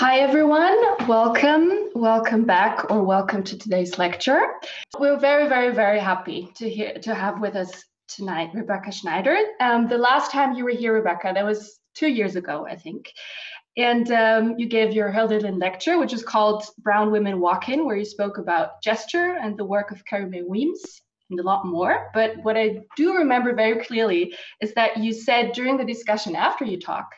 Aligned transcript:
Hi, 0.00 0.20
everyone. 0.20 0.78
Welcome, 1.08 1.90
welcome 1.92 2.44
back, 2.44 2.88
or 2.88 3.02
welcome 3.02 3.42
to 3.42 3.58
today's 3.58 3.98
lecture. 3.98 4.40
We're 4.96 5.18
very, 5.18 5.48
very, 5.48 5.74
very 5.74 5.98
happy 5.98 6.52
to 6.54 6.70
hear 6.70 6.94
to 7.02 7.16
have 7.16 7.40
with 7.40 7.56
us 7.56 7.82
tonight 8.06 8.50
Rebecca 8.54 8.92
Schneider. 8.92 9.36
Um, 9.58 9.88
the 9.88 9.98
last 9.98 10.30
time 10.30 10.52
you 10.52 10.62
were 10.62 10.70
here, 10.70 10.94
Rebecca, 10.94 11.32
that 11.34 11.44
was 11.44 11.80
two 11.96 12.06
years 12.06 12.36
ago, 12.36 12.64
I 12.64 12.76
think, 12.76 13.12
and 13.76 14.08
um, 14.12 14.54
you 14.56 14.68
gave 14.68 14.92
your 14.92 15.10
Hölderlin 15.10 15.60
lecture, 15.60 15.98
which 15.98 16.12
is 16.12 16.22
called 16.22 16.62
Brown 16.78 17.10
Women 17.10 17.40
Walk 17.40 17.68
In, 17.68 17.84
where 17.84 17.96
you 17.96 18.04
spoke 18.04 18.38
about 18.38 18.80
gesture 18.80 19.36
and 19.42 19.58
the 19.58 19.64
work 19.64 19.90
of 19.90 20.04
Carrie 20.04 20.30
Mae 20.30 20.42
Weems 20.42 21.02
and 21.28 21.40
a 21.40 21.42
lot 21.42 21.66
more. 21.66 22.12
But 22.14 22.36
what 22.44 22.56
I 22.56 22.82
do 22.96 23.14
remember 23.14 23.52
very 23.52 23.84
clearly 23.84 24.32
is 24.60 24.72
that 24.74 24.98
you 24.98 25.12
said 25.12 25.50
during 25.54 25.76
the 25.76 25.84
discussion 25.84 26.36
after 26.36 26.64
you 26.64 26.78
talk, 26.78 27.08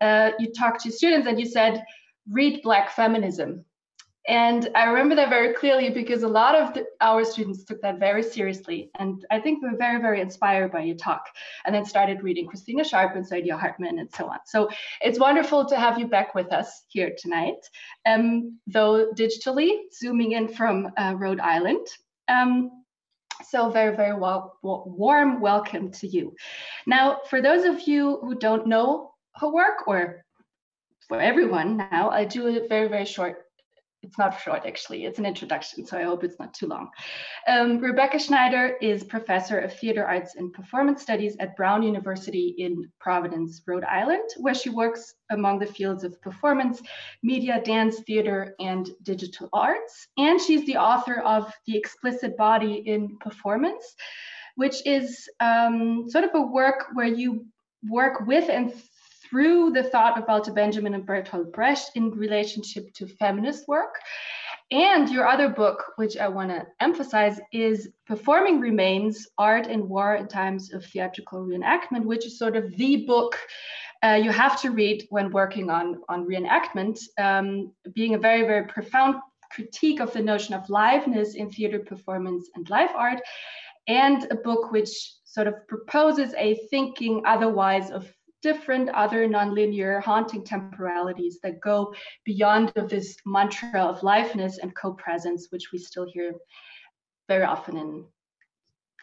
uh, 0.00 0.30
you 0.38 0.54
talked 0.54 0.80
to 0.84 0.90
students 0.90 1.26
and 1.26 1.38
you 1.38 1.44
said, 1.44 1.84
read 2.30 2.62
Black 2.62 2.90
feminism. 2.90 3.64
And 4.26 4.70
I 4.74 4.84
remember 4.84 5.14
that 5.16 5.28
very 5.28 5.52
clearly 5.52 5.90
because 5.90 6.22
a 6.22 6.28
lot 6.28 6.54
of 6.54 6.72
the, 6.72 6.86
our 7.02 7.24
students 7.24 7.62
took 7.64 7.82
that 7.82 7.98
very 7.98 8.22
seriously. 8.22 8.90
And 8.98 9.24
I 9.30 9.38
think 9.38 9.62
we 9.62 9.68
were 9.68 9.76
very, 9.76 10.00
very 10.00 10.22
inspired 10.22 10.72
by 10.72 10.80
your 10.80 10.96
talk 10.96 11.26
and 11.66 11.74
then 11.74 11.84
started 11.84 12.22
reading 12.22 12.46
Christina 12.46 12.84
Sharpe 12.84 13.16
and 13.16 13.28
Saidiya 13.28 13.58
Hartman 13.58 13.98
and 13.98 14.10
so 14.10 14.26
on. 14.26 14.38
So 14.46 14.70
it's 15.02 15.18
wonderful 15.20 15.66
to 15.66 15.76
have 15.76 15.98
you 15.98 16.06
back 16.06 16.34
with 16.34 16.52
us 16.52 16.84
here 16.88 17.14
tonight, 17.18 17.68
um, 18.06 18.58
though 18.66 19.12
digitally, 19.12 19.80
zooming 19.92 20.32
in 20.32 20.48
from 20.48 20.90
uh, 20.96 21.14
Rhode 21.18 21.40
Island. 21.40 21.86
Um, 22.28 22.84
so 23.46 23.68
very, 23.68 23.94
very 23.94 24.18
well, 24.18 24.56
warm 24.62 25.40
welcome 25.42 25.90
to 25.90 26.06
you. 26.06 26.34
Now, 26.86 27.20
for 27.28 27.42
those 27.42 27.66
of 27.66 27.86
you 27.86 28.20
who 28.22 28.36
don't 28.36 28.66
know 28.66 29.12
her 29.34 29.48
work 29.48 29.86
or 29.86 30.23
for 31.08 31.20
everyone 31.20 31.76
now. 31.76 32.10
I 32.10 32.24
do 32.24 32.46
a 32.46 32.66
very, 32.68 32.88
very 32.88 33.04
short 33.04 33.44
it's 34.04 34.18
not 34.18 34.38
short 34.40 34.62
actually 34.66 35.06
it's 35.06 35.18
an 35.18 35.26
introduction 35.26 35.84
so 35.86 35.96
i 35.98 36.02
hope 36.02 36.22
it's 36.22 36.38
not 36.38 36.52
too 36.52 36.66
long 36.66 36.90
um, 37.48 37.78
rebecca 37.78 38.18
schneider 38.18 38.76
is 38.82 39.02
professor 39.02 39.58
of 39.58 39.72
theater 39.78 40.04
arts 40.04 40.34
and 40.36 40.52
performance 40.52 41.00
studies 41.00 41.36
at 41.40 41.56
brown 41.56 41.82
university 41.82 42.54
in 42.58 42.86
providence 43.00 43.62
rhode 43.66 43.84
island 43.84 44.28
where 44.36 44.54
she 44.54 44.68
works 44.68 45.14
among 45.30 45.58
the 45.58 45.66
fields 45.66 46.04
of 46.04 46.20
performance 46.20 46.82
media 47.22 47.60
dance 47.64 48.00
theater 48.00 48.54
and 48.60 48.90
digital 49.02 49.48
arts 49.52 50.08
and 50.18 50.40
she's 50.40 50.66
the 50.66 50.76
author 50.76 51.20
of 51.20 51.50
the 51.66 51.76
explicit 51.76 52.36
body 52.36 52.82
in 52.86 53.16
performance 53.18 53.94
which 54.56 54.86
is 54.86 55.28
um, 55.40 56.08
sort 56.08 56.24
of 56.24 56.30
a 56.34 56.40
work 56.40 56.86
where 56.92 57.08
you 57.08 57.44
work 57.88 58.26
with 58.26 58.48
and 58.48 58.72
through 59.34 59.72
the 59.72 59.82
thought 59.82 60.16
of 60.16 60.28
Walter 60.28 60.52
Benjamin 60.52 60.94
and 60.94 61.04
Bertolt 61.04 61.52
Brecht 61.52 61.90
in 61.96 62.12
relationship 62.12 62.94
to 62.94 63.08
feminist 63.08 63.66
work. 63.66 63.96
And 64.70 65.10
your 65.10 65.26
other 65.26 65.48
book, 65.48 65.86
which 65.96 66.16
I 66.16 66.28
want 66.28 66.50
to 66.50 66.64
emphasize, 66.78 67.40
is 67.52 67.88
Performing 68.06 68.60
Remains 68.60 69.26
Art 69.36 69.66
and 69.66 69.88
War 69.88 70.14
in 70.14 70.28
Times 70.28 70.72
of 70.72 70.86
Theatrical 70.86 71.44
Reenactment, 71.44 72.04
which 72.04 72.24
is 72.24 72.38
sort 72.38 72.54
of 72.54 72.76
the 72.76 73.06
book 73.06 73.36
uh, 74.04 74.20
you 74.22 74.30
have 74.30 74.60
to 74.60 74.70
read 74.70 75.04
when 75.10 75.32
working 75.32 75.68
on, 75.68 76.00
on 76.08 76.28
reenactment, 76.28 77.00
um, 77.18 77.72
being 77.92 78.14
a 78.14 78.18
very, 78.18 78.42
very 78.42 78.68
profound 78.68 79.16
critique 79.50 79.98
of 79.98 80.12
the 80.12 80.22
notion 80.22 80.54
of 80.54 80.64
liveness 80.68 81.34
in 81.34 81.50
theater 81.50 81.80
performance 81.80 82.50
and 82.54 82.70
live 82.70 82.90
art, 82.94 83.20
and 83.88 84.30
a 84.30 84.36
book 84.36 84.70
which 84.70 85.14
sort 85.24 85.48
of 85.48 85.54
proposes 85.66 86.34
a 86.36 86.54
thinking 86.70 87.20
otherwise 87.26 87.90
of 87.90 88.08
different 88.44 88.90
other 88.90 89.26
nonlinear 89.26 90.02
haunting 90.02 90.44
temporalities 90.44 91.38
that 91.42 91.60
go 91.60 91.94
beyond 92.24 92.70
of 92.76 92.90
this 92.90 93.16
mantra 93.24 93.80
of 93.82 94.00
liveness 94.00 94.58
and 94.62 94.76
co-presence, 94.76 95.46
which 95.50 95.72
we 95.72 95.78
still 95.78 96.06
hear 96.12 96.32
very 97.26 97.44
often 97.44 97.78
in 97.78 98.04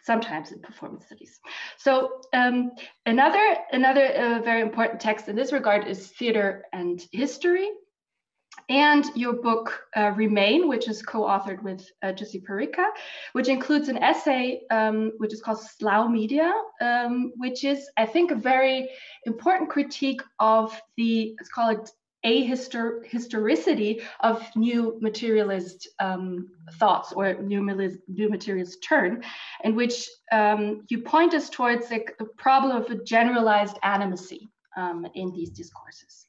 sometimes 0.04 0.52
in 0.52 0.60
performance 0.60 1.06
studies. 1.06 1.40
So 1.76 2.20
um, 2.32 2.72
another 3.04 3.56
another 3.72 4.06
uh, 4.06 4.38
very 4.42 4.62
important 4.62 5.00
text 5.00 5.28
in 5.28 5.34
this 5.36 5.52
regard 5.52 5.86
is 5.88 6.08
theater 6.18 6.64
and 6.72 7.04
history 7.10 7.68
and 8.72 9.04
your 9.14 9.34
book 9.34 9.84
uh, 9.94 10.12
Remain, 10.16 10.66
which 10.66 10.88
is 10.88 11.02
co-authored 11.02 11.62
with 11.62 11.86
uh, 12.02 12.06
Jussi 12.12 12.42
Parikka, 12.42 12.86
which 13.34 13.48
includes 13.48 13.88
an 13.90 13.98
essay 13.98 14.62
um, 14.70 15.12
which 15.18 15.34
is 15.34 15.42
called 15.42 15.60
Slough 15.60 16.10
Media, 16.10 16.50
um, 16.80 17.32
which 17.36 17.64
is, 17.64 17.90
I 17.98 18.06
think, 18.06 18.30
a 18.30 18.34
very 18.34 18.88
important 19.26 19.68
critique 19.68 20.22
of 20.38 20.80
the, 20.96 21.34
let's 21.38 21.50
call 21.50 21.68
it 21.68 21.90
ahistor- 22.24 23.04
historicity 23.06 24.00
of 24.20 24.42
new 24.56 24.98
materialist 25.02 25.88
um, 26.00 26.48
thoughts 26.78 27.12
or 27.12 27.34
new, 27.34 27.60
new 28.08 28.30
materialist 28.30 28.82
turn, 28.82 29.22
in 29.64 29.74
which 29.74 30.08
um, 30.32 30.86
you 30.88 31.02
point 31.02 31.34
us 31.34 31.50
towards 31.50 31.92
a 31.92 32.00
problem 32.38 32.74
of 32.74 32.90
a 32.90 33.04
generalized 33.04 33.76
animacy 33.84 34.48
um, 34.78 35.06
in 35.14 35.30
these 35.32 35.50
discourses. 35.50 36.26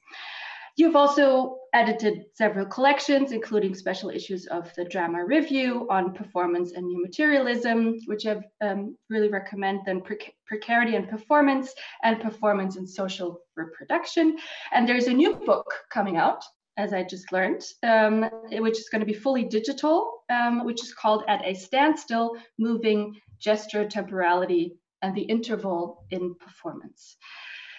You've 0.76 0.96
also 0.96 1.58
edited 1.72 2.24
several 2.34 2.66
collections, 2.66 3.30
including 3.30 3.74
special 3.74 4.10
issues 4.10 4.46
of 4.46 4.74
the 4.74 4.84
Drama 4.84 5.24
Review 5.24 5.86
on 5.88 6.14
performance 6.14 6.72
and 6.72 6.84
new 6.86 7.00
materialism, 7.00 7.98
which 8.06 8.26
I 8.26 8.40
um, 8.60 8.96
really 9.08 9.28
recommend, 9.28 9.80
then 9.86 10.02
Precarity 10.46 10.96
and 10.96 11.08
Performance 11.08 11.72
and 12.02 12.20
Performance 12.20 12.76
and 12.76 12.88
Social 12.88 13.40
Reproduction. 13.56 14.36
And 14.72 14.88
there's 14.88 15.06
a 15.06 15.12
new 15.12 15.36
book 15.36 15.72
coming 15.90 16.16
out, 16.16 16.42
as 16.76 16.92
I 16.92 17.04
just 17.04 17.30
learned, 17.30 17.62
um, 17.84 18.28
which 18.50 18.78
is 18.78 18.88
going 18.88 19.00
to 19.00 19.06
be 19.06 19.14
fully 19.14 19.44
digital, 19.44 20.24
um, 20.28 20.64
which 20.64 20.82
is 20.82 20.92
called 20.92 21.22
At 21.28 21.46
a 21.46 21.54
Standstill, 21.54 22.36
Moving 22.58 23.20
Gesture, 23.38 23.86
Temporality, 23.88 24.76
and 25.02 25.14
the 25.14 25.22
Interval 25.22 26.04
in 26.10 26.34
Performance. 26.34 27.16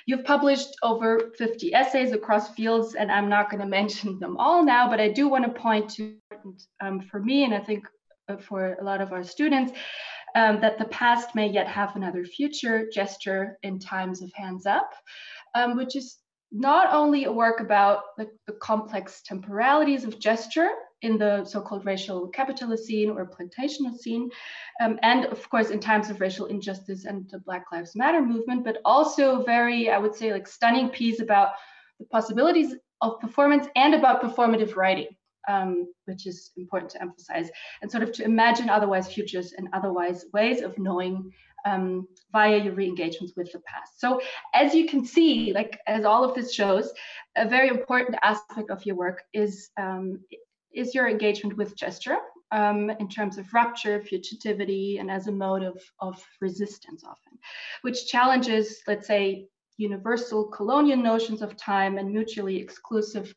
You've 0.06 0.24
published 0.24 0.76
over 0.84 1.32
50 1.38 1.74
essays 1.74 2.12
across 2.12 2.54
fields, 2.54 2.96
and 2.96 3.12
I'm 3.12 3.30
not 3.30 3.50
going 3.50 3.62
to 3.62 3.68
mention 3.68 4.20
them 4.20 4.38
all 4.38 4.64
now, 4.64 4.90
but 4.90 5.00
I 5.00 5.10
do 5.10 5.28
want 5.28 5.46
to 5.46 5.62
point 5.62 5.90
to, 5.92 6.16
um, 6.82 7.02
for 7.02 7.20
me, 7.20 7.44
and 7.44 7.54
I 7.54 7.60
think 7.60 7.86
uh, 8.28 8.38
for 8.38 8.76
a 8.80 8.84
lot 8.84 9.02
of 9.02 9.12
our 9.12 9.24
students, 9.24 9.72
um, 10.36 10.60
that 10.62 10.78
the 10.78 10.86
past 10.86 11.34
may 11.34 11.48
yet 11.48 11.68
have 11.68 11.96
another 11.96 12.26
future 12.26 12.90
gesture 12.92 13.58
in 13.64 13.80
times 13.80 14.22
of 14.22 14.32
hands 14.34 14.66
up, 14.66 14.92
um, 15.56 15.78
which 15.78 15.96
is 15.96 16.18
not 16.52 16.94
only 16.94 17.26
a 17.26 17.32
work 17.32 17.60
about 17.60 18.16
the, 18.18 18.30
the 18.48 18.54
complex 18.54 19.22
temporalities 19.26 20.04
of 20.04 20.20
gesture, 20.20 20.70
in 21.02 21.18
the 21.18 21.44
so-called 21.46 21.86
racial 21.86 22.28
capitalist 22.30 22.86
scene 22.86 23.10
or 23.10 23.26
plantational 23.26 23.96
scene, 23.96 24.30
um, 24.82 24.98
and 25.04 25.26
of 25.26 25.50
course 25.50 25.70
in 25.70 25.80
times 25.80 26.10
of 26.10 26.22
racial 26.22 26.48
injustice 26.48 27.06
and 27.06 27.30
the 27.30 27.40
Black 27.40 27.66
Lives 27.72 27.96
Matter 27.96 28.22
movement, 28.22 28.64
but 28.64 28.78
also 28.86 29.44
very, 29.44 29.90
I 29.90 29.98
would 29.98 30.16
say, 30.16 30.32
like 30.32 30.48
stunning 30.48 30.90
piece 30.90 31.20
about 31.22 31.50
the 32.00 32.06
possibilities 32.06 32.76
of 33.02 33.20
performance 33.20 33.68
and 33.76 33.94
about 33.94 34.22
performative 34.22 34.76
writing, 34.76 35.08
um, 35.48 35.88
which 36.06 36.26
is 36.26 36.52
important 36.58 36.92
to 36.92 37.02
emphasize, 37.02 37.50
and 37.82 37.92
sort 37.92 38.04
of 38.04 38.12
to 38.14 38.24
imagine 38.24 38.70
otherwise 38.70 39.12
futures 39.12 39.54
and 39.58 39.68
otherwise 39.74 40.26
ways 40.34 40.62
of 40.62 40.78
knowing 40.78 41.32
um, 41.66 42.08
via 42.32 42.58
your 42.64 42.74
re-engagements 42.74 43.34
with 43.36 43.52
the 43.52 43.60
past. 43.60 44.00
So 44.00 44.22
as 44.54 44.74
you 44.74 44.88
can 44.88 45.04
see, 45.04 45.52
like 45.54 45.80
as 45.88 46.06
all 46.06 46.24
of 46.24 46.36
this 46.36 46.54
shows, 46.54 46.94
a 47.36 47.48
very 47.48 47.70
important 47.70 48.18
aspect 48.22 48.70
of 48.70 48.86
your 48.86 48.96
work 48.96 49.24
is 49.34 49.70
um, 49.78 50.20
is 50.76 50.94
your 50.94 51.08
engagement 51.08 51.58
with 51.58 51.76
gesture 51.76 52.18
um, 52.52 52.90
in 53.00 53.08
terms 53.08 53.38
of 53.38 53.54
rupture, 53.54 54.00
fugitivity, 54.00 55.00
and 55.00 55.10
as 55.10 55.28
a 55.28 55.32
mode 55.32 55.64
of, 55.64 55.82
of 56.00 56.24
resistance 56.42 57.04
often, 57.04 57.38
which 57.82 58.08
challenges, 58.08 58.82
let's 58.88 59.08
say, 59.08 59.48
universal 59.78 60.46
colonial 60.46 60.98
notions 60.98 61.42
of 61.42 61.58
time 61.58 61.98
and 61.98 62.12
mutually 62.12 62.58
exclusive 62.58 63.34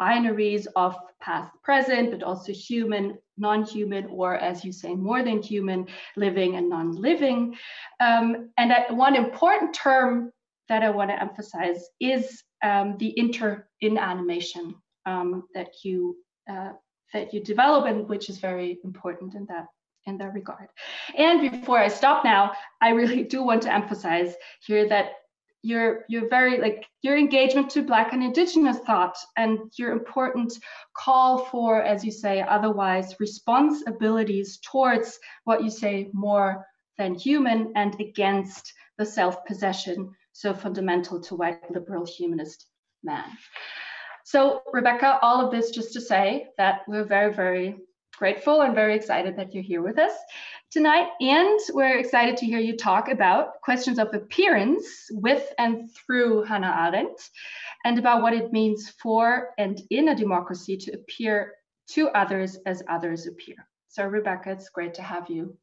binaries 0.00 0.66
of 0.76 0.96
past 1.20 1.52
present, 1.62 2.10
but 2.10 2.22
also 2.22 2.52
human, 2.52 3.18
non-human, 3.36 4.06
or 4.06 4.36
as 4.36 4.64
you 4.64 4.72
say, 4.72 4.94
more 4.94 5.22
than 5.22 5.42
human, 5.42 5.86
living 6.16 6.56
and 6.56 6.70
non-living. 6.70 7.54
Um, 8.00 8.50
and 8.56 8.72
one 8.96 9.14
important 9.16 9.74
term 9.74 10.32
that 10.68 10.82
I 10.82 10.90
want 10.90 11.10
to 11.10 11.20
emphasize 11.20 11.84
is 11.98 12.42
um, 12.62 12.96
the 12.98 13.12
inter 13.18 13.66
in 13.80 13.98
animation 13.98 14.74
um, 15.06 15.44
that 15.54 15.68
you 15.84 16.16
uh, 16.50 16.72
that 17.12 17.32
you 17.32 17.42
develop 17.42 17.86
and 17.86 18.08
which 18.08 18.28
is 18.28 18.38
very 18.38 18.78
important 18.84 19.34
in 19.34 19.46
that 19.46 19.66
in 20.06 20.16
that 20.18 20.32
regard. 20.32 20.68
And 21.16 21.50
before 21.50 21.78
I 21.78 21.88
stop 21.88 22.24
now, 22.24 22.52
I 22.80 22.90
really 22.90 23.22
do 23.22 23.42
want 23.42 23.62
to 23.62 23.72
emphasize 23.72 24.34
here 24.66 24.88
that 24.88 25.12
your 25.62 26.04
your 26.08 26.26
very 26.28 26.58
like 26.58 26.86
your 27.02 27.18
engagement 27.18 27.68
to 27.70 27.82
black 27.82 28.12
and 28.14 28.22
indigenous 28.22 28.78
thought 28.78 29.16
and 29.36 29.58
your 29.76 29.92
important 29.92 30.52
call 30.96 31.44
for 31.46 31.82
as 31.82 32.02
you 32.02 32.10
say 32.10 32.40
otherwise 32.40 33.20
responsibilities 33.20 34.58
towards 34.62 35.18
what 35.44 35.62
you 35.62 35.68
say 35.68 36.08
more 36.14 36.66
than 36.96 37.14
human 37.14 37.72
and 37.76 38.00
against 38.00 38.72
the 38.96 39.04
self-possession 39.04 40.10
so 40.32 40.54
fundamental 40.54 41.20
to 41.20 41.34
white 41.34 41.70
liberal 41.70 42.06
humanist 42.06 42.66
man 43.02 43.28
So, 44.30 44.62
Rebecca, 44.72 45.18
all 45.22 45.44
of 45.44 45.50
this 45.50 45.72
just 45.72 45.92
to 45.94 46.00
say 46.00 46.46
that 46.56 46.82
we're 46.86 47.02
very, 47.02 47.34
very 47.34 47.74
grateful 48.16 48.60
and 48.60 48.76
very 48.76 48.94
excited 48.94 49.36
that 49.36 49.52
you're 49.52 49.64
here 49.64 49.82
with 49.82 49.98
us 49.98 50.12
tonight. 50.70 51.08
And 51.20 51.58
we're 51.72 51.98
excited 51.98 52.36
to 52.36 52.46
hear 52.46 52.60
you 52.60 52.76
talk 52.76 53.08
about 53.08 53.60
questions 53.60 53.98
of 53.98 54.14
appearance 54.14 54.84
with 55.10 55.52
and 55.58 55.90
through 55.92 56.44
Hannah 56.44 56.92
Arendt 56.92 57.20
and 57.84 57.98
about 57.98 58.22
what 58.22 58.32
it 58.32 58.52
means 58.52 58.90
for 59.02 59.48
and 59.58 59.82
in 59.90 60.10
a 60.10 60.14
democracy 60.14 60.76
to 60.76 60.92
appear 60.92 61.54
to 61.88 62.10
others 62.10 62.56
as 62.66 62.84
others 62.88 63.26
appear. 63.26 63.56
So, 63.88 64.06
Rebecca, 64.06 64.52
it's 64.52 64.68
great 64.68 64.94
to 64.94 65.02
have 65.02 65.28
you. 65.28 65.58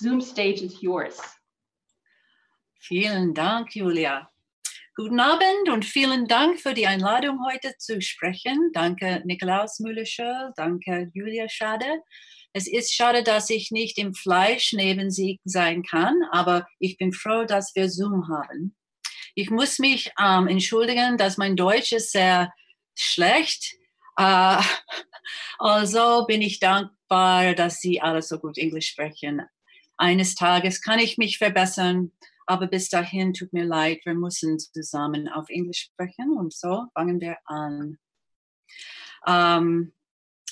Zoom 0.00 0.20
stage 0.20 0.62
is 0.62 0.80
yours. 0.80 1.20
Vielen 2.88 3.34
Dank, 3.34 3.72
Julia. 3.72 4.28
Guten 4.94 5.20
Abend 5.20 5.70
und 5.70 5.86
vielen 5.86 6.28
Dank 6.28 6.60
für 6.60 6.74
die 6.74 6.86
Einladung 6.86 7.38
heute 7.50 7.74
zu 7.78 8.02
sprechen. 8.02 8.72
Danke 8.74 9.22
Nikolaus 9.24 9.78
Müller-Schöll, 9.80 10.52
danke 10.54 11.10
Julia 11.14 11.48
Schade. 11.48 11.86
Es 12.52 12.66
ist 12.66 12.94
schade, 12.94 13.22
dass 13.22 13.48
ich 13.48 13.70
nicht 13.70 13.96
im 13.96 14.12
Fleisch 14.12 14.74
neben 14.74 15.10
Sie 15.10 15.40
sein 15.44 15.82
kann, 15.82 16.14
aber 16.30 16.68
ich 16.78 16.98
bin 16.98 17.14
froh, 17.14 17.46
dass 17.46 17.74
wir 17.74 17.88
Zoom 17.88 18.28
haben. 18.28 18.76
Ich 19.34 19.48
muss 19.48 19.78
mich 19.78 20.12
ähm, 20.20 20.46
entschuldigen, 20.46 21.16
dass 21.16 21.38
mein 21.38 21.56
Deutsch 21.56 21.92
ist 21.92 22.12
sehr 22.12 22.52
schlecht. 22.94 23.72
Äh, 24.18 24.60
also 25.58 26.26
bin 26.26 26.42
ich 26.42 26.60
dankbar, 26.60 27.54
dass 27.54 27.80
Sie 27.80 28.02
alle 28.02 28.20
so 28.20 28.38
gut 28.38 28.58
Englisch 28.58 28.88
sprechen. 28.88 29.40
Eines 29.96 30.34
Tages 30.34 30.82
kann 30.82 30.98
ich 30.98 31.16
mich 31.16 31.38
verbessern, 31.38 32.12
aber 32.46 32.66
bis 32.66 32.88
dahin 32.88 33.32
tut 33.32 33.52
mir 33.52 33.64
leid, 33.64 34.00
wir 34.04 34.14
müssen 34.14 34.58
zusammen 34.58 35.28
auf 35.28 35.48
Englisch 35.48 35.90
sprechen 35.92 36.36
und 36.36 36.52
so 36.52 36.86
fangen 36.94 37.20
wir 37.20 37.36
an. 37.46 37.98
Um, 39.26 39.92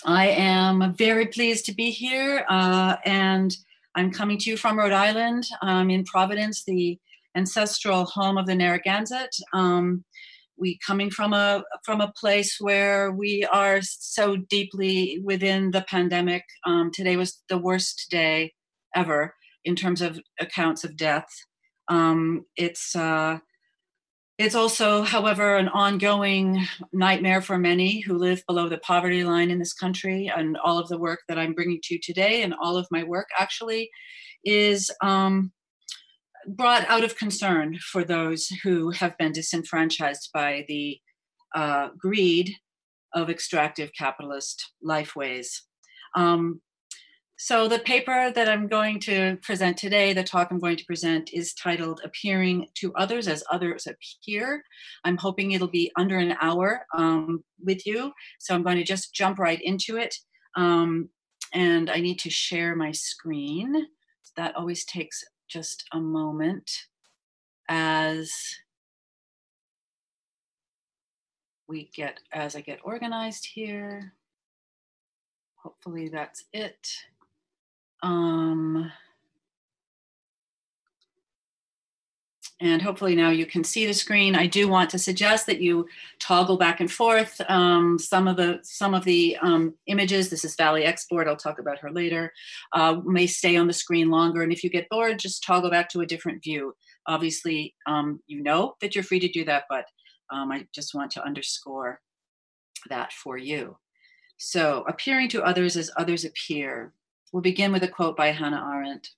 I 0.04 0.28
am 0.28 0.94
very 0.94 1.26
pleased 1.26 1.66
to 1.66 1.74
be 1.74 1.90
here 1.90 2.44
uh, 2.48 2.96
and 3.04 3.54
I'm 3.94 4.10
coming 4.10 4.38
to 4.38 4.50
you 4.50 4.56
from 4.56 4.78
Rhode 4.78 4.92
Island. 4.92 5.44
I'm 5.62 5.90
in 5.90 6.04
Providence, 6.04 6.64
the 6.64 6.98
ancestral 7.36 8.04
home 8.04 8.38
of 8.38 8.46
the 8.46 8.54
Narragansett. 8.54 9.34
Um, 9.52 10.04
we 10.56 10.78
coming 10.86 11.10
from 11.10 11.32
a 11.32 11.64
from 11.84 12.00
a 12.00 12.12
place 12.12 12.58
where 12.60 13.10
we 13.10 13.46
are 13.50 13.80
so 13.82 14.36
deeply 14.36 15.20
within 15.24 15.70
the 15.70 15.82
pandemic. 15.88 16.44
Um, 16.66 16.90
today 16.92 17.16
was 17.16 17.42
the 17.48 17.58
worst 17.58 18.08
day 18.10 18.52
ever 18.94 19.34
in 19.64 19.74
terms 19.74 20.02
of 20.02 20.20
accounts 20.38 20.84
of 20.84 20.96
death. 20.96 21.28
Um, 21.90 22.46
it's 22.56 22.96
uh, 22.96 23.40
it's 24.38 24.54
also, 24.54 25.02
however, 25.02 25.56
an 25.56 25.68
ongoing 25.68 26.66
nightmare 26.94 27.42
for 27.42 27.58
many 27.58 28.00
who 28.00 28.16
live 28.16 28.42
below 28.46 28.70
the 28.70 28.78
poverty 28.78 29.22
line 29.22 29.50
in 29.50 29.58
this 29.58 29.74
country. 29.74 30.32
And 30.34 30.56
all 30.64 30.78
of 30.78 30.88
the 30.88 30.96
work 30.96 31.20
that 31.28 31.38
I'm 31.38 31.52
bringing 31.52 31.78
to 31.82 31.94
you 31.94 32.00
today, 32.00 32.42
and 32.42 32.54
all 32.54 32.78
of 32.78 32.88
my 32.90 33.04
work 33.04 33.28
actually, 33.38 33.90
is 34.42 34.90
um, 35.02 35.52
brought 36.46 36.88
out 36.88 37.04
of 37.04 37.18
concern 37.18 37.78
for 37.80 38.02
those 38.02 38.46
who 38.62 38.92
have 38.92 39.18
been 39.18 39.32
disenfranchised 39.32 40.30
by 40.32 40.64
the 40.68 40.98
uh, 41.54 41.88
greed 41.98 42.54
of 43.12 43.28
extractive 43.28 43.90
capitalist 43.92 44.72
lifeways. 44.82 45.48
Um, 46.14 46.62
so, 47.42 47.68
the 47.68 47.78
paper 47.78 48.30
that 48.34 48.50
I'm 48.50 48.68
going 48.68 49.00
to 49.00 49.38
present 49.40 49.78
today, 49.78 50.12
the 50.12 50.22
talk 50.22 50.48
I'm 50.50 50.58
going 50.58 50.76
to 50.76 50.84
present, 50.84 51.30
is 51.32 51.54
titled 51.54 52.02
Appearing 52.04 52.66
to 52.74 52.92
Others 52.96 53.28
as 53.28 53.42
Others 53.50 53.86
Appear. 53.86 54.62
I'm 55.04 55.16
hoping 55.16 55.52
it'll 55.52 55.66
be 55.66 55.90
under 55.96 56.18
an 56.18 56.36
hour 56.42 56.84
um, 56.94 57.42
with 57.64 57.86
you. 57.86 58.12
So, 58.38 58.54
I'm 58.54 58.62
going 58.62 58.76
to 58.76 58.84
just 58.84 59.14
jump 59.14 59.38
right 59.38 59.58
into 59.62 59.96
it. 59.96 60.14
Um, 60.54 61.08
and 61.54 61.88
I 61.88 62.00
need 62.00 62.18
to 62.18 62.30
share 62.30 62.76
my 62.76 62.92
screen. 62.92 63.86
That 64.36 64.54
always 64.54 64.84
takes 64.84 65.24
just 65.48 65.84
a 65.92 65.98
moment 65.98 66.70
as 67.70 68.30
we 71.66 71.88
get 71.94 72.20
as 72.34 72.54
I 72.54 72.60
get 72.60 72.80
organized 72.84 73.46
here. 73.46 74.12
Hopefully 75.62 76.10
that's 76.10 76.44
it. 76.52 76.86
Um, 78.02 78.90
and 82.62 82.82
hopefully 82.82 83.14
now 83.14 83.30
you 83.30 83.46
can 83.46 83.64
see 83.64 83.86
the 83.86 83.94
screen. 83.94 84.34
I 84.34 84.46
do 84.46 84.68
want 84.68 84.90
to 84.90 84.98
suggest 84.98 85.46
that 85.46 85.62
you 85.62 85.86
toggle 86.18 86.58
back 86.58 86.80
and 86.80 86.92
forth. 86.92 87.40
Um, 87.48 87.98
some 87.98 88.28
of 88.28 88.36
the 88.36 88.60
some 88.62 88.94
of 88.94 89.04
the 89.04 89.36
um, 89.40 89.74
images, 89.86 90.28
this 90.28 90.44
is 90.44 90.56
Valie 90.56 90.84
Export, 90.84 91.26
I'll 91.26 91.36
talk 91.36 91.58
about 91.58 91.78
her 91.78 91.90
later, 91.90 92.32
uh, 92.72 93.00
may 93.04 93.26
stay 93.26 93.56
on 93.56 93.66
the 93.66 93.72
screen 93.72 94.10
longer. 94.10 94.42
And 94.42 94.52
if 94.52 94.62
you 94.62 94.68
get 94.68 94.88
bored, 94.90 95.18
just 95.18 95.42
toggle 95.42 95.70
back 95.70 95.88
to 95.90 96.00
a 96.00 96.06
different 96.06 96.42
view. 96.42 96.74
Obviously, 97.06 97.74
um, 97.86 98.20
you 98.26 98.42
know 98.42 98.74
that 98.82 98.94
you're 98.94 99.04
free 99.04 99.20
to 99.20 99.28
do 99.28 99.44
that, 99.46 99.64
but 99.70 99.86
um, 100.30 100.52
I 100.52 100.66
just 100.74 100.94
want 100.94 101.10
to 101.12 101.24
underscore 101.24 102.00
that 102.90 103.12
for 103.12 103.38
you. 103.38 103.78
So 104.36 104.84
appearing 104.86 105.28
to 105.30 105.42
others 105.42 105.76
as 105.76 105.90
others 105.96 106.24
appear. 106.24 106.92
We'll 107.32 107.42
begin 107.42 107.72
with 107.72 107.82
a 107.82 107.88
quote 107.88 108.16
by 108.16 108.28
Hannah 108.28 108.64
Arendt. 108.72 109.10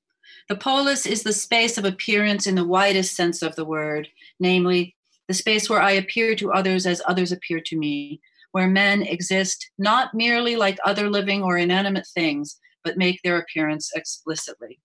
The 0.49 0.57
polis 0.57 1.07
is 1.07 1.23
the 1.23 1.33
space 1.33 1.79
of 1.79 1.85
appearance 1.85 2.47
in 2.47 2.55
the 2.55 2.67
widest 2.67 3.15
sense 3.15 3.43
of 3.43 3.57
the 3.57 3.65
word, 3.65 4.09
namely, 4.39 4.97
the 5.29 5.35
space 5.35 5.71
where 5.71 5.81
I 5.81 5.93
appear 5.93 6.35
to 6.37 6.53
others 6.53 6.87
as 6.87 7.03
others 7.07 7.33
appear 7.33 7.61
to 7.61 7.77
me, 7.77 8.21
where 8.53 8.69
men 8.69 9.03
exist 9.03 9.71
not 9.79 10.15
merely 10.15 10.57
like 10.57 10.79
other 10.85 11.09
living 11.09 11.43
or 11.43 11.57
inanimate 11.57 12.07
things, 12.07 12.59
but 12.85 12.99
make 12.99 13.21
their 13.23 13.39
appearance 13.39 13.91
explicitly. 13.95 14.81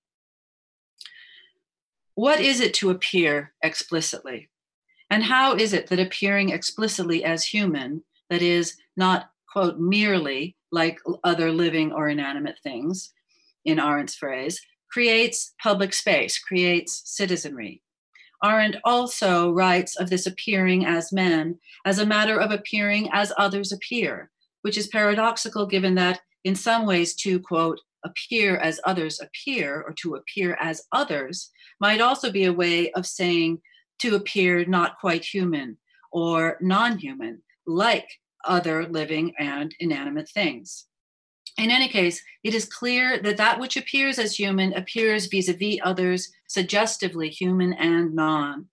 What 2.16 2.40
is 2.40 2.62
it 2.62 2.74
to 2.76 2.90
appear 2.90 3.54
explicitly? 3.62 4.50
And 5.10 5.24
how 5.24 5.56
is 5.56 5.74
it 5.74 5.88
that 5.88 6.00
appearing 6.00 6.50
explicitly 6.50 7.24
as 7.24 7.46
human, 7.46 8.04
that 8.30 8.42
is, 8.42 8.76
not, 8.98 9.30
quote, 9.52 9.80
merely 9.80 10.57
like 10.72 11.00
other 11.24 11.52
living 11.52 11.92
or 11.92 12.10
inanimate 12.10 12.60
things, 12.64 13.14
in 13.66 13.80
Arendt's 13.80 14.16
phrase, 14.16 14.62
creates 14.90 15.54
public 15.62 15.94
space, 15.94 16.40
creates 16.40 17.02
citizenry. 17.06 17.82
Arendt 18.44 18.78
also 18.84 19.52
writes 19.52 19.98
of 19.98 20.10
this 20.10 20.28
appearing 20.28 20.86
as 20.86 21.12
men 21.12 21.58
as 21.86 22.00
a 22.00 22.06
matter 22.06 22.40
of 22.40 22.52
appearing 22.52 23.10
as 23.12 23.34
others 23.38 23.72
appear, 23.72 24.30
which 24.62 24.78
is 24.78 24.88
paradoxical 24.88 25.66
given 25.66 25.96
that, 25.96 26.22
in 26.44 26.56
some 26.56 26.86
ways, 26.86 27.16
to 27.16 27.40
quote, 27.40 27.80
appear 28.04 28.58
as 28.58 28.80
others 28.86 29.20
appear 29.20 29.82
or 29.82 29.94
to 29.94 30.16
appear 30.16 30.58
as 30.62 30.84
others 30.92 31.50
might 31.80 32.00
also 32.00 32.32
be 32.32 32.46
a 32.46 32.54
way 32.54 32.92
of 32.92 33.06
saying 33.06 33.60
to 34.00 34.16
appear 34.16 34.64
not 34.66 35.00
quite 35.00 35.26
human 35.26 35.78
or 36.12 36.58
non 36.62 36.98
human, 36.98 37.42
like 37.66 38.08
other 38.46 38.88
living 38.88 39.34
and 39.40 39.74
inanimate 39.80 40.30
things. 40.30 40.86
In 41.58 41.72
any 41.72 41.88
case, 41.88 42.22
it 42.44 42.54
is 42.54 42.66
clear 42.66 43.20
that 43.22 43.38
that 43.38 43.60
which 43.60 43.78
appears 43.78 44.20
as 44.20 44.38
human 44.38 44.74
appears 44.74 45.26
vis 45.26 45.50
a 45.50 45.54
vis 45.54 45.80
others 45.84 46.32
suggestively 46.48 47.30
human 47.30 47.74
and 47.74 48.14
non. 48.14 48.68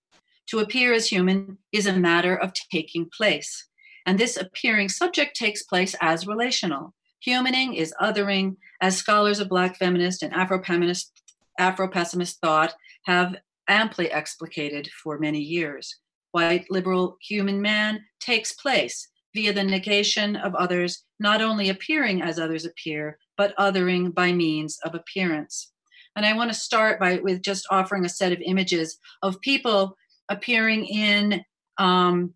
To 0.49 0.59
appear 0.59 0.93
as 0.93 1.09
human 1.09 1.59
is 1.73 1.87
a 1.87 1.99
matter 1.99 2.37
of 2.37 2.53
taking 2.71 3.09
place, 3.17 3.67
and 4.05 4.19
this 4.19 4.37
appearing 4.37 4.91
subject 4.91 5.35
takes 5.35 5.63
place 5.63 5.95
as 6.03 6.27
relational. 6.27 6.95
Humaning 7.27 7.75
is 7.75 7.95
othering, 8.03 8.57
as 8.83 8.99
scholars 8.99 9.41
of 9.41 9.49
Black 9.49 9.79
feminist 9.79 10.23
and 10.23 10.35
Afro-pessimist, 10.35 11.23
Afro-pessimist 11.59 12.39
thought 12.41 12.75
have 13.07 13.37
amply 13.67 14.11
explicated 14.13 14.91
for 15.03 15.19
many 15.19 15.41
years. 15.41 15.97
White 16.33 16.67
liberal 16.71 17.17
human 17.23 17.63
man 17.63 18.05
takes 18.21 18.53
place 18.53 19.09
via 19.35 19.53
the 19.53 19.65
negation 19.65 20.37
of 20.37 20.55
others, 20.55 21.05
not 21.19 21.43
only 21.43 21.69
appearing 21.69 22.23
as 22.23 22.39
others 22.39 22.65
appear, 22.65 23.19
but 23.37 23.57
othering 23.57 24.15
by 24.15 24.33
means 24.33 24.79
of 24.85 24.95
appearance. 24.95 25.73
And 26.17 26.25
I 26.25 26.35
want 26.35 26.53
to 26.53 26.59
start 26.59 27.01
by 27.01 27.17
with 27.17 27.43
just 27.43 27.67
offering 27.71 28.05
a 28.05 28.09
set 28.09 28.33
of 28.33 28.41
images 28.41 28.99
of 29.23 29.41
people 29.41 29.97
appearing 30.29 30.87
in. 30.87 31.45
Um, 31.79 32.35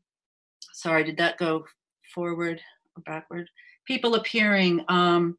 sorry, 0.73 1.05
did 1.05 1.19
that 1.19 1.39
go 1.39 1.65
forward 2.13 2.61
or 2.97 3.03
backward? 3.05 3.49
People 3.87 4.17
appearing 4.17 4.85
um, 4.89 5.39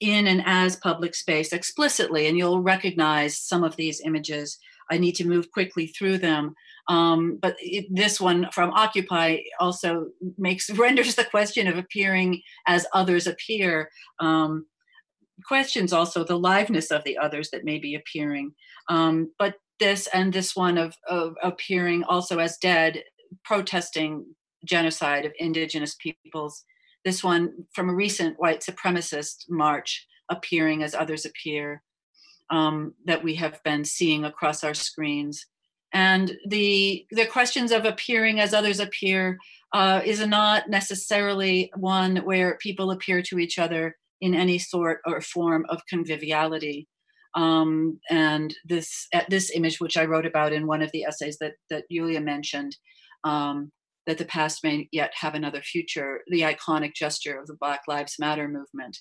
in 0.00 0.26
and 0.26 0.42
as 0.44 0.76
public 0.76 1.14
space 1.14 1.52
explicitly, 1.52 2.26
and 2.26 2.36
you'll 2.36 2.62
recognize 2.62 3.38
some 3.38 3.62
of 3.62 3.76
these 3.76 4.00
images. 4.00 4.58
I 4.90 4.98
need 4.98 5.14
to 5.16 5.26
move 5.26 5.50
quickly 5.52 5.86
through 5.86 6.18
them. 6.18 6.54
Um, 6.88 7.38
but 7.40 7.56
it, 7.58 7.86
this 7.90 8.20
one 8.20 8.48
from 8.52 8.70
Occupy 8.70 9.38
also 9.58 10.06
makes 10.38 10.70
renders 10.70 11.14
the 11.14 11.24
question 11.24 11.66
of 11.66 11.76
appearing 11.76 12.42
as 12.66 12.86
others 12.94 13.26
appear. 13.26 13.90
Um, 14.20 14.66
questions 15.44 15.92
also 15.92 16.24
the 16.24 16.38
liveness 16.38 16.90
of 16.90 17.04
the 17.04 17.18
others 17.18 17.50
that 17.50 17.64
may 17.64 17.78
be 17.78 17.94
appearing. 17.94 18.52
Um, 18.88 19.32
but 19.38 19.56
this 19.78 20.06
and 20.12 20.32
this 20.32 20.56
one 20.56 20.78
of, 20.78 20.94
of 21.08 21.34
appearing 21.42 22.04
also 22.04 22.38
as 22.38 22.56
dead, 22.58 23.02
protesting 23.44 24.24
genocide 24.64 25.24
of 25.24 25.32
indigenous 25.38 25.96
peoples. 25.96 26.64
This 27.04 27.22
one 27.22 27.66
from 27.74 27.88
a 27.88 27.94
recent 27.94 28.38
white 28.38 28.60
supremacist 28.60 29.44
march, 29.48 30.06
appearing 30.28 30.82
as 30.82 30.94
others 30.94 31.24
appear, 31.24 31.82
um, 32.50 32.94
that 33.04 33.22
we 33.22 33.34
have 33.36 33.62
been 33.62 33.84
seeing 33.84 34.24
across 34.24 34.64
our 34.64 34.74
screens. 34.74 35.46
And 35.96 36.36
the 36.46 37.06
the 37.10 37.24
questions 37.24 37.72
of 37.72 37.86
appearing 37.86 38.38
as 38.38 38.52
others 38.52 38.80
appear 38.80 39.38
uh, 39.72 40.02
is 40.04 40.20
not 40.26 40.68
necessarily 40.68 41.70
one 41.74 42.18
where 42.18 42.58
people 42.58 42.90
appear 42.90 43.22
to 43.22 43.38
each 43.38 43.58
other 43.58 43.96
in 44.20 44.34
any 44.34 44.58
sort 44.58 45.00
or 45.06 45.22
form 45.22 45.64
of 45.70 45.80
conviviality. 45.88 46.86
Um, 47.34 47.98
and 48.10 48.54
this 48.66 49.08
at 49.14 49.30
this 49.30 49.50
image, 49.50 49.80
which 49.80 49.96
I 49.96 50.04
wrote 50.04 50.26
about 50.26 50.52
in 50.52 50.66
one 50.66 50.82
of 50.82 50.92
the 50.92 51.04
essays 51.04 51.38
that 51.38 51.54
that 51.70 51.84
Julia 51.90 52.20
mentioned, 52.20 52.76
um, 53.24 53.72
that 54.06 54.18
the 54.18 54.26
past 54.26 54.62
may 54.62 54.90
yet 54.92 55.12
have 55.14 55.34
another 55.34 55.62
future, 55.62 56.20
the 56.26 56.42
iconic 56.42 56.92
gesture 56.94 57.40
of 57.40 57.46
the 57.46 57.56
Black 57.58 57.80
Lives 57.88 58.16
Matter 58.18 58.48
movement. 58.48 58.98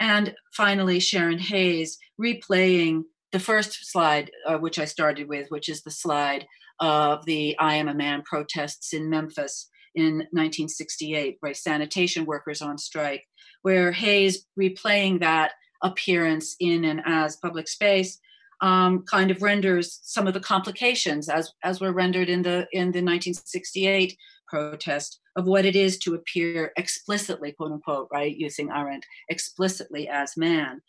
And 0.00 0.34
finally, 0.56 1.00
Sharon 1.00 1.38
Hayes 1.38 1.98
replaying 2.18 3.02
the 3.34 3.40
first 3.40 3.90
slide, 3.90 4.30
uh, 4.46 4.58
which 4.58 4.78
I 4.78 4.84
started 4.84 5.28
with, 5.28 5.50
which 5.50 5.68
is 5.68 5.82
the 5.82 5.90
slide 5.90 6.46
of 6.78 7.26
the 7.26 7.58
I 7.58 7.74
Am 7.74 7.88
a 7.88 7.94
Man 7.94 8.22
protests 8.22 8.92
in 8.92 9.10
Memphis 9.10 9.68
in 9.96 10.18
1968, 10.30 11.38
right? 11.42 11.56
Sanitation 11.56 12.26
workers 12.26 12.62
on 12.62 12.78
strike, 12.78 13.24
where 13.62 13.90
Hayes 13.90 14.46
replaying 14.58 15.18
that 15.18 15.50
appearance 15.82 16.54
in 16.60 16.84
and 16.84 17.02
as 17.04 17.36
public 17.36 17.66
space 17.66 18.20
um, 18.60 19.02
kind 19.10 19.32
of 19.32 19.42
renders 19.42 19.98
some 20.04 20.28
of 20.28 20.34
the 20.34 20.40
complications 20.40 21.28
as 21.28 21.52
as 21.64 21.80
were 21.80 21.92
rendered 21.92 22.28
in 22.28 22.42
the 22.42 22.68
in 22.72 22.92
the 22.92 23.02
1968 23.02 24.16
protest 24.46 25.18
of 25.36 25.44
what 25.46 25.64
it 25.64 25.74
is 25.74 25.98
to 25.98 26.14
appear 26.14 26.72
explicitly 26.76 27.52
quote 27.52 27.72
unquote 27.72 28.08
right 28.12 28.36
using 28.36 28.70
Arendt 28.70 29.04
explicitly 29.28 30.08
as 30.08 30.36
man 30.36 30.80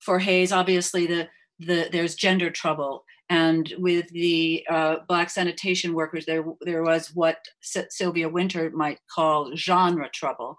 for 0.00 0.18
Hayes 0.18 0.52
obviously 0.52 1.06
the 1.06 1.28
the 1.58 1.88
there's 1.90 2.14
gender 2.14 2.50
trouble 2.50 3.04
and 3.28 3.72
with 3.78 4.08
the 4.10 4.64
uh, 4.70 4.96
black 5.08 5.30
sanitation 5.30 5.94
workers 5.94 6.26
there 6.26 6.44
there 6.60 6.82
was 6.82 7.08
what 7.14 7.38
S- 7.62 7.86
sylvia 7.90 8.28
Wynter 8.28 8.70
might 8.70 9.00
call 9.12 9.56
genre 9.56 10.08
trouble 10.12 10.56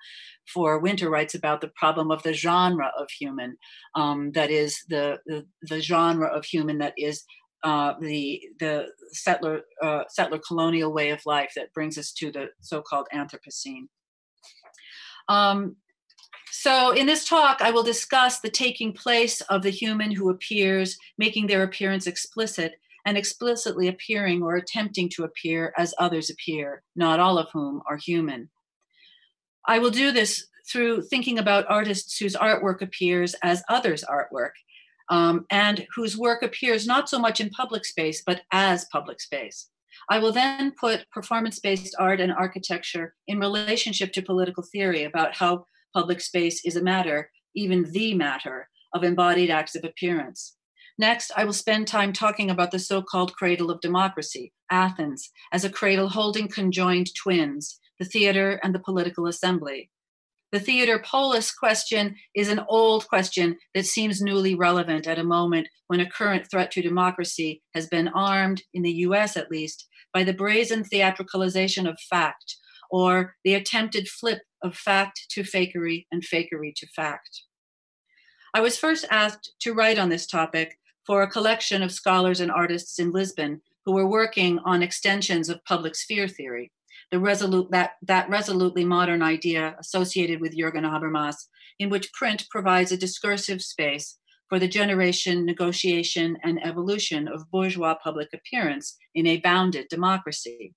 for 0.52 0.80
Wynter 0.80 1.10
writes 1.10 1.36
about 1.36 1.62
the 1.62 1.72
problem 1.76 2.12
of 2.12 2.24
the 2.24 2.34
genre 2.34 2.92
of 2.98 3.10
human 3.10 3.58
um, 3.96 4.32
that 4.34 4.50
is 4.50 4.84
the, 4.90 5.20
the, 5.26 5.46
the 5.62 5.82
genre 5.82 6.28
of 6.28 6.46
human 6.46 6.80
that 6.80 6.94
is 6.98 7.24
uh, 7.64 7.94
the 8.00 8.42
the 8.60 8.88
settler 9.12 9.62
uh, 9.84 10.04
settler 10.10 10.40
colonial 10.40 10.94
way 10.94 11.10
of 11.10 11.20
life 11.26 11.52
that 11.56 11.74
brings 11.74 11.98
us 11.98 12.12
to 12.12 12.32
the 12.32 12.48
so-called 12.62 13.08
Anthropocene. 13.14 13.88
Um, 15.28 15.76
so, 16.60 16.90
in 16.90 17.06
this 17.06 17.24
talk, 17.24 17.62
I 17.62 17.70
will 17.70 17.84
discuss 17.84 18.40
the 18.40 18.50
taking 18.50 18.92
place 18.92 19.42
of 19.42 19.62
the 19.62 19.70
human 19.70 20.10
who 20.10 20.32
appears, 20.32 20.98
making 21.16 21.46
their 21.46 21.62
appearance 21.62 22.08
explicit, 22.08 22.80
and 23.06 23.16
explicitly 23.16 23.88
appearing 23.88 24.42
or 24.42 24.56
attempting 24.56 25.08
to 25.10 25.24
appear 25.24 25.72
as 25.78 25.94
others 26.00 26.32
appear, 26.32 26.82
not 26.96 27.20
all 27.20 27.38
of 27.38 27.52
whom 27.54 27.84
are 27.88 27.98
human. 27.98 28.50
I 29.68 29.78
will 29.78 29.92
do 29.92 30.12
this 30.12 30.48
through 30.68 31.04
thinking 31.04 31.38
about 31.38 31.70
artists 31.70 32.18
whose 32.18 32.36
artwork 32.36 32.82
appears 32.82 33.36
as 33.44 33.62
others' 33.70 34.04
artwork, 34.10 34.54
um, 35.10 35.46
and 35.52 35.86
whose 35.96 36.18
work 36.18 36.42
appears 36.42 36.88
not 36.88 37.08
so 37.08 37.20
much 37.20 37.40
in 37.40 37.52
public 37.52 37.86
space, 37.86 38.24
but 38.26 38.42
as 38.52 38.88
public 38.92 39.22
space. 39.22 39.70
I 40.10 40.18
will 40.18 40.32
then 40.32 40.72
put 40.72 41.08
performance 41.12 41.60
based 41.60 41.96
art 42.00 42.20
and 42.20 42.32
architecture 42.32 43.14
in 43.28 43.40
relationship 43.40 44.12
to 44.14 44.24
political 44.24 44.64
theory 44.64 45.04
about 45.04 45.36
how 45.36 45.68
public 45.98 46.22
space 46.22 46.64
is 46.64 46.76
a 46.76 46.84
matter, 46.84 47.32
even 47.56 47.92
the 47.92 48.14
matter, 48.14 48.70
of 48.94 49.04
embodied 49.04 49.50
acts 49.50 49.76
of 49.76 49.84
appearance. 49.84 50.56
Next, 51.00 51.32
I 51.36 51.44
will 51.44 51.54
spend 51.54 51.88
time 51.88 52.14
talking 52.14 52.52
about 52.52 52.70
the 52.70 52.78
so 52.78 53.02
called 53.02 53.36
cradle 53.36 53.72
of 53.72 53.82
democracy, 53.82 54.54
Athens, 54.70 55.32
as 55.52 55.66
a 55.66 55.72
cradle 55.72 56.10
holding 56.10 56.50
conjoined 56.50 57.08
twins, 57.16 57.80
the 57.98 58.06
theater 58.06 58.60
and 58.62 58.76
the 58.76 58.86
political 58.88 59.26
assembly. 59.26 59.90
The 60.52 60.60
theater 60.60 61.00
polis 61.04 61.52
question 61.52 62.16
is 62.36 62.50
an 62.50 62.62
old 62.70 63.08
question 63.08 63.58
that 63.74 63.88
seems 63.88 64.22
newly 64.22 64.54
relevant 64.54 65.08
at 65.08 65.18
a 65.18 65.24
moment 65.24 65.68
when 65.88 66.00
a 66.00 66.10
current 66.10 66.46
threat 66.52 66.70
to 66.74 66.84
democracy 66.84 67.64
has 67.74 67.88
been 67.88 68.08
armed, 68.10 68.62
in 68.72 68.84
the 68.84 68.98
US 69.08 69.36
at 69.36 69.50
least, 69.50 69.88
by 70.14 70.24
the 70.24 70.32
brazen 70.32 70.84
theatricalization 70.84 71.90
of 71.90 71.98
fact, 72.08 72.56
or 72.90 73.36
the 73.44 73.54
attempted 73.54 74.08
flip 74.08 74.40
of 74.64 74.76
fact 74.76 75.26
to 75.30 75.42
fakery 75.42 76.06
and 76.12 76.24
fakery 76.24 76.74
to 76.76 76.88
fact. 76.88 77.44
I 78.54 78.62
was 78.62 78.78
first 78.78 79.06
asked 79.12 79.54
to 79.60 79.74
write 79.74 80.00
on 80.00 80.10
this 80.10 80.26
topic 80.26 80.80
for 81.06 81.22
a 81.22 81.30
collection 81.30 81.84
of 81.84 81.92
scholars 81.92 82.40
and 82.40 82.52
artists 82.52 83.00
in 83.00 83.12
Lisbon 83.12 83.62
who 83.86 83.94
were 83.94 84.08
working 84.08 84.60
on 84.66 84.84
extensions 84.84 85.48
of 85.48 85.64
public 85.64 85.96
sphere 85.96 86.28
theory, 86.28 86.72
the 87.12 87.20
resolute, 87.20 87.72
that, 87.72 87.92
that 88.02 88.30
resolutely 88.30 88.84
modern 88.84 89.22
idea 89.22 89.76
associated 89.80 90.42
with 90.42 90.58
Jürgen 90.58 90.84
Habermas, 90.84 91.36
in 91.80 91.90
which 91.90 92.12
print 92.14 92.46
provides 92.50 92.92
a 92.92 92.98
discursive 92.98 93.62
space 93.62 94.18
for 94.50 94.60
the 94.60 94.68
generation, 94.68 95.46
negotiation, 95.46 96.38
and 96.44 96.66
evolution 96.66 97.28
of 97.28 97.50
bourgeois 97.52 97.96
public 98.04 98.30
appearance 98.34 98.98
in 99.14 99.28
a 99.28 99.38
bounded 99.38 99.88
democracy. 99.90 100.74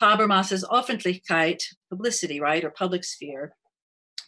Habermas's 0.00 0.64
Öffentlichkeit, 0.70 1.62
publicity, 1.90 2.40
right, 2.40 2.64
or 2.64 2.70
public 2.70 3.04
sphere, 3.04 3.54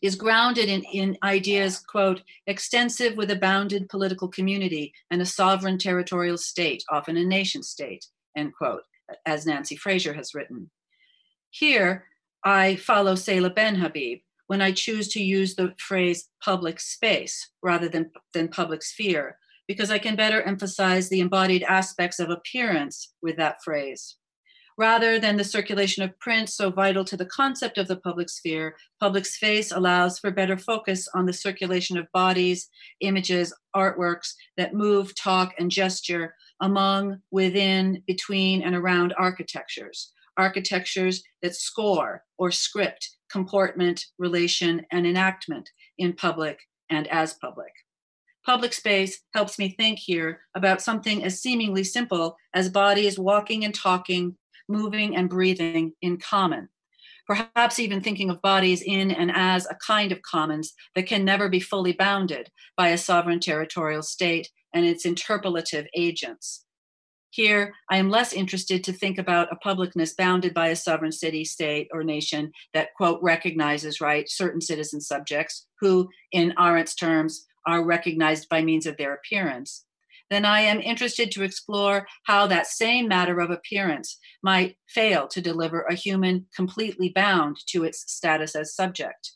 is 0.03 0.17
grounded 0.17 0.69
in, 0.69 0.83
in 0.93 1.17
ideas, 1.23 1.79
quote, 1.79 2.23
extensive 2.47 3.17
with 3.17 3.31
a 3.31 3.37
bounded 3.37 3.89
political 3.89 4.29
community 4.29 4.93
and 5.11 5.23
a 5.23 5.27
sovereign 5.27 5.79
territorial 5.79 6.37
state, 6.37 6.85
often 6.91 7.17
a 7.17 7.25
nation 7.25 7.63
state, 7.63 8.05
end 8.37 8.53
quote, 8.55 8.83
as 9.25 9.47
Nancy 9.47 9.77
Fraser 9.77 10.13
has 10.13 10.35
written. 10.35 10.71
Here, 11.51 12.05
I 12.45 12.77
follow 12.77 13.15
Seyla 13.15 13.55
Benhabib 13.55 14.23
when 14.47 14.61
I 14.61 14.73
choose 14.73 15.09
to 15.09 15.23
use 15.23 15.55
the 15.55 15.73
phrase 15.79 16.29
public 16.43 16.81
space 16.81 17.51
rather 17.63 17.89
than, 17.89 18.11
than 18.35 18.49
public 18.49 18.83
sphere, 18.83 19.39
because 19.67 19.91
I 19.91 19.99
can 19.99 20.17
better 20.17 20.43
emphasize 20.43 21.09
the 21.09 21.21
embodied 21.21 21.63
aspects 21.63 22.21
of 22.21 22.29
appearance 22.29 23.15
with 23.23 23.37
that 23.39 23.63
phrase. 23.65 24.17
Rather 24.77 25.21
than 25.21 25.37
the 25.37 25.45
circulation 25.45 26.03
of 26.03 26.19
print 26.19 26.49
so 26.49 26.69
vital 26.69 27.05
to 27.05 27.17
the 27.17 27.27
concept 27.27 27.79
of 27.79 27.87
the 27.87 27.97
public 27.97 28.29
sphere, 28.29 28.77
public 28.99 29.25
space 29.25 29.71
allows 29.71 30.19
for 30.19 30.33
better 30.33 30.59
focus 30.59 31.09
on 31.15 31.27
the 31.27 31.33
circulation 31.33 31.97
of 31.97 32.11
bodies, 32.13 32.69
images, 33.01 33.55
artworks 33.77 34.33
that 34.57 34.75
move, 34.75 35.15
talk, 35.15 35.55
and 35.59 35.71
gesture 35.71 36.35
among, 36.61 37.21
within, 37.31 38.03
between, 38.07 38.63
and 38.63 38.75
around 38.75 39.15
architectures. 39.17 40.13
Architectures 40.37 41.23
that 41.43 41.55
score 41.55 42.25
or 42.37 42.51
script 42.51 43.11
comportment, 43.31 44.07
relation, 44.19 44.85
and 44.91 45.07
enactment 45.07 45.69
in 45.99 46.13
public 46.13 46.59
and 46.91 47.07
as 47.09 47.35
public. 47.35 47.73
Public 48.45 48.73
space 48.73 49.21
helps 49.33 49.59
me 49.59 49.71
think 49.71 49.99
here 49.99 50.41
about 50.55 50.83
something 50.83 51.25
as 51.25 51.41
seemingly 51.41 51.85
simple 51.85 52.37
as 52.53 52.69
bodies 52.69 53.19
walking 53.19 53.65
and 53.65 53.75
talking 53.75 54.37
moving 54.69 55.17
and 55.17 55.29
breathing 55.29 55.93
in 56.03 56.17
common. 56.19 56.69
Perhaps 57.27 57.79
even 57.79 58.03
thinking 58.03 58.29
of 58.29 58.43
bodies 58.43 58.83
in 58.83 59.11
and 59.11 59.31
as 59.35 59.67
a 59.67 59.77
kind 59.77 60.13
of 60.13 60.23
commons 60.23 60.75
that 60.95 61.07
can 61.07 61.25
never 61.25 61.49
be 61.49 61.61
fully 61.61 61.93
bounded 61.93 62.51
by 62.77 62.89
a 62.89 62.99
sovereign 62.99 63.41
territorial 63.41 64.03
state 64.03 64.51
and 64.75 64.85
its 64.85 65.07
interpolative 65.07 65.87
agents. 65.95 66.65
Here, 67.31 67.75
I 67.91 67.97
am 67.97 68.11
less 68.11 68.33
interested 68.33 68.85
to 68.85 68.93
think 68.93 69.19
about 69.19 69.49
a 69.51 69.57
publicness 69.57 70.17
bounded 70.17 70.55
by 70.55 70.69
a 70.69 70.77
sovereign 70.77 71.11
city, 71.11 71.45
state, 71.45 71.89
or 71.93 72.05
nation 72.05 72.53
that, 72.75 72.95
quote, 72.97 73.21
recognizes, 73.23 74.01
right, 74.01 74.29
certain 74.29 74.61
citizen 74.61 75.01
subjects 75.01 75.67
who, 75.81 76.09
in 76.31 76.53
Arendt's 76.57 76.95
terms, 76.95 77.47
are 77.67 77.85
recognized 77.85 78.49
by 78.49 78.63
means 78.63 78.87
of 78.87 78.97
their 78.99 79.15
appearance 79.15 79.85
then 80.31 80.45
I 80.45 80.61
am 80.61 80.81
interested 80.81 81.31
to 81.33 81.43
explore 81.43 82.07
how 82.25 82.47
that 82.47 82.67
same 82.67 83.09
matter 83.09 83.41
of 83.41 83.51
appearance 83.51 84.19
might 84.43 84.77
fail 84.89 85.29
to 85.29 85.41
deliver 85.41 85.83
a 85.83 85.95
human 85.95 86.47
completely 86.55 87.11
bound 87.11 87.59
to 87.69 87.85
its 87.85 88.11
status 88.11 88.57
as 88.57 88.75
subject, 88.75 89.33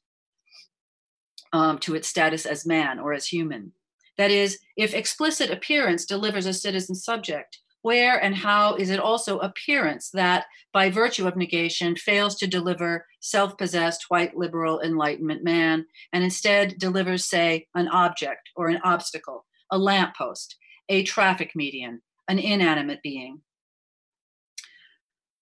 um, 1.53 1.79
to 1.81 1.95
its 1.95 2.09
status 2.09 2.47
as 2.47 2.67
man 2.67 2.99
or 2.99 3.13
as 3.13 3.27
human. 3.27 3.73
That 4.17 4.31
is, 4.31 4.59
if 4.77 4.95
explicit 4.95 5.51
appearance 5.51 6.05
delivers 6.05 6.47
a 6.47 6.53
citizen 6.53 6.95
subject, 6.97 7.59
where 7.83 8.23
and 8.23 8.35
how 8.35 8.75
is 8.75 8.91
it 8.91 8.99
also 8.99 9.39
appearance 9.39 10.11
that, 10.11 10.47
by 10.73 10.91
virtue 10.91 11.29
of 11.29 11.37
negation, 11.37 11.95
fails 11.95 12.35
to 12.37 12.47
deliver 12.47 13.07
self 13.21 13.57
possessed 13.57 14.07
white 14.09 14.37
liberal 14.37 14.81
enlightenment 14.81 15.45
man 15.45 15.87
and 16.13 16.25
instead 16.25 16.77
delivers, 16.79 17.25
say, 17.25 17.69
an 17.75 17.89
object 17.89 18.51
or 18.57 18.69
an 18.69 18.81
obstacle, 18.83 19.47
a 19.71 19.79
lamppost, 19.79 20.57
a 20.89 21.03
traffic 21.03 21.53
median, 21.55 22.03
an 22.29 22.39
inanimate 22.39 23.03
being. 23.03 23.41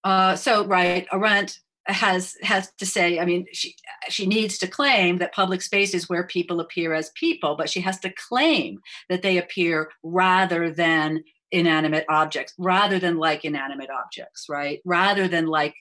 Uh, 0.04 0.36
so, 0.36 0.64
right, 0.66 1.06
Arendt 1.12 1.58
has 1.88 2.36
has 2.42 2.72
to 2.78 2.86
say 2.86 3.18
i 3.18 3.24
mean 3.24 3.46
she 3.52 3.74
she 4.08 4.26
needs 4.26 4.58
to 4.58 4.66
claim 4.66 5.18
that 5.18 5.32
public 5.32 5.62
space 5.62 5.94
is 5.94 6.08
where 6.08 6.26
people 6.26 6.60
appear 6.60 6.92
as 6.92 7.10
people 7.10 7.54
but 7.56 7.70
she 7.70 7.80
has 7.80 7.98
to 8.00 8.12
claim 8.28 8.80
that 9.08 9.22
they 9.22 9.38
appear 9.38 9.90
rather 10.02 10.70
than 10.70 11.22
inanimate 11.52 12.04
objects 12.08 12.52
rather 12.58 12.98
than 12.98 13.16
like 13.16 13.44
inanimate 13.44 13.90
objects 13.90 14.46
right 14.48 14.80
rather 14.84 15.28
than 15.28 15.46
like 15.46 15.74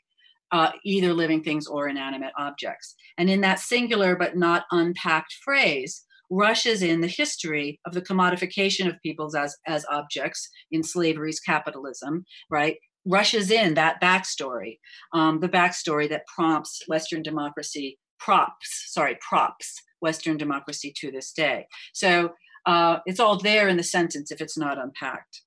uh, 0.52 0.72
either 0.84 1.12
living 1.12 1.44
things 1.44 1.66
or 1.66 1.90
inanimate 1.90 2.32
objects 2.38 2.96
and 3.18 3.30
in 3.30 3.42
that 3.42 3.60
singular 3.60 4.16
but 4.16 4.38
not 4.38 4.66
unpacked 4.72 5.34
phrase 5.44 6.04
rushes 6.36 6.82
in 6.82 7.02
the 7.02 7.08
history 7.08 7.80
of 7.86 7.94
the 7.94 8.02
commodification 8.02 8.88
of 8.88 9.02
peoples 9.02 9.36
as 9.36 9.56
as 9.66 9.86
objects 9.90 10.50
in 10.72 10.84
slavery's 10.84 11.40
capitalism 11.40 12.26
right 12.50 12.78
rushes 13.06 13.52
in 13.52 13.76
that 13.76 14.02
backstory, 14.02 14.80
um, 15.14 15.40
the 15.40 15.50
backstory 15.50 16.10
that 16.10 16.26
prompts 16.28 16.82
Western 16.88 17.22
democracy, 17.22 18.00
props, 18.20 18.86
sorry, 18.88 19.18
props 19.28 19.82
Western 20.00 20.38
democracy 20.38 20.94
to 20.98 21.12
this 21.12 21.32
day. 21.32 21.68
So 21.94 22.32
uh, 22.66 22.98
it's 23.06 23.20
all 23.20 23.38
there 23.38 23.68
in 23.68 23.78
the 23.78 23.84
sentence 23.84 24.32
if 24.32 24.42
it's 24.42 24.58
not 24.58 24.80
unpacked. 24.80 25.42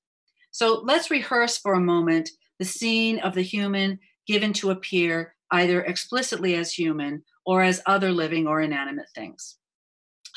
So 0.51 0.81
let's 0.83 1.11
rehearse 1.11 1.57
for 1.57 1.73
a 1.73 1.81
moment 1.81 2.29
the 2.57 2.65
scene 2.65 3.19
of 3.19 3.35
the 3.35 3.41
human 3.41 3.99
given 4.25 4.53
to 4.53 4.71
appear 4.71 5.35
either 5.51 5.81
explicitly 5.81 6.55
as 6.55 6.73
human 6.73 7.23
or 7.45 7.61
as 7.61 7.81
other 7.85 8.11
living 8.11 8.47
or 8.47 8.61
inanimate 8.61 9.07
things. 9.15 9.58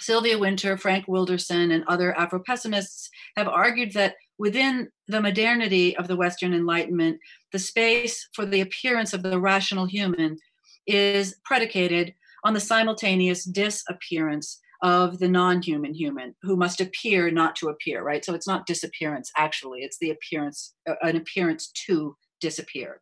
Sylvia 0.02 0.38
Wynter, 0.38 0.76
Frank 0.76 1.06
Wilderson, 1.06 1.70
and 1.70 1.84
other 1.86 2.16
Afro 2.18 2.42
pessimists 2.44 3.08
have 3.36 3.48
argued 3.48 3.92
that 3.94 4.16
within 4.38 4.88
the 5.08 5.20
modernity 5.20 5.96
of 5.96 6.08
the 6.08 6.16
Western 6.16 6.52
Enlightenment, 6.52 7.18
the 7.52 7.58
space 7.58 8.28
for 8.34 8.44
the 8.44 8.60
appearance 8.60 9.12
of 9.12 9.22
the 9.22 9.38
rational 9.38 9.86
human 9.86 10.36
is 10.86 11.36
predicated 11.44 12.14
on 12.44 12.54
the 12.54 12.60
simultaneous 12.60 13.44
disappearance 13.44 14.60
of 14.82 15.20
the 15.20 15.28
non-human 15.28 15.94
human 15.94 16.34
who 16.42 16.56
must 16.56 16.80
appear 16.80 17.30
not 17.30 17.54
to 17.54 17.68
appear 17.68 18.02
right? 18.02 18.24
So 18.24 18.34
it's 18.34 18.48
not 18.48 18.66
disappearance 18.66 19.30
actually. 19.36 19.82
It's 19.82 19.98
the 19.98 20.10
appearance 20.10 20.74
uh, 20.88 20.94
an 21.02 21.16
appearance 21.16 21.70
to 21.86 22.16
disappear 22.40 23.00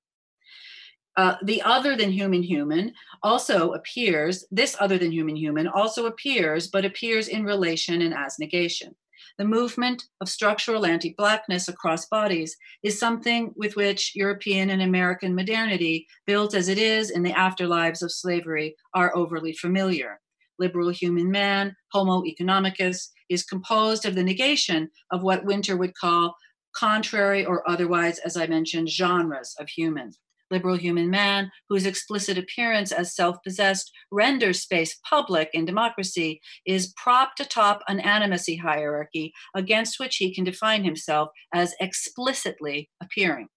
uh, 1.17 1.37
the 1.43 1.61
other 1.62 1.97
than 1.97 2.11
human 2.11 2.43
human 2.43 2.93
also 3.23 3.73
appears 3.73 4.45
this 4.50 4.76
other 4.81 4.99
than 4.99 5.12
human 5.12 5.37
human 5.37 5.67
also 5.67 6.07
appears 6.07 6.69
but 6.69 6.85
appears 6.85 7.29
in 7.29 7.45
relation 7.45 8.02
and 8.02 8.14
as 8.14 8.38
negation 8.38 8.95
the 9.40 9.45
movement 9.47 10.05
of 10.21 10.29
structural 10.29 10.85
anti 10.85 11.14
Blackness 11.17 11.69
across 11.69 12.07
bodies 12.07 12.57
is 12.83 12.99
something 12.99 13.55
with 13.57 13.75
which 13.75 14.12
European 14.14 14.69
and 14.69 14.83
American 14.83 15.35
modernity, 15.35 16.07
built 16.26 16.55
as 16.55 16.69
it 16.69 16.76
is 16.76 17.11
in 17.11 17.23
the 17.23 17.33
afterlives 17.33 18.02
of 18.02 18.12
slavery, 18.12 18.76
are 18.93 19.17
overly 19.17 19.55
familiar. 19.55 20.21
Liberal 20.59 20.90
human 20.90 21.31
man, 21.31 21.75
Homo 21.90 22.23
economicus, 22.23 23.09
is 23.31 23.43
composed 23.45 24.05
of 24.05 24.14
the 24.14 24.23
negation 24.23 24.90
of 25.11 25.23
what 25.23 25.47
Wynter 25.47 25.79
would 25.79 25.95
call 25.95 26.37
contrary 26.75 27.45
or 27.47 27.69
otherwise, 27.69 28.19
as 28.19 28.37
I 28.37 28.47
mentioned, 28.47 28.90
genres 28.90 29.55
of 29.59 29.71
human 29.71 30.12
liberal 30.50 30.76
human 30.76 31.11
man, 31.11 31.50
whose 31.69 31.87
explicit 31.87 32.37
appearance 32.38 32.92
as 32.92 33.14
self 33.14 33.37
possessed 33.45 33.90
renders 34.11 34.61
space 34.61 34.99
public 35.09 35.50
in 35.52 35.64
democracy, 35.64 36.40
is 36.66 36.92
propped 36.97 37.40
atop 37.40 37.83
an 37.88 38.00
animacy 38.00 38.61
hierarchy 38.61 39.33
against 39.54 40.00
which 40.00 40.16
he 40.16 40.35
can 40.35 40.45
define 40.45 40.85
himself 40.85 41.28
as 41.54 41.75
explicitly 41.80 42.90
appearing. 43.02 43.49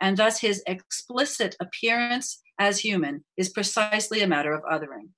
And 0.00 0.16
thus, 0.16 0.40
his 0.40 0.62
explicit 0.66 1.56
appearance 1.60 2.40
as 2.58 2.80
human 2.80 3.24
is 3.36 3.48
precisely 3.48 4.20
a 4.20 4.28
matter 4.28 4.52
of 4.52 4.62
othering. 4.62 5.10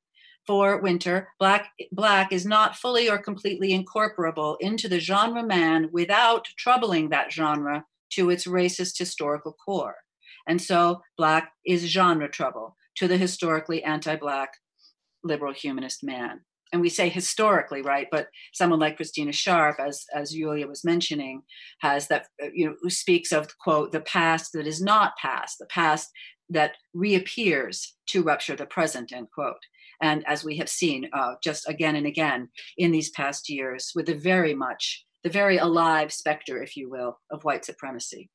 For 0.46 0.80
Wynter 0.80 1.28
black, 1.38 1.70
black 1.92 2.32
is 2.32 2.46
not 2.46 2.76
fully 2.76 3.08
or 3.10 3.18
completely 3.18 3.72
incorporable 3.72 4.56
into 4.60 4.88
the 4.88 4.98
genre 4.98 5.42
man 5.42 5.90
without 5.92 6.46
troubling 6.58 7.10
that 7.10 7.32
genre 7.32 7.84
to 8.14 8.30
its 8.30 8.46
racist 8.46 8.98
historical 8.98 9.52
core. 9.52 9.96
And 10.46 10.60
so 10.60 11.02
Black 11.16 11.52
is 11.66 11.86
genre 11.86 12.28
trouble 12.28 12.76
to 12.96 13.08
the 13.08 13.16
historically 13.16 13.82
anti 13.82 14.16
Black 14.16 14.50
liberal 15.22 15.52
humanist 15.52 16.02
man. 16.02 16.40
And 16.72 16.80
we 16.80 16.88
say 16.88 17.08
historically, 17.08 17.82
right? 17.82 18.06
But 18.12 18.28
someone 18.52 18.78
like 18.78 18.96
Christina 18.96 19.32
Sharpe, 19.32 19.80
as 19.80 20.04
as 20.14 20.30
Julia 20.30 20.68
was 20.68 20.84
mentioning, 20.84 21.42
has 21.80 22.08
that 22.08 22.26
uh, 22.42 22.48
you 22.54 22.66
know 22.66 22.76
who 22.80 22.90
speaks 22.90 23.32
of 23.32 23.58
quote 23.58 23.92
the 23.92 24.00
past 24.00 24.52
that 24.54 24.66
is 24.66 24.80
not 24.80 25.16
past, 25.20 25.58
the 25.58 25.66
past 25.66 26.10
that 26.48 26.76
reappears 26.94 27.94
to 28.06 28.22
rupture 28.22 28.56
the 28.56 28.66
present 28.66 29.12
end 29.12 29.28
quote. 29.32 29.62
And 30.02 30.26
as 30.26 30.44
we 30.44 30.56
have 30.56 30.68
seen 30.68 31.10
uh, 31.12 31.34
just 31.42 31.68
again 31.68 31.96
and 31.96 32.06
again 32.06 32.48
in 32.78 32.90
these 32.90 33.10
past 33.10 33.50
years, 33.50 33.92
with 33.94 34.06
the 34.06 34.14
very 34.14 34.54
much 34.54 35.04
the 35.22 35.30
very 35.30 35.58
alive 35.58 36.12
specter, 36.12 36.62
if 36.62 36.76
you 36.76 36.88
will, 36.88 37.18
of 37.30 37.44
white 37.44 37.64
supremacy. 37.64 38.30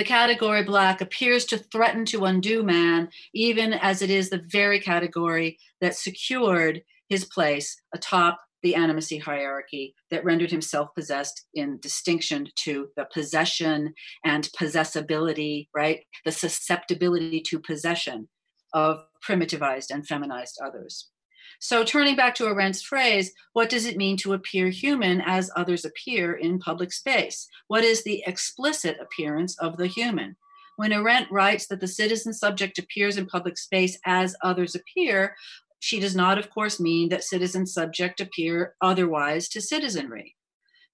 The 0.00 0.06
category 0.06 0.62
black 0.62 1.02
appears 1.02 1.44
to 1.44 1.58
threaten 1.58 2.06
to 2.06 2.24
undo 2.24 2.62
man, 2.62 3.10
even 3.34 3.74
as 3.74 4.00
it 4.00 4.08
is 4.08 4.30
the 4.30 4.42
very 4.46 4.80
category 4.80 5.58
that 5.82 5.94
secured 5.94 6.80
his 7.10 7.26
place 7.26 7.78
atop 7.94 8.40
the 8.62 8.72
animacy 8.72 9.20
hierarchy 9.20 9.94
that 10.10 10.24
rendered 10.24 10.52
him 10.52 10.62
self 10.62 10.88
possessed 10.94 11.44
in 11.52 11.78
distinction 11.82 12.48
to 12.60 12.88
the 12.96 13.08
possession 13.12 13.92
and 14.24 14.48
possessibility, 14.58 15.68
right? 15.74 16.00
The 16.24 16.32
susceptibility 16.32 17.42
to 17.48 17.60
possession 17.60 18.26
of 18.72 19.04
primitivized 19.28 19.90
and 19.90 20.06
feminized 20.06 20.56
others. 20.64 21.10
So, 21.58 21.84
turning 21.84 22.16
back 22.16 22.34
to 22.36 22.46
Arendt's 22.46 22.82
phrase, 22.82 23.32
what 23.52 23.68
does 23.68 23.84
it 23.84 23.96
mean 23.96 24.16
to 24.18 24.32
appear 24.32 24.68
human 24.68 25.20
as 25.20 25.50
others 25.56 25.84
appear 25.84 26.34
in 26.34 26.58
public 26.58 26.92
space? 26.92 27.48
What 27.68 27.84
is 27.84 28.04
the 28.04 28.22
explicit 28.26 28.98
appearance 29.00 29.58
of 29.58 29.76
the 29.76 29.86
human? 29.86 30.36
When 30.76 30.92
Arendt 30.92 31.30
writes 31.30 31.66
that 31.66 31.80
the 31.80 31.88
citizen 31.88 32.32
subject 32.32 32.78
appears 32.78 33.18
in 33.18 33.26
public 33.26 33.58
space 33.58 33.98
as 34.06 34.36
others 34.42 34.74
appear, 34.74 35.36
she 35.78 35.98
does 35.98 36.14
not, 36.14 36.38
of 36.38 36.50
course, 36.50 36.78
mean 36.78 37.08
that 37.08 37.24
citizen 37.24 37.66
subject 37.66 38.20
appear 38.20 38.74
otherwise 38.80 39.48
to 39.48 39.60
citizenry. 39.60 40.36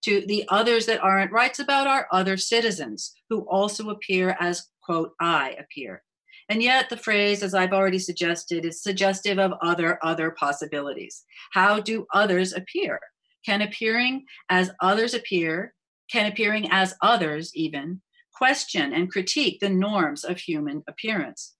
To 0.02 0.24
the 0.26 0.44
others 0.48 0.86
that 0.86 1.04
Arendt 1.04 1.32
writes 1.32 1.58
about 1.58 1.86
are 1.86 2.06
other 2.12 2.36
citizens 2.36 3.14
who 3.28 3.40
also 3.48 3.90
appear 3.90 4.36
as, 4.38 4.68
quote, 4.80 5.12
I 5.20 5.56
appear. 5.58 6.02
And 6.48 6.62
yet, 6.62 6.88
the 6.88 6.96
phrase, 6.96 7.42
as 7.42 7.54
I've 7.54 7.72
already 7.72 7.98
suggested, 7.98 8.64
is 8.64 8.82
suggestive 8.82 9.38
of 9.38 9.52
other 9.62 9.98
other 10.04 10.30
possibilities. 10.30 11.24
How 11.52 11.80
do 11.80 12.06
others 12.14 12.52
appear? 12.52 13.00
Can 13.44 13.62
appearing 13.62 14.24
as 14.48 14.70
others 14.80 15.14
appear, 15.14 15.74
can 16.10 16.26
appearing 16.26 16.68
as 16.70 16.94
others 17.02 17.50
even, 17.54 18.00
question 18.32 18.92
and 18.92 19.10
critique 19.10 19.60
the 19.60 19.68
norms 19.68 20.24
of 20.24 20.38
human 20.38 20.84
appearance? 20.88 21.54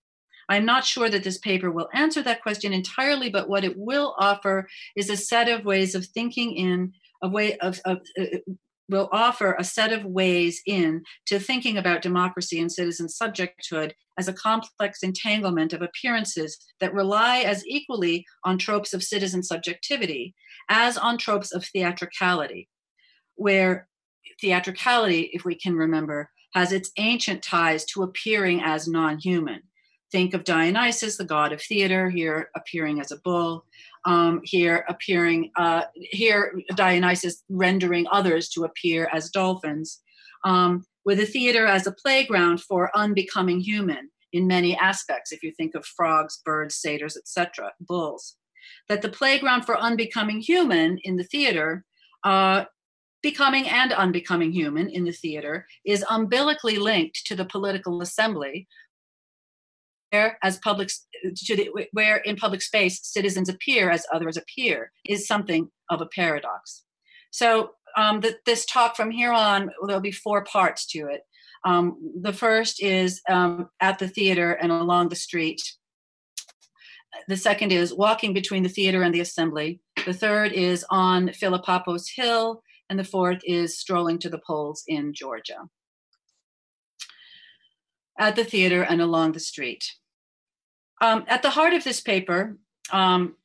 I'm 0.48 0.64
not 0.64 0.84
sure 0.84 1.08
that 1.10 1.24
this 1.24 1.38
paper 1.38 1.70
will 1.70 1.88
answer 1.92 2.22
that 2.22 2.42
question 2.42 2.72
entirely, 2.72 3.30
but 3.30 3.48
what 3.48 3.64
it 3.64 3.76
will 3.76 4.14
offer 4.18 4.68
is 4.94 5.10
a 5.10 5.16
set 5.16 5.48
of 5.48 5.64
ways 5.64 5.94
of 5.94 6.06
thinking 6.06 6.54
in 6.54 6.92
a 7.22 7.28
way 7.28 7.56
of, 7.58 7.80
of 7.84 7.98
uh, 8.20 8.24
will 8.88 9.08
offer 9.12 9.56
a 9.58 9.64
set 9.64 9.92
of 9.92 10.04
ways 10.04 10.62
in 10.66 11.02
to 11.26 11.38
thinking 11.38 11.76
about 11.76 12.02
democracy 12.02 12.60
and 12.60 12.70
citizen 12.70 13.06
subjecthood 13.08 13.92
as 14.18 14.28
a 14.28 14.32
complex 14.32 15.02
entanglement 15.02 15.72
of 15.72 15.82
appearances 15.82 16.58
that 16.80 16.94
rely 16.94 17.40
as 17.40 17.66
equally 17.66 18.24
on 18.44 18.58
tropes 18.58 18.94
of 18.94 19.02
citizen 19.02 19.42
subjectivity 19.42 20.34
as 20.68 20.96
on 20.96 21.18
tropes 21.18 21.52
of 21.52 21.64
theatricality, 21.64 22.68
where 23.34 23.88
theatricality, 24.40 25.30
if 25.32 25.44
we 25.44 25.54
can 25.54 25.76
remember, 25.76 26.30
has 26.54 26.72
its 26.72 26.90
ancient 26.96 27.42
ties 27.42 27.84
to 27.84 28.02
appearing 28.02 28.62
as 28.62 28.88
non 28.88 29.18
human. 29.18 29.62
Think 30.12 30.34
of 30.34 30.44
Dionysus, 30.44 31.16
the 31.16 31.24
god 31.24 31.52
of 31.52 31.60
theater, 31.60 32.08
here 32.08 32.50
appearing 32.54 33.00
as 33.00 33.10
a 33.10 33.18
bull, 33.18 33.66
um, 34.06 34.40
here 34.44 34.84
appearing, 34.88 35.50
uh, 35.56 35.82
here 35.94 36.54
Dionysus 36.74 37.42
rendering 37.50 38.06
others 38.10 38.48
to 38.50 38.64
appear 38.64 39.10
as 39.12 39.30
dolphins, 39.30 40.00
um, 40.44 40.84
with 41.04 41.18
the 41.18 41.26
theater 41.26 41.66
as 41.66 41.86
a 41.86 41.92
playground 41.92 42.60
for 42.62 42.96
unbecoming 42.96 43.60
human 43.60 44.10
in 44.32 44.46
many 44.46 44.76
aspects, 44.76 45.32
if 45.32 45.42
you 45.42 45.52
think 45.52 45.74
of 45.74 45.84
frogs, 45.84 46.40
birds, 46.44 46.76
satyrs, 46.76 47.16
etc., 47.16 47.72
bulls. 47.80 48.36
That 48.88 49.02
the 49.02 49.08
playground 49.08 49.64
for 49.64 49.78
unbecoming 49.78 50.40
human 50.40 50.98
in 50.98 51.16
the 51.16 51.24
theater, 51.24 51.84
uh, 52.24 52.64
becoming 53.22 53.68
and 53.68 53.92
unbecoming 53.92 54.52
human 54.52 54.88
in 54.88 55.04
the 55.04 55.12
theater, 55.12 55.66
is 55.84 56.04
umbilically 56.10 56.76
linked 56.76 57.26
to 57.26 57.34
the 57.34 57.44
political 57.44 58.02
assembly, 58.02 58.68
where 60.10 60.38
as 60.42 60.58
public 60.58 60.90
the, 61.22 61.88
where 61.92 62.16
in 62.18 62.36
public 62.36 62.62
space 62.62 63.00
citizens 63.02 63.48
appear 63.48 63.90
as 63.90 64.06
others 64.12 64.36
appear 64.36 64.92
is 65.04 65.26
something 65.26 65.70
of 65.90 66.00
a 66.00 66.06
paradox. 66.06 66.84
So 67.30 67.70
um, 67.96 68.20
the, 68.20 68.36
this 68.46 68.64
talk 68.66 68.96
from 68.96 69.10
here 69.10 69.32
on 69.32 69.70
there'll 69.86 70.00
be 70.00 70.12
four 70.12 70.44
parts 70.44 70.86
to 70.88 71.08
it. 71.08 71.22
Um, 71.64 72.12
the 72.20 72.32
first 72.32 72.82
is 72.82 73.20
um, 73.28 73.68
at 73.80 73.98
the 73.98 74.08
theater 74.08 74.52
and 74.52 74.70
along 74.70 75.08
the 75.08 75.16
street. 75.16 75.62
The 77.28 77.36
second 77.36 77.72
is 77.72 77.94
walking 77.94 78.34
between 78.34 78.62
the 78.62 78.68
theater 78.68 79.02
and 79.02 79.14
the 79.14 79.20
assembly. 79.20 79.80
The 80.04 80.12
third 80.12 80.52
is 80.52 80.84
on 80.90 81.28
Philopappos 81.28 82.06
Hill. 82.14 82.62
And 82.88 82.98
the 82.98 83.04
fourth 83.04 83.40
is 83.44 83.78
strolling 83.78 84.18
to 84.20 84.28
the 84.28 84.40
polls 84.46 84.84
in 84.86 85.12
Georgia. 85.12 85.58
At 88.18 88.36
the 88.36 88.44
theater 88.44 88.82
and 88.82 89.00
along 89.00 89.32
the 89.32 89.40
street. 89.40 89.92
Um, 91.00 91.24
at 91.28 91.42
the 91.42 91.50
heart 91.50 91.74
of 91.74 91.84
this 91.84 92.00
paper 92.00 92.56
um, 92.90 93.36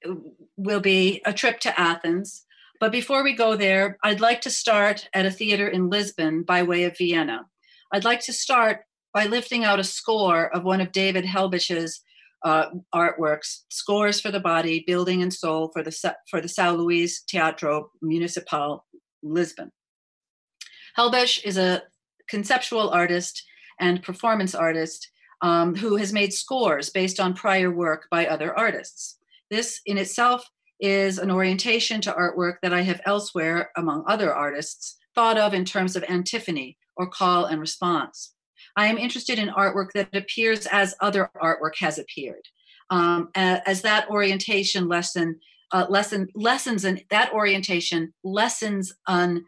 will 0.55 0.79
be 0.79 1.21
a 1.25 1.33
trip 1.33 1.59
to 1.61 1.79
Athens. 1.79 2.45
But 2.79 2.91
before 2.91 3.23
we 3.23 3.33
go 3.33 3.55
there, 3.55 3.97
I'd 4.03 4.21
like 4.21 4.41
to 4.41 4.49
start 4.49 5.07
at 5.13 5.25
a 5.25 5.31
theater 5.31 5.67
in 5.67 5.89
Lisbon 5.89 6.43
by 6.43 6.63
way 6.63 6.85
of 6.85 6.97
Vienna. 6.97 7.45
I'd 7.91 8.05
like 8.05 8.21
to 8.21 8.33
start 8.33 8.85
by 9.13 9.25
lifting 9.25 9.65
out 9.65 9.79
a 9.79 9.83
score 9.83 10.53
of 10.55 10.63
one 10.63 10.81
of 10.81 10.91
David 10.91 11.25
Helbich's 11.25 12.01
uh, 12.43 12.69
artworks, 12.95 13.59
Scores 13.69 14.19
for 14.19 14.31
the 14.31 14.39
Body, 14.39 14.83
Building 14.87 15.21
and 15.21 15.33
Soul 15.33 15.69
for 15.73 15.83
the, 15.83 16.15
for 16.29 16.41
the 16.41 16.47
São 16.47 16.77
Luís 16.77 17.23
Teatro 17.27 17.91
Municipal, 18.01 18.85
Lisbon. 19.21 19.71
Helbich 20.97 21.43
is 21.43 21.57
a 21.57 21.83
conceptual 22.27 22.89
artist 22.89 23.43
and 23.81 24.03
performance 24.03 24.55
artist 24.55 25.11
um, 25.41 25.75
who 25.75 25.97
has 25.97 26.13
made 26.13 26.33
scores 26.33 26.89
based 26.89 27.19
on 27.19 27.33
prior 27.33 27.71
work 27.71 28.07
by 28.09 28.27
other 28.27 28.57
artists. 28.57 29.17
This 29.49 29.81
in 29.85 29.97
itself 29.97 30.47
is 30.79 31.17
an 31.17 31.29
orientation 31.29 32.01
to 32.01 32.13
artwork 32.13 32.55
that 32.61 32.73
I 32.73 32.81
have 32.81 33.01
elsewhere, 33.05 33.71
among 33.75 34.03
other 34.07 34.33
artists, 34.33 34.97
thought 35.13 35.37
of 35.37 35.53
in 35.53 35.65
terms 35.65 35.95
of 35.95 36.03
antiphony 36.07 36.77
or 36.95 37.07
call 37.07 37.45
and 37.45 37.59
response. 37.59 38.33
I 38.75 38.87
am 38.87 38.97
interested 38.97 39.37
in 39.37 39.49
artwork 39.49 39.89
that 39.93 40.15
appears 40.15 40.65
as 40.67 40.95
other 41.01 41.29
artwork 41.41 41.75
has 41.79 41.99
appeared, 41.99 42.47
um, 42.89 43.29
as 43.35 43.81
that 43.81 44.09
orientation 44.09 44.87
lesson, 44.87 45.39
uh, 45.71 45.85
lesson 45.89 46.27
lessons 46.35 46.85
and 46.85 47.03
that 47.09 47.33
orientation 47.33 48.13
lessens 48.23 48.93
on 49.07 49.43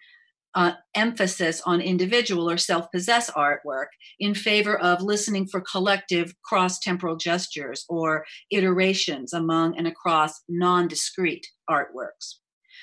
uh, 0.56 0.74
emphasis 0.96 1.62
on 1.66 1.82
individual 1.82 2.50
or 2.50 2.58
self 2.58 2.92
possessed 2.92 3.32
artwork 3.34 3.88
in 4.20 4.34
favor 4.34 4.78
of 4.78 5.02
listening 5.02 5.48
for 5.48 5.62
collective 5.62 6.34
cross 6.44 6.80
temporal 6.80 7.16
gestures 7.16 7.86
or 7.90 8.26
iterations 8.52 9.34
among 9.34 9.78
and 9.78 9.88
across 9.88 10.42
non 10.48 10.88
discrete 10.88 11.48
artworks. 11.70 12.36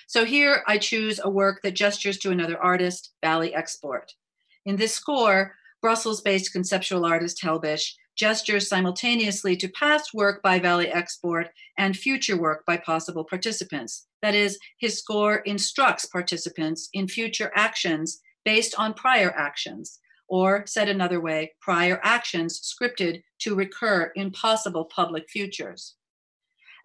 So 0.06 0.24
here 0.24 0.62
I 0.66 0.78
choose 0.78 1.20
a 1.22 1.30
work 1.30 1.60
that 1.62 1.76
gestures 1.76 2.18
to 2.18 2.30
another 2.30 2.58
artist, 2.58 3.12
Valie 3.22 3.54
Export. 3.54 4.12
In 4.66 4.76
this 4.76 4.94
score, 4.94 5.54
Brussels 5.80 6.20
based 6.20 6.52
conceptual 6.52 7.06
artist 7.06 7.40
Helbich 7.42 7.92
gestures 8.20 8.68
simultaneously 8.68 9.56
to 9.56 9.66
past 9.70 10.12
work 10.12 10.42
by 10.42 10.58
Valie 10.58 10.92
Export 10.92 11.48
and 11.78 11.96
future 11.96 12.36
work 12.36 12.66
by 12.66 12.76
possible 12.76 13.24
participants. 13.24 14.06
That 14.20 14.34
is, 14.34 14.58
his 14.78 14.98
score 14.98 15.36
instructs 15.36 16.04
participants 16.04 16.90
in 16.92 17.08
future 17.08 17.50
actions 17.56 18.20
based 18.44 18.74
on 18.78 18.92
prior 18.92 19.32
actions, 19.34 20.00
or 20.28 20.64
said 20.66 20.90
another 20.90 21.18
way, 21.18 21.52
prior 21.62 21.98
actions 22.02 22.60
scripted 22.60 23.22
to 23.38 23.54
recur 23.54 24.12
in 24.14 24.30
possible 24.32 24.84
public 24.84 25.24
futures. 25.30 25.94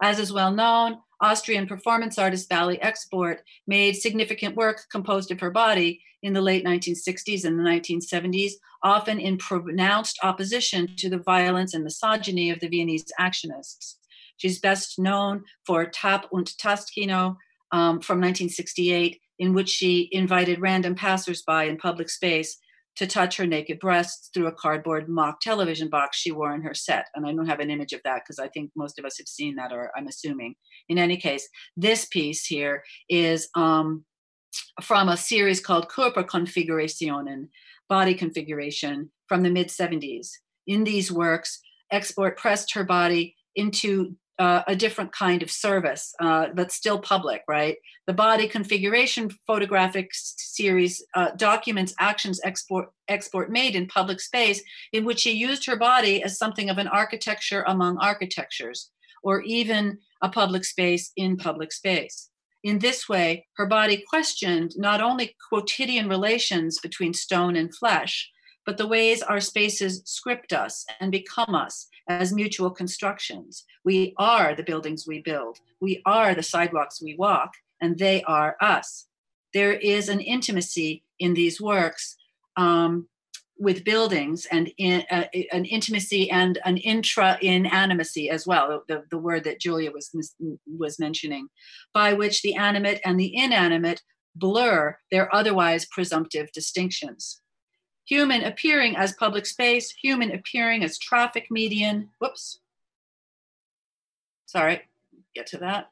As 0.02 0.18
is 0.18 0.32
well 0.32 0.52
known, 0.52 1.00
Austrian 1.20 1.66
performance 1.66 2.18
artist 2.18 2.48
Valie 2.48 2.80
Export 2.82 3.42
made 3.66 3.94
significant 3.94 4.56
work 4.56 4.82
composed 4.90 5.30
of 5.30 5.40
her 5.40 5.50
body 5.50 6.02
in 6.22 6.32
the 6.32 6.40
late 6.40 6.64
1960s 6.64 7.44
and 7.44 7.58
the 7.58 7.62
1970s, 7.62 8.52
often 8.82 9.18
in 9.18 9.38
pronounced 9.38 10.18
opposition 10.22 10.88
to 10.96 11.08
the 11.08 11.18
violence 11.18 11.74
and 11.74 11.84
misogyny 11.84 12.50
of 12.50 12.60
the 12.60 12.68
Viennese 12.68 13.06
actionists. 13.18 13.96
She's 14.36 14.58
best 14.58 14.98
known 14.98 15.44
for 15.64 15.86
Tapp 15.86 16.26
und 16.32 16.46
Tastkino 16.58 17.36
um, 17.72 18.00
from 18.00 18.18
1968, 18.20 19.20
in 19.38 19.54
which 19.54 19.68
she 19.68 20.08
invited 20.12 20.60
random 20.60 20.94
passersby 20.94 21.68
in 21.68 21.78
public 21.78 22.10
space 22.10 22.58
to 22.96 23.06
touch 23.06 23.36
her 23.36 23.46
naked 23.46 23.78
breasts 23.78 24.30
through 24.32 24.46
a 24.46 24.52
cardboard 24.52 25.08
mock 25.08 25.40
television 25.40 25.88
box 25.88 26.16
she 26.16 26.32
wore 26.32 26.54
in 26.54 26.62
her 26.62 26.74
set. 26.74 27.06
And 27.14 27.26
I 27.26 27.32
don't 27.32 27.46
have 27.46 27.60
an 27.60 27.70
image 27.70 27.92
of 27.92 28.00
that 28.04 28.22
because 28.24 28.38
I 28.38 28.48
think 28.48 28.70
most 28.74 28.98
of 28.98 29.04
us 29.04 29.18
have 29.18 29.28
seen 29.28 29.56
that, 29.56 29.72
or 29.72 29.90
I'm 29.96 30.08
assuming. 30.08 30.54
In 30.88 30.98
any 30.98 31.16
case, 31.16 31.48
this 31.76 32.06
piece 32.06 32.46
here 32.46 32.82
is 33.08 33.48
um, 33.54 34.04
from 34.82 35.08
a 35.08 35.16
series 35.16 35.60
called 35.60 35.88
Körperkonfigurationen, 35.88 37.48
body 37.88 38.14
configuration, 38.14 39.10
from 39.28 39.42
the 39.42 39.50
mid 39.50 39.68
70s. 39.68 40.28
In 40.66 40.84
these 40.84 41.12
works, 41.12 41.60
Export 41.92 42.36
pressed 42.36 42.74
her 42.74 42.84
body 42.84 43.36
into 43.54 44.16
uh, 44.38 44.62
a 44.66 44.76
different 44.76 45.12
kind 45.12 45.42
of 45.42 45.50
service, 45.50 46.14
uh, 46.20 46.48
but 46.54 46.72
still 46.72 46.98
public, 46.98 47.42
right? 47.48 47.76
The 48.06 48.12
body 48.12 48.48
configuration 48.48 49.30
photographic 49.46 50.10
series 50.12 51.04
uh, 51.14 51.30
documents 51.36 51.94
actions 51.98 52.40
export 52.44 52.90
export 53.08 53.50
made 53.50 53.74
in 53.74 53.86
public 53.86 54.20
space 54.20 54.62
in 54.92 55.04
which 55.04 55.20
she 55.20 55.32
used 55.32 55.66
her 55.66 55.76
body 55.76 56.22
as 56.22 56.38
something 56.38 56.68
of 56.68 56.78
an 56.78 56.88
architecture 56.88 57.64
among 57.66 57.98
architectures, 57.98 58.90
or 59.22 59.40
even 59.42 59.98
a 60.22 60.28
public 60.28 60.64
space 60.64 61.12
in 61.16 61.36
public 61.36 61.72
space. 61.72 62.30
In 62.62 62.80
this 62.80 63.08
way, 63.08 63.46
her 63.56 63.66
body 63.66 64.02
questioned 64.08 64.72
not 64.76 65.00
only 65.00 65.36
quotidian 65.48 66.08
relations 66.08 66.78
between 66.80 67.14
stone 67.14 67.54
and 67.56 67.74
flesh, 67.74 68.30
but 68.64 68.76
the 68.76 68.88
ways 68.88 69.22
our 69.22 69.40
spaces 69.40 70.02
script 70.04 70.52
us 70.52 70.84
and 71.00 71.12
become 71.12 71.54
us 71.54 71.86
as 72.08 72.32
mutual 72.32 72.70
constructions. 72.70 73.64
We 73.84 74.14
are 74.18 74.54
the 74.54 74.62
buildings 74.62 75.06
we 75.06 75.22
build, 75.22 75.58
we 75.80 76.02
are 76.06 76.34
the 76.34 76.42
sidewalks 76.42 77.02
we 77.02 77.16
walk, 77.16 77.54
and 77.80 77.98
they 77.98 78.22
are 78.24 78.56
us. 78.60 79.06
There 79.52 79.72
is 79.72 80.08
an 80.08 80.20
intimacy 80.20 81.04
in 81.18 81.34
these 81.34 81.60
works 81.60 82.16
um, 82.56 83.08
with 83.58 83.84
buildings 83.84 84.46
and 84.50 84.70
in, 84.76 85.04
uh, 85.10 85.24
an 85.52 85.64
intimacy 85.64 86.30
and 86.30 86.58
an 86.64 86.76
intra 86.76 87.38
inanimacy 87.40 88.28
as 88.28 88.46
well, 88.46 88.82
the, 88.86 89.04
the 89.10 89.18
word 89.18 89.44
that 89.44 89.60
Julia 89.60 89.90
was, 89.90 90.10
was 90.66 90.98
mentioning, 90.98 91.48
by 91.94 92.12
which 92.12 92.42
the 92.42 92.54
animate 92.54 93.00
and 93.04 93.18
the 93.18 93.34
inanimate 93.34 94.02
blur 94.34 94.98
their 95.10 95.34
otherwise 95.34 95.86
presumptive 95.86 96.52
distinctions 96.52 97.40
human 98.06 98.42
appearing 98.44 98.96
as 98.96 99.12
public 99.12 99.44
space, 99.44 99.90
human 99.90 100.32
appearing 100.32 100.82
as 100.82 100.98
traffic 100.98 101.48
median. 101.50 102.08
Whoops. 102.18 102.60
Sorry, 104.46 104.82
get 105.34 105.46
to 105.48 105.58
that. 105.58 105.90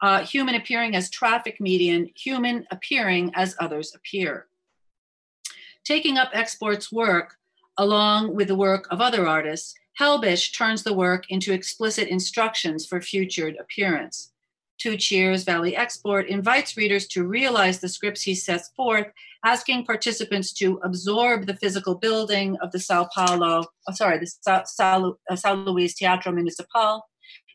Uh, 0.00 0.24
human 0.24 0.54
appearing 0.54 0.96
as 0.96 1.10
traffic 1.10 1.60
median, 1.60 2.08
human 2.14 2.66
appearing 2.70 3.32
as 3.34 3.54
others 3.60 3.94
appear. 3.94 4.46
Taking 5.84 6.16
up 6.16 6.30
Export's 6.32 6.90
work 6.90 7.36
along 7.76 8.34
with 8.34 8.48
the 8.48 8.54
work 8.54 8.86
of 8.90 9.00
other 9.00 9.26
artists, 9.26 9.74
Helbich 10.00 10.56
turns 10.56 10.82
the 10.82 10.94
work 10.94 11.24
into 11.28 11.52
explicit 11.52 12.08
instructions 12.08 12.86
for 12.86 13.02
future 13.02 13.52
appearance. 13.60 14.32
Two 14.80 14.96
Cheers 14.96 15.44
Valie 15.44 15.76
Export 15.76 16.28
invites 16.28 16.76
readers 16.76 17.06
to 17.08 17.26
realize 17.26 17.80
the 17.80 17.88
scripts 17.88 18.22
he 18.22 18.34
sets 18.34 18.70
forth 18.74 19.06
asking 19.44 19.84
participants 19.84 20.52
to 20.54 20.80
absorb 20.82 21.46
the 21.46 21.56
physical 21.56 21.94
building 21.94 22.56
of 22.62 22.72
the 22.72 22.78
Sao 22.78 23.06
Paulo, 23.14 23.66
oh, 23.88 23.92
sorry, 23.92 24.18
the 24.18 24.26
Sao, 24.26 24.62
Sao, 24.64 25.16
uh, 25.30 25.36
Sao 25.36 25.54
Luís 25.54 25.94
Teatro 25.94 26.32
Municipal 26.32 27.02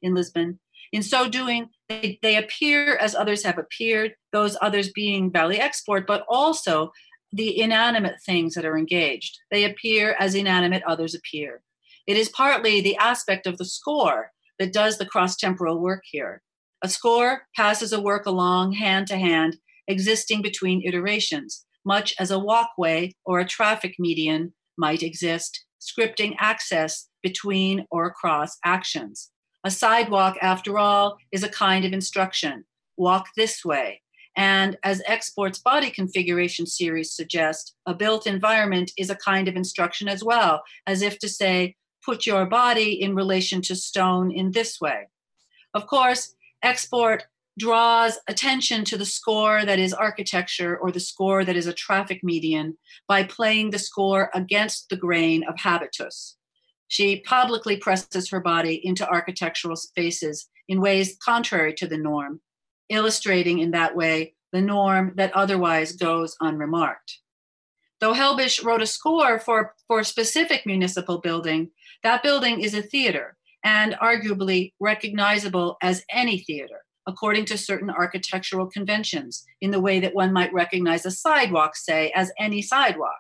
in 0.03 0.13
Lisbon. 0.13 0.59
In 0.91 1.01
so 1.01 1.27
doing, 1.27 1.69
they, 1.89 2.19
they 2.21 2.38
appear 2.38 2.95
as 2.97 3.15
others 3.15 3.43
have 3.43 3.57
appeared, 3.57 4.13
those 4.31 4.55
others 4.61 4.91
being 4.91 5.31
Valie 5.31 5.59
Export, 5.59 6.05
but 6.05 6.25
also 6.29 6.91
the 7.33 7.59
inanimate 7.59 8.21
things 8.23 8.53
that 8.53 8.65
are 8.65 8.77
engaged. 8.77 9.39
They 9.51 9.65
appear 9.65 10.15
as 10.19 10.35
inanimate 10.35 10.83
others 10.83 11.15
appear. 11.15 11.61
It 12.05 12.17
is 12.17 12.29
partly 12.29 12.81
the 12.81 12.97
aspect 12.97 13.47
of 13.47 13.57
the 13.57 13.65
score 13.65 14.31
that 14.59 14.73
does 14.73 14.99
the 14.99 15.07
cross 15.07 15.35
temporal 15.35 15.79
work 15.79 16.03
here. 16.05 16.43
A 16.86 16.88
score 16.88 17.48
passes 17.56 17.93
a 17.93 18.00
work 18.00 18.28
along 18.28 18.74
hand 18.74 19.08
to 19.08 19.17
hand, 19.17 19.58
existing 19.88 20.43
between 20.43 20.86
iterations 20.86 21.65
much 21.84 22.13
as 22.19 22.30
a 22.30 22.38
walkway 22.38 23.12
or 23.26 23.39
a 23.39 23.48
traffic 23.48 23.95
median 23.98 24.54
might 24.78 25.02
exist, 25.02 25.65
scripting 25.82 26.36
access 26.38 27.10
between 27.24 27.88
or 27.89 28.06
across 28.06 28.60
actions. 28.63 29.32
A 29.63 29.71
sidewalk, 29.71 30.38
after 30.43 30.78
all, 30.78 31.17
is 31.32 31.41
a 31.41 31.50
kind 31.50 31.86
of 31.86 31.91
instruction 31.91 32.65
walk 32.98 33.30
this 33.36 33.65
way. 33.65 34.04
And 34.38 34.78
as 34.84 35.02
Export's 35.08 35.58
body 35.58 35.89
configuration 35.89 36.67
series 36.67 37.15
suggests, 37.15 37.74
a 37.88 37.95
built 37.95 38.28
environment 38.28 38.91
is 38.95 39.10
a 39.10 39.15
kind 39.15 39.48
of 39.48 39.56
instruction 39.56 40.08
as 40.08 40.24
well, 40.24 40.62
as 40.86 41.02
if 41.02 41.17
to 41.17 41.30
say, 41.30 41.78
put 42.06 42.28
your 42.28 42.45
body 42.45 43.02
in 43.02 43.15
relation 43.15 43.63
to 43.63 43.76
stone 43.76 44.32
in 44.32 44.52
this 44.52 44.80
way. 44.80 45.08
Of 45.74 45.88
course, 45.88 46.36
Export 46.63 47.25
draws 47.57 48.17
attention 48.27 48.83
to 48.83 48.97
the 48.97 49.05
score 49.05 49.63
that 49.65 49.79
is 49.79 49.93
architecture 49.93 50.77
or 50.77 50.91
the 50.91 50.99
score 50.99 51.45
that 51.45 51.55
is 51.55 51.67
a 51.67 51.73
traffic 51.73 52.21
median 52.23 52.77
by 53.07 53.23
playing 53.23 53.69
the 53.69 53.79
score 53.79 54.29
against 54.33 54.89
the 54.89 54.97
grain 54.97 55.43
of 55.47 55.57
habitus. 55.57 56.37
She 56.87 57.21
publicly 57.21 57.77
presses 57.77 58.29
her 58.29 58.39
body 58.39 58.79
into 58.85 59.07
architectural 59.07 59.75
spaces 59.75 60.49
in 60.67 60.81
ways 60.81 61.17
contrary 61.23 61.73
to 61.75 61.87
the 61.87 61.97
norm, 61.97 62.41
illustrating 62.89 63.59
in 63.59 63.71
that 63.71 63.95
way 63.95 64.35
the 64.51 64.61
norm 64.61 65.13
that 65.15 65.33
otherwise 65.33 65.93
goes 65.93 66.35
unremarked. 66.41 67.19
Though 68.01 68.13
Helbich 68.13 68.63
wrote 68.63 68.81
a 68.81 68.87
score 68.87 69.39
for, 69.39 69.73
for 69.87 70.01
a 70.01 70.05
specific 70.05 70.65
municipal 70.65 71.19
building, 71.19 71.71
that 72.03 72.21
building 72.21 72.59
is 72.59 72.73
a 72.73 72.81
theater 72.81 73.37
and 73.65 73.93
arguably 74.01 74.71
recognizable 74.80 75.75
as 75.82 76.06
any 76.10 76.38
theater 76.39 76.86
according 77.08 77.45
to 77.45 77.58
certain 77.58 77.89
architectural 77.89 78.65
conventions, 78.65 79.45
in 79.62 79.71
the 79.71 79.80
way 79.80 79.99
that 79.99 80.15
one 80.15 80.34
might 80.34 80.54
recognize 80.54 81.06
a 81.06 81.12
sidewalk, 81.12 81.75
say, 81.75 82.12
as 82.15 82.32
any 82.39 82.62
sidewalk, 82.62 83.19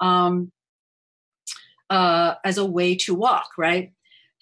um, 0.00 0.52
uh, 1.88 2.34
as 2.44 2.58
a 2.58 2.64
way 2.64 2.94
to 2.94 3.14
walk, 3.14 3.48
right? 3.56 3.92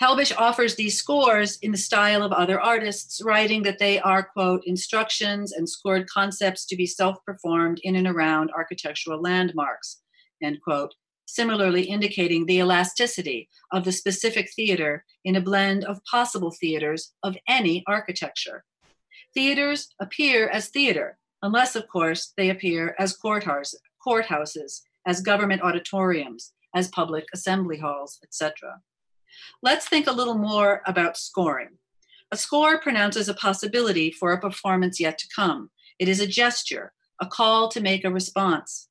Helbig 0.03 0.33
offers 0.39 0.75
these 0.75 0.97
scores 0.97 1.59
in 1.59 1.73
the 1.73 1.79
style 1.79 2.23
of 2.23 2.33
other 2.33 2.59
artists, 2.61 3.21
writing 3.23 3.63
that 3.63 3.79
they 3.79 4.01
are, 4.01 4.23
quote, 4.23 4.63
instructions 4.65 5.53
and 5.53 5.69
scored 5.69 6.09
concepts 6.09 6.65
to 6.67 6.77
be 6.77 6.87
self 6.87 7.19
performed 7.27 7.81
in 7.83 7.97
and 7.97 8.09
around 8.09 8.51
architectural 8.57 9.21
landmarks, 9.21 10.01
end 10.43 10.59
quote, 10.63 10.95
similarly 11.35 11.85
indicating 11.85 12.47
the 12.47 12.59
elasticity 12.59 13.49
of 13.73 13.85
the 13.85 13.93
specific 13.93 14.51
theater 14.55 15.05
in 15.25 15.37
a 15.37 15.41
blend 15.41 15.85
of 15.85 16.05
possible 16.05 16.51
theaters 16.51 17.13
of 17.23 17.37
any 17.49 17.83
architecture. 17.87 18.65
Theaters 19.35 19.95
appear 20.01 20.49
as 20.49 20.69
theater, 20.69 21.19
unless, 21.43 21.77
of 21.77 21.89
course, 21.89 22.33
they 22.37 22.51
appear 22.51 22.95
as 22.99 23.17
courthouses, 23.17 24.81
as 25.07 25.21
government 25.21 25.63
auditoriums, 25.63 26.53
as 26.75 26.89
public 26.89 27.25
assembly 27.33 27.79
halls, 27.79 28.19
etc. 28.23 28.81
Let's 29.63 29.89
think 29.89 30.07
a 30.07 30.13
little 30.13 30.37
more 30.37 30.83
about 30.87 31.17
scoring. 31.17 31.79
A 32.33 32.37
score 32.37 32.81
pronounces 32.81 33.29
a 33.29 33.35
possibility 33.35 34.11
for 34.11 34.33
a 34.33 34.41
performance 34.41 35.01
yet 35.01 35.19
to 35.19 35.29
come. 35.35 35.71
It 35.99 36.09
is 36.09 36.21
a 36.21 36.27
gesture, 36.27 36.93
a 37.21 37.27
call 37.27 37.69
to 37.69 37.81
make 37.81 38.05
a 38.05 38.11
response. 38.11 38.89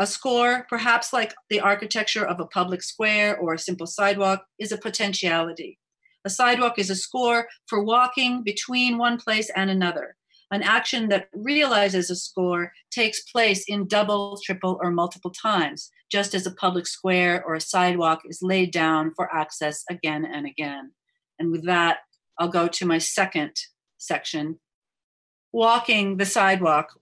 A 0.00 0.06
score, 0.06 0.66
perhaps 0.70 1.12
like 1.12 1.34
the 1.50 1.60
architecture 1.60 2.26
of 2.26 2.40
a 2.40 2.46
public 2.46 2.82
square 2.82 3.36
or 3.36 3.52
a 3.52 3.58
simple 3.58 3.86
sidewalk, 3.86 4.46
is 4.58 4.72
a 4.72 4.78
potentiality. 4.78 5.78
A 6.24 6.30
sidewalk 6.30 6.78
is 6.78 6.88
a 6.88 6.94
score 6.94 7.48
for 7.66 7.84
walking 7.84 8.42
between 8.42 8.96
one 8.96 9.18
place 9.18 9.50
and 9.54 9.68
another. 9.68 10.16
An 10.50 10.62
action 10.62 11.10
that 11.10 11.28
realizes 11.34 12.08
a 12.08 12.16
score 12.16 12.72
takes 12.90 13.30
place 13.30 13.64
in 13.68 13.86
double, 13.86 14.40
triple, 14.42 14.78
or 14.82 14.90
multiple 14.90 15.32
times, 15.32 15.90
just 16.10 16.34
as 16.34 16.46
a 16.46 16.54
public 16.54 16.86
square 16.86 17.44
or 17.44 17.54
a 17.54 17.60
sidewalk 17.60 18.22
is 18.24 18.40
laid 18.40 18.72
down 18.72 19.12
for 19.14 19.30
access 19.34 19.84
again 19.90 20.24
and 20.24 20.46
again. 20.46 20.92
And 21.38 21.52
with 21.52 21.66
that, 21.66 21.98
I'll 22.38 22.48
go 22.48 22.68
to 22.68 22.86
my 22.86 22.96
second 22.96 23.52
section 23.98 24.60
walking 25.52 26.16
the 26.16 26.26
sidewalk 26.26 26.99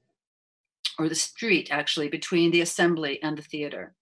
or 0.98 1.08
the 1.08 1.14
street, 1.14 1.68
actually, 1.70 2.08
between 2.08 2.50
the 2.50 2.60
assembly 2.60 3.22
and 3.22 3.38
the 3.38 3.42
theater. 3.42 3.94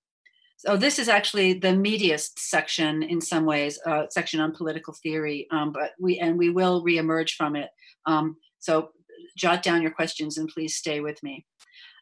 So 0.56 0.76
this 0.76 0.98
is 0.98 1.08
actually 1.08 1.54
the 1.54 1.68
meatiest 1.68 2.38
section 2.38 3.02
in 3.02 3.20
some 3.20 3.44
ways, 3.44 3.78
uh, 3.86 4.04
section 4.10 4.40
on 4.40 4.54
political 4.54 4.94
theory. 4.94 5.46
Um, 5.50 5.70
but 5.72 5.92
we 6.00 6.18
and 6.18 6.38
we 6.38 6.50
will 6.50 6.82
reemerge 6.82 7.32
from 7.32 7.56
it. 7.56 7.68
Um, 8.06 8.36
so 8.58 8.90
jot 9.36 9.62
down 9.62 9.82
your 9.82 9.90
questions 9.90 10.38
and 10.38 10.48
please 10.48 10.74
stay 10.74 11.00
with 11.00 11.22
me. 11.22 11.44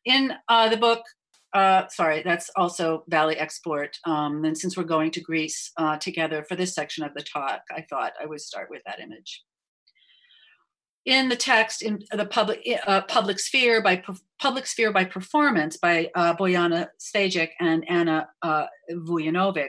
In 0.04 0.32
uh, 0.48 0.68
the 0.68 0.76
book, 0.76 1.02
uh, 1.52 1.88
sorry, 1.88 2.22
that's 2.22 2.50
also 2.56 3.04
Valie 3.08 3.38
Export. 3.38 3.96
Um, 4.04 4.44
and 4.44 4.56
since 4.56 4.76
we're 4.76 4.84
going 4.84 5.10
to 5.12 5.20
Greece 5.20 5.72
uh, 5.76 5.96
together 5.98 6.44
for 6.48 6.56
this 6.56 6.74
section 6.74 7.04
of 7.04 7.14
the 7.14 7.22
talk, 7.22 7.62
I 7.70 7.84
thought 7.90 8.12
I 8.20 8.26
would 8.26 8.40
start 8.40 8.68
with 8.70 8.82
that 8.86 9.00
image 9.00 9.42
in 11.04 11.28
the 11.28 11.36
text 11.36 11.82
in 11.82 12.02
the 12.12 12.24
public 12.24 12.60
uh, 12.86 13.02
public 13.02 13.38
sphere 13.38 13.82
by 13.82 14.02
public 14.40 14.66
sphere 14.66 14.92
by 14.92 15.04
performance 15.04 15.76
by 15.76 16.10
uh, 16.14 16.34
Bojana 16.34 16.88
Cvejić 16.98 17.50
and 17.60 17.84
Anna 17.88 18.28
uh, 18.42 18.66
Vujanovic, 18.90 19.68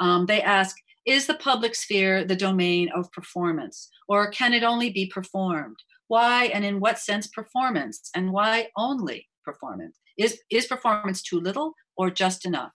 um, 0.00 0.26
they 0.26 0.42
ask, 0.42 0.76
is 1.06 1.26
the 1.26 1.34
public 1.34 1.74
sphere 1.74 2.24
the 2.24 2.36
domain 2.36 2.88
of 2.94 3.10
performance, 3.12 3.90
or 4.08 4.30
can 4.30 4.52
it 4.52 4.62
only 4.62 4.90
be 4.90 5.06
performed? 5.06 5.76
Why 6.08 6.46
and 6.46 6.64
in 6.64 6.80
what 6.80 6.98
sense 6.98 7.26
performance, 7.26 8.10
and 8.14 8.32
why 8.32 8.68
only 8.76 9.28
performance? 9.44 9.98
Is 10.18 10.40
is 10.50 10.66
performance 10.66 11.22
too 11.22 11.40
little 11.40 11.74
or 11.96 12.10
just 12.10 12.44
enough? 12.44 12.72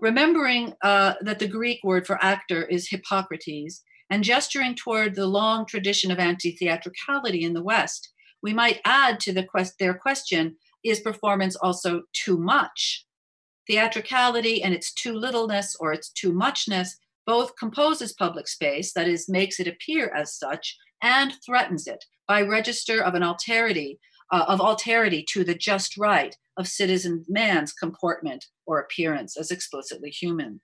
Remembering 0.00 0.72
uh, 0.82 1.14
that 1.20 1.38
the 1.38 1.46
Greek 1.46 1.80
word 1.84 2.06
for 2.06 2.22
actor 2.24 2.64
is 2.64 2.88
hypokrites, 2.88 3.80
and 4.10 4.24
gesturing 4.24 4.74
toward 4.74 5.14
the 5.14 5.26
long 5.26 5.64
tradition 5.64 6.10
of 6.10 6.18
anti 6.18 6.50
theatricality 6.50 7.44
in 7.44 7.54
the 7.54 7.62
West, 7.62 8.12
we 8.42 8.52
might 8.52 8.80
add 8.84 9.20
to 9.20 9.32
the 9.32 9.44
quest- 9.44 9.78
their 9.78 9.94
question 9.94 10.56
is 10.82 11.00
performance 11.00 11.56
also 11.56 12.02
too 12.12 12.38
much? 12.38 13.06
Theatricality 13.66 14.62
and 14.62 14.74
its 14.74 14.92
too 14.92 15.14
littleness 15.14 15.76
or 15.78 15.92
its 15.92 16.10
too 16.10 16.32
muchness 16.32 16.96
both 17.26 17.56
composes 17.56 18.12
public 18.12 18.48
space, 18.48 18.92
that 18.94 19.06
is, 19.06 19.28
makes 19.28 19.60
it 19.60 19.68
appear 19.68 20.08
as 20.08 20.36
such, 20.36 20.76
and 21.02 21.34
threatens 21.44 21.86
it 21.86 22.04
by 22.26 22.42
register 22.42 23.02
of 23.02 23.14
an 23.14 23.22
alterity, 23.22 23.98
uh, 24.32 24.44
of 24.48 24.58
alterity 24.58 25.24
to 25.26 25.44
the 25.44 25.54
just 25.54 25.96
right 25.96 26.36
of 26.56 26.66
citizen 26.66 27.24
man's 27.28 27.72
comportment 27.72 28.46
or 28.66 28.80
appearance 28.80 29.36
as 29.36 29.50
explicitly 29.50 30.10
human. 30.10 30.60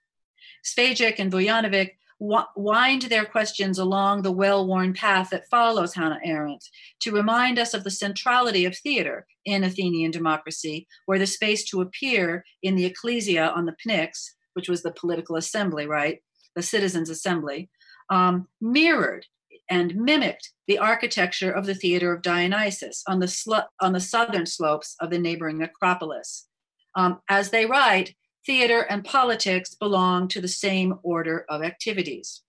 Cvejić 0.65 1.19
and 1.19 1.31
Vujanovic 1.31 1.91
wind 2.19 3.03
their 3.03 3.25
questions 3.25 3.79
along 3.79 4.23
the 4.23 4.33
well 4.33 4.67
worn 4.67 4.95
path 4.95 5.31
that 5.31 5.49
follows 5.49 5.95
Hannah 5.95 6.21
Arendt 6.25 6.65
to 7.01 7.13
remind 7.13 7.59
us 7.59 7.75
of 7.75 7.85
the 7.85 7.91
centrality 7.91 8.65
of 8.65 8.77
theater 8.77 9.27
in 9.45 9.65
Athenian 9.65 10.11
democracy, 10.11 10.87
where 11.07 11.19
the 11.19 11.27
space 11.27 11.65
to 11.71 11.81
appear 11.81 12.45
in 12.63 12.75
the 12.75 12.87
ecclesia 12.87 13.51
on 13.51 13.67
the 13.67 13.77
Pnyx, 13.87 14.31
which 14.55 14.69
was 14.69 14.83
the 14.83 14.93
political 14.93 15.37
assembly, 15.37 15.87
right? 15.87 16.23
The 16.55 16.63
citizens' 16.63 17.11
assembly, 17.11 17.69
um, 18.09 18.49
mirrored 18.61 19.27
and 19.69 19.95
mimicked 19.97 20.53
the 20.67 20.79
architecture 20.79 21.51
of 21.51 21.67
the 21.67 21.75
theater 21.75 22.13
of 22.15 22.23
Dionysus 22.23 23.03
on 23.07 23.19
the, 23.19 23.29
sl- 23.29 23.69
on 23.81 23.93
the 23.93 24.01
southern 24.01 24.47
slopes 24.47 24.97
of 25.01 25.11
the 25.11 25.19
neighboring 25.19 25.63
Acropolis. 25.63 26.47
Um, 26.95 27.21
as 27.29 27.51
they 27.51 27.67
write, 27.67 28.15
theater, 28.47 28.81
and 28.89 29.05
politics 29.05 29.75
belong 29.75 30.29
to 30.29 30.41
the 30.41 30.49
same 30.49 30.99
order 31.03 31.45
of 31.49 31.63
activities. 31.63 32.43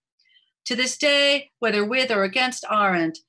To 0.65 0.75
this 0.75 0.97
day, 0.97 1.49
whether 1.60 1.83
with 1.83 2.12
or 2.12 2.23
against 2.23 2.65
Arendt, 2.71 3.19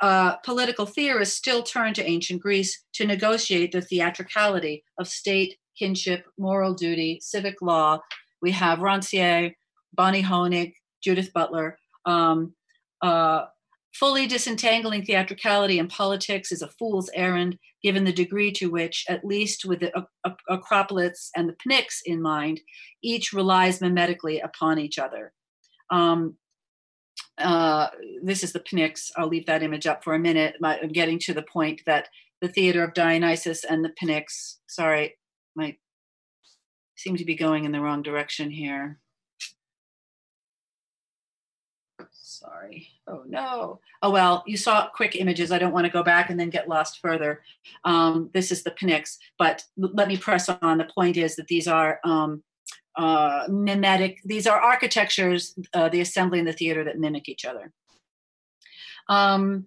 uh, 0.00 0.36
political 0.36 0.86
theorists 0.86 1.36
still 1.36 1.62
turn 1.62 1.94
to 1.94 2.08
ancient 2.08 2.40
Greece 2.40 2.84
to 2.94 3.06
negotiate 3.06 3.72
the 3.72 3.80
theatricality 3.80 4.84
of 4.98 5.08
state, 5.08 5.56
kinship, 5.76 6.26
moral 6.38 6.74
duty, 6.74 7.18
civic 7.20 7.60
law. 7.62 8.00
We 8.42 8.52
have 8.52 8.78
Rancière, 8.78 9.54
Bonnie 9.92 10.22
Honig, 10.22 10.74
Judith 11.02 11.32
Butler. 11.32 11.78
Um, 12.04 12.54
uh, 13.02 13.46
fully 13.92 14.26
disentangling 14.26 15.04
theatricality 15.04 15.78
and 15.78 15.88
politics 15.88 16.52
is 16.52 16.62
a 16.62 16.68
fool's 16.68 17.10
errand, 17.14 17.58
given 17.82 18.04
the 18.04 18.12
degree 18.12 18.52
to 18.52 18.70
which, 18.70 19.04
at 19.08 19.24
least 19.24 19.64
with 19.64 19.80
the 19.80 19.92
Acropolis 20.48 21.30
and 21.36 21.48
the 21.48 21.56
Pnyx 21.66 22.00
in 22.04 22.20
mind, 22.20 22.60
each 23.02 23.32
relies 23.32 23.80
mimetically 23.80 24.44
upon 24.44 24.78
each 24.78 24.98
other. 24.98 25.32
Um, 25.90 26.36
uh, 27.38 27.88
this 28.22 28.42
is 28.42 28.52
the 28.52 28.60
Pnyx. 28.60 29.10
I'll 29.16 29.28
leave 29.28 29.46
that 29.46 29.62
image 29.62 29.86
up 29.86 30.02
for 30.02 30.14
a 30.14 30.18
minute. 30.18 30.56
I'm 30.62 30.88
getting 30.88 31.18
to 31.20 31.34
the 31.34 31.42
point 31.42 31.82
that 31.86 32.08
the 32.40 32.48
theater 32.48 32.82
of 32.82 32.94
Dionysus 32.94 33.64
and 33.64 33.84
the 33.84 33.92
Pnyx, 34.02 34.56
sorry, 34.68 35.16
might 35.54 35.78
seem 36.96 37.16
to 37.16 37.24
be 37.24 37.36
going 37.36 37.64
in 37.64 37.72
the 37.72 37.80
wrong 37.80 38.02
direction 38.02 38.50
here. 38.50 38.98
sorry. 42.38 42.88
Oh 43.08 43.22
no. 43.26 43.80
Oh 44.02 44.10
well, 44.10 44.44
you 44.46 44.56
saw 44.56 44.88
quick 44.88 45.16
images. 45.16 45.50
I 45.50 45.58
don't 45.58 45.72
want 45.72 45.86
to 45.86 45.92
go 45.92 46.02
back 46.02 46.30
and 46.30 46.38
then 46.38 46.50
get 46.50 46.68
lost 46.68 47.00
further. 47.00 47.42
Um, 47.84 48.30
this 48.34 48.52
is 48.52 48.62
the 48.62 48.70
Pnyx, 48.70 49.16
but 49.38 49.64
let 49.76 50.08
me 50.08 50.16
press 50.16 50.48
on. 50.48 50.78
The 50.78 50.84
point 50.84 51.16
is 51.16 51.36
that 51.36 51.48
these 51.48 51.66
are 51.66 52.00
um, 52.04 52.42
uh, 52.96 53.44
mimetic. 53.48 54.20
These 54.24 54.46
are 54.46 54.60
architectures, 54.60 55.54
uh, 55.72 55.88
the 55.88 56.00
assembly 56.00 56.38
and 56.38 56.48
the 56.48 56.52
theater 56.52 56.84
that 56.84 56.98
mimic 56.98 57.28
each 57.28 57.44
other. 57.44 57.72
Um, 59.08 59.66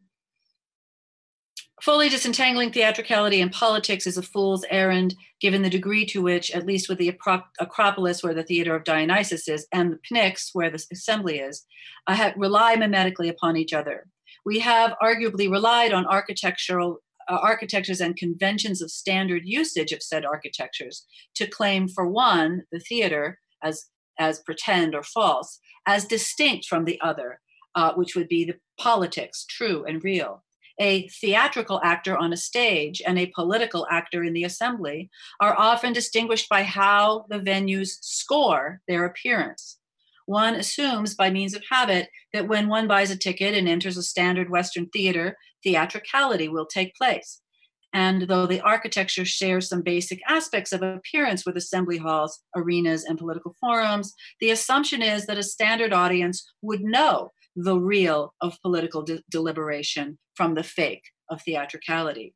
Fully 1.82 2.10
disentangling 2.10 2.72
theatricality 2.72 3.42
and 3.42 3.52
politics 3.52 4.06
is 4.06 4.16
a 4.16 4.22
fool's 4.22 4.64
errand, 4.70 5.16
given 5.40 5.64
the 5.64 5.70
degree 5.70 6.06
to 6.06 6.22
which, 6.22 6.52
at 6.52 6.68
least 6.68 6.88
with 6.88 7.00
the 7.00 7.18
Acropolis, 7.60 8.22
where 8.22 8.36
the 8.36 8.44
theater 8.44 8.76
of 8.76 8.84
Dionysus 8.84 9.48
is, 9.48 9.66
and 9.72 9.94
the 9.94 10.00
Pnyx, 10.08 10.52
where 10.54 10.70
the 10.70 10.84
assembly 10.92 11.40
is, 11.40 11.66
uh, 12.06 12.32
rely 12.38 12.76
mimetically 12.76 13.30
upon 13.30 13.58
each 13.58 13.74
other. 13.74 14.06
We 14.46 14.60
have 14.60 14.96
arguably 15.02 15.50
relied 15.52 15.92
on 15.92 16.06
architectural 16.06 17.00
uh, 17.28 17.40
architectures 17.42 18.00
and 18.00 18.16
conventions 18.16 18.82
of 18.84 18.92
standard 18.92 19.42
usage 19.46 19.92
of 19.92 20.04
said 20.04 20.24
architectures 20.24 21.08
to 21.36 21.48
claim, 21.48 21.88
for 21.88 22.08
one, 22.08 22.64
the 22.72 22.80
theater 22.80 23.40
as 23.64 23.88
as 24.20 24.40
pretend 24.40 24.94
or 24.94 25.02
false, 25.02 25.60
as 25.88 26.06
distinct 26.06 26.68
from 26.68 26.86
the 26.86 27.02
other, 27.02 27.40
uh, 27.74 27.94
which 27.94 28.16
would 28.16 28.28
be 28.28 28.46
the 28.46 28.60
politics, 28.78 29.46
true 29.50 29.84
and 29.84 30.04
real. 30.04 30.44
A 30.80 31.08
theatrical 31.10 31.82
actor 31.84 32.18
on 32.18 32.34
a 32.34 32.38
stage 32.38 33.02
and 33.06 33.20
a 33.20 33.32
political 33.36 33.88
actor 33.90 34.24
in 34.24 34.34
the 34.34 34.44
assembly 34.44 35.10
are 35.40 35.58
often 35.58 35.94
distinguished 35.94 36.50
by 36.50 36.64
how 36.64 37.26
the 37.30 37.40
venues 37.40 37.98
score 38.02 38.82
their 38.88 39.06
appearance. 39.06 39.78
One 40.26 40.56
assumes 40.56 41.16
by 41.16 41.30
means 41.30 41.54
of 41.54 41.64
habit 41.70 42.10
that 42.34 42.48
when 42.48 42.68
one 42.68 42.88
buys 42.88 43.12
a 43.12 43.18
ticket 43.18 43.54
and 43.54 43.68
enters 43.68 43.98
a 43.98 44.04
standard 44.04 44.50
Western 44.50 44.88
theater, 44.88 45.36
theatricality 45.64 46.48
will 46.48 46.66
take 46.66 46.96
place. 46.96 47.42
And 47.94 48.24
though 48.24 48.48
the 48.48 48.62
architecture 48.62 49.26
shares 49.26 49.68
some 49.68 49.82
basic 49.82 50.22
aspects 50.28 50.72
of 50.72 50.82
appearance 50.82 51.46
with 51.46 51.58
assembly 51.58 51.98
halls, 51.98 52.40
arenas, 52.56 53.04
and 53.04 53.18
political 53.18 53.56
forums, 53.60 54.14
the 54.40 54.52
assumption 54.52 55.02
is 55.02 55.26
that 55.26 55.38
a 55.38 55.44
standard 55.44 55.92
audience 55.92 56.50
would 56.62 56.82
know 56.82 57.32
the 57.56 57.78
real 57.78 58.34
of 58.42 58.62
political 58.62 59.02
de- 59.02 59.24
deliberation 59.30 60.18
from 60.36 60.56
the 60.56 60.64
fake 60.64 61.04
of 61.30 61.42
theatricality. 61.42 62.34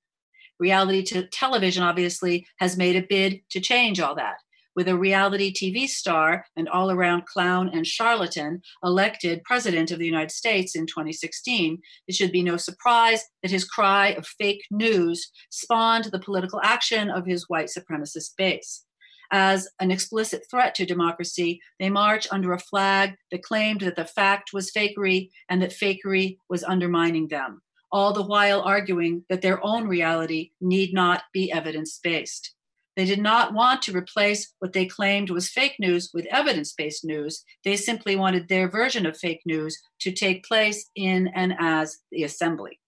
Reality 0.60 1.04
to 1.04 1.28
television 1.28 1.84
obviously 1.84 2.48
has 2.60 2.78
made 2.78 2.96
a 2.96 3.06
bid 3.08 3.42
to 3.50 3.60
change 3.60 4.00
all 4.00 4.16
that 4.16 4.38
with 4.76 4.88
a 4.88 4.98
reality 4.98 5.54
TV 5.54 5.88
star 5.88 6.46
and 6.56 6.68
all 6.68 6.92
around 6.92 7.26
clown 7.26 7.70
and 7.74 7.88
charlatan 7.88 8.62
elected 8.84 9.44
president 9.44 9.92
of 9.92 10.00
the 10.00 10.06
United 10.06 10.32
States 10.32 10.76
in 10.76 10.86
2016, 10.86 11.80
it 12.08 12.16
should 12.16 12.32
be 12.32 12.44
no 12.44 12.58
surprise 12.58 13.24
that 13.42 13.52
his 13.52 13.64
cry 13.64 14.10
of 14.10 14.28
fake 14.28 14.64
news 14.70 15.32
spawned 15.50 16.06
the 16.06 16.20
political 16.20 16.60
action 16.64 17.10
of 17.10 17.26
his 17.26 17.48
white 17.48 17.70
supremacist 17.70 18.36
base. 18.38 18.85
As 19.32 19.68
an 19.80 19.92
explicit 19.92 20.44
threat 20.50 20.76
to 20.76 20.86
democracy, 20.86 21.62
they 21.80 21.90
march 21.90 22.28
under 22.32 22.54
a 22.54 22.60
flag 22.60 23.16
that 23.32 23.44
claimed 23.44 23.82
that 23.82 23.96
the 23.96 24.06
fact 24.06 24.52
was 24.54 24.72
fakery 24.72 25.30
and 25.50 25.62
that 25.62 25.72
fakery 25.72 26.38
was 26.50 26.64
undermining 26.64 27.28
them, 27.28 27.62
all 27.92 28.14
the 28.14 28.24
while 28.24 28.62
arguing 28.62 29.24
that 29.30 29.42
their 29.42 29.64
own 29.66 29.88
reality 29.88 30.52
need 30.62 30.94
not 30.94 31.24
be 31.34 31.52
evidence 31.52 32.00
based. 32.04 32.56
They 32.96 33.06
did 33.06 33.20
not 33.20 33.54
want 33.54 33.82
to 33.84 33.98
replace 33.98 34.54
what 34.60 34.72
they 34.72 34.86
claimed 34.86 35.30
was 35.30 35.50
fake 35.50 35.76
news 35.80 36.12
with 36.14 36.26
evidence 36.28 36.72
based 36.74 37.04
news. 37.04 37.44
They 37.64 37.76
simply 37.76 38.16
wanted 38.16 38.48
their 38.48 38.70
version 38.70 39.06
of 39.06 39.18
fake 39.18 39.42
news 39.46 39.78
to 40.00 40.12
take 40.12 40.46
place 40.46 40.90
in 40.96 41.28
and 41.36 41.54
as 41.60 41.98
the 42.12 42.24
assembly. 42.24 42.80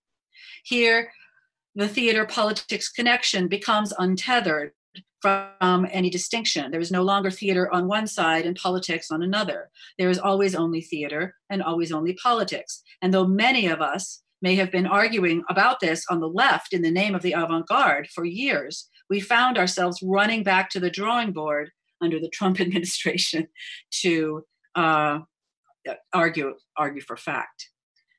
Here, 0.64 1.12
the 1.76 1.88
theater 1.88 2.26
politics 2.26 2.90
connection 2.90 3.48
becomes 3.48 3.94
untethered 4.00 4.72
from 5.22 5.88
any 5.92 6.10
distinction. 6.10 6.72
There 6.72 6.80
is 6.80 6.92
no 6.92 7.04
longer 7.04 7.32
theater 7.32 7.72
on 7.74 7.88
one 7.88 8.08
side 8.08 8.46
and 8.46 8.56
politics 8.56 9.10
on 9.12 9.24
another. 9.24 9.70
There 9.98 10.10
is 10.10 10.20
always 10.20 10.56
only 10.56 10.82
theater 10.82 11.36
and 11.50 11.64
always 11.64 11.92
only 11.92 12.14
politics. 12.14 12.84
And 13.02 13.14
though 13.14 13.28
many 13.28 13.68
of 13.68 13.82
us 13.82 14.22
may 14.42 14.56
have 14.56 14.72
been 14.72 14.86
arguing 14.86 15.44
about 15.50 15.80
this 15.80 16.06
on 16.10 16.20
the 16.20 16.30
left 16.30 16.74
in 16.74 16.84
the 16.84 16.92
name 16.92 17.16
of 17.16 17.24
the 17.24 17.32
avant 17.32 17.68
garde 17.68 18.08
for 18.14 18.26
years, 18.26 18.88
we 19.10 19.20
found 19.20 19.58
ourselves 19.58 20.04
running 20.04 20.44
back 20.44 20.70
to 20.70 20.80
the 20.80 20.92
drawing 20.92 21.32
board 21.32 21.72
under 22.02 22.20
the 22.20 22.30
Trump 22.30 22.60
administration 22.62 23.48
to 24.02 24.44
uh, 24.76 25.20
argue 26.14 26.54
argue 26.76 27.02
for 27.02 27.18
fact. 27.18 27.70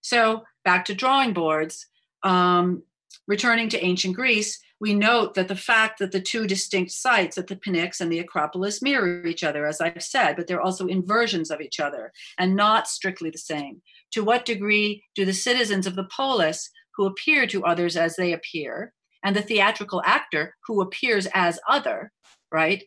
So 0.00 0.42
back 0.64 0.84
to 0.86 0.94
drawing 0.94 1.32
boards. 1.32 1.86
Um, 2.24 2.82
returning 3.28 3.68
to 3.68 3.84
ancient 3.84 4.16
Greece, 4.16 4.58
we 4.80 4.94
note 4.94 5.34
that 5.34 5.48
the 5.48 5.56
fact 5.56 5.98
that 5.98 6.12
the 6.12 6.20
two 6.20 6.46
distinct 6.46 6.92
sites 6.92 7.36
at 7.36 7.48
the 7.48 7.56
Pnyx 7.56 8.00
and 8.00 8.12
the 8.12 8.20
Acropolis 8.20 8.80
mirror 8.80 9.26
each 9.26 9.42
other, 9.42 9.66
as 9.66 9.80
I've 9.80 10.02
said, 10.02 10.36
but 10.36 10.46
they're 10.46 10.60
also 10.60 10.86
inversions 10.86 11.50
of 11.50 11.60
each 11.60 11.80
other 11.80 12.12
and 12.38 12.54
not 12.54 12.86
strictly 12.86 13.30
the 13.30 13.38
same. 13.38 13.82
To 14.12 14.22
what 14.22 14.44
degree 14.44 15.04
do 15.14 15.24
the 15.24 15.32
citizens 15.32 15.86
of 15.86 15.96
the 15.96 16.04
polis, 16.04 16.70
who 16.94 17.06
appear 17.06 17.46
to 17.46 17.64
others 17.64 17.96
as 17.96 18.16
they 18.16 18.32
appear, 18.32 18.92
and 19.24 19.34
the 19.34 19.42
theatrical 19.42 20.02
actor 20.04 20.56
who 20.66 20.80
appears 20.80 21.28
as 21.32 21.60
other, 21.68 22.12
right, 22.52 22.84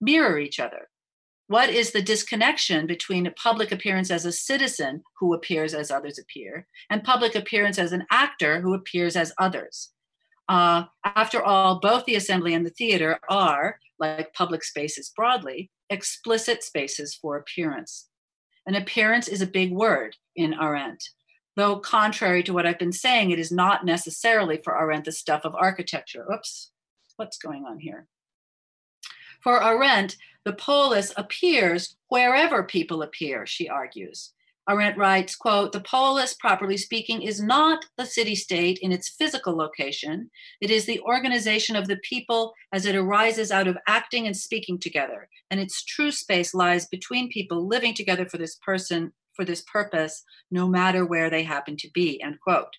mirror 0.00 0.38
each 0.38 0.60
other. 0.60 0.88
What 1.46 1.70
is 1.70 1.92
the 1.92 2.02
disconnection 2.02 2.86
between 2.86 3.32
public 3.42 3.70
appearance 3.70 4.10
as 4.10 4.24
a 4.24 4.32
citizen 4.32 5.02
who 5.18 5.34
appears 5.34 5.74
as 5.74 5.90
others 5.90 6.18
appear 6.18 6.66
and 6.90 7.04
public 7.04 7.34
appearance 7.34 7.78
as 7.78 7.92
an 7.92 8.06
actor 8.10 8.60
who 8.60 8.74
appears 8.74 9.14
as 9.14 9.32
others? 9.38 9.93
Uh, 10.48 10.84
after 11.04 11.42
all, 11.42 11.80
both 11.80 12.04
the 12.04 12.16
assembly 12.16 12.54
and 12.54 12.66
the 12.66 12.70
theater 12.70 13.18
are, 13.28 13.78
like 13.98 14.34
public 14.34 14.64
spaces 14.64 15.12
broadly, 15.14 15.70
explicit 15.90 16.62
spaces 16.62 17.14
for 17.14 17.36
appearance. 17.36 18.08
An 18.66 18.74
appearance 18.74 19.28
is 19.28 19.42
a 19.42 19.46
big 19.46 19.72
word 19.72 20.16
in 20.36 20.54
Arendt 20.54 21.02
though 21.56 21.78
contrary 21.78 22.42
to 22.42 22.52
what 22.52 22.66
I've 22.66 22.78
been 22.78 22.92
saying, 22.92 23.30
it 23.30 23.38
is 23.38 23.52
not 23.52 23.84
necessarily 23.84 24.60
for 24.62 24.76
Arendt 24.76 25.04
the 25.04 25.12
stuff 25.12 25.44
of 25.44 25.54
architecture. 25.54 26.26
Oops, 26.32 26.70
what's 27.16 27.38
going 27.38 27.64
on 27.64 27.78
here? 27.78 28.06
For 29.40 29.62
Arendt, 29.62 30.16
the 30.44 30.52
polis 30.52 31.12
appears 31.16 31.96
wherever 32.08 32.62
people 32.62 33.02
appear, 33.02 33.46
she 33.46 33.68
argues. 33.68 34.32
Arendt 34.68 34.96
writes, 34.96 35.36
quote, 35.36 35.72
the 35.72 35.80
polis, 35.80 36.34
properly 36.34 36.76
speaking, 36.76 37.22
is 37.22 37.42
not 37.42 37.84
the 37.98 38.06
city-state 38.06 38.78
in 38.80 38.92
its 38.92 39.10
physical 39.10 39.56
location. 39.56 40.30
It 40.60 40.70
is 40.70 40.86
the 40.86 41.00
organization 41.00 41.76
of 41.76 41.86
the 41.86 41.98
people 41.98 42.54
as 42.72 42.86
it 42.86 42.96
arises 42.96 43.50
out 43.50 43.68
of 43.68 43.76
acting 43.86 44.26
and 44.26 44.36
speaking 44.36 44.78
together. 44.78 45.28
And 45.50 45.60
its 45.60 45.84
true 45.84 46.10
space 46.10 46.54
lies 46.54 46.86
between 46.86 47.28
people 47.28 47.68
living 47.68 47.94
together 47.94 48.26
for 48.26 48.38
this 48.38 48.56
person 48.56 49.12
for 49.34 49.44
this 49.44 49.62
purpose, 49.62 50.22
no 50.50 50.68
matter 50.68 51.04
where 51.04 51.28
they 51.28 51.42
happen 51.42 51.76
to 51.78 51.90
be, 51.92 52.22
end 52.22 52.38
quote. 52.40 52.76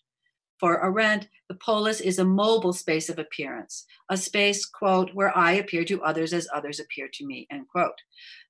For 0.59 0.81
Arendt, 0.83 1.27
the 1.49 1.55
polis 1.55 1.99
is 1.99 2.17
a 2.17 2.25
mobile 2.25 2.73
space 2.73 3.09
of 3.09 3.19
appearance, 3.19 3.85
a 4.09 4.17
space, 4.17 4.65
quote, 4.65 5.13
where 5.13 5.35
I 5.37 5.53
appear 5.53 5.83
to 5.85 6.01
others 6.01 6.33
as 6.33 6.47
others 6.53 6.79
appear 6.79 7.09
to 7.13 7.25
me, 7.25 7.47
end 7.51 7.67
quote. 7.67 8.01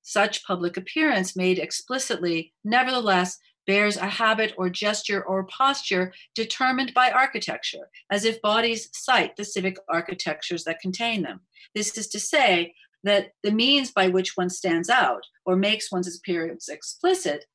Such 0.02 0.44
public 0.44 0.76
appearance 0.76 1.36
made 1.36 1.58
explicitly, 1.58 2.52
nevertheless, 2.64 3.38
bears 3.66 3.96
a 3.96 4.06
habit 4.06 4.54
or 4.56 4.70
gesture 4.70 5.22
or 5.24 5.44
posture 5.46 6.12
determined 6.34 6.94
by 6.94 7.10
architecture, 7.10 7.88
as 8.10 8.24
if 8.24 8.40
bodies 8.40 8.88
cite 8.92 9.36
the 9.36 9.44
civic 9.44 9.76
architectures 9.88 10.64
that 10.64 10.80
contain 10.80 11.22
them. 11.22 11.40
This 11.74 11.98
is 11.98 12.06
to 12.08 12.20
say 12.20 12.74
that 13.02 13.32
the 13.42 13.50
means 13.50 13.90
by 13.90 14.08
which 14.08 14.36
one 14.36 14.50
stands 14.50 14.88
out 14.88 15.22
or 15.44 15.56
makes 15.56 15.90
one's 15.90 16.16
appearance 16.16 16.68
explicit 16.68 17.46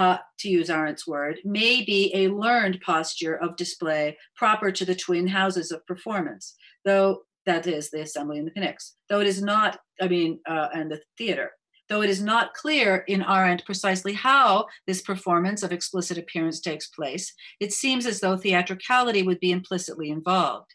uh, 0.00 0.16
to 0.38 0.48
use 0.48 0.70
Arendt's 0.70 1.06
word, 1.06 1.36
may 1.44 1.84
be 1.84 2.10
a 2.14 2.28
learned 2.28 2.80
posture 2.80 3.34
of 3.34 3.54
display 3.56 4.16
proper 4.34 4.72
to 4.72 4.86
the 4.86 4.94
twin 4.94 5.26
houses 5.26 5.70
of 5.70 5.86
performance, 5.86 6.54
though 6.86 7.18
that 7.44 7.66
is 7.66 7.90
the 7.90 8.00
assembly 8.00 8.38
and 8.38 8.46
the 8.46 8.58
Pnyx, 8.58 8.92
though 9.10 9.20
it 9.20 9.26
is 9.26 9.42
not, 9.42 9.78
I 10.00 10.08
mean, 10.08 10.40
uh, 10.48 10.68
and 10.72 10.90
the 10.90 11.02
theater, 11.18 11.50
though 11.90 12.00
it 12.00 12.08
is 12.08 12.22
not 12.22 12.54
clear 12.54 13.04
in 13.08 13.22
Arendt 13.22 13.66
precisely 13.66 14.14
how 14.14 14.64
this 14.86 15.02
performance 15.02 15.62
of 15.62 15.70
explicit 15.70 16.16
appearance 16.16 16.60
takes 16.60 16.86
place, 16.86 17.34
it 17.60 17.70
seems 17.70 18.06
as 18.06 18.20
though 18.20 18.38
theatricality 18.38 19.22
would 19.22 19.38
be 19.38 19.52
implicitly 19.52 20.08
involved. 20.08 20.70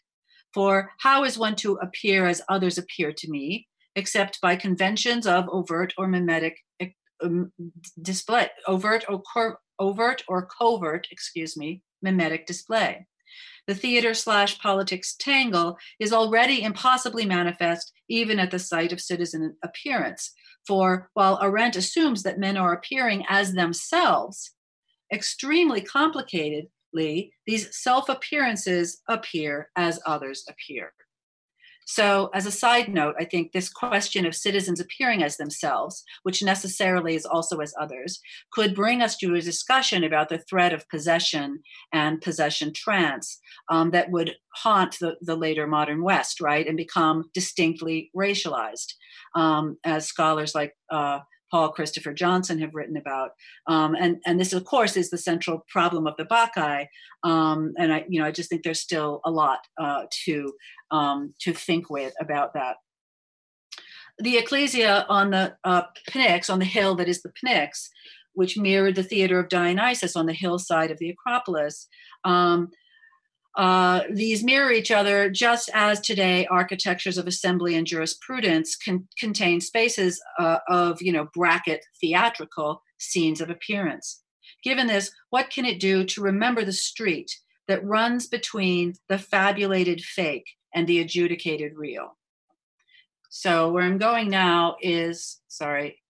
For 0.54 0.92
how 1.00 1.24
is 1.24 1.36
one 1.36 1.56
to 1.56 1.80
appear 1.82 2.26
as 2.26 2.42
others 2.48 2.78
appear 2.78 3.12
to 3.12 3.28
me, 3.28 3.66
except 3.96 4.40
by 4.40 4.54
conventions 4.54 5.26
of 5.26 5.48
overt 5.48 5.92
or 5.98 6.06
mimetic 6.06 6.58
um, 7.22 7.52
display, 8.00 8.48
overt 8.66 9.04
or 9.08 9.22
cor- 9.22 9.58
overt 9.78 10.22
or 10.28 10.46
covert, 10.46 11.08
excuse 11.10 11.56
me, 11.56 11.82
mimetic 12.02 12.46
display. 12.46 13.06
The 13.66 13.74
theater 13.74 14.14
slash 14.14 14.58
politics 14.60 15.16
tangle 15.18 15.76
is 15.98 16.12
already 16.12 16.62
impossibly 16.62 17.26
manifest 17.26 17.92
even 18.08 18.38
at 18.38 18.50
the 18.50 18.58
site 18.58 18.92
of 18.92 19.00
citizen 19.00 19.56
appearance. 19.64 20.32
For 20.66 21.10
while 21.14 21.38
Arendt 21.42 21.76
assumes 21.76 22.22
that 22.22 22.38
men 22.38 22.56
are 22.56 22.72
appearing 22.72 23.24
as 23.28 23.52
themselves, 23.52 24.52
extremely 25.12 25.80
complicatedly, 25.80 27.30
these 27.46 27.76
self 27.76 28.08
appearances 28.08 29.00
appear 29.08 29.70
as 29.76 30.00
others 30.06 30.44
appear. 30.48 30.92
So, 31.88 32.30
as 32.34 32.46
a 32.46 32.50
side 32.50 32.92
note, 32.92 33.14
I 33.18 33.24
think 33.24 33.52
this 33.52 33.68
question 33.68 34.26
of 34.26 34.34
citizens 34.34 34.80
appearing 34.80 35.22
as 35.22 35.36
themselves, 35.36 36.02
which 36.24 36.42
necessarily 36.42 37.14
is 37.14 37.24
also 37.24 37.58
as 37.58 37.72
others, 37.80 38.20
could 38.50 38.74
bring 38.74 39.02
us 39.02 39.16
to 39.18 39.34
a 39.36 39.40
discussion 39.40 40.02
about 40.02 40.28
the 40.28 40.38
threat 40.38 40.72
of 40.72 40.88
possession 40.88 41.60
and 41.92 42.20
possession 42.20 42.72
trance 42.74 43.38
um, 43.70 43.92
that 43.92 44.10
would 44.10 44.34
haunt 44.56 44.96
the, 45.00 45.16
the 45.20 45.36
later 45.36 45.68
modern 45.68 46.02
West, 46.02 46.40
right, 46.40 46.66
and 46.66 46.76
become 46.76 47.30
distinctly 47.32 48.10
racialized. 48.16 48.94
Um, 49.36 49.76
as 49.84 50.06
scholars 50.06 50.54
like 50.54 50.74
uh, 50.90 51.20
Paul 51.50 51.70
Christopher 51.70 52.12
Johnson 52.12 52.58
have 52.60 52.74
written 52.74 52.96
about. 52.96 53.30
Um, 53.66 53.94
and, 53.94 54.18
and 54.26 54.40
this, 54.40 54.52
of 54.52 54.64
course, 54.64 54.96
is 54.96 55.10
the 55.10 55.18
central 55.18 55.64
problem 55.68 56.06
of 56.06 56.16
the 56.16 56.24
Bacchae. 56.24 56.86
Um, 57.22 57.72
and 57.78 57.92
I, 57.92 58.04
you 58.08 58.20
know, 58.20 58.26
I 58.26 58.32
just 58.32 58.48
think 58.50 58.62
there's 58.62 58.80
still 58.80 59.20
a 59.24 59.30
lot 59.30 59.60
uh, 59.80 60.04
to, 60.24 60.52
um, 60.90 61.34
to 61.40 61.52
think 61.52 61.90
with 61.90 62.14
about 62.20 62.54
that. 62.54 62.76
The 64.18 64.38
ecclesia 64.38 65.04
on 65.08 65.30
the 65.30 65.56
uh, 65.62 65.82
Pnyx, 66.10 66.48
on 66.50 66.58
the 66.58 66.64
hill 66.64 66.94
that 66.96 67.08
is 67.08 67.22
the 67.22 67.32
Pnyx, 67.44 67.88
which 68.32 68.58
mirrored 68.58 68.94
the 68.94 69.02
theater 69.02 69.38
of 69.38 69.48
Dionysus 69.48 70.16
on 70.16 70.26
the 70.26 70.32
hillside 70.32 70.90
of 70.90 70.98
the 70.98 71.10
Acropolis, 71.10 71.88
um, 72.24 72.70
uh, 73.56 74.02
these 74.10 74.44
mirror 74.44 74.70
each 74.70 74.90
other 74.90 75.30
just 75.30 75.70
as 75.72 75.98
today 76.00 76.46
architectures 76.50 77.16
of 77.16 77.26
assembly 77.26 77.74
and 77.74 77.86
jurisprudence 77.86 78.76
can 78.76 79.08
contain 79.18 79.60
spaces 79.60 80.20
uh, 80.38 80.58
of 80.68 81.00
you 81.00 81.10
know 81.10 81.28
bracket 81.34 81.84
theatrical 82.00 82.82
scenes 82.98 83.40
of 83.40 83.48
appearance. 83.48 84.22
Given 84.62 84.86
this 84.86 85.10
what 85.30 85.50
can 85.50 85.64
it 85.64 85.80
do 85.80 86.04
to 86.04 86.20
remember 86.20 86.64
the 86.64 86.72
street 86.72 87.34
that 87.66 87.84
runs 87.84 88.26
between 88.26 88.94
the 89.08 89.18
fabulated 89.18 90.02
fake 90.02 90.46
and 90.74 90.86
the 90.86 91.00
adjudicated 91.00 91.72
real? 91.76 92.16
So 93.30 93.70
where 93.70 93.84
i'm 93.84 93.98
going 93.98 94.28
now 94.28 94.76
is 94.82 95.40
sorry 95.48 96.02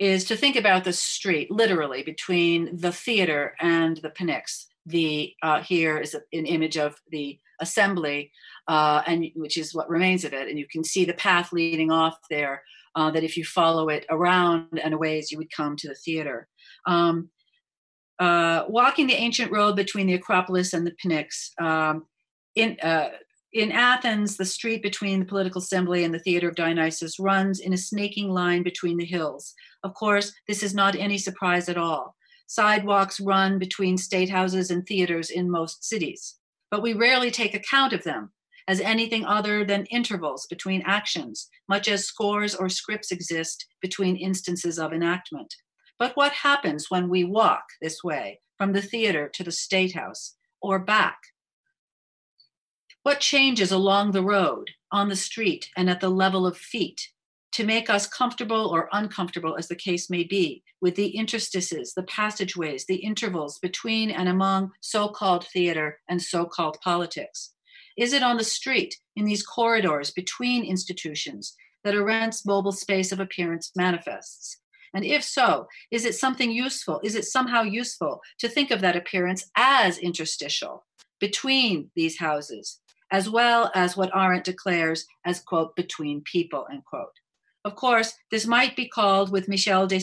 is 0.00 0.24
to 0.24 0.36
think 0.36 0.56
about 0.56 0.84
the 0.84 0.92
street 0.92 1.50
literally 1.50 2.02
between 2.02 2.74
the 2.74 2.90
theater 2.90 3.54
and 3.60 3.98
the 3.98 4.08
Pnyx 4.08 4.64
the 4.90 5.32
uh, 5.42 5.62
here 5.62 5.98
is 5.98 6.14
an 6.14 6.46
image 6.46 6.76
of 6.76 6.96
the 7.10 7.38
assembly, 7.60 8.32
uh, 8.68 9.02
and 9.06 9.26
which 9.34 9.56
is 9.56 9.74
what 9.74 9.88
remains 9.88 10.24
of 10.24 10.32
it, 10.32 10.48
and 10.48 10.58
you 10.58 10.66
can 10.70 10.84
see 10.84 11.04
the 11.04 11.14
path 11.14 11.52
leading 11.52 11.90
off 11.90 12.16
there. 12.28 12.62
Uh, 12.96 13.08
that 13.08 13.22
if 13.22 13.36
you 13.36 13.44
follow 13.44 13.88
it 13.88 14.04
around 14.10 14.80
and 14.82 14.92
a 14.92 14.98
ways, 14.98 15.30
you 15.30 15.38
would 15.38 15.52
come 15.56 15.76
to 15.76 15.86
the 15.86 15.94
theater. 15.94 16.48
Um, 16.88 17.30
uh, 18.18 18.64
walking 18.68 19.06
the 19.06 19.14
ancient 19.14 19.52
road 19.52 19.76
between 19.76 20.08
the 20.08 20.14
Acropolis 20.14 20.72
and 20.72 20.84
the 20.84 20.92
Pnyx. 21.02 21.60
Um, 21.62 22.06
in 22.56 22.76
uh, 22.82 23.10
in 23.52 23.72
Athens, 23.72 24.36
the 24.36 24.44
street 24.44 24.82
between 24.82 25.20
the 25.20 25.26
political 25.26 25.60
assembly 25.60 26.04
and 26.04 26.14
the 26.14 26.20
theater 26.20 26.48
of 26.48 26.54
Dionysus 26.54 27.18
runs 27.18 27.58
in 27.58 27.72
a 27.72 27.78
snaking 27.78 28.28
line 28.28 28.62
between 28.62 28.96
the 28.96 29.04
hills. 29.04 29.54
Of 29.82 29.94
course, 29.94 30.32
this 30.46 30.62
is 30.62 30.74
not 30.74 30.94
any 30.94 31.18
surprise 31.18 31.68
at 31.68 31.78
all. 31.78 32.14
Sidewalks 32.50 33.20
run 33.20 33.60
between 33.60 33.96
state 33.96 34.28
houses 34.28 34.72
and 34.72 34.84
theaters 34.84 35.30
in 35.30 35.48
most 35.48 35.84
cities, 35.84 36.34
but 36.68 36.82
we 36.82 36.92
rarely 36.92 37.30
take 37.30 37.54
account 37.54 37.92
of 37.92 38.02
them 38.02 38.32
as 38.66 38.80
anything 38.80 39.24
other 39.24 39.64
than 39.64 39.86
intervals 39.86 40.48
between 40.48 40.82
actions, 40.84 41.48
much 41.68 41.86
as 41.86 42.06
scores 42.06 42.56
or 42.56 42.68
scripts 42.68 43.12
exist 43.12 43.66
between 43.80 44.16
instances 44.16 44.80
of 44.80 44.92
enactment. 44.92 45.54
But 45.96 46.16
what 46.16 46.32
happens 46.32 46.90
when 46.90 47.08
we 47.08 47.22
walk 47.22 47.62
this 47.80 48.02
way 48.02 48.40
from 48.58 48.72
the 48.72 48.82
theater 48.82 49.30
to 49.32 49.44
the 49.44 49.52
state 49.52 49.94
house 49.94 50.34
or 50.60 50.80
back? 50.80 51.18
What 53.04 53.20
changes 53.20 53.70
along 53.70 54.10
the 54.10 54.24
road, 54.24 54.70
on 54.90 55.08
the 55.08 55.14
street, 55.14 55.68
and 55.76 55.88
at 55.88 56.00
the 56.00 56.10
level 56.10 56.48
of 56.48 56.56
feet 56.56 57.10
to 57.52 57.64
make 57.64 57.90
us 57.90 58.06
comfortable 58.06 58.68
or 58.68 58.88
uncomfortable, 58.92 59.56
as 59.56 59.68
the 59.68 59.74
case 59.74 60.08
may 60.08 60.22
be, 60.22 60.62
with 60.80 60.94
the 60.94 61.16
interstices, 61.16 61.92
the 61.94 62.02
passageways, 62.04 62.86
the 62.86 62.96
intervals 62.96 63.58
between 63.58 64.10
and 64.10 64.28
among 64.28 64.70
so 64.80 65.08
called 65.08 65.46
theater 65.46 65.98
and 66.08 66.22
so 66.22 66.44
called 66.44 66.78
politics? 66.82 67.52
Is 67.96 68.12
it 68.12 68.22
on 68.22 68.36
the 68.36 68.44
street, 68.44 68.96
in 69.16 69.24
these 69.24 69.42
corridors 69.42 70.10
between 70.10 70.64
institutions, 70.64 71.54
that 71.82 71.94
Arendt's 71.94 72.46
mobile 72.46 72.72
space 72.72 73.10
of 73.12 73.20
appearance 73.20 73.72
manifests? 73.74 74.58
And 74.94 75.04
if 75.04 75.22
so, 75.22 75.66
is 75.90 76.04
it 76.04 76.14
something 76.14 76.50
useful? 76.50 77.00
Is 77.02 77.14
it 77.14 77.24
somehow 77.24 77.62
useful 77.62 78.20
to 78.38 78.48
think 78.48 78.70
of 78.70 78.80
that 78.80 78.96
appearance 78.96 79.50
as 79.56 79.98
interstitial 79.98 80.84
between 81.20 81.90
these 81.94 82.18
houses, 82.18 82.80
as 83.10 83.28
well 83.28 83.70
as 83.74 83.96
what 83.96 84.14
Arendt 84.14 84.44
declares 84.44 85.04
as, 85.24 85.40
quote, 85.40 85.76
between 85.76 86.22
people, 86.22 86.66
end 86.70 86.84
quote? 86.84 87.12
Of 87.64 87.76
course, 87.76 88.14
this 88.30 88.46
might 88.46 88.74
be 88.74 88.88
called, 88.88 89.30
with 89.30 89.48
Michel 89.48 89.86
de 89.86 90.00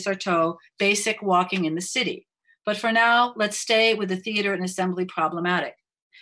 basic 0.78 1.22
walking 1.22 1.64
in 1.64 1.74
the 1.74 1.80
city. 1.80 2.26
But 2.64 2.76
for 2.76 2.92
now, 2.92 3.34
let's 3.36 3.58
stay 3.58 3.94
with 3.94 4.10
the 4.10 4.16
theater 4.16 4.52
and 4.52 4.64
assembly 4.64 5.04
problematic. 5.06 5.74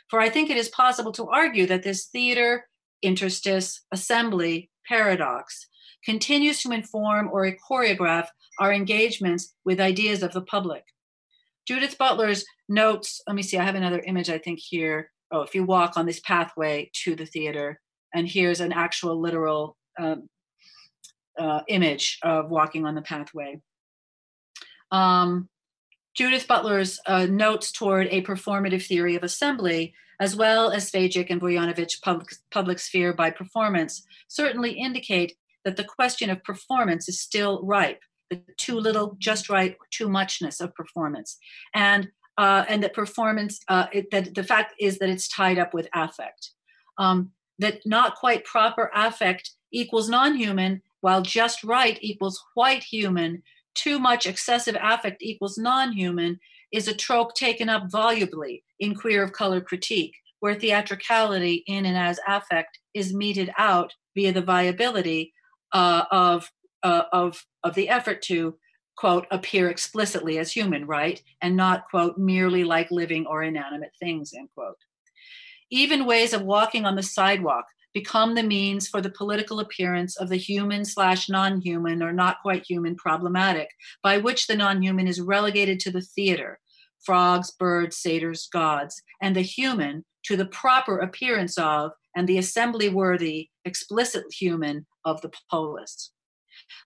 For 0.09 0.20
I 0.20 0.28
think 0.28 0.49
it 0.49 0.57
is 0.57 0.68
possible 0.68 1.12
to 1.12 1.28
argue 1.28 1.66
that 1.66 1.82
this 1.82 2.07
theater, 2.07 2.68
interstice, 3.03 3.82
assembly 3.93 4.70
paradox 4.89 5.66
continues 6.05 6.62
to 6.62 6.70
inform 6.70 7.28
or 7.32 7.51
choreograph 7.68 8.28
our 8.59 8.72
engagements 8.72 9.55
with 9.64 9.80
ideas 9.80 10.22
of 10.22 10.32
the 10.32 10.43
public. 10.43 10.84
Judith 11.66 11.99
Butler's 11.99 12.45
notes, 12.68 13.20
let 13.26 13.34
me 13.34 13.43
see, 13.43 13.59
I 13.59 13.64
have 13.64 13.74
another 13.74 14.03
image, 14.07 14.30
I 14.30 14.39
think, 14.39 14.61
here. 14.61 15.11
Oh, 15.32 15.41
if 15.41 15.55
you 15.55 15.64
walk 15.64 15.97
on 15.97 16.07
this 16.07 16.20
pathway 16.20 16.91
to 17.05 17.16
the 17.16 17.26
theater, 17.26 17.80
and 18.14 18.28
here's 18.28 18.61
an 18.61 18.72
actual 18.72 19.20
literal 19.20 19.76
um, 19.99 20.28
uh, 21.39 21.61
image 21.68 22.18
of 22.22 22.51
walking 22.51 22.87
on 22.87 22.95
the 22.95 23.03
pathway. 23.03 23.61
Um, 24.91 25.49
Judith 26.14 26.49
Butler's 26.49 26.99
uh, 27.07 27.26
notes 27.26 27.70
toward 27.70 28.09
a 28.11 28.22
performative 28.22 28.87
theory 28.87 29.16
of 29.16 29.22
assembly, 29.22 29.95
as 30.18 30.34
well 30.34 30.70
as 30.70 30.91
Cvejić 30.91 31.26
and 31.28 31.41
Vujanović 31.41 32.01
public, 32.03 32.28
public 32.51 32.78
sphere 32.78 33.12
by 33.12 33.30
performance, 33.30 34.07
certainly 34.28 34.72
indicate 34.72 35.37
that 35.64 35.76
the 35.76 35.84
question 35.84 36.30
of 36.30 36.43
performance 36.43 37.09
is 37.09 37.20
still 37.20 37.62
ripe, 37.62 38.01
the 38.30 38.41
too 38.57 38.78
little, 38.80 39.16
just 39.18 39.51
right, 39.51 39.76
too 39.91 40.09
muchness 40.09 40.61
of 40.61 40.74
performance. 40.74 41.39
And 41.74 42.09
uh, 42.39 42.64
and 42.68 42.82
that 42.82 42.93
performance, 42.93 43.61
uh, 43.68 43.87
it, 43.93 44.11
that 44.11 44.34
the 44.34 44.45
fact 44.45 44.74
is 44.78 44.99
that 44.99 45.09
it's 45.09 45.26
tied 45.26 45.59
up 45.59 45.72
with 45.72 45.89
affect. 45.95 46.51
Um, 46.99 47.32
that 47.59 47.80
not 47.87 48.14
quite 48.14 48.45
proper 48.45 48.91
affect 48.95 49.53
equals 49.72 50.09
non-human 50.11 50.82
while 51.07 51.22
just 51.22 51.62
right 51.62 51.98
equals 52.00 52.44
white 52.54 52.82
human, 52.82 53.40
too 53.76 54.00
much 54.00 54.26
excessive 54.26 54.76
affect 54.82 55.22
equals 55.22 55.57
non 55.57 55.92
human 55.92 56.40
is 56.72 56.88
a 56.88 56.96
trope 56.96 57.32
taken 57.32 57.68
up 57.68 57.84
volubly 57.92 58.64
in 58.80 58.92
Queer 58.92 59.22
of 59.22 59.30
Color 59.30 59.61
critique, 59.61 60.16
where 60.40 60.57
theatricality 60.57 61.62
in 61.68 61.86
and 61.86 61.96
as 61.96 62.18
affect 62.26 62.80
is 62.92 63.14
meted 63.14 63.52
out 63.57 63.92
via 64.16 64.32
the 64.32 64.42
viability 64.42 65.32
uh, 65.72 66.07
of, 66.11 66.50
uh, 66.82 67.04
of, 67.12 67.46
of 67.62 67.76
the 67.76 67.88
effort 67.88 68.20
to, 68.22 68.59
quote, 68.96 69.28
appear 69.30 69.70
explicitly 69.70 70.38
as 70.38 70.50
human, 70.50 70.88
right? 70.88 71.22
And 71.40 71.57
not, 71.57 71.88
quote, 71.88 72.18
merely 72.18 72.64
like 72.64 72.90
living 72.90 73.26
or 73.26 73.44
inanimate 73.44 73.92
things, 74.00 74.32
end 74.36 74.48
quote. 74.57 74.78
Even 75.70 76.04
ways 76.04 76.32
of 76.32 76.42
walking 76.42 76.84
on 76.84 76.96
the 76.96 77.04
sidewalk 77.04 77.66
become 77.97 78.34
the 78.34 78.42
means 78.42 78.86
for 78.86 79.01
the 79.01 79.09
political 79.09 79.59
appearance 79.59 80.18
of 80.18 80.28
the 80.28 80.36
human 80.36 80.84
slash 80.84 81.30
non-human 81.30 82.03
or 82.03 82.12
not 82.12 82.42
quite 82.42 82.62
human 82.68 82.94
problematic, 82.94 83.70
by 84.03 84.18
which 84.18 84.47
the 84.47 84.55
non-human 84.55 85.09
is 85.09 85.18
relegated 85.18 85.80
to 85.80 85.90
the 85.90 86.03
theater, 86.03 86.59
frogs, 87.03 87.51
birds, 87.53 87.97
satyrs, 87.97 88.51
gods, 88.53 89.01
and 89.22 89.34
the 89.34 89.40
human 89.40 90.05
to 90.24 90.36
the 90.36 90.44
proper 90.44 90.99
appearance 90.99 91.57
of 91.57 91.92
and 92.14 92.28
the 92.28 92.36
assembly 92.36 92.90
worthy, 92.90 93.49
explicit 93.64 94.24
human 94.30 94.84
of 95.07 95.18
the 95.22 95.32
polis. 95.51 96.12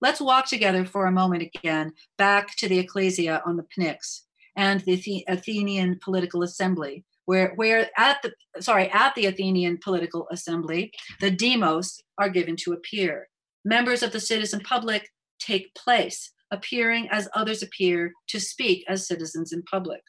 Let's 0.00 0.20
walk 0.20 0.46
together 0.46 0.84
for 0.84 1.06
a 1.06 1.12
moment 1.12 1.42
again 1.42 1.92
back 2.18 2.54
to 2.58 2.68
the 2.68 2.78
ecclesia 2.78 3.42
on 3.44 3.56
the 3.56 3.66
Pnyx 3.76 4.20
and 4.56 4.78
the 4.82 5.24
Athenian 5.26 5.98
political 6.00 6.44
assembly, 6.44 7.04
where, 7.30 7.52
where 7.54 7.88
at 7.96 8.20
the 8.22 8.32
sorry 8.60 8.90
at 8.90 9.14
the 9.14 9.26
Athenian 9.26 9.78
political 9.84 10.26
assembly, 10.32 10.90
the 11.20 11.30
demos 11.30 12.02
are 12.18 12.28
given 12.28 12.56
to 12.56 12.72
appear. 12.72 13.28
Members 13.64 14.02
of 14.02 14.10
the 14.10 14.18
citizen 14.18 14.58
public 14.64 15.08
take 15.38 15.72
place, 15.76 16.32
appearing 16.50 17.06
as 17.12 17.28
others 17.32 17.62
appear 17.62 18.12
to 18.30 18.40
speak 18.40 18.84
as 18.88 19.06
citizens 19.06 19.52
in 19.52 19.62
public. 19.62 20.00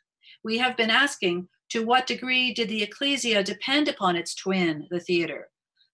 We 0.43 0.57
have 0.57 0.75
been 0.75 0.89
asking 0.89 1.47
to 1.69 1.85
what 1.85 2.07
degree 2.07 2.55
did 2.55 2.69
the 2.69 2.81
ecclesia 2.81 3.43
depend 3.43 3.87
upon 3.87 4.15
its 4.15 4.33
twin, 4.33 4.87
the 4.89 4.99
theater? 4.99 5.49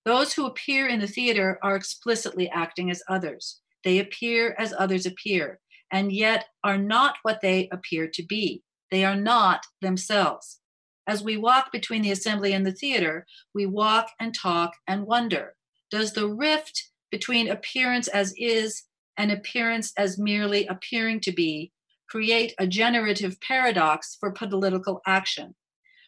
Those 0.05 0.31
who 0.33 0.45
appear 0.45 0.87
in 0.87 1.01
the 1.01 1.07
theater 1.07 1.59
are 1.61 1.75
explicitly 1.75 2.49
acting 2.51 2.89
as 2.89 3.03
others. 3.09 3.59
They 3.83 3.99
appear 3.99 4.55
as 4.57 4.73
others 4.79 5.05
appear, 5.05 5.59
and 5.91 6.09
yet 6.09 6.45
are 6.63 6.77
not 6.77 7.15
what 7.23 7.41
they 7.41 7.67
appear 7.69 8.07
to 8.13 8.23
be. 8.23 8.63
They 8.91 9.03
are 9.03 9.17
not 9.17 9.65
themselves. 9.81 10.61
As 11.07 11.23
we 11.23 11.37
walk 11.37 11.71
between 11.71 12.01
the 12.01 12.11
assembly 12.11 12.51
and 12.51 12.65
the 12.65 12.73
theater, 12.73 13.25
we 13.53 13.65
walk 13.65 14.11
and 14.19 14.35
talk 14.35 14.73
and 14.87 15.07
wonder 15.07 15.55
does 15.89 16.11
the 16.11 16.27
rift 16.27 16.89
between 17.11 17.49
appearance 17.49 18.09
as 18.09 18.33
is 18.37 18.83
and 19.15 19.31
appearance 19.31 19.93
as 19.97 20.17
merely 20.17 20.67
appearing 20.67 21.21
to 21.21 21.31
be 21.31 21.71
create 22.09 22.53
a 22.59 22.67
generative 22.67 23.39
paradox 23.39 24.17
for 24.19 24.31
political 24.31 25.01
action? 25.07 25.55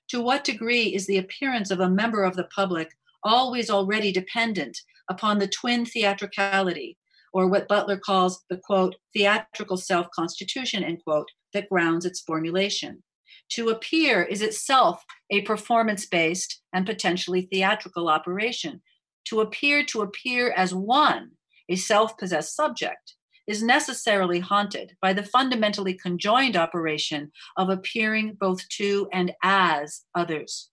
To 0.09 0.21
what 0.21 0.43
degree 0.43 0.93
is 0.93 1.07
the 1.07 1.17
appearance 1.17 1.71
of 1.71 1.79
a 1.79 1.89
member 1.89 2.23
of 2.23 2.35
the 2.35 2.49
public 2.55 2.89
always 3.23 3.69
already 3.69 4.11
dependent 4.11 4.77
upon 5.09 5.39
the 5.39 5.47
twin 5.47 5.85
theatricality 5.85 6.97
or 7.31 7.47
what 7.47 7.67
Butler 7.67 7.97
calls 7.97 8.43
the 8.49 8.57
quote, 8.57 8.95
theatrical 9.13 9.77
self 9.77 10.09
constitution, 10.11 10.83
end 10.83 11.03
quote, 11.05 11.29
that 11.53 11.69
grounds 11.69 12.05
its 12.05 12.19
formulation. 12.19 13.03
To 13.49 13.69
appear 13.69 14.23
is 14.23 14.41
itself 14.41 15.03
a 15.29 15.41
performance 15.41 16.05
based 16.05 16.61
and 16.73 16.85
potentially 16.85 17.41
theatrical 17.41 18.09
operation. 18.09 18.81
To 19.25 19.41
appear 19.41 19.83
to 19.85 20.01
appear 20.01 20.51
as 20.51 20.73
one, 20.73 21.31
a 21.67 21.75
self 21.75 22.17
possessed 22.17 22.55
subject, 22.55 23.15
is 23.47 23.63
necessarily 23.63 24.39
haunted 24.39 24.95
by 25.01 25.11
the 25.13 25.23
fundamentally 25.23 25.95
conjoined 25.95 26.55
operation 26.55 27.31
of 27.57 27.69
appearing 27.69 28.37
both 28.39 28.67
to 28.69 29.09
and 29.11 29.33
as 29.43 30.01
others. 30.13 30.69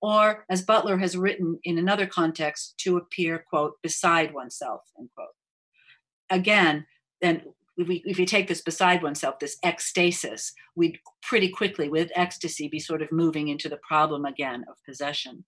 Or, 0.00 0.44
as 0.50 0.62
Butler 0.62 0.98
has 0.98 1.16
written 1.16 1.58
in 1.64 1.78
another 1.78 2.06
context, 2.06 2.74
to 2.78 2.96
appear, 2.96 3.44
quote, 3.48 3.74
beside 3.82 4.32
oneself, 4.32 4.80
end 4.98 5.10
quote 5.14 5.28
again, 6.30 6.86
then 7.20 7.42
if, 7.76 7.88
we, 7.88 8.02
if 8.04 8.18
you 8.18 8.26
take 8.26 8.48
this 8.48 8.62
beside 8.62 9.02
oneself, 9.02 9.38
this 9.38 9.58
ecstasis, 9.64 10.52
we'd 10.74 10.98
pretty 11.22 11.48
quickly, 11.48 11.88
with 11.88 12.10
ecstasy, 12.14 12.68
be 12.68 12.78
sort 12.78 13.02
of 13.02 13.12
moving 13.12 13.48
into 13.48 13.68
the 13.68 13.78
problem 13.78 14.24
again 14.24 14.64
of 14.68 14.76
possession. 14.84 15.44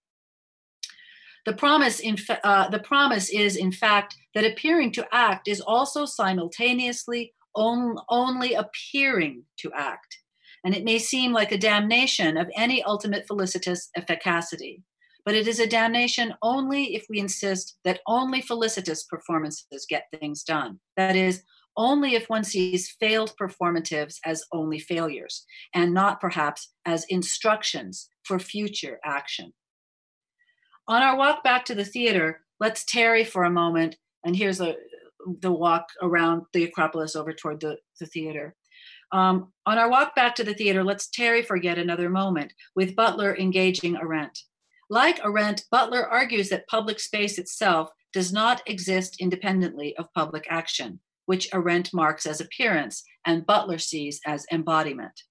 The 1.45 1.53
promise, 1.53 1.99
in 1.99 2.17
fa- 2.17 2.45
uh, 2.45 2.69
the 2.69 2.79
promise 2.79 3.29
is, 3.29 3.55
in 3.55 3.71
fact, 3.71 4.15
that 4.35 4.45
appearing 4.45 4.91
to 4.93 5.07
act 5.11 5.47
is 5.47 5.61
also 5.61 6.05
simultaneously 6.05 7.33
on, 7.55 7.97
only 8.09 8.53
appearing 8.53 9.43
to 9.57 9.71
act. 9.73 10.17
And 10.63 10.75
it 10.75 10.83
may 10.83 10.99
seem 10.99 11.31
like 11.31 11.51
a 11.51 11.57
damnation 11.57 12.37
of 12.37 12.51
any 12.55 12.83
ultimate 12.83 13.25
felicitous 13.25 13.89
efficacity 13.97 14.81
but 15.29 15.35
it 15.35 15.47
is 15.47 15.59
a 15.59 15.67
damnation 15.67 16.33
only 16.41 16.95
if 16.95 17.05
we 17.07 17.19
insist 17.19 17.77
that 17.83 17.99
only 18.07 18.41
felicitous 18.41 19.03
performances 19.03 19.85
get 19.87 20.07
things 20.19 20.43
done. 20.43 20.79
That 20.97 21.15
is, 21.15 21.43
only 21.79 22.13
if 22.13 22.29
one 22.29 22.43
sees 22.43 22.89
failed 22.99 23.33
performatives 23.39 24.17
as 24.25 24.43
only 24.51 24.77
failures, 24.77 25.45
and 25.73 25.93
not 25.93 26.19
perhaps 26.19 26.73
as 26.85 27.05
instructions 27.05 28.09
for 28.23 28.37
future 28.37 28.99
action. 29.03 29.53
On 30.89 31.01
our 31.01 31.15
walk 31.15 31.41
back 31.41 31.63
to 31.65 31.75
the 31.75 31.85
theater, 31.85 32.41
let's 32.59 32.83
tarry 32.83 33.23
for 33.23 33.45
a 33.45 33.49
moment, 33.49 33.95
and 34.25 34.35
here's 34.35 34.59
a, 34.59 34.75
the 35.41 35.51
walk 35.51 35.87
around 36.01 36.43
the 36.51 36.65
Acropolis 36.65 37.15
over 37.15 37.31
toward 37.31 37.61
the, 37.61 37.77
the 37.97 38.05
theater. 38.05 38.55
Um, 39.13 39.53
on 39.65 39.77
our 39.77 39.89
walk 39.89 40.15
back 40.15 40.35
to 40.35 40.43
the 40.43 40.53
theater, 40.53 40.83
let's 40.83 41.07
tarry 41.07 41.41
for 41.41 41.55
yet 41.55 41.77
another 41.77 42.09
moment 42.09 42.53
with 42.75 42.95
Butler 42.95 43.37
engaging 43.37 43.95
Arendt. 43.95 44.37
Like 44.89 45.23
Arendt, 45.23 45.63
Butler 45.71 46.05
argues 46.05 46.49
that 46.49 46.67
public 46.67 46.99
space 46.99 47.37
itself 47.37 47.89
does 48.11 48.33
not 48.33 48.61
exist 48.67 49.15
independently 49.21 49.95
of 49.95 50.13
public 50.13 50.45
action, 50.49 50.99
which 51.29 51.47
Arendt 51.53 51.93
marks 51.93 52.25
as 52.25 52.41
appearance 52.41 53.03
and 53.23 53.45
Butler 53.45 53.77
sees 53.77 54.19
as 54.25 54.47
embodiment. 54.51 55.21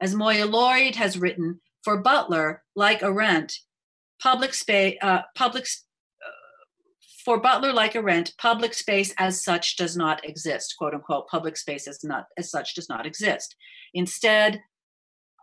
As 0.00 0.14
Moya 0.14 0.46
Lloyd 0.46 0.94
has 0.94 1.18
written, 1.18 1.60
for 1.84 2.00
Butler, 2.00 2.62
like 2.74 3.02
Arendt, 3.02 3.52
public 4.22 4.54
space, 4.54 4.96
uh, 5.02 5.20
public 5.36 5.64
uh, 5.64 6.30
for 7.26 7.38
Butler, 7.38 7.74
like 7.74 7.94
Arendt, 7.94 8.32
public 8.38 8.72
space 8.72 9.12
as 9.18 9.44
such 9.44 9.76
does 9.76 9.98
not 9.98 10.24
exist. 10.24 10.74
"Quote 10.78 10.94
unquote," 10.94 11.28
public 11.28 11.58
space 11.58 11.86
as 11.86 12.02
not 12.02 12.28
as 12.38 12.50
such 12.50 12.74
does 12.74 12.88
not 12.88 13.04
exist. 13.04 13.54
Instead, 13.92 14.62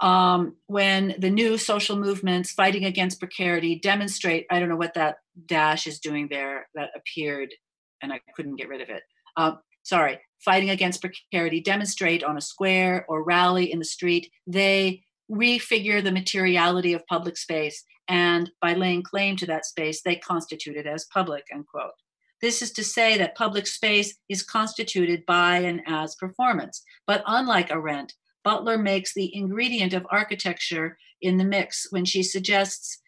um, 0.01 0.55
when 0.65 1.13
the 1.19 1.29
new 1.29 1.59
social 1.59 1.95
movements 1.95 2.51
fighting 2.51 2.86
against 2.86 3.19
precarity 3.19 3.79
demonstrate 3.79 4.45
i 4.49 4.59
don't 4.59 4.67
know 4.67 4.75
what 4.75 4.95
that 4.95 5.19
dash 5.45 5.88
is 5.88 5.99
doing 5.99 6.27
there 6.29 6.67
that 6.75 6.89
appeared 6.97 7.53
and 8.01 8.11
i 8.11 8.19
couldn't 8.36 8.57
get 8.57 8.67
rid 8.67 8.81
of 8.81 8.89
it 8.89 9.03
uh, 9.38 9.55
sorry 9.86 10.19
fighting 10.43 10.69
against 10.69 11.01
precarity 11.01 11.59
demonstrate 11.59 12.23
on 12.23 12.38
a 12.38 12.41
square 12.41 13.05
or 13.09 13.23
rally 13.23 13.71
in 13.71 13.79
the 13.79 13.86
street. 13.86 14.29
They 14.45 15.03
refigure 15.31 16.03
the 16.03 16.11
materiality 16.11 16.93
of 16.93 17.07
public 17.07 17.36
space 17.38 17.83
and 18.07 18.51
by 18.61 18.73
laying 18.73 19.01
claim 19.01 19.36
to 19.38 19.47
that 19.47 19.65
space 19.65 20.03
they 20.03 20.17
constitute 20.17 20.75
it 20.75 20.86
as 20.86 21.07
public 21.11 21.43
unquote 21.51 21.93
this 22.41 22.61
is 22.61 22.71
to 22.73 22.83
say 22.83 23.17
that 23.17 23.36
public 23.36 23.65
space 23.65 24.15
is 24.29 24.43
constituted 24.43 25.25
by 25.25 25.57
and 25.59 25.81
as 25.88 26.15
performance. 26.15 26.83
But 27.07 27.23
unlike 27.25 27.71
Arendt 27.71 28.13
Butler 28.43 28.77
makes 28.77 29.13
the 29.13 29.36
ingredient 29.36 29.93
of 29.93 30.05
architecture 30.11 30.97
in 31.21 31.38
the 31.38 31.43
mix 31.43 31.88
when 31.89 32.05
she 32.05 32.21
suggests, 32.21 33.01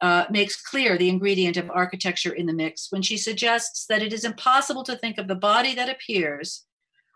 uh, 0.00 0.24
makes 0.30 0.60
clear 0.60 0.98
the 0.98 1.08
ingredient 1.08 1.56
of 1.56 1.70
architecture 1.70 2.32
in 2.32 2.46
the 2.46 2.52
mix 2.52 2.88
when 2.90 3.02
she 3.02 3.16
suggests 3.16 3.86
that 3.86 4.02
it 4.02 4.12
is 4.12 4.24
impossible 4.24 4.84
to 4.84 4.96
think 4.96 5.18
of 5.18 5.28
the 5.28 5.34
body 5.34 5.74
that 5.74 5.88
appears 5.88 6.64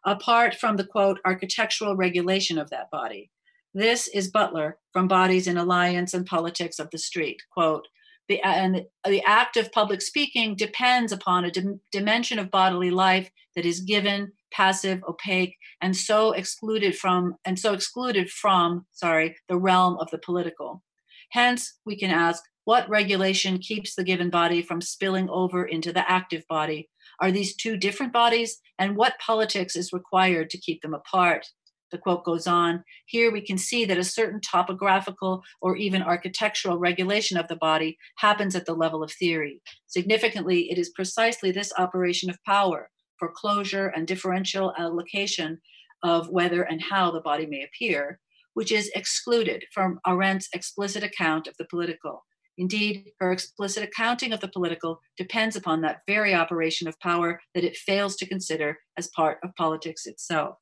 apart 0.06 0.54
from 0.54 0.76
the 0.76 0.84
quote 0.84 1.20
architectural 1.24 1.94
regulation 1.94 2.58
of 2.58 2.70
that 2.70 2.90
body. 2.90 3.30
This 3.74 4.08
is 4.08 4.30
Butler 4.30 4.78
from 4.92 5.08
Bodies 5.08 5.46
in 5.46 5.56
Alliance 5.56 6.14
and 6.14 6.26
Politics 6.26 6.78
of 6.78 6.90
the 6.90 6.98
Street. 6.98 7.42
Quote, 7.52 7.86
the, 8.28 8.40
and 8.42 8.86
the 9.06 9.22
act 9.24 9.56
of 9.56 9.72
public 9.72 10.00
speaking 10.00 10.56
depends 10.56 11.12
upon 11.12 11.44
a 11.44 11.50
dim- 11.50 11.80
dimension 11.92 12.38
of 12.38 12.50
bodily 12.50 12.90
life 12.90 13.30
that 13.54 13.66
is 13.66 13.80
given 13.80 14.32
passive, 14.52 15.02
opaque, 15.08 15.56
and 15.80 15.96
so 15.96 16.32
excluded 16.32 16.96
from 16.96 17.34
and 17.44 17.58
so 17.58 17.72
excluded 17.72 18.30
from, 18.30 18.86
sorry, 18.92 19.36
the 19.48 19.58
realm 19.58 19.96
of 19.98 20.10
the 20.10 20.18
political. 20.18 20.82
Hence, 21.30 21.78
we 21.84 21.96
can 21.96 22.10
ask, 22.10 22.42
what 22.64 22.88
regulation 22.88 23.58
keeps 23.58 23.94
the 23.94 24.04
given 24.04 24.30
body 24.30 24.62
from 24.62 24.80
spilling 24.80 25.28
over 25.30 25.64
into 25.64 25.92
the 25.92 26.08
active 26.10 26.44
body? 26.48 26.88
Are 27.20 27.32
these 27.32 27.56
two 27.56 27.76
different 27.76 28.12
bodies? 28.12 28.60
And 28.78 28.96
what 28.96 29.18
politics 29.18 29.76
is 29.76 29.92
required 29.92 30.50
to 30.50 30.58
keep 30.58 30.82
them 30.82 30.94
apart? 30.94 31.46
The 31.90 31.98
quote 31.98 32.24
goes 32.24 32.46
on 32.46 32.84
Here 33.06 33.32
we 33.32 33.40
can 33.40 33.58
see 33.58 33.84
that 33.84 33.98
a 33.98 34.04
certain 34.04 34.40
topographical 34.40 35.42
or 35.60 35.76
even 35.76 36.02
architectural 36.02 36.78
regulation 36.78 37.36
of 37.36 37.48
the 37.48 37.56
body 37.56 37.98
happens 38.18 38.54
at 38.54 38.66
the 38.66 38.74
level 38.74 39.02
of 39.02 39.12
theory. 39.12 39.60
Significantly, 39.86 40.70
it 40.70 40.78
is 40.78 40.90
precisely 40.90 41.50
this 41.50 41.72
operation 41.78 42.30
of 42.30 42.38
power, 42.46 42.90
foreclosure, 43.18 43.88
and 43.88 44.06
differential 44.06 44.72
allocation 44.78 45.58
of 46.02 46.28
whether 46.28 46.62
and 46.62 46.80
how 46.90 47.10
the 47.10 47.20
body 47.20 47.46
may 47.46 47.64
appear, 47.64 48.20
which 48.54 48.72
is 48.72 48.90
excluded 48.94 49.64
from 49.72 49.98
Arendt's 50.06 50.48
explicit 50.54 51.02
account 51.02 51.46
of 51.46 51.56
the 51.58 51.66
political. 51.68 52.24
Indeed, 52.60 53.12
her 53.20 53.32
explicit 53.32 53.82
accounting 53.82 54.34
of 54.34 54.40
the 54.40 54.46
political 54.46 55.00
depends 55.16 55.56
upon 55.56 55.80
that 55.80 56.02
very 56.06 56.34
operation 56.34 56.86
of 56.86 57.00
power 57.00 57.40
that 57.54 57.64
it 57.64 57.74
fails 57.74 58.16
to 58.16 58.28
consider 58.28 58.78
as 58.98 59.08
part 59.08 59.38
of 59.42 59.56
politics 59.56 60.06
itself. 60.06 60.58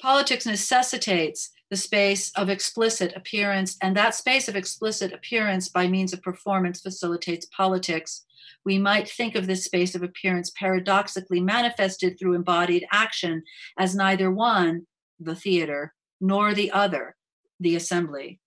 Politics 0.00 0.46
necessitates 0.46 1.50
the 1.68 1.76
space 1.76 2.32
of 2.36 2.48
explicit 2.48 3.12
appearance, 3.14 3.76
and 3.82 3.94
that 3.94 4.14
space 4.14 4.48
of 4.48 4.56
explicit 4.56 5.12
appearance 5.12 5.68
by 5.68 5.86
means 5.86 6.14
of 6.14 6.22
performance 6.22 6.80
facilitates 6.80 7.46
politics 7.54 8.24
we 8.64 8.78
might 8.78 9.08
think 9.08 9.34
of 9.34 9.46
this 9.46 9.64
space 9.64 9.94
of 9.94 10.02
appearance 10.02 10.50
paradoxically 10.58 11.40
manifested 11.40 12.18
through 12.18 12.34
embodied 12.34 12.86
action 12.90 13.42
as 13.78 13.94
neither 13.94 14.30
one, 14.30 14.86
the 15.20 15.36
theater, 15.36 15.94
nor 16.20 16.54
the 16.54 16.72
other, 16.72 17.14
the 17.60 17.76
assembly. 17.76 18.40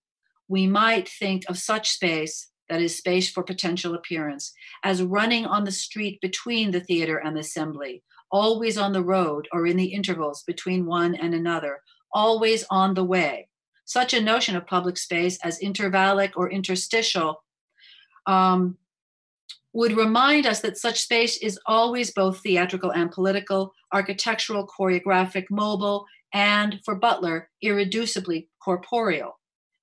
We 0.50 0.68
might 0.68 1.08
think 1.08 1.43
of 1.47 1.58
such 1.58 1.91
space, 1.91 2.50
that 2.68 2.82
is, 2.82 2.97
space 2.97 3.30
for 3.30 3.43
potential 3.43 3.93
appearance, 3.93 4.52
as 4.84 5.02
running 5.02 5.45
on 5.45 5.64
the 5.64 5.72
street 5.72 6.20
between 6.22 6.72
the 6.72 6.82
theater 6.82 7.18
and 7.18 7.36
the 7.36 7.41
assembly, 7.41 8.04
always 8.32 8.78
on 8.78 8.91
the 8.91 9.04
road 9.04 9.47
or 9.54 9.66
in 9.66 9.78
the 9.78 9.93
intervals 9.93 10.43
between 10.43 10.86
one 10.86 11.16
and 11.16 11.34
another, 11.34 11.82
always 12.12 12.66
on 12.70 12.95
the 12.95 13.04
way. 13.04 13.47
Such 13.86 14.14
a 14.14 14.22
notion 14.22 14.56
of 14.56 14.68
public 14.68 14.97
space 14.97 15.38
as 15.43 15.60
intervallic 15.60 16.32
or 16.36 16.52
interstitial 16.52 17.43
um, 18.26 18.78
would 19.74 19.95
remind 19.95 20.45
us 20.45 20.62
that 20.62 20.78
such 20.78 21.00
space 21.00 21.38
is 21.38 21.60
always 21.68 22.12
both 22.12 22.41
theatrical 22.41 22.91
and 22.91 23.12
political, 23.12 23.74
architectural, 23.93 24.68
choreographic, 24.68 25.45
mobile, 25.52 26.06
and 26.34 26.80
for 26.86 26.95
Butler, 26.95 27.50
irreducibly 27.64 28.47
corporeal. 28.64 29.39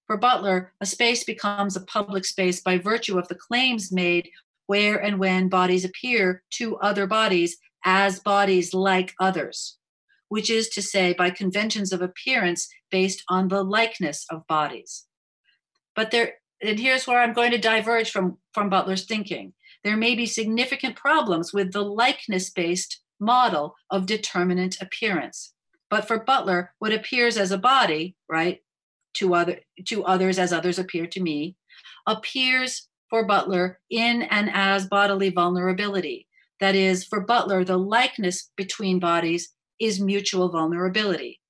For 0.07 0.17
Butler, 0.17 0.73
a 0.81 0.87
space 0.87 1.25
becomes 1.25 1.77
a 1.77 1.85
public 1.85 2.25
space 2.25 2.61
by 2.61 2.79
virtue 2.79 3.19
of 3.19 3.29
the 3.29 3.35
claims 3.35 3.91
made 3.91 4.31
where 4.67 4.97
and 4.97 5.19
when 5.19 5.49
bodies 5.49 5.85
appear 5.85 6.43
to 6.51 6.77
other 6.77 7.07
bodies 7.07 7.57
as 7.85 8.21
bodies 8.21 8.75
like 8.75 9.15
others, 9.21 9.79
which 10.29 10.51
is 10.51 10.69
to 10.71 10.83
say, 10.83 11.13
by 11.13 11.31
conventions 11.31 11.93
of 11.93 12.03
appearance 12.03 12.69
based 12.91 13.23
on 13.29 13.49
the 13.49 13.63
likeness 13.63 14.27
of 14.31 14.47
bodies. 14.47 15.07
But 15.95 16.11
there, 16.11 16.35
and 16.63 16.79
here's 16.79 17.07
where 17.07 17.21
I'm 17.21 17.33
going 17.33 17.53
to 17.53 17.59
diverge 17.59 18.11
from, 18.11 18.39
from 18.53 18.69
Butler's 18.69 19.07
thinking 19.07 19.55
there 19.85 19.97
may 19.97 20.17
be 20.17 20.27
significant 20.27 20.97
problems 20.97 21.53
with 21.53 21.73
the 21.73 21.83
likeness 21.83 22.51
based 22.51 23.01
model 23.21 23.77
of 23.91 24.07
determinate 24.07 24.81
appearance. 24.81 25.53
But 25.91 26.09
for 26.09 26.19
Butler, 26.19 26.75
what 26.81 26.93
appears 26.93 27.37
as 27.37 27.53
a 27.53 27.59
body, 27.59 28.17
right, 28.29 28.61
to 29.17 29.35
other 29.35 29.61
to 29.87 30.05
others 30.05 30.39
as 30.39 30.53
others 30.53 30.79
appear 30.79 31.07
to 31.07 31.21
me, 31.21 31.57
appears 32.07 32.89
for 33.11 33.27
Butler 33.27 33.81
in 33.91 34.23
and 34.23 34.51
as 34.53 34.87
bodily 34.87 35.31
vulnerability. 35.31 36.27
That 36.61 36.75
is, 36.75 37.05
for 37.05 37.21
Butler, 37.21 37.65
the 37.65 37.77
likeness 37.77 38.51
between 38.57 38.99
bodies 38.99 39.53
is 39.79 40.01
mutual 40.01 40.49
vulnerability. 40.49 41.41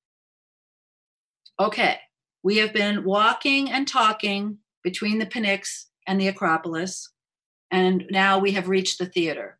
Okay, 1.61 1.99
we 2.43 2.59
have 2.59 2.73
been 2.73 3.05
walking 3.05 3.71
and 3.71 3.87
talking 3.87 4.59
between 4.83 5.19
the 5.19 5.27
Pnyx 5.27 5.87
and 6.07 6.21
the 6.21 6.29
Acropolis, 6.29 7.11
and 7.71 8.05
now 8.11 8.39
we 8.39 8.53
have 8.53 8.69
reached 8.69 8.99
the 8.99 9.07
theater. 9.07 9.59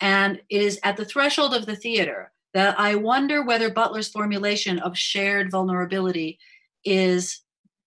And 0.00 0.40
it 0.50 0.60
is 0.60 0.78
at 0.82 0.96
the 0.96 1.04
threshold 1.04 1.54
of 1.54 1.66
the 1.66 1.76
theater 1.76 2.32
that 2.52 2.78
I 2.78 2.94
wonder 2.94 3.42
whether 3.42 3.70
Butler's 3.70 4.08
formulation 4.08 4.78
of 4.78 4.98
shared 4.98 5.50
vulnerability 5.50 6.38
is, 6.84 7.42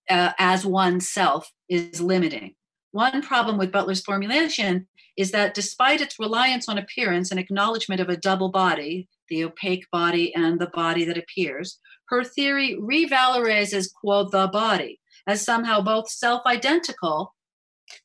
uh, 0.09 0.31
as 0.39 0.65
oneself, 0.65 1.51
is 1.69 2.01
limiting. 2.01 2.55
One 2.91 3.21
problem 3.21 3.57
with 3.57 3.71
Butler's 3.71 4.01
formulation 4.01 4.87
is 5.17 5.31
that 5.31 5.53
despite 5.53 6.01
its 6.01 6.19
reliance 6.19 6.69
on 6.69 6.77
appearance 6.77 7.31
and 7.31 7.39
acknowledgement 7.39 7.99
of 7.99 8.09
a 8.09 8.17
double 8.17 8.49
body, 8.49 9.09
the 9.29 9.43
opaque 9.43 9.85
body 9.91 10.33
and 10.35 10.59
the 10.59 10.69
body 10.73 11.03
that 11.05 11.17
appears, 11.17 11.79
her 12.09 12.23
theory 12.23 12.77
revalorizes, 12.79 13.89
quote, 13.93 14.31
the 14.31 14.47
body 14.47 14.99
as 15.27 15.43
somehow 15.43 15.81
both 15.81 16.09
self 16.09 16.41
identical 16.45 17.35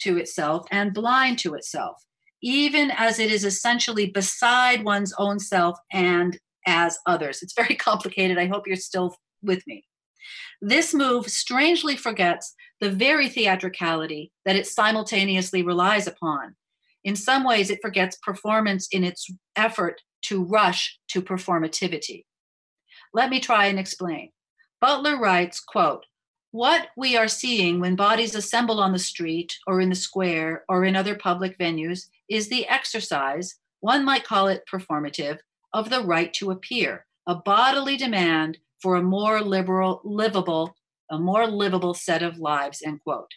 to 0.01 0.17
itself 0.17 0.67
and 0.71 0.95
blind 0.95 1.39
to 1.41 1.55
itself, 1.55 2.03
even 2.43 2.91
as 2.91 3.19
it 3.19 3.31
is 3.31 3.45
essentially 3.45 4.07
beside 4.07 4.85
one's 4.85 5.15
own 5.19 5.39
self 5.39 5.79
and 5.93 6.39
as 6.67 6.99
others. 7.07 7.43
It's 7.43 7.55
very 7.55 7.75
complicated. 7.89 8.39
I 8.39 8.47
hope 8.47 8.67
you're 8.67 8.77
still 8.77 9.15
with 9.43 9.67
me. 9.67 9.85
This 10.61 10.95
move 10.95 11.29
strangely 11.29 11.97
forgets 11.97 12.55
the 12.81 12.91
very 12.91 13.29
theatricality 13.29 14.33
that 14.45 14.57
it 14.57 14.67
simultaneously 14.67 15.63
relies 15.63 16.07
upon. 16.07 16.57
In 17.05 17.17
some 17.17 17.45
ways, 17.45 17.71
it 17.71 17.81
forgets 17.83 18.17
performance 18.17 18.89
in 18.93 19.05
its 19.05 19.29
effort 19.57 20.01
to 20.23 20.45
rush 20.45 20.99
to 21.09 21.21
performativity. 21.23 22.25
Let 23.13 23.31
me 23.31 23.41
try 23.41 23.67
and 23.67 23.79
explain. 23.79 24.31
Butler 24.81 25.19
writes, 25.19 25.61
quote, 25.61 26.07
what 26.53 26.89
we 26.97 27.17
are 27.17 27.29
seeing 27.29 27.81
when 27.81 27.97
bodies 27.97 28.35
assemble 28.35 28.79
on 28.79 28.93
the 28.93 28.99
street 28.99 29.57
or 29.67 29.81
in 29.81 29.89
the 29.89 29.95
square 29.95 30.65
or 30.69 30.85
in 30.85 30.95
other 30.95 31.15
public 31.15 31.57
venues 31.59 32.09
is 32.29 32.49
the 32.49 32.69
exercise, 32.69 33.57
one 33.81 34.05
might 34.05 34.25
call 34.25 34.49
it 34.49 34.65
performative, 34.71 35.39
of 35.73 35.89
the 35.89 36.03
right 36.03 36.33
to 36.35 36.51
appear, 36.51 37.07
a 37.27 37.35
bodily 37.35 37.97
demand 37.97 38.59
for 38.83 38.97
a 38.97 39.03
more 39.03 39.41
liberal, 39.41 40.01
livable, 40.05 40.77
a 41.11 41.19
more 41.19 41.47
livable 41.47 41.95
set 41.95 42.23
of 42.23 42.39
lives, 42.39 42.83
end 42.85 43.01
quote. 43.05 43.31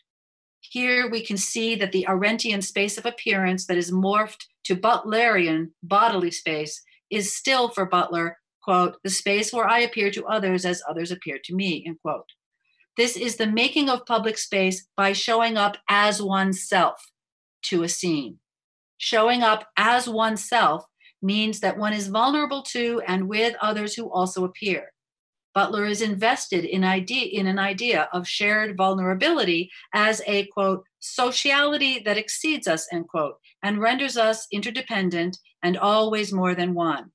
Here 0.60 1.10
we 1.10 1.24
can 1.24 1.38
see 1.38 1.76
that 1.76 1.92
the 1.92 2.06
Arendtian 2.10 2.64
space 2.64 2.98
of 2.98 3.06
appearance 3.06 3.68
that 3.68 3.78
is 3.78 3.92
morphed 3.92 4.46
to 4.64 4.76
Butlerian 4.76 5.68
bodily 5.84 6.32
space 6.32 6.82
is 7.12 7.36
still 7.36 7.70
for 7.70 7.86
Butler, 7.86 8.40
quote, 8.64 8.98
the 9.04 9.12
space 9.12 9.54
where 9.54 9.68
I 9.68 9.80
appear 9.80 10.10
to 10.12 10.26
others 10.26 10.66
as 10.66 10.82
others 10.90 11.12
appear 11.12 11.38
to 11.44 11.56
me, 11.56 11.86
end 11.86 11.98
quote. 12.02 12.26
This 12.98 13.16
is 13.16 13.36
the 13.36 13.46
making 13.46 13.90
of 13.90 14.06
public 14.06 14.38
space 14.38 14.88
by 14.98 15.14
showing 15.14 15.58
up 15.58 15.78
as 15.88 16.22
oneself 16.22 17.12
to 17.66 17.84
a 17.84 17.90
scene. 17.90 18.40
Showing 18.98 19.44
up 19.44 19.68
as 19.78 20.08
oneself 20.08 20.86
means 21.22 21.60
that 21.60 21.78
one 21.78 21.94
is 21.94 22.08
vulnerable 22.08 22.64
to 22.64 23.02
and 23.08 23.28
with 23.28 23.56
others 23.62 23.96
who 23.96 24.12
also 24.12 24.46
appear. 24.46 24.94
Butler 25.56 25.86
is 25.86 26.02
invested 26.02 26.66
in, 26.66 26.84
idea, 26.84 27.28
in 27.28 27.48
an 27.48 27.58
idea 27.58 28.10
of 28.12 28.28
shared 28.28 28.76
vulnerability 28.76 29.72
as 29.94 30.22
a 30.28 30.48
quote, 30.48 30.84
sociality 31.00 32.00
that 32.00 32.18
exceeds 32.18 32.68
us, 32.68 32.88
end 32.92 33.08
quote, 33.08 33.40
and 33.64 33.80
renders 33.80 34.18
us 34.18 34.48
interdependent 34.52 35.40
and 35.64 35.78
always 35.78 36.34
more 36.34 36.54
than 36.54 36.74
one. 36.74 37.12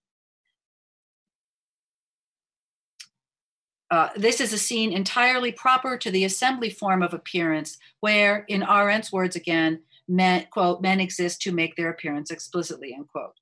Uh, 3.91 4.09
this 4.16 4.41
is 4.41 4.53
a 4.53 4.59
scene 4.59 4.93
entirely 4.93 5.53
proper 5.53 5.99
to 5.99 6.11
the 6.11 6.24
assembly 6.24 6.70
form 6.70 7.03
of 7.03 7.12
appearance, 7.12 7.76
where, 8.01 8.45
in 8.49 8.62
Arendt's 8.62 9.12
words 9.12 9.36
again, 9.36 9.82
men, 10.09 10.47
quote, 10.51 10.80
men 10.80 11.01
exist 11.01 11.43
to 11.43 11.53
make 11.53 11.76
their 11.76 11.91
appearance 11.91 12.30
explicitly, 12.30 12.95
end 12.95 13.09
quote. 13.09 13.34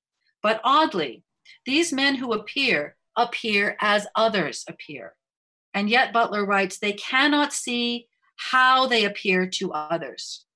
But 0.42 0.60
oddly, 0.64 1.22
these 1.66 1.92
men 1.92 2.16
who 2.16 2.32
appear 2.32 2.96
appear 3.18 3.76
as 3.80 4.06
others 4.14 4.64
appear. 4.68 5.14
And 5.74 5.90
yet, 5.90 6.12
Butler 6.12 6.46
writes, 6.46 6.78
they 6.78 6.94
cannot 6.94 7.52
see 7.52 8.06
how 8.36 8.86
they 8.86 9.04
appear 9.04 9.46
to 9.46 9.72
others, 9.72 10.46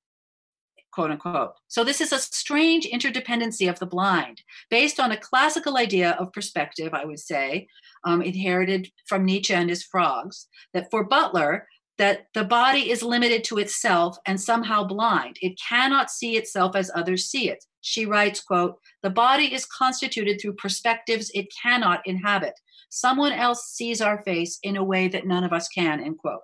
quote 0.93 1.11
unquote. 1.11 1.55
So, 1.69 1.85
this 1.85 2.01
is 2.01 2.13
a 2.13 2.19
strange 2.19 2.87
interdependency 2.87 3.69
of 3.69 3.79
the 3.79 3.87
blind 3.87 4.43
based 4.71 4.99
on 4.99 5.13
a 5.13 5.17
classical 5.17 5.77
idea 5.77 6.13
of 6.13 6.33
perspective, 6.33 6.95
I 6.95 7.05
would 7.05 7.21
say, 7.21 7.67
um, 8.05 8.23
inherited 8.23 8.91
from 9.07 9.25
Nietzsche 9.25 9.53
and 9.53 9.69
his 9.69 9.83
frogs, 9.83 10.47
that 10.73 10.91
for 10.91 11.05
Butler, 11.05 11.67
that 11.99 12.27
the 12.35 12.45
body 12.45 12.91
is 12.91 13.03
limited 13.03 13.45
to 13.45 13.59
itself 13.59 14.17
and 14.27 14.41
somehow 14.41 14.85
blind. 14.85 15.37
It 15.41 15.61
cannot 15.69 16.11
see 16.11 16.37
itself 16.37 16.75
as 16.75 16.91
others 16.95 17.27
see 17.27 17.49
it. 17.49 17.65
She 17.81 18.07
writes, 18.07 18.41
quote, 18.41 18.79
the 19.03 19.11
body 19.11 19.53
is 19.53 19.67
constituted 19.67 20.41
through 20.41 20.55
perspectives 20.55 21.31
it 21.35 21.49
cannot 21.63 22.07
inhabit. 22.07 22.55
Someone 22.89 23.33
else 23.33 23.71
sees 23.73 24.01
our 24.01 24.23
face 24.23 24.59
in 24.63 24.77
a 24.77 24.85
way 24.85 25.09
that 25.09 25.27
none 25.27 25.45
of 25.45 25.53
us 25.53 25.69
can, 25.69 26.03
end 26.03 26.19
quote. 26.19 26.43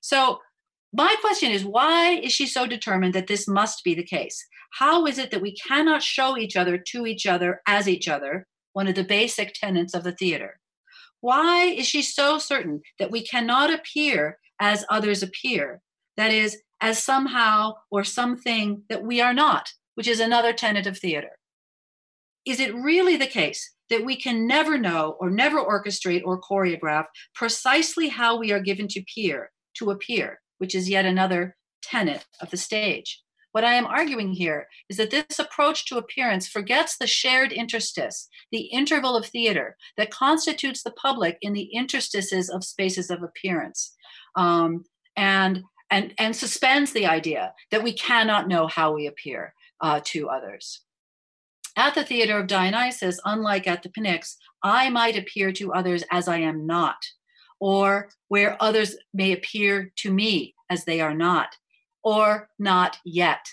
So 0.00 0.38
my 0.92 1.14
question 1.20 1.50
is, 1.50 1.64
why 1.64 2.14
is 2.14 2.32
she 2.32 2.46
so 2.46 2.66
determined 2.66 3.14
that 3.14 3.26
this 3.26 3.46
must 3.46 3.84
be 3.84 3.94
the 3.94 4.02
case? 4.02 4.44
How 4.72 5.06
is 5.06 5.18
it 5.18 5.30
that 5.30 5.42
we 5.42 5.54
cannot 5.54 6.02
show 6.02 6.36
each 6.36 6.56
other 6.56 6.78
to 6.78 7.06
each 7.06 7.26
other 7.26 7.60
as 7.66 7.88
each 7.88 8.08
other, 8.08 8.46
one 8.72 8.88
of 8.88 8.94
the 8.94 9.04
basic 9.04 9.54
tenets 9.54 9.94
of 9.94 10.04
the 10.04 10.12
theater? 10.12 10.58
Why 11.20 11.64
is 11.64 11.86
she 11.86 12.02
so 12.02 12.38
certain 12.38 12.80
that 12.98 13.10
we 13.10 13.22
cannot 13.24 13.72
appear 13.72 14.38
as 14.60 14.84
others 14.88 15.22
appear? 15.22 15.80
That 16.16 16.32
is, 16.32 16.58
as 16.80 17.02
somehow 17.02 17.74
or 17.90 18.04
something 18.04 18.82
that 18.88 19.02
we 19.02 19.20
are 19.20 19.34
not, 19.34 19.70
which 19.94 20.08
is 20.08 20.20
another 20.20 20.52
tenet 20.52 20.86
of 20.86 20.98
theater. 20.98 21.32
Is 22.46 22.60
it 22.60 22.74
really 22.74 23.16
the 23.16 23.26
case 23.26 23.74
that 23.90 24.04
we 24.04 24.16
can 24.16 24.46
never 24.46 24.78
know 24.78 25.16
or 25.20 25.30
never 25.30 25.62
orchestrate 25.62 26.22
or 26.24 26.40
choreograph 26.40 27.06
precisely 27.34 28.08
how 28.08 28.38
we 28.38 28.52
are 28.52 28.60
given 28.60 28.88
to 28.88 29.00
appear, 29.00 29.50
to 29.74 29.90
appear, 29.90 30.40
which 30.58 30.74
is 30.74 30.88
yet 30.88 31.04
another 31.04 31.56
tenet 31.82 32.24
of 32.40 32.50
the 32.50 32.56
stage? 32.56 33.22
What 33.52 33.64
I 33.64 33.74
am 33.74 33.86
arguing 33.86 34.32
here 34.32 34.68
is 34.88 34.96
that 34.98 35.10
this 35.10 35.40
approach 35.40 35.84
to 35.86 35.98
appearance 35.98 36.46
forgets 36.46 36.96
the 36.96 37.08
shared 37.08 37.52
interstice, 37.52 38.28
the 38.52 38.66
interval 38.66 39.16
of 39.16 39.26
theater 39.26 39.76
that 39.96 40.12
constitutes 40.12 40.84
the 40.84 40.92
public 40.92 41.36
in 41.42 41.52
the 41.52 41.70
interstices 41.74 42.48
of 42.48 42.64
spaces 42.64 43.10
of 43.10 43.24
appearance, 43.24 43.96
um, 44.36 44.84
and, 45.16 45.64
and, 45.90 46.14
and 46.18 46.34
suspends 46.34 46.92
the 46.92 47.06
idea 47.06 47.54
that 47.70 47.82
we 47.82 47.92
cannot 47.92 48.48
know 48.48 48.66
how 48.66 48.94
we 48.94 49.06
appear 49.06 49.54
uh, 49.80 50.00
to 50.04 50.28
others. 50.28 50.82
At 51.76 51.94
the 51.94 52.04
Theater 52.04 52.38
of 52.38 52.46
Dionysus, 52.46 53.20
unlike 53.24 53.66
at 53.66 53.82
the 53.82 53.88
Pnyx, 53.88 54.36
I 54.62 54.90
might 54.90 55.16
appear 55.16 55.52
to 55.52 55.72
others 55.72 56.04
as 56.10 56.28
I 56.28 56.38
am 56.38 56.66
not, 56.66 56.96
or 57.58 58.10
where 58.28 58.56
others 58.60 58.96
may 59.14 59.32
appear 59.32 59.92
to 59.96 60.12
me 60.12 60.54
as 60.68 60.84
they 60.84 61.00
are 61.00 61.14
not 61.14 61.56
or 62.02 62.48
not 62.58 62.98
yet. 63.04 63.46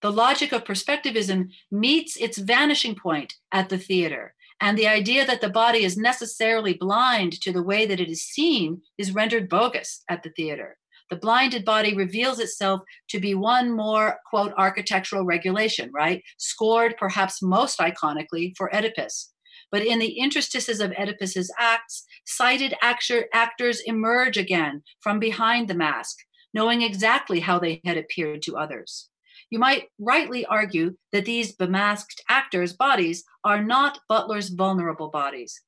The 0.00 0.10
logic 0.10 0.52
of 0.52 0.64
perspectivism 0.64 1.50
meets 1.70 2.16
its 2.16 2.38
vanishing 2.38 2.96
point 2.96 3.34
at 3.52 3.68
the 3.68 3.78
theater, 3.78 4.34
and 4.62 4.78
the 4.78 4.86
idea 4.86 5.26
that 5.26 5.40
the 5.40 5.50
body 5.50 5.84
is 5.84 5.96
necessarily 5.96 6.74
blind 6.74 7.32
to 7.40 7.52
the 7.52 7.64
way 7.64 7.84
that 7.84 7.98
it 7.98 8.08
is 8.08 8.22
seen 8.22 8.80
is 8.96 9.12
rendered 9.12 9.48
bogus 9.48 10.04
at 10.08 10.22
the 10.22 10.30
theater. 10.30 10.78
The 11.10 11.16
blinded 11.16 11.64
body 11.64 11.96
reveals 11.96 12.38
itself 12.38 12.80
to 13.08 13.18
be 13.18 13.34
one 13.34 13.72
more, 13.72 14.18
quote, 14.30 14.52
architectural 14.56 15.24
regulation, 15.24 15.90
right? 15.92 16.22
Scored 16.38 16.94
perhaps 16.96 17.42
most 17.42 17.80
iconically 17.80 18.52
for 18.56 18.72
Oedipus. 18.72 19.32
But 19.72 19.84
in 19.84 19.98
the 19.98 20.20
interstices 20.20 20.80
of 20.80 20.92
Oedipus's 20.92 21.52
acts, 21.58 22.04
sighted 22.24 22.72
actor, 22.80 23.26
actors 23.34 23.80
emerge 23.80 24.38
again 24.38 24.84
from 25.00 25.18
behind 25.18 25.66
the 25.66 25.74
mask, 25.74 26.18
knowing 26.54 26.82
exactly 26.82 27.40
how 27.40 27.58
they 27.58 27.80
had 27.84 27.96
appeared 27.96 28.42
to 28.42 28.56
others. 28.56 29.08
You 29.52 29.58
might 29.58 29.90
rightly 29.98 30.46
argue 30.46 30.96
that 31.12 31.26
these 31.26 31.54
bemasked 31.54 32.22
actors' 32.26 32.72
bodies 32.72 33.22
are 33.44 33.62
not 33.62 34.00
Butler's 34.08 34.48
vulnerable 34.48 35.10
bodies. 35.10 35.60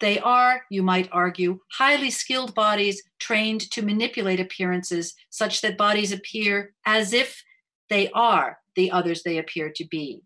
They 0.00 0.18
are, 0.18 0.62
you 0.72 0.82
might 0.82 1.08
argue, 1.12 1.60
highly 1.70 2.10
skilled 2.10 2.52
bodies 2.56 3.04
trained 3.20 3.70
to 3.70 3.82
manipulate 3.82 4.40
appearances 4.40 5.14
such 5.30 5.60
that 5.60 5.78
bodies 5.78 6.10
appear 6.10 6.74
as 6.84 7.12
if 7.12 7.44
they 7.88 8.10
are 8.10 8.58
the 8.74 8.90
others 8.90 9.22
they 9.22 9.38
appear 9.38 9.70
to 9.76 9.84
be. 9.84 10.22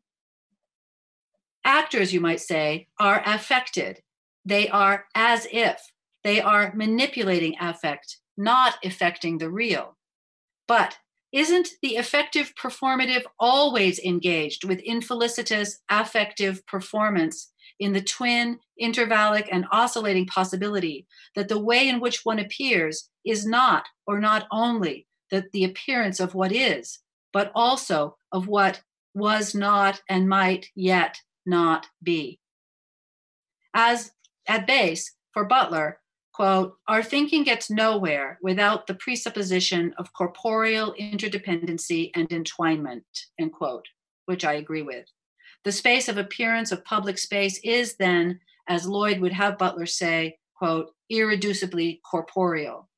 Actors, 1.67 2.15
you 2.15 2.21
might 2.23 2.41
say, 2.41 2.89
are 2.99 3.23
affected. 3.27 4.01
They 4.47 4.71
are 4.71 5.05
as 5.15 5.47
if. 5.53 5.83
They 6.25 6.41
are 6.41 6.73
manipulating 6.75 7.57
affect 7.61 8.17
not 8.39 8.79
affecting 8.83 9.37
the 9.37 9.51
real. 9.51 9.99
But 10.67 10.97
Isn't 11.33 11.69
the 11.81 11.97
effective 11.97 12.53
performative 12.57 13.23
always 13.39 14.01
engaged 14.01 14.65
with 14.65 14.81
infelicitous 14.81 15.79
affective 15.89 16.67
performance 16.67 17.53
in 17.79 17.93
the 17.93 18.03
twin, 18.03 18.59
intervallic, 18.81 19.49
and 19.51 19.65
oscillating 19.71 20.27
possibility 20.27 21.07
that 21.37 21.49
the 21.49 21.59
way 21.59 21.89
in 21.89 22.01
which 22.01 22.25
one 22.25 22.39
appears 22.39 23.09
is 23.25 23.47
not, 23.47 23.87
or 24.07 24.19
not 24.19 24.47
only, 24.51 25.07
that 25.31 25.53
the 25.53 25.65
appearance 25.65 26.19
of 26.21 26.35
what 26.35 26.53
is, 26.53 26.99
but 27.33 27.53
also 27.55 28.17
of 28.33 28.49
what 28.49 28.83
was 29.15 29.55
not 29.55 30.03
and 30.09 30.29
might 30.29 30.67
yet 30.75 31.17
not 31.47 31.87
be? 32.03 32.41
As 33.73 34.13
at 34.49 34.67
base, 34.67 35.15
for 35.33 35.45
Butler, 35.45 36.00
quote, 36.41 36.73
our 36.89 37.03
thinking 37.03 37.45
gets 37.45 37.69
nowhere 37.69 38.39
without 38.41 38.87
the 38.87 38.95
presupposition 38.95 39.93
of 39.99 40.15
corporeal 40.15 40.95
interdependency 40.99 42.11
and 42.15 42.31
entwinement, 42.31 43.03
end 43.39 43.53
quote, 43.53 43.85
which 44.25 44.43
I 44.43 44.55
agree 44.55 44.81
with. 44.81 45.05
The 45.65 45.73
space 45.73 46.09
of 46.09 46.17
appearance 46.17 46.73
of 46.73 46.83
public 46.87 47.19
space 47.19 47.61
is 47.63 47.97
then, 47.99 48.41
as 48.71 48.89
Lloyd 48.89 49.21
would 49.21 49.35
have 49.35 49.59
Butler 49.59 49.85
say, 49.85 50.39
quote, 50.57 50.93
irreducibly 51.13 51.99
corporeal. 52.11 52.89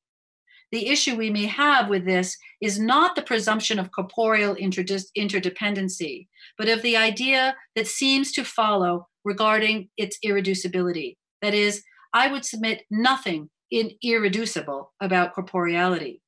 The 0.71 0.87
issue 0.87 1.17
we 1.17 1.29
may 1.29 1.47
have 1.47 1.89
with 1.89 2.05
this 2.05 2.37
is 2.61 2.79
not 2.79 3.17
the 3.17 3.23
presumption 3.23 3.77
of 3.77 3.91
corporeal 3.91 4.55
interdependency, 4.55 6.27
but 6.57 6.69
of 6.69 6.81
the 6.81 6.95
idea 6.95 7.57
that 7.75 7.87
seems 7.87 8.31
to 8.31 8.45
follow 8.45 9.09
regarding 9.25 9.89
its 9.97 10.17
irreducibility. 10.25 11.17
That 11.41 11.53
is, 11.53 11.83
I 12.13 12.31
would 12.31 12.45
submit 12.45 12.85
nothing 12.91 13.49
in 13.71 13.91
irreducible 14.03 14.93
about 15.01 15.35
corporeality. 15.35 16.21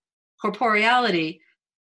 Corporeality 0.44 1.40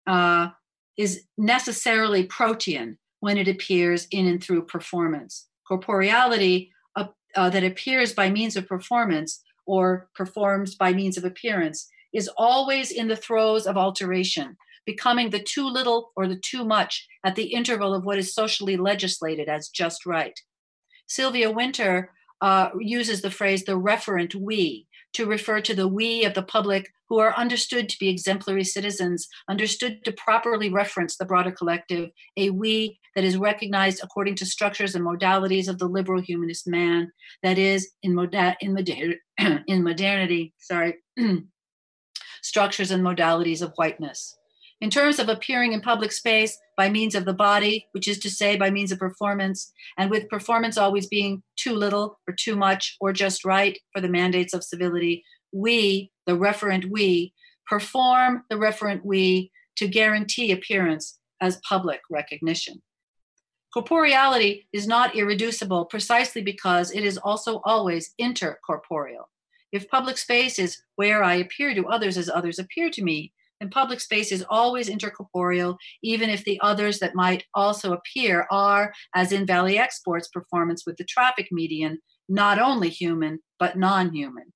uh, 0.06 0.48
is 0.96 1.24
necessarily 1.36 2.24
protean 2.24 2.98
when 3.20 3.36
it 3.36 3.48
appears 3.48 4.06
in 4.10 4.26
and 4.26 4.42
through 4.42 4.64
performance. 4.64 5.48
Corporeality 5.70 6.70
uh, 6.96 7.06
uh, 7.36 7.50
that 7.50 7.64
appears 7.64 8.14
by 8.14 8.30
means 8.30 8.56
of 8.56 8.66
performance 8.66 9.42
or 9.66 10.08
performs 10.14 10.74
by 10.74 10.92
means 10.92 11.16
of 11.16 11.24
appearance 11.24 11.88
is 12.12 12.28
always 12.36 12.90
in 12.90 13.08
the 13.08 13.16
throes 13.16 13.66
of 13.66 13.76
alteration, 13.76 14.56
becoming 14.84 15.30
the 15.30 15.42
too 15.42 15.66
little 15.66 16.10
or 16.16 16.26
the 16.26 16.40
too 16.40 16.64
much 16.64 17.06
at 17.24 17.36
the 17.36 17.52
interval 17.54 17.94
of 17.94 18.04
what 18.04 18.18
is 18.18 18.34
socially 18.34 18.76
legislated 18.76 19.48
as 19.48 19.68
just 19.68 20.06
right. 20.06 20.40
Sylvia 21.06 21.50
Wynter 21.50 22.10
uh, 22.40 22.70
uses 22.78 23.22
the 23.22 23.30
phrase 23.30 23.64
the 23.64 23.78
referent 23.78 24.34
we 24.34 24.86
to 25.12 25.26
refer 25.26 25.60
to 25.60 25.74
the 25.74 25.88
we 25.88 26.24
of 26.24 26.34
the 26.34 26.42
public 26.42 26.90
who 27.08 27.18
are 27.18 27.36
understood 27.36 27.88
to 27.88 27.98
be 27.98 28.08
exemplary 28.08 28.62
citizens, 28.62 29.28
understood 29.48 30.04
to 30.04 30.12
properly 30.12 30.70
reference 30.70 31.16
the 31.16 31.24
broader 31.24 31.50
collective, 31.50 32.10
a 32.36 32.50
we 32.50 32.98
that 33.16 33.24
is 33.24 33.36
recognized 33.36 34.00
according 34.02 34.36
to 34.36 34.46
structures 34.46 34.94
and 34.94 35.04
modalities 35.04 35.68
of 35.68 35.78
the 35.78 35.88
liberal 35.88 36.22
humanist 36.22 36.68
man, 36.68 37.10
that 37.42 37.58
is, 37.58 37.90
in, 38.04 38.14
moda- 38.14 38.54
in, 38.60 38.72
moder- 38.72 39.16
in 39.66 39.82
modernity, 39.82 40.54
sorry, 40.58 40.94
structures 42.42 42.92
and 42.92 43.04
modalities 43.04 43.62
of 43.62 43.72
whiteness. 43.74 44.36
In 44.80 44.88
terms 44.88 45.18
of 45.18 45.28
appearing 45.28 45.72
in 45.72 45.82
public 45.82 46.10
space 46.10 46.58
by 46.76 46.88
means 46.88 47.14
of 47.14 47.26
the 47.26 47.34
body, 47.34 47.86
which 47.92 48.08
is 48.08 48.18
to 48.20 48.30
say, 48.30 48.56
by 48.56 48.70
means 48.70 48.90
of 48.90 48.98
performance, 48.98 49.72
and 49.98 50.10
with 50.10 50.30
performance 50.30 50.78
always 50.78 51.06
being 51.06 51.42
too 51.56 51.74
little 51.74 52.18
or 52.26 52.34
too 52.34 52.56
much 52.56 52.96
or 52.98 53.12
just 53.12 53.44
right 53.44 53.78
for 53.92 54.00
the 54.00 54.08
mandates 54.08 54.54
of 54.54 54.64
civility, 54.64 55.22
we, 55.52 56.10
the 56.26 56.32
referent 56.32 56.90
we, 56.90 57.34
perform 57.66 58.44
the 58.48 58.56
referent 58.56 59.04
we 59.04 59.52
to 59.76 59.86
guarantee 59.86 60.50
appearance 60.50 61.18
as 61.42 61.60
public 61.68 62.00
recognition. 62.10 62.80
Corporeality 63.76 64.66
is 64.72 64.86
not 64.86 65.14
irreducible 65.14 65.84
precisely 65.84 66.42
because 66.42 66.90
it 66.90 67.04
is 67.04 67.18
also 67.18 67.60
always 67.64 68.14
intercorporeal. 68.20 69.26
If 69.72 69.88
public 69.88 70.18
space 70.18 70.58
is 70.58 70.82
where 70.96 71.22
I 71.22 71.34
appear 71.34 71.74
to 71.74 71.86
others 71.86 72.16
as 72.16 72.28
others 72.28 72.58
appear 72.58 72.90
to 72.90 73.04
me, 73.04 73.32
and 73.60 73.70
public 73.70 74.00
space 74.00 74.32
is 74.32 74.44
always 74.48 74.88
intercorporeal, 74.88 75.76
even 76.02 76.30
if 76.30 76.44
the 76.44 76.58
others 76.62 76.98
that 76.98 77.14
might 77.14 77.44
also 77.54 77.92
appear 77.92 78.46
are, 78.50 78.92
as 79.14 79.32
in 79.32 79.46
Valie 79.46 79.78
Export's 79.78 80.28
performance 80.28 80.84
with 80.86 80.96
the 80.96 81.04
traffic 81.04 81.48
median, 81.50 81.98
not 82.28 82.58
only 82.58 82.88
human, 82.88 83.40
but 83.58 83.76
non 83.76 84.14
human. 84.14 84.52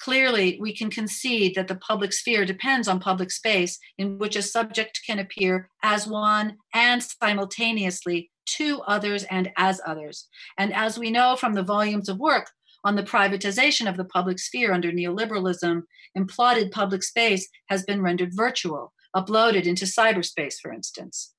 Clearly, 0.00 0.58
we 0.60 0.74
can 0.74 0.90
concede 0.90 1.56
that 1.56 1.66
the 1.66 1.74
public 1.74 2.12
sphere 2.12 2.44
depends 2.44 2.86
on 2.86 3.00
public 3.00 3.32
space 3.32 3.78
in 3.98 4.18
which 4.18 4.36
a 4.36 4.42
subject 4.42 5.00
can 5.04 5.18
appear 5.18 5.68
as 5.82 6.06
one 6.06 6.56
and 6.72 7.02
simultaneously 7.02 8.30
to 8.46 8.80
others 8.82 9.24
and 9.24 9.50
as 9.56 9.80
others. 9.84 10.28
And 10.56 10.72
as 10.72 10.98
we 10.98 11.10
know 11.10 11.36
from 11.36 11.54
the 11.54 11.64
volumes 11.64 12.08
of 12.08 12.18
work 12.18 12.50
on 12.84 12.96
the 12.96 13.02
privatization 13.02 13.88
of 13.88 13.96
the 13.96 14.04
public 14.04 14.38
sphere 14.38 14.72
under 14.72 14.92
neoliberalism, 14.92 15.82
imploded 16.16 16.70
public 16.70 17.02
space 17.02 17.48
has 17.66 17.82
been 17.84 18.02
rendered 18.02 18.34
virtual, 18.34 18.92
uploaded 19.14 19.64
into 19.64 19.84
cyberspace, 19.84 20.60
for 20.60 20.72
instance. 20.72 21.34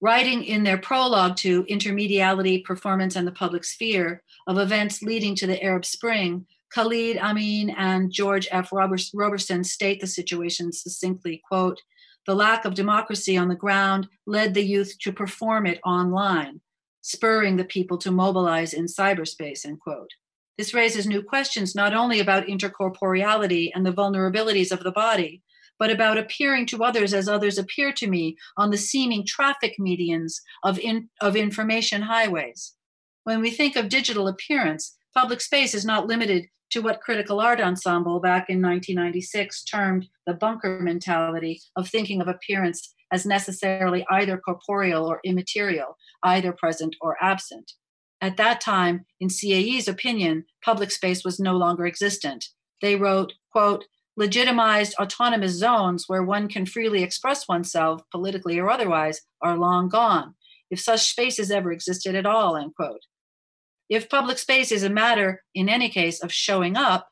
Writing 0.00 0.44
in 0.44 0.62
their 0.62 0.78
prologue 0.78 1.36
to 1.36 1.64
Intermediality, 1.64 2.64
Performance, 2.64 3.16
and 3.16 3.26
the 3.26 3.32
Public 3.32 3.64
Sphere 3.64 4.22
of 4.46 4.58
events 4.58 5.02
leading 5.02 5.34
to 5.36 5.46
the 5.46 5.62
Arab 5.62 5.84
Spring, 5.84 6.46
Khalid 6.70 7.16
Amine 7.16 7.70
and 7.70 8.12
George 8.12 8.48
F. 8.50 8.70
Roberson 8.72 9.64
state 9.64 10.00
the 10.00 10.06
situation 10.06 10.72
succinctly, 10.72 11.40
quote, 11.48 11.80
the 12.26 12.34
lack 12.34 12.64
of 12.64 12.74
democracy 12.74 13.36
on 13.36 13.48
the 13.48 13.54
ground 13.54 14.08
led 14.26 14.52
the 14.52 14.64
youth 14.64 14.98
to 14.98 15.12
perform 15.12 15.64
it 15.64 15.80
online 15.84 16.60
spurring 17.06 17.54
the 17.54 17.64
people 17.64 17.96
to 17.96 18.10
mobilize 18.10 18.72
in 18.72 18.86
cyberspace, 18.86 19.64
end 19.64 19.78
quote. 19.78 20.10
This 20.58 20.74
raises 20.74 21.06
new 21.06 21.22
questions 21.22 21.72
not 21.72 21.94
only 21.94 22.18
about 22.18 22.48
intercorporeality 22.48 23.70
and 23.72 23.86
the 23.86 23.92
vulnerabilities 23.92 24.72
of 24.72 24.82
the 24.82 24.90
body, 24.90 25.44
but 25.78 25.88
about 25.88 26.18
appearing 26.18 26.66
to 26.66 26.82
others 26.82 27.14
as 27.14 27.28
others 27.28 27.58
appear 27.58 27.92
to 27.92 28.08
me 28.08 28.36
on 28.56 28.70
the 28.70 28.76
seeming 28.76 29.24
traffic 29.24 29.76
medians 29.78 30.32
of, 30.64 30.80
in, 30.80 31.08
of 31.20 31.36
information 31.36 32.02
highways. 32.02 32.74
When 33.22 33.40
we 33.40 33.50
think 33.52 33.76
of 33.76 33.88
digital 33.88 34.26
appearance, 34.26 34.96
public 35.14 35.40
space 35.40 35.74
is 35.74 35.84
not 35.84 36.08
limited 36.08 36.46
to 36.70 36.80
what 36.80 37.02
Critical 37.02 37.38
Art 37.38 37.60
Ensemble 37.60 38.18
back 38.18 38.50
in 38.50 38.60
1996 38.60 39.62
termed 39.62 40.08
the 40.26 40.34
bunker 40.34 40.80
mentality 40.80 41.60
of 41.76 41.88
thinking 41.88 42.20
of 42.20 42.26
appearance 42.26 42.95
as 43.12 43.26
necessarily 43.26 44.04
either 44.10 44.38
corporeal 44.38 45.06
or 45.06 45.20
immaterial, 45.24 45.96
either 46.22 46.52
present 46.52 46.96
or 47.00 47.16
absent. 47.20 47.72
At 48.20 48.36
that 48.38 48.60
time, 48.60 49.04
in 49.20 49.28
CAE's 49.28 49.88
opinion, 49.88 50.44
public 50.64 50.90
space 50.90 51.24
was 51.24 51.38
no 51.38 51.56
longer 51.56 51.86
existent. 51.86 52.46
They 52.80 52.96
wrote, 52.96 53.34
quote, 53.52 53.84
legitimized 54.16 54.94
autonomous 54.98 55.52
zones 55.52 56.04
where 56.06 56.22
one 56.22 56.48
can 56.48 56.64
freely 56.64 57.02
express 57.02 57.46
oneself, 57.46 58.02
politically 58.10 58.58
or 58.58 58.70
otherwise, 58.70 59.20
are 59.42 59.58
long 59.58 59.88
gone, 59.88 60.34
if 60.70 60.80
such 60.80 61.10
spaces 61.10 61.50
ever 61.50 61.70
existed 61.70 62.14
at 62.14 62.26
all, 62.26 62.56
end 62.56 62.74
quote. 62.74 63.02
If 63.88 64.08
public 64.08 64.38
space 64.38 64.72
is 64.72 64.82
a 64.82 64.90
matter, 64.90 65.44
in 65.54 65.68
any 65.68 65.88
case, 65.88 66.22
of 66.22 66.32
showing 66.32 66.76
up, 66.76 67.08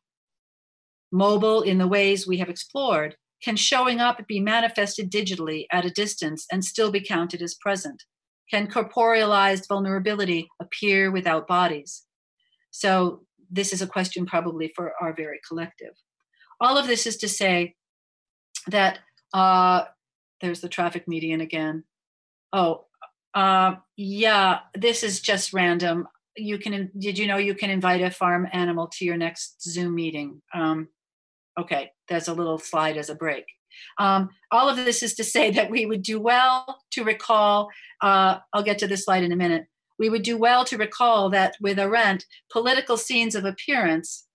mobile 1.12 1.62
in 1.62 1.78
the 1.78 1.86
ways 1.86 2.26
we 2.26 2.38
have 2.38 2.48
explored, 2.48 3.16
can 3.44 3.56
showing 3.56 4.00
up 4.00 4.26
be 4.26 4.40
manifested 4.40 5.10
digitally 5.10 5.66
at 5.70 5.84
a 5.84 5.90
distance 5.90 6.46
and 6.50 6.64
still 6.64 6.90
be 6.90 7.00
counted 7.00 7.42
as 7.42 7.54
present? 7.54 8.04
Can 8.50 8.66
corporealized 8.66 9.68
vulnerability 9.68 10.48
appear 10.60 11.10
without 11.10 11.46
bodies? 11.46 12.04
So, 12.70 13.24
this 13.50 13.72
is 13.72 13.82
a 13.82 13.86
question 13.86 14.24
probably 14.26 14.72
for 14.74 14.94
our 15.00 15.14
very 15.14 15.38
collective. 15.46 15.92
All 16.60 16.78
of 16.78 16.86
this 16.86 17.06
is 17.06 17.18
to 17.18 17.28
say 17.28 17.74
that 18.68 19.00
uh, 19.32 19.84
there's 20.40 20.60
the 20.60 20.68
traffic 20.68 21.06
median 21.06 21.40
again. 21.40 21.84
Oh, 22.52 22.86
uh, 23.34 23.76
yeah, 23.96 24.60
this 24.74 25.02
is 25.02 25.20
just 25.20 25.52
random. 25.52 26.08
You 26.36 26.58
can, 26.58 26.90
did 26.98 27.18
you 27.18 27.26
know 27.26 27.36
you 27.36 27.54
can 27.54 27.70
invite 27.70 28.00
a 28.00 28.10
farm 28.10 28.48
animal 28.52 28.88
to 28.94 29.04
your 29.04 29.16
next 29.16 29.62
Zoom 29.62 29.94
meeting? 29.94 30.40
Um, 30.54 30.88
okay, 31.58 31.90
there's 32.08 32.28
a 32.28 32.34
little 32.34 32.58
slide 32.58 32.96
as 32.96 33.10
a 33.10 33.14
break. 33.14 33.44
Um, 33.98 34.30
all 34.50 34.68
of 34.68 34.76
this 34.76 35.02
is 35.02 35.14
to 35.14 35.24
say 35.24 35.50
that 35.50 35.70
we 35.70 35.86
would 35.86 36.02
do 36.02 36.20
well 36.20 36.80
to 36.92 37.04
recall, 37.04 37.70
uh, 38.00 38.38
I'll 38.52 38.62
get 38.62 38.78
to 38.78 38.86
this 38.86 39.04
slide 39.04 39.24
in 39.24 39.32
a 39.32 39.36
minute. 39.36 39.66
We 39.98 40.08
would 40.08 40.22
do 40.22 40.36
well 40.36 40.64
to 40.66 40.76
recall 40.76 41.30
that 41.30 41.56
with 41.60 41.78
Arendt, 41.78 42.24
political 42.50 42.96
scenes 42.96 43.34
of 43.34 43.44
appearance, 43.44 44.26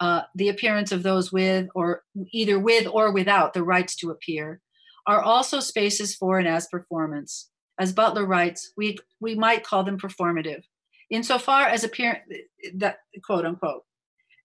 uh, 0.00 0.22
the 0.34 0.48
appearance 0.48 0.92
of 0.92 1.02
those 1.02 1.32
with 1.32 1.68
or 1.74 2.02
either 2.32 2.58
with 2.58 2.86
or 2.86 3.12
without 3.12 3.52
the 3.52 3.64
rights 3.64 3.96
to 3.96 4.10
appear, 4.10 4.60
are 5.06 5.20
also 5.20 5.60
spaces 5.60 6.14
for 6.14 6.38
and 6.38 6.48
as 6.48 6.68
performance. 6.68 7.50
As 7.78 7.92
Butler 7.92 8.26
writes, 8.26 8.72
we, 8.76 8.98
we 9.20 9.34
might 9.34 9.64
call 9.64 9.84
them 9.84 9.98
performative. 9.98 10.62
Insofar 11.10 11.66
as 11.66 11.84
appearance, 11.84 12.22
that 12.74 12.98
quote 13.24 13.46
unquote, 13.46 13.84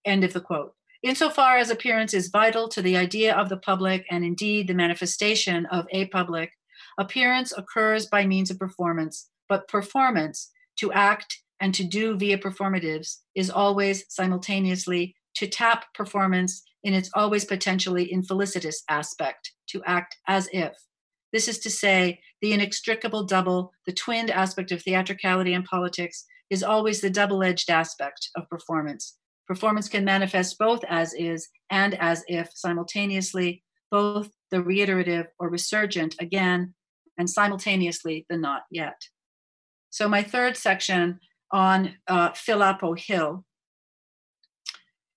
end 0.06 0.24
of 0.24 0.34
the 0.34 0.40
quote. 0.40 0.74
Insofar 1.04 1.58
as 1.58 1.70
appearance 1.70 2.14
is 2.14 2.30
vital 2.30 2.70
to 2.70 2.82
the 2.82 2.96
idea 2.96 3.36
of 3.36 3.50
the 3.50 3.58
public 3.58 4.06
and 4.10 4.24
indeed 4.24 4.68
the 4.70 4.74
manifestation 4.74 5.66
of 5.66 5.86
a 5.92 6.08
public, 6.08 6.54
appearance 6.98 7.52
occurs 7.58 8.06
by 8.06 8.26
means 8.26 8.50
of 8.50 8.58
performance, 8.58 9.30
but 9.50 9.68
performance, 9.68 10.50
to 10.78 10.94
act 10.94 11.42
and 11.60 11.76
to 11.76 11.84
do 11.84 12.16
via 12.16 12.38
performatives, 12.38 13.18
is 13.36 13.50
always 13.50 14.06
simultaneously 14.08 15.14
to 15.36 15.46
tap 15.46 15.94
performance 15.94 16.64
in 16.86 16.94
its 16.94 17.10
always 17.16 17.44
potentially 17.44 18.06
infelicitous 18.06 18.84
aspect, 18.90 19.52
to 19.68 19.84
act 19.86 20.16
as 20.28 20.48
if. 20.54 20.72
This 21.34 21.50
is 21.50 21.60
to 21.60 21.70
say, 21.70 22.22
the 22.42 22.54
inextricable 22.54 23.26
double, 23.26 23.74
the 23.86 23.92
twinned 23.92 24.32
aspect 24.32 24.72
of 24.72 24.82
theatricality 24.82 25.54
and 25.54 25.66
politics, 25.66 26.26
is 26.50 26.64
always 26.64 27.02
the 27.02 27.10
double 27.10 27.44
edged 27.44 27.70
aspect 27.70 28.30
of 28.38 28.50
performance. 28.50 29.18
Performance 29.48 29.90
can 29.90 30.06
manifest 30.06 30.58
both 30.58 30.84
as 30.86 31.14
is 31.14 31.50
and 31.70 31.96
as 32.00 32.24
if 32.28 32.50
simultaneously, 32.54 33.64
both 33.92 34.30
the 34.52 34.62
reiterative 34.62 35.28
or 35.40 35.50
resurgent 35.50 36.16
again, 36.20 36.74
and 37.18 37.30
simultaneously 37.30 38.26
the 38.30 38.38
not 38.38 38.64
yet. 38.72 39.02
So, 39.90 40.08
my 40.08 40.24
third 40.24 40.58
section 40.58 41.20
on 41.52 41.96
uh, 42.08 42.32
Philopappos 42.32 43.00
Hill. 43.00 43.46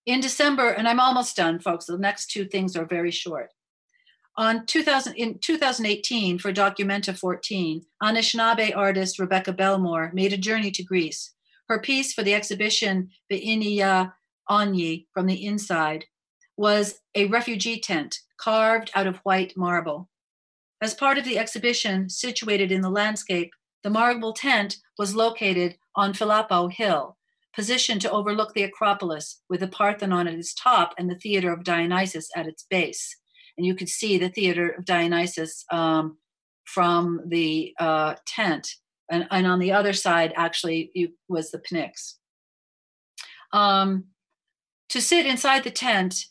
In 0.04 0.20
December, 0.20 0.70
and 0.70 0.86
I'm 0.86 1.00
almost 1.00 1.34
done, 1.34 1.58
folks, 1.58 1.86
the 1.86 1.98
next 1.98 2.30
two 2.30 2.44
things 2.44 2.76
are 2.76 2.84
very 2.84 3.10
short. 3.10 3.50
On 4.36 4.66
2000, 4.66 5.14
in 5.14 5.38
2018, 5.38 6.38
for 6.38 6.52
Documenta 6.52 7.18
14, 7.18 7.82
Anishinaabe 8.02 8.76
artist 8.76 9.18
Rebecca 9.18 9.52
Belmore 9.52 10.10
made 10.12 10.34
a 10.34 10.36
journey 10.36 10.70
to 10.72 10.84
Greece. 10.84 11.32
Her 11.68 11.80
piece 11.80 12.12
for 12.12 12.22
the 12.22 12.34
exhibition 12.34 13.10
Biinjiya'iing 13.30 14.12
Onji 14.48 15.06
from 15.12 15.26
the 15.26 15.44
inside 15.44 16.04
was 16.56 17.00
a 17.14 17.26
refugee 17.26 17.80
tent 17.80 18.20
carved 18.38 18.90
out 18.94 19.06
of 19.06 19.18
white 19.18 19.56
marble. 19.56 20.08
As 20.80 20.94
part 20.94 21.18
of 21.18 21.24
the 21.24 21.38
exhibition 21.38 22.08
situated 22.08 22.70
in 22.70 22.82
the 22.82 22.90
landscape, 22.90 23.50
the 23.82 23.90
marble 23.90 24.32
tent 24.32 24.76
was 24.98 25.16
located 25.16 25.76
on 25.96 26.12
Philopappos 26.12 26.72
Hill, 26.72 27.16
positioned 27.54 28.00
to 28.02 28.10
overlook 28.10 28.54
the 28.54 28.62
Acropolis 28.62 29.42
with 29.48 29.60
the 29.60 29.68
Parthenon 29.68 30.28
at 30.28 30.34
its 30.34 30.54
top 30.54 30.94
and 30.98 31.10
the 31.10 31.18
Theater 31.18 31.52
of 31.52 31.64
Dionysus 31.64 32.28
at 32.36 32.46
its 32.46 32.64
base 32.68 33.16
and 33.56 33.66
you 33.66 33.74
could 33.74 33.88
see 33.88 34.18
the 34.18 34.28
theater 34.28 34.70
of 34.70 34.84
Dionysus 34.84 35.64
um, 35.72 36.18
from 36.64 37.22
the 37.28 37.74
uh, 37.78 38.14
tent. 38.26 38.68
And, 39.11 39.26
and 39.30 39.46
on 39.46 39.59
the 39.59 39.72
other 39.72 39.92
side, 39.92 40.32
actually, 40.36 40.90
it 40.94 41.12
was 41.28 41.50
the 41.50 41.59
Pnyx. 41.59 42.14
Um, 43.52 44.04
to 44.88 45.00
sit 45.00 45.26
inside 45.26 45.64
the 45.64 45.70
tent, 45.70 46.26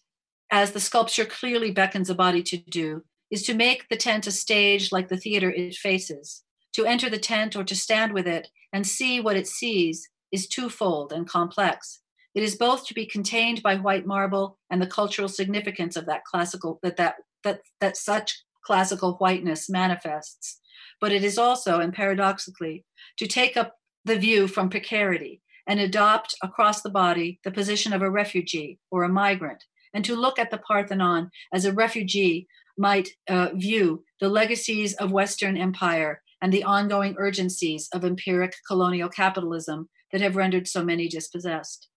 as 0.52 0.72
the 0.72 0.80
sculpture 0.80 1.26
clearly 1.26 1.72
beckons 1.72 2.10
a 2.10 2.16
body 2.16 2.44
to 2.44 2.58
do, 2.58 3.04
is 3.32 3.44
to 3.44 3.54
make 3.54 3.88
the 3.90 3.98
tent 3.98 4.28
a 4.28 4.32
stage 4.32 4.92
like 4.92 5.10
the 5.10 5.18
theater 5.18 5.52
it 5.52 5.76
faces. 5.76 6.44
To 6.74 6.86
enter 6.86 7.10
the 7.10 7.18
tent 7.18 7.56
or 7.56 7.64
to 7.64 7.76
stand 7.76 8.14
with 8.14 8.28
it 8.28 8.50
and 8.74 8.86
see 8.86 9.20
what 9.20 9.38
it 9.38 9.48
sees 9.48 10.10
is 10.32 10.48
twofold 10.48 11.14
and 11.14 11.28
complex. 11.28 12.02
It 12.34 12.44
is 12.44 12.56
both 12.56 12.86
to 12.88 12.94
be 12.94 13.06
contained 13.06 13.64
by 13.64 13.76
white 13.76 14.06
marble 14.06 14.58
and 14.70 14.82
the 14.82 14.88
cultural 14.88 15.30
significance 15.30 15.96
of 15.96 16.06
that 16.08 16.26
classical 16.26 16.80
that 16.84 16.98
that 16.98 17.16
that 17.46 17.62
that 17.80 17.96
such 17.96 18.44
classical 18.66 19.14
whiteness 19.14 19.70
manifests, 19.70 20.60
but 21.02 21.12
it 21.12 21.24
is 21.24 21.38
also, 21.38 21.80
and 21.80 21.94
paradoxically, 21.94 22.86
to 23.18 23.28
take 23.28 23.58
up 23.58 23.76
the 24.04 24.18
view 24.18 24.48
from 24.48 24.70
precarity 24.70 25.42
and 25.68 25.80
adopt 25.80 26.36
across 26.44 26.82
the 26.82 26.90
body 26.90 27.40
the 27.44 27.52
position 27.52 27.94
of 27.94 28.02
a 28.02 28.10
refugee 28.10 28.80
or 28.92 29.04
a 29.04 29.10
migrant, 29.10 29.64
and 29.94 30.06
to 30.06 30.16
look 30.16 30.38
at 30.38 30.52
the 30.52 30.58
Parthenon 30.58 31.30
as 31.54 31.66
a 31.66 31.74
refugee 31.74 32.48
might 32.78 33.10
uh, 33.30 33.50
view 33.54 34.04
the 34.20 34.30
legacies 34.30 34.94
of 34.96 35.12
Western 35.12 35.58
empire 35.58 36.22
and 36.42 36.52
the 36.52 36.64
ongoing 36.64 37.16
urgencies 37.18 37.90
of 37.94 38.04
empiric 38.04 38.54
colonial 38.68 39.10
capitalism 39.10 39.90
that 40.12 40.22
have 40.22 40.36
rendered 40.36 40.68
so 40.68 40.84
many 40.84 41.08
dispossessed. 41.08 41.88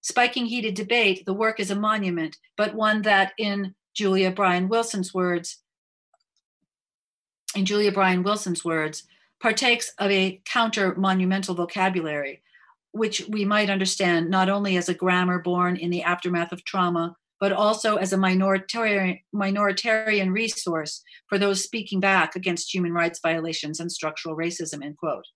Spiking 0.00 0.46
heated 0.46 0.74
debate, 0.74 1.24
the 1.26 1.34
work 1.34 1.58
is 1.58 1.70
a 1.70 1.74
monument, 1.76 2.36
but 2.56 2.74
one 2.74 3.02
that, 3.02 3.32
in 3.38 3.74
Julia 3.94 4.30
Bryan 4.30 4.68
Wilson's 4.68 5.14
words, 5.14 5.62
in 7.54 7.64
Julia 7.64 7.92
Bryan 7.92 8.22
Wilson's 8.22 8.64
words, 8.64 9.04
partakes 9.40 9.92
of 9.98 10.10
a 10.10 10.40
counter 10.44 10.94
monumental 10.94 11.54
vocabulary, 11.54 12.42
which 12.92 13.22
we 13.28 13.44
might 13.44 13.70
understand 13.70 14.30
not 14.30 14.48
only 14.48 14.76
as 14.76 14.88
a 14.88 14.94
grammar 14.94 15.38
born 15.38 15.76
in 15.76 15.90
the 15.90 16.02
aftermath 16.02 16.52
of 16.52 16.64
trauma, 16.64 17.16
but 17.40 17.52
also 17.52 17.96
as 17.96 18.12
a 18.12 18.16
minoritarian, 18.16 19.20
minoritarian 19.34 20.32
resource 20.32 21.02
for 21.28 21.38
those 21.38 21.62
speaking 21.62 22.00
back 22.00 22.36
against 22.36 22.72
human 22.72 22.92
rights 22.92 23.20
violations 23.22 23.80
and 23.80 23.90
structural 23.90 24.36
racism, 24.36 24.84
end 24.84 24.96
quote. 24.96 25.26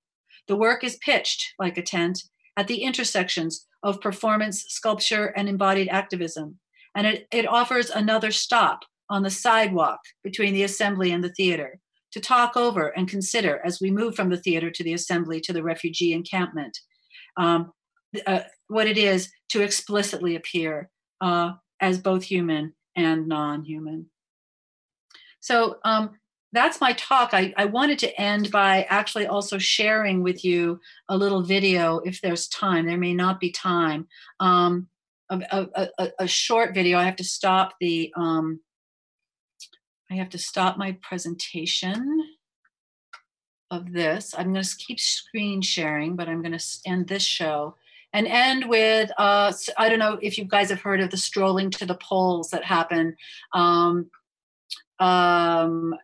The 0.47 0.57
work 0.57 0.85
is 0.85 0.97
pitched 0.97 1.55
like 1.59 1.77
a 1.77 1.83
tent 1.83 2.23
at 2.57 2.66
the 2.66 2.83
intersections 2.83 3.66
of 3.83 4.01
performance, 4.01 4.64
sculpture, 4.69 5.27
and 5.37 5.49
embodied 5.49 5.89
activism. 5.89 6.59
And 6.95 7.07
it, 7.07 7.29
it 7.31 7.47
offers 7.47 7.91
another 7.91 8.31
stop 8.31 8.85
on 9.11 9.23
the 9.23 9.31
sidewalk 9.31 10.01
between 10.25 10.55
the 10.55 10.62
assembly 10.62 11.12
and 11.12 11.23
the 11.23 11.33
theater 11.33 11.81
to 12.13 12.21
talk 12.21 12.57
over 12.57 12.89
and 12.89 13.09
consider 13.09 13.61
as 13.65 13.81
we 13.81 13.91
move 13.91 14.15
from 14.15 14.31
the 14.31 14.37
theater 14.37 14.71
to 14.71 14.85
the 14.85 14.95
assembly 14.95 15.41
to 15.41 15.53
the 15.53 15.63
refugee 15.63 16.13
encampment 16.13 16.79
um, 17.37 17.73
uh, 18.27 18.41
what 18.69 18.87
it 18.87 18.99
is 18.99 19.31
to 19.51 19.63
explicitly 19.63 20.37
appear 20.37 20.91
uh, 21.21 21.53
as 21.81 21.99
both 21.99 22.23
human 22.25 22.75
and 22.97 23.29
non 23.29 23.65
human. 23.65 24.07
So, 25.41 25.79
um, 25.85 26.19
that's 26.53 26.81
my 26.81 26.95
talk. 26.95 27.35
I, 27.35 27.53
I 27.59 27.67
wanted 27.67 27.99
to 28.01 28.21
end 28.21 28.51
by 28.51 28.87
actually 28.89 29.27
also 29.27 29.59
sharing 29.59 30.23
with 30.23 30.45
you 30.45 30.81
a 31.09 31.17
little 31.17 31.43
video 31.43 31.99
if 31.99 32.23
there's 32.23 32.49
time. 32.49 32.87
There 32.87 32.97
may 32.97 33.13
not 33.13 33.39
be 33.39 33.53
time. 33.53 34.07
Um, 34.41 34.89
a, 35.29 35.43
a, 35.51 35.89
a, 35.99 36.09
a, 36.21 36.27
short 36.27 36.73
video. 36.73 36.97
I 36.97 37.05
have 37.05 37.17
to 37.17 37.25
stop 37.25 37.75
the. 37.81 38.13
Um, 38.17 38.61
I 40.11 40.15
have 40.15 40.31
to 40.31 40.39
stop 40.39 40.79
my 40.79 40.97
presentation 41.03 42.23
of 43.71 43.93
this. 43.93 44.35
I'm 44.37 44.53
going 44.53 44.65
to 44.65 44.77
keep 44.77 44.99
screen 44.99 45.61
sharing, 45.61 46.17
but 46.17 46.29
I'm 46.29 46.43
going 46.43 46.57
to 46.57 46.65
end 46.87 47.09
this 47.09 47.23
show 47.23 47.77
and 48.13 48.27
end 48.27 48.69
with 48.69 49.11
uh, 49.19 49.53
I 49.77 49.89
don't 49.89 49.99
know 49.99 50.19
if 50.23 50.39
you 50.39 50.45
guys 50.45 50.71
have 50.71 50.81
heard 50.81 51.01
of 51.01 51.11
the 51.11 51.17
strolling 51.17 51.71
to 51.73 51.87
the 51.87 51.95
polls 51.97 52.51
that 52.51 52.65
happen. 52.65 53.17
Um, 53.53 54.11
um, 54.99 55.95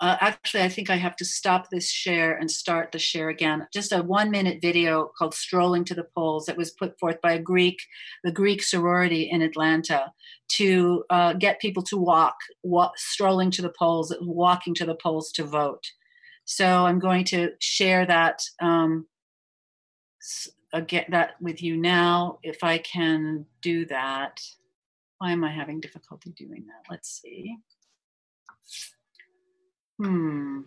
uh, 0.00 0.16
actually, 0.20 0.62
I 0.62 0.68
think 0.68 0.90
I 0.90 0.96
have 0.96 1.16
to 1.16 1.24
stop 1.24 1.70
this 1.70 1.90
share 1.90 2.36
and 2.36 2.50
start 2.50 2.92
the 2.92 2.98
share 2.98 3.30
again. 3.30 3.66
Just 3.72 3.92
a 3.92 4.02
one 4.02 4.30
minute 4.30 4.60
video 4.62 5.10
called 5.18 5.34
Strolling 5.34 5.84
to 5.86 5.94
the 5.94 6.06
Polls 6.14 6.46
that 6.46 6.56
was 6.56 6.70
put 6.70 6.98
forth 7.00 7.20
by 7.20 7.32
a 7.32 7.42
Greek, 7.42 7.80
the 8.22 8.30
Greek 8.30 8.62
sorority 8.62 9.22
in 9.22 9.42
Atlanta 9.42 10.12
to 10.52 11.04
uh, 11.10 11.32
get 11.32 11.60
people 11.60 11.82
to 11.82 11.96
walk, 11.96 12.36
walk, 12.62 12.96
strolling 12.96 13.50
to 13.50 13.62
the 13.62 13.72
polls, 13.78 14.14
walking 14.20 14.74
to 14.76 14.86
the 14.86 14.94
polls 14.94 15.32
to 15.32 15.44
vote. 15.44 15.84
So 16.44 16.86
I'm 16.86 16.98
going 16.98 17.24
to 17.26 17.52
share 17.58 18.06
that 18.06 18.40
um, 18.60 19.06
get 20.86 21.10
that 21.10 21.40
with 21.40 21.62
you 21.62 21.76
now. 21.76 22.38
If 22.42 22.62
I 22.62 22.78
can 22.78 23.46
do 23.62 23.86
that. 23.86 24.40
Why 25.18 25.32
am 25.32 25.42
I 25.42 25.50
having 25.50 25.80
difficulty 25.80 26.30
doing 26.30 26.66
that? 26.66 26.88
Let's 26.88 27.20
see. 27.20 27.56
Hmm. 29.98 30.60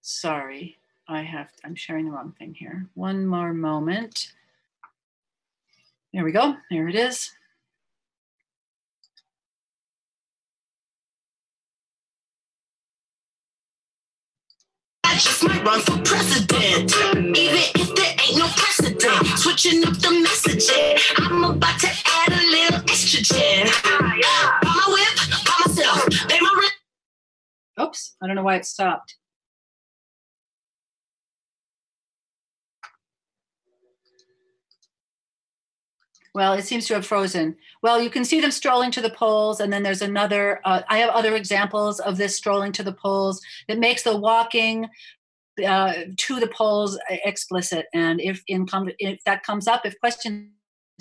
Sorry, 0.00 0.78
I 1.06 1.22
have, 1.22 1.48
I'm 1.64 1.76
sharing 1.76 2.06
the 2.06 2.10
wrong 2.12 2.34
thing 2.38 2.54
here. 2.54 2.88
One 2.94 3.26
more 3.26 3.52
moment. 3.52 4.32
There 6.12 6.24
we 6.24 6.32
go. 6.32 6.56
There 6.70 6.88
it 6.88 6.96
is. 6.96 7.30
Might 15.42 15.64
run 15.64 15.80
for 15.80 15.98
president, 16.04 16.92
even 17.16 17.62
if 17.74 17.94
there 17.94 18.14
ain't 18.20 18.38
no 18.38 18.48
precedent. 18.48 19.38
Switching 19.38 19.84
up 19.84 19.94
the 19.94 20.08
messaging, 20.08 20.98
I'm 21.18 21.44
about 21.44 21.80
to 21.80 22.07
add 22.32 22.42
a 22.42 22.46
little 22.46 22.80
estrogen. 22.80 23.66
My 24.64 24.84
whip, 24.88 25.66
myself, 25.66 26.28
pay 26.28 26.40
my 26.40 26.54
rent. 26.60 26.72
Oops, 27.80 28.16
I 28.22 28.26
don't 28.26 28.36
know 28.36 28.42
why 28.42 28.56
it 28.56 28.66
stopped. 28.66 29.16
Well, 36.34 36.52
it 36.52 36.64
seems 36.64 36.86
to 36.86 36.94
have 36.94 37.06
frozen. 37.06 37.56
Well, 37.82 38.00
you 38.00 38.10
can 38.10 38.24
see 38.24 38.40
them 38.40 38.52
strolling 38.52 38.92
to 38.92 39.00
the 39.00 39.10
polls, 39.10 39.60
and 39.60 39.72
then 39.72 39.82
there's 39.82 40.02
another. 40.02 40.60
Uh, 40.64 40.82
I 40.88 40.98
have 40.98 41.10
other 41.10 41.34
examples 41.34 41.98
of 41.98 42.16
this 42.16 42.36
strolling 42.36 42.70
to 42.72 42.84
the 42.84 42.92
polls 42.92 43.40
that 43.66 43.78
makes 43.78 44.04
the 44.04 44.16
walking 44.16 44.88
uh, 45.66 45.94
to 46.16 46.38
the 46.38 46.46
polls 46.46 46.98
explicit. 47.10 47.86
And 47.92 48.20
if 48.20 48.42
in 48.46 48.66
if 49.00 49.24
that 49.24 49.42
comes 49.42 49.66
up, 49.66 49.84
if 49.84 49.98
questions 49.98 50.52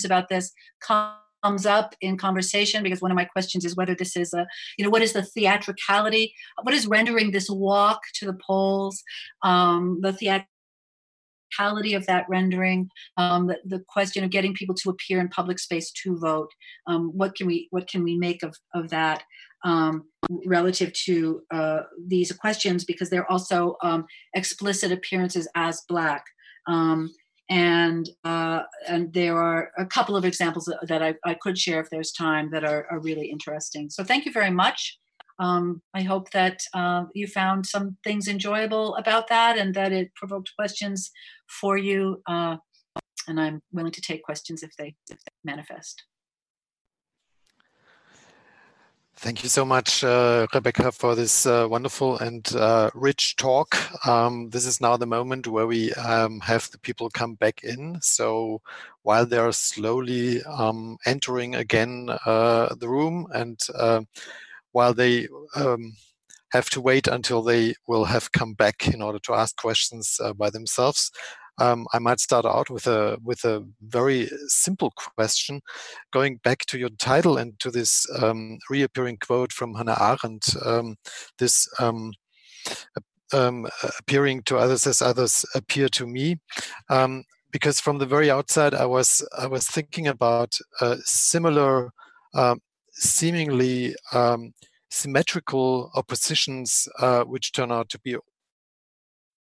about 0.06 0.30
this 0.30 0.52
comes 0.82 1.66
up 1.66 1.96
in 2.02 2.18
conversation 2.18 2.84
because 2.84 3.02
one 3.02 3.12
of 3.12 3.16
my 3.16 3.26
questions 3.26 3.66
is 3.66 3.76
whether 3.76 3.96
this 3.96 4.16
is 4.16 4.34
a 4.34 4.46
you 4.78 4.84
know 4.84 4.90
what 4.90 5.02
is 5.02 5.14
the 5.14 5.24
theatricality? 5.24 6.34
What 6.62 6.74
is 6.74 6.88
rendering 6.88 7.32
this 7.32 7.50
walk 7.50 8.02
to 8.16 8.26
the 8.26 8.38
polls 8.46 9.04
um, 9.44 10.00
the 10.02 10.14
theatricality 10.14 11.94
of 11.94 12.06
that 12.08 12.26
rendering 12.30 12.90
um, 13.18 13.48
the, 13.48 13.58
the, 13.66 13.84
question 13.88 14.24
of 14.24 14.30
getting 14.30 14.54
people 14.54 14.76
to 14.76 14.90
appear 14.90 15.20
in 15.20 15.30
public 15.30 15.60
space 15.60 15.92
to 15.92 16.18
vote 16.18 16.52
um, 16.88 17.12
what 17.16 17.36
can 17.36 17.48
we 17.48 17.68
what 17.72 17.88
can 17.88 18.04
we 18.04 18.18
make 18.18 18.44
of, 18.44 18.56
of 18.74 18.90
that 18.90 19.24
um, 19.64 20.06
relative 20.46 20.94
to 20.94 21.42
uh, 21.52 21.82
these 22.06 22.32
questions? 22.32 22.86
Because 22.86 23.10
they're 23.10 23.30
also 23.32 23.76
um, 23.84 24.06
explicit 24.34 24.92
appearances 24.92 25.48
as 25.56 25.82
black. 25.88 26.24
Um, 26.68 27.14
and 27.50 28.10
uh, 28.24 28.62
and 28.88 29.14
there 29.14 29.38
are 29.38 29.72
a 29.78 29.86
couple 29.86 30.16
of 30.16 30.26
examples 30.26 30.72
that 30.84 31.02
I, 31.02 31.16
I 31.26 31.34
could 31.36 31.58
share 31.58 31.80
if 31.80 31.90
there's 31.90 32.12
time 32.12 32.50
that 32.52 32.64
are, 32.64 32.86
are 32.92 33.00
really 33.00 33.28
interesting. 33.30 33.90
So 33.90 34.04
thank 34.04 34.26
you 34.26 34.32
very 34.32 34.52
much. 34.52 34.98
Um, 35.40 35.82
I 35.94 36.02
hope 36.02 36.32
that 36.32 36.60
uh, 36.74 37.06
you 37.14 37.28
found 37.28 37.66
some 37.66 37.98
things 38.04 38.28
enjoyable 38.28 38.96
about 38.96 39.28
that 39.28 39.58
and 39.58 39.74
that 39.76 39.92
it 39.92 40.14
provoked 40.16 40.52
questions 40.58 41.12
for 41.48 41.78
you. 41.78 42.22
Uh, 42.28 42.58
and 43.28 43.40
I'm 43.40 43.62
willing 43.72 43.92
to 43.92 44.02
take 44.02 44.24
questions 44.24 44.64
if 44.64 44.72
they, 44.78 44.96
if 45.10 45.18
they 45.24 45.32
manifest. 45.44 46.04
Thank 49.20 49.42
you 49.42 49.50
so 49.50 49.66
much, 49.66 50.04
uh, 50.04 50.46
Rebecca, 50.54 50.92
for 50.92 51.16
this 51.16 51.48
uh, 51.48 51.68
wonderful 51.68 52.20
and 52.20 52.48
uh, 52.56 52.92
rich 52.94 53.36
talk. 53.36 53.76
Um, 54.08 54.50
this 54.52 54.66
is 54.68 54.80
now 54.80 54.96
the 54.96 55.08
moment 55.08 55.48
where 55.48 55.66
we 55.66 55.92
um, 55.94 56.40
have 56.42 56.70
the 56.70 56.78
people 56.78 57.10
come 57.10 57.34
back 57.34 57.64
in. 57.64 57.98
So 58.02 58.62
while 59.02 59.26
they 59.26 59.38
are 59.40 59.52
slowly 59.52 60.44
um, 60.44 60.98
entering 61.08 61.56
again 61.56 62.10
uh, 62.28 62.76
the 62.76 62.88
room 62.88 63.26
and 63.34 63.60
uh, 63.74 64.02
while 64.72 64.94
they 64.94 65.28
um, 65.56 65.94
have 66.52 66.70
to 66.72 66.82
wait 66.82 67.08
until 67.08 67.42
they 67.42 67.74
will 67.88 68.06
have 68.06 68.32
come 68.32 68.54
back 68.54 68.88
in 68.88 69.02
order 69.02 69.20
to 69.20 69.34
ask 69.34 69.56
questions 69.58 70.20
uh, 70.24 70.34
by 70.34 70.50
themselves, 70.50 71.12
um, 71.58 71.88
I 71.94 72.00
might 72.00 72.20
start 72.20 72.46
out 72.46 72.70
with 72.70 72.88
a 72.88 73.18
with 73.24 73.44
a 73.46 73.66
very 73.82 74.30
simple 74.48 74.92
question, 75.16 75.62
going 76.12 76.38
back 76.38 76.66
to 76.68 76.78
your 76.78 76.90
title 76.90 77.38
and 77.38 77.60
to 77.60 77.72
this 77.72 78.06
um, 78.22 78.60
reappearing 78.70 79.18
quote 79.18 79.52
from 79.52 79.74
Hannah 79.74 79.98
Arendt. 80.00 80.56
Um, 80.66 80.96
this 81.40 81.68
um, 81.80 82.14
um, 83.34 83.68
appearing 84.00 84.44
to 84.44 84.58
others 84.58 84.88
as 84.88 85.02
others 85.02 85.46
appear 85.56 85.90
to 85.90 86.08
me. 86.08 86.38
Um, 86.90 87.24
because 87.52 87.80
from 87.80 87.98
the 87.98 88.06
very 88.06 88.30
outside, 88.30 88.74
I 88.74 88.86
was 88.86 89.28
I 89.38 89.48
was 89.48 89.68
thinking 89.68 90.08
about 90.08 90.58
uh, 90.82 90.98
similar, 91.04 91.92
seemingly 92.92 93.96
symmetrical 94.90 95.92
oppositions, 95.96 96.88
uh, 97.00 97.24
which 97.24 97.52
turn 97.52 97.72
out 97.72 97.90
to 97.90 98.00
be 98.00 98.16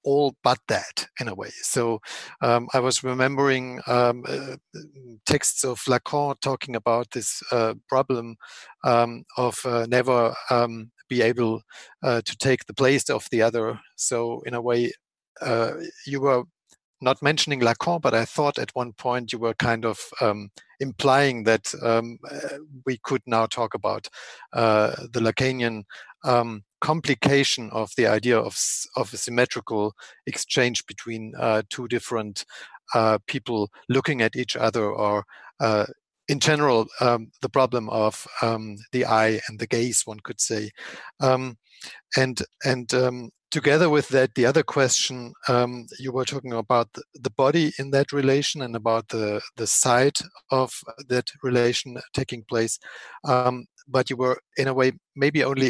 all 0.07 0.33
but 0.41 0.59
that 0.69 1.07
in 1.19 1.27
a 1.27 1.35
way. 1.35 1.51
So 1.61 1.99
um, 2.41 2.69
I 2.73 2.79
was 2.79 3.03
remembering 3.03 3.81
um, 3.87 4.23
uh, 4.25 4.55
texts 5.25 5.65
of 5.65 5.81
Lacan 5.81 6.39
talking 6.39 6.77
about 6.77 7.11
this 7.11 7.43
uh, 7.51 7.73
problem 7.89 8.37
um, 8.85 9.25
of 9.35 9.59
uh, 9.65 9.85
never 9.89 10.33
um, 10.49 10.91
be 11.09 11.21
able 11.21 11.61
uh, 12.03 12.21
to 12.23 12.37
take 12.37 12.65
the 12.65 12.73
place 12.73 13.09
of 13.09 13.27
the 13.31 13.41
other. 13.41 13.79
So 13.97 14.41
in 14.45 14.53
a 14.53 14.61
way, 14.61 14.93
uh, 15.41 15.73
you 16.05 16.21
were 16.21 16.43
not 17.01 17.21
mentioning 17.21 17.59
Lacan, 17.59 18.01
but 18.01 18.13
I 18.13 18.23
thought 18.23 18.57
at 18.57 18.75
one 18.75 18.93
point 18.93 19.33
you 19.33 19.39
were 19.39 19.55
kind 19.55 19.83
of 19.85 19.99
um, 20.21 20.49
implying 20.79 21.43
that 21.43 21.73
um, 21.83 22.17
uh, 22.31 22.59
we 22.85 22.97
could 23.03 23.21
now 23.25 23.45
talk 23.45 23.73
about 23.73 24.07
the 24.53 25.19
Lacanian 25.19 25.83
um, 26.23 26.63
complication 26.81 27.69
of 27.71 27.91
the 27.97 28.07
idea 28.07 28.37
of, 28.37 28.57
of 28.95 29.13
a 29.13 29.17
symmetrical 29.17 29.93
exchange 30.25 30.85
between 30.85 31.33
uh, 31.39 31.61
two 31.69 31.87
different 31.87 32.45
uh, 32.93 33.17
people 33.27 33.69
looking 33.89 34.21
at 34.21 34.35
each 34.35 34.55
other 34.55 34.85
or 34.89 35.23
uh, 35.59 35.85
in 36.27 36.39
general 36.39 36.87
um, 36.99 37.31
the 37.41 37.49
problem 37.49 37.89
of 37.89 38.27
um, 38.41 38.77
the 38.91 39.05
eye 39.05 39.39
and 39.47 39.59
the 39.59 39.67
gaze 39.67 40.03
one 40.05 40.19
could 40.23 40.41
say. 40.41 40.71
Um, 41.19 41.57
and 42.15 42.41
and 42.65 42.93
um, 42.93 43.29
together 43.51 43.89
with 43.89 44.09
that 44.09 44.35
the 44.35 44.45
other 44.45 44.63
question 44.63 45.33
um, 45.47 45.85
you 45.99 46.11
were 46.11 46.25
talking 46.25 46.53
about 46.53 46.89
the 47.13 47.29
body 47.29 47.71
in 47.79 47.91
that 47.91 48.11
relation 48.11 48.61
and 48.61 48.75
about 48.75 49.07
the 49.09 49.41
the 49.55 49.67
side 49.67 50.17
of 50.51 50.73
that 51.07 51.29
relation 51.43 51.97
taking 52.13 52.43
place. 52.43 52.77
Um, 53.23 53.65
but 53.87 54.09
you 54.09 54.17
were 54.17 54.37
in 54.57 54.67
a 54.67 54.73
way 54.73 54.91
maybe 55.15 55.43
only 55.43 55.67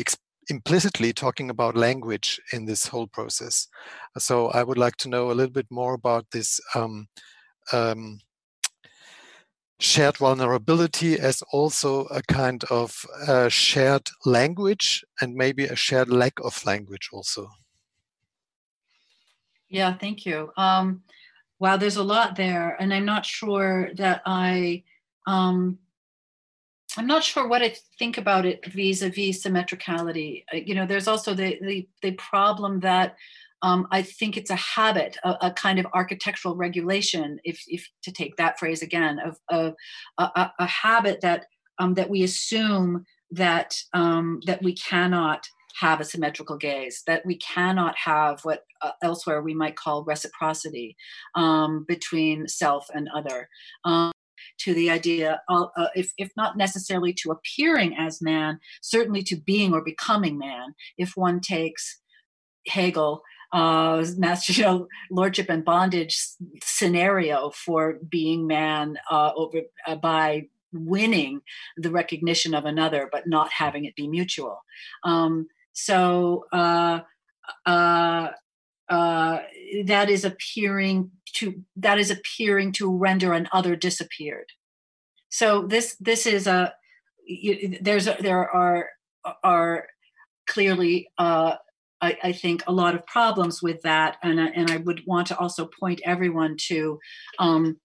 implicitly 0.50 1.14
talking 1.14 1.50
about 1.50 1.76
language 1.76 2.40
in 2.54 2.66
this 2.66 2.88
whole 2.88 3.08
process. 3.08 3.68
So 4.18 4.48
I 4.50 4.64
would 4.64 4.78
like 4.78 4.98
to 4.98 5.10
know 5.10 5.32
a 5.32 5.34
little 5.34 5.52
bit 5.52 5.68
more 5.70 5.94
about 5.94 6.26
this 6.32 6.60
um, 6.76 7.08
um, 7.74 8.20
shared 9.80 10.18
vulnerability 10.18 11.20
as 11.20 11.44
also 11.52 12.06
a 12.06 12.22
kind 12.24 12.64
of 12.66 13.06
uh, 13.28 13.50
shared 13.50 14.10
language 14.26 15.06
and 15.22 15.36
maybe 15.36 15.66
a 15.66 15.76
shared 15.76 16.10
lack 16.10 16.40
of 16.44 16.66
language 16.66 17.10
also. 17.14 17.50
Yeah, 19.70 19.96
thank 19.98 20.26
you. 20.26 20.52
Um, 20.58 21.04
wow, 21.60 21.78
there's 21.78 21.98
a 21.98 22.04
lot 22.04 22.36
there, 22.36 22.76
and 22.80 22.94
I'm 22.94 23.06
not 23.06 23.26
sure 23.26 23.90
that 23.96 24.22
I 24.26 24.84
um, 25.28 25.78
I'm 26.98 27.08
not 27.08 27.24
sure 27.24 27.48
what 27.48 27.62
I 27.62 27.76
think 28.00 28.18
about 28.18 28.46
it 28.46 28.66
vis-a-vis 28.66 29.42
symmetricality. 29.42 30.46
Uh, 30.54 30.58
you 30.58 30.76
know, 30.76 30.86
there's 30.86 31.08
also 31.08 31.34
the 31.34 31.58
the, 31.62 31.88
the 32.02 32.12
problem 32.12 32.80
that 32.82 33.16
um, 33.62 33.88
I 33.92 34.02
think 34.02 34.38
it's 34.38 34.52
a 34.52 34.56
habit, 34.56 35.18
a, 35.24 35.48
a, 35.48 35.52
kind 35.52 35.80
of 35.80 35.88
architectural 35.94 36.56
regulation, 36.56 37.40
if, 37.44 37.64
if 37.68 37.90
to 38.04 38.12
take 38.12 38.36
that 38.36 38.60
phrase 38.60 38.84
again, 38.84 39.18
of, 39.20 39.40
of 39.50 39.74
a, 40.20 40.52
a, 40.60 40.68
habit 40.68 41.22
that 41.22 41.46
um, 41.80 41.96
that 41.96 42.10
we 42.10 42.22
assume 42.22 43.06
that 43.32 43.76
um, 43.94 44.42
that 44.46 44.62
we 44.62 44.74
cannot 44.74 45.48
have 45.80 46.00
a 46.00 46.06
symmetrical 46.06 46.58
gaze, 46.58 47.04
that 47.08 47.26
we 47.26 47.36
cannot 47.38 47.96
have 47.98 48.40
what 48.44 48.64
uh, 48.82 48.92
elsewhere 49.04 49.42
we 49.42 49.54
might 49.54 49.76
call 49.76 50.04
reciprocity 50.04 50.96
um, 51.36 51.84
between 51.88 52.48
self 52.48 52.88
and 52.94 53.10
other. 53.16 53.50
To 54.60 54.74
the 54.74 54.90
idea, 54.90 55.42
of, 55.50 55.70
uh, 55.78 55.88
if, 55.96 56.12
if 56.18 56.32
not 56.36 56.58
necessarily 56.58 57.14
to 57.14 57.32
appearing 57.32 57.96
as 57.98 58.22
man, 58.22 58.60
certainly 58.82 59.22
to 59.24 59.36
being 59.36 59.74
or 59.74 59.84
becoming 59.84 60.38
man. 60.38 60.74
If 60.98 61.16
one 61.16 61.42
takes 61.42 62.00
Hegel, 62.68 63.22
uh, 63.54 64.04
master, 64.18 64.54
you 64.54 64.64
know, 64.64 64.88
lordship 65.12 65.50
and 65.50 65.64
bondage 65.64 66.20
scenario 66.64 67.52
for 67.52 68.00
being 68.10 68.48
man 68.48 68.98
uh, 69.10 69.32
over 69.36 69.62
uh, 69.86 69.96
by 69.96 70.48
winning 70.74 71.42
the 71.78 71.92
recognition 71.92 72.54
of 72.54 72.66
another, 72.66 73.10
but 73.12 73.28
not 73.28 73.52
having 73.52 73.86
it 73.86 73.96
be 73.96 74.08
mutual. 74.08 74.64
Um, 75.04 75.48
so 75.74 76.46
uh, 76.52 77.02
uh, 77.66 78.30
uh, 78.90 79.40
that 79.86 80.10
is 80.10 80.24
appearing 80.24 81.12
to 81.34 81.64
that 81.76 82.00
is 82.00 82.10
appearing 82.10 82.72
to 82.74 82.96
render 82.96 83.34
an 83.34 83.48
other 83.52 83.76
disappeared. 83.76 84.52
So 85.30 85.68
this 85.68 85.96
this 86.00 86.26
is 86.26 86.48
a 86.48 86.74
there's 87.82 88.08
a, 88.08 88.18
there 88.20 88.50
are 88.50 88.90
are 89.44 89.88
clearly 90.48 91.10
uh, 91.18 91.56
I, 92.02 92.18
I, 92.24 92.32
think 92.32 92.64
a 92.66 92.72
lot 92.72 92.96
of 92.96 93.06
problems 93.06 93.62
with 93.62 93.82
that, 93.82 94.18
and 94.24 94.40
and 94.40 94.72
I 94.72 94.78
would 94.78 95.04
want 95.06 95.28
to 95.28 95.38
also 95.38 95.70
point 95.80 96.02
everyone 96.06 96.56
to 96.68 97.00
um, 97.40 97.78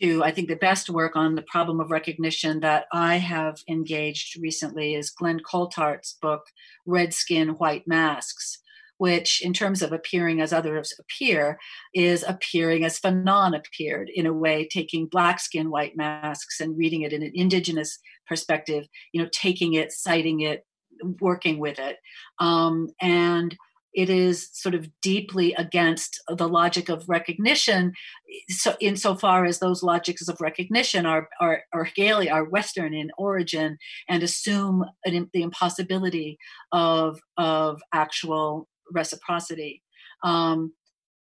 to 0.00 0.22
I 0.22 0.30
think 0.30 0.48
the 0.48 0.56
best 0.56 0.90
work 0.90 1.16
on 1.16 1.34
the 1.34 1.42
problem 1.42 1.80
of 1.80 1.90
recognition 1.90 2.60
that 2.60 2.86
I 2.92 3.16
have 3.16 3.58
engaged 3.68 4.40
recently 4.40 4.94
is 4.94 5.10
Glen 5.10 5.40
Coulthard's 5.40 6.16
book 6.20 6.42
Red 6.86 7.12
Skin 7.14 7.50
White 7.50 7.86
Masks, 7.86 8.58
which, 9.00 9.40
in 9.40 9.54
terms 9.54 9.80
of 9.80 9.94
appearing 9.94 10.42
as 10.42 10.52
others 10.52 10.92
appear, 10.98 11.58
is 11.94 12.22
appearing 12.28 12.84
as 12.84 13.00
Fanon 13.00 13.56
appeared 13.56 14.10
in 14.14 14.26
a 14.26 14.32
way, 14.32 14.68
taking 14.70 15.06
black 15.06 15.40
skin 15.40 15.70
white 15.70 15.96
masks 15.96 16.60
and 16.60 16.76
reading 16.76 17.00
it 17.00 17.14
in 17.14 17.22
an 17.22 17.32
indigenous 17.34 17.98
perspective, 18.28 18.86
you 19.14 19.22
know, 19.22 19.28
taking 19.32 19.72
it, 19.72 19.90
citing 19.90 20.40
it, 20.40 20.66
working 21.18 21.58
with 21.58 21.78
it. 21.78 21.96
Um, 22.40 22.90
and 23.00 23.56
it 23.94 24.10
is 24.10 24.50
sort 24.52 24.74
of 24.74 24.86
deeply 25.00 25.54
against 25.54 26.20
the 26.28 26.46
logic 26.46 26.90
of 26.90 27.08
recognition 27.08 27.94
so 28.48 28.76
insofar 28.80 29.44
as 29.44 29.58
those 29.58 29.82
logics 29.82 30.28
of 30.28 30.40
recognition 30.40 31.06
are 31.06 31.28
are, 31.40 31.62
are 31.72 31.84
Hegelian, 31.84 32.32
are 32.32 32.44
Western 32.44 32.94
in 32.94 33.10
origin 33.18 33.78
and 34.08 34.22
assume 34.22 34.84
an, 35.04 35.28
the 35.32 35.42
impossibility 35.42 36.38
of 36.70 37.18
of 37.36 37.80
actual 37.92 38.68
reciprocity. 38.92 39.82
um, 40.22 40.72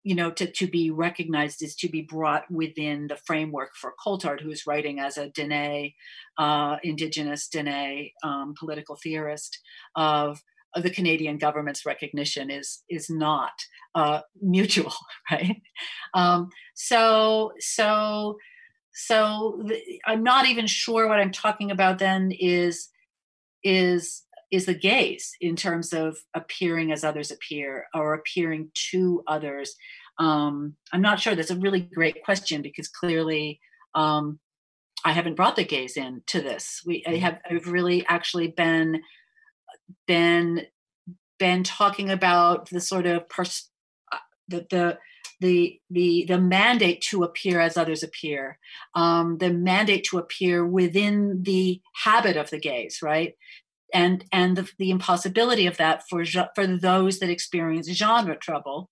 you 0.08 0.16
know, 0.16 0.32
to, 0.32 0.50
to 0.50 0.68
be 0.68 0.90
recognized 0.90 1.62
is 1.62 1.76
to 1.76 1.90
be 1.90 2.02
brought 2.02 2.50
within 2.50 3.08
the 3.08 3.18
framework 3.26 3.76
for 3.76 3.94
Coulthard, 4.02 4.40
who's 4.40 4.66
writing 4.66 5.02
as 5.02 5.18
a 5.18 5.28
Dene, 5.28 5.92
uh, 6.38 6.78
indigenous 6.82 7.50
Dene 7.50 8.12
um, 8.24 8.54
political 8.58 8.96
theorist 8.96 9.60
of, 9.98 10.42
of, 10.74 10.84
the 10.84 10.90
Canadian 10.90 11.38
government's 11.38 11.86
recognition 11.86 12.50
is 12.50 12.84
is 12.90 13.10
not 13.10 13.52
uh, 13.96 14.22
mutual, 14.42 14.94
right? 15.32 15.62
Um, 16.14 16.52
so 16.74 17.52
so 17.60 18.38
so 18.94 19.62
I'm 20.06 20.24
not 20.24 20.48
even 20.48 20.68
sure 20.68 21.10
what 21.10 21.20
I'm 21.20 21.34
talking 21.34 21.70
about. 21.70 22.00
Then 22.00 22.32
is 22.32 22.88
is 23.62 24.24
is 24.52 24.66
the 24.66 24.74
gaze 24.74 25.36
in 25.42 25.56
terms 25.56 25.94
of 25.94 26.18
appearing 26.34 26.92
as 26.92 27.04
others 27.04 27.32
appear 27.32 27.88
or 27.94 28.14
appearing 28.14 28.72
to 28.92 29.24
others? 29.28 29.76
Um, 30.20 30.76
I'm 30.94 31.02
not 31.02 31.20
sure. 31.20 31.36
That's 31.36 31.52
a 31.52 31.58
really 31.60 31.82
great 31.82 32.24
question 32.24 32.62
because 32.62 32.88
clearly 32.88 33.60
um, 33.94 34.40
I 35.06 35.12
haven't 35.12 35.36
brought 35.36 35.56
the 35.56 35.66
gaze 35.66 35.98
in 35.98 36.22
to 36.28 36.42
this. 36.42 36.82
We 36.86 37.04
I 37.06 37.12
mm-hmm. 37.12 37.20
have 37.20 37.40
I've 37.50 37.68
really 37.68 38.06
actually 38.08 38.48
been 38.50 39.02
been 40.08 40.66
been 41.40 41.64
talking 41.64 42.10
about 42.10 42.70
the 42.70 42.82
sort 42.82 43.06
of 43.06 43.30
pers- 43.30 43.70
uh, 44.12 44.18
the 44.48 44.66
the 44.70 44.98
the 45.40 45.80
the 45.90 46.26
the 46.28 46.40
mandate 46.40 47.02
to 47.10 47.24
appear 47.24 47.60
as 47.60 47.78
others 47.78 48.02
appear, 48.02 48.58
um, 48.96 49.38
the 49.38 49.54
mandate 49.54 50.04
to 50.06 50.18
appear 50.18 50.66
within 50.66 51.44
the 51.44 51.80
habit 52.04 52.38
of 52.38 52.50
the 52.50 52.60
gaze, 52.60 53.00
right? 53.04 53.36
And 53.94 54.26
and 54.32 54.58
the, 54.58 54.70
the 54.78 54.92
impossibility 54.92 55.68
of 55.68 55.78
that 55.78 56.08
for 56.10 56.24
for 56.56 56.68
those 56.68 57.20
that 57.20 57.30
experience 57.30 57.90
genre 57.90 58.36
trouble 58.36 58.90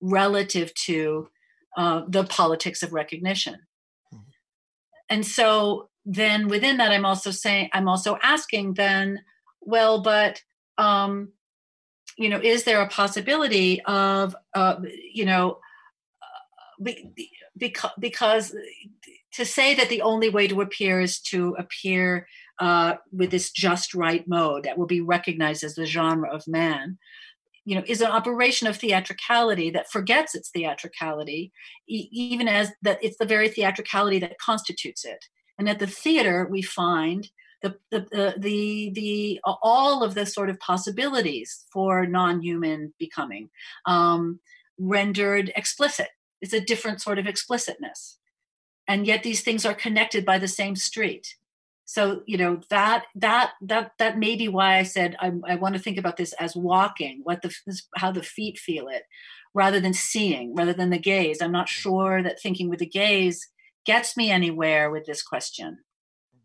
relative 0.00 0.74
to 0.74 1.28
uh, 1.76 2.02
the 2.08 2.24
politics 2.24 2.82
of 2.82 2.92
recognition 2.92 3.54
mm-hmm. 4.12 4.22
and 5.08 5.26
so 5.26 5.88
then 6.04 6.48
within 6.48 6.76
that 6.78 6.92
i'm 6.92 7.06
also 7.06 7.30
saying 7.30 7.68
i'm 7.72 7.88
also 7.88 8.18
asking 8.22 8.74
then 8.74 9.20
well 9.60 10.02
but 10.02 10.42
um 10.78 11.32
you 12.18 12.28
know 12.28 12.40
is 12.42 12.64
there 12.64 12.80
a 12.80 12.88
possibility 12.88 13.82
of 13.82 14.34
uh 14.54 14.76
you 15.12 15.24
know 15.24 15.58
uh, 16.22 16.86
because 17.56 17.90
because 17.98 18.54
to 19.32 19.44
say 19.44 19.74
that 19.74 19.90
the 19.90 20.02
only 20.02 20.30
way 20.30 20.48
to 20.48 20.62
appear 20.62 21.00
is 21.00 21.20
to 21.20 21.54
appear 21.58 22.26
uh, 22.58 22.94
with 23.12 23.30
this 23.30 23.50
just 23.50 23.94
right 23.94 24.26
mode 24.26 24.64
that 24.64 24.78
will 24.78 24.86
be 24.86 25.00
recognized 25.00 25.62
as 25.62 25.74
the 25.74 25.86
genre 25.86 26.32
of 26.32 26.46
man 26.48 26.98
you 27.66 27.74
know 27.74 27.82
is 27.86 28.00
an 28.00 28.10
operation 28.10 28.66
of 28.66 28.76
theatricality 28.76 29.68
that 29.70 29.90
forgets 29.90 30.34
its 30.34 30.48
theatricality 30.48 31.52
e- 31.88 32.08
even 32.12 32.48
as 32.48 32.70
that 32.80 32.98
it's 33.02 33.18
the 33.18 33.26
very 33.26 33.48
theatricality 33.50 34.18
that 34.20 34.38
constitutes 34.38 35.04
it. 35.04 35.26
And 35.58 35.68
at 35.68 35.78
the 35.78 35.86
theater 35.86 36.48
we 36.50 36.62
find 36.62 37.28
the 37.62 37.76
the 37.90 38.06
the 38.10 38.34
the, 38.38 38.90
the 38.94 39.40
all 39.44 40.02
of 40.02 40.14
the 40.14 40.24
sort 40.24 40.48
of 40.48 40.60
possibilities 40.60 41.66
for 41.72 42.06
non-human 42.06 42.94
becoming 42.98 43.50
um, 43.84 44.40
rendered 44.78 45.52
explicit. 45.56 46.08
It's 46.40 46.52
a 46.52 46.60
different 46.60 47.02
sort 47.02 47.18
of 47.18 47.26
explicitness. 47.26 48.18
And 48.86 49.06
yet 49.06 49.24
these 49.24 49.42
things 49.42 49.66
are 49.66 49.74
connected 49.74 50.24
by 50.24 50.38
the 50.38 50.46
same 50.46 50.76
street 50.76 51.34
so 51.86 52.22
you 52.26 52.36
know 52.36 52.60
that 52.68 53.04
that 53.14 53.52
that 53.62 53.92
that 53.98 54.18
may 54.18 54.36
be 54.36 54.48
why 54.48 54.76
i 54.76 54.82
said 54.82 55.16
i, 55.20 55.32
I 55.48 55.54
want 55.54 55.74
to 55.76 55.80
think 55.80 55.96
about 55.96 56.16
this 56.16 56.34
as 56.34 56.54
walking 56.54 57.20
what 57.22 57.42
the 57.42 57.54
how 57.96 58.12
the 58.12 58.22
feet 58.22 58.58
feel 58.58 58.88
it 58.88 59.04
rather 59.56 59.80
than 59.80 59.94
seeing 59.94 60.54
rather 60.54 60.74
than 60.74 60.90
the 60.90 60.98
gaze. 60.98 61.40
I'm 61.40 61.50
not 61.50 61.68
sure 61.68 62.22
that 62.22 62.40
thinking 62.40 62.68
with 62.68 62.78
the 62.78 62.86
gaze 62.86 63.48
gets 63.86 64.14
me 64.14 64.30
anywhere 64.30 64.90
with 64.90 65.06
this 65.06 65.22
question. 65.22 65.78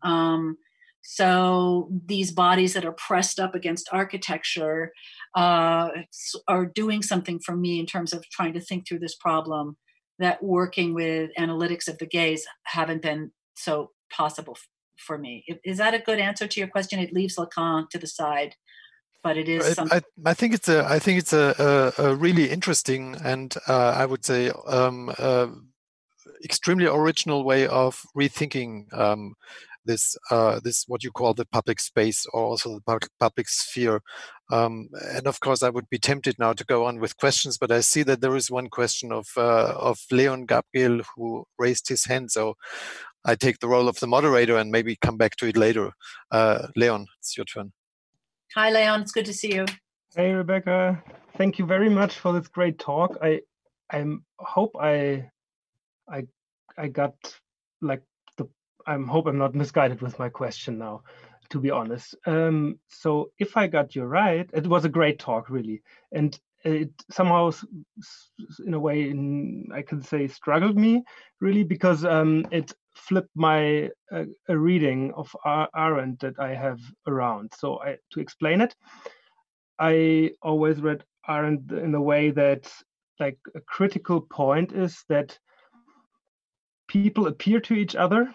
Um, 0.02 0.56
so 1.02 1.90
these 2.06 2.30
bodies 2.30 2.72
that 2.72 2.86
are 2.86 2.92
pressed 2.92 3.38
up 3.38 3.54
against 3.54 3.90
architecture 3.92 4.92
uh, 5.36 5.90
are 6.48 6.64
doing 6.64 7.02
something 7.02 7.38
for 7.38 7.54
me 7.54 7.78
in 7.78 7.84
terms 7.84 8.14
of 8.14 8.24
trying 8.30 8.54
to 8.54 8.60
think 8.60 8.88
through 8.88 9.00
this 9.00 9.16
problem 9.16 9.76
that 10.18 10.42
working 10.42 10.94
with 10.94 11.30
analytics 11.38 11.88
of 11.88 11.98
the 11.98 12.06
gaze 12.06 12.46
haven't 12.64 13.02
been 13.02 13.30
so 13.56 13.90
possible 14.10 14.56
for 15.02 15.18
me. 15.18 15.44
Is 15.64 15.78
that 15.78 15.94
a 15.94 15.98
good 15.98 16.18
answer 16.18 16.46
to 16.46 16.60
your 16.60 16.68
question? 16.68 16.98
It 16.98 17.12
leaves 17.12 17.36
Lacan 17.36 17.88
to 17.90 17.98
the 17.98 18.06
side, 18.06 18.54
but 19.22 19.36
it 19.36 19.48
is. 19.48 19.78
I, 19.78 19.96
I, 19.96 20.00
I 20.26 20.34
think 20.34 20.54
it's 20.54 20.68
a. 20.68 20.84
I 20.84 20.98
think 20.98 21.18
it's 21.18 21.32
a, 21.32 21.92
a, 21.98 22.04
a 22.04 22.14
really 22.14 22.50
interesting 22.50 23.16
and 23.22 23.54
uh, 23.68 23.94
I 23.96 24.06
would 24.06 24.24
say 24.24 24.50
um, 24.66 25.12
uh, 25.18 25.48
extremely 26.44 26.86
original 26.86 27.44
way 27.44 27.66
of 27.66 28.02
rethinking 28.16 28.92
um, 28.96 29.34
this 29.84 30.16
uh, 30.30 30.60
this 30.62 30.84
what 30.86 31.02
you 31.02 31.10
call 31.10 31.34
the 31.34 31.46
public 31.46 31.80
space 31.80 32.26
or 32.32 32.42
also 32.44 32.80
the 32.86 33.08
public 33.18 33.48
sphere. 33.48 34.00
Um, 34.50 34.88
and 35.14 35.26
of 35.26 35.40
course, 35.40 35.62
I 35.62 35.70
would 35.70 35.88
be 35.88 35.98
tempted 35.98 36.38
now 36.38 36.52
to 36.52 36.64
go 36.64 36.86
on 36.86 37.00
with 37.00 37.16
questions, 37.16 37.58
but 37.58 37.72
I 37.72 37.80
see 37.80 38.02
that 38.04 38.20
there 38.20 38.36
is 38.36 38.50
one 38.50 38.68
question 38.68 39.12
of 39.12 39.26
uh, 39.36 39.74
of 39.76 39.98
Leon 40.10 40.46
Gabriel 40.46 41.02
who 41.16 41.44
raised 41.58 41.88
his 41.88 42.04
hand. 42.04 42.30
So 42.30 42.54
I 43.24 43.34
take 43.34 43.60
the 43.60 43.68
role 43.68 43.88
of 43.88 43.98
the 44.00 44.06
moderator 44.06 44.56
and 44.56 44.70
maybe 44.70 44.96
come 44.96 45.16
back 45.16 45.36
to 45.36 45.46
it 45.46 45.56
later. 45.56 45.92
Uh, 46.30 46.68
Leon, 46.76 47.06
it's 47.18 47.36
your 47.36 47.44
turn. 47.46 47.72
Hi, 48.54 48.70
Leon. 48.70 49.02
It's 49.02 49.12
good 49.12 49.26
to 49.26 49.32
see 49.32 49.54
you. 49.54 49.66
Hey, 50.14 50.32
Rebecca. 50.32 51.02
Thank 51.38 51.58
you 51.58 51.66
very 51.66 51.88
much 51.88 52.18
for 52.18 52.32
this 52.32 52.48
great 52.48 52.78
talk. 52.78 53.16
I 53.22 53.40
I 53.90 54.04
hope 54.38 54.76
I 54.78 55.30
I 56.10 56.26
I 56.76 56.88
got 56.88 57.14
like 57.80 58.02
the 58.36 58.48
I 58.86 58.96
hope 58.96 59.26
I'm 59.26 59.38
not 59.38 59.54
misguided 59.54 60.02
with 60.02 60.18
my 60.18 60.28
question 60.28 60.78
now. 60.78 61.02
To 61.50 61.60
be 61.60 61.70
honest, 61.70 62.14
um, 62.26 62.78
so 62.88 63.30
if 63.38 63.58
I 63.58 63.66
got 63.66 63.94
you 63.94 64.04
right, 64.04 64.48
it 64.54 64.66
was 64.66 64.86
a 64.86 64.88
great 64.88 65.18
talk, 65.18 65.50
really, 65.50 65.82
and 66.10 66.38
it 66.64 66.90
somehow 67.10 67.50
in 68.64 68.74
a 68.74 68.78
way 68.78 69.10
in, 69.10 69.68
i 69.74 69.82
can 69.82 70.00
say 70.00 70.28
struggled 70.28 70.76
me 70.76 71.02
really 71.40 71.64
because 71.64 72.04
um, 72.04 72.46
it 72.50 72.72
flipped 72.94 73.34
my 73.34 73.90
uh, 74.10 74.24
a 74.48 74.56
reading 74.56 75.12
of 75.14 75.34
Arendt 75.44 76.20
that 76.20 76.38
I 76.38 76.54
have 76.54 76.80
around. 77.06 77.52
So 77.58 77.80
I, 77.80 77.96
to 78.12 78.20
explain 78.20 78.60
it, 78.60 78.74
I 79.78 80.32
always 80.42 80.80
read 80.80 81.04
Arendt 81.28 81.70
in 81.72 81.94
a 81.94 82.02
way 82.02 82.30
that 82.30 82.72
like 83.20 83.38
a 83.54 83.60
critical 83.60 84.20
point 84.20 84.72
is 84.72 85.04
that 85.08 85.38
people 86.88 87.26
appear 87.26 87.60
to 87.60 87.74
each 87.74 87.96
other 87.96 88.34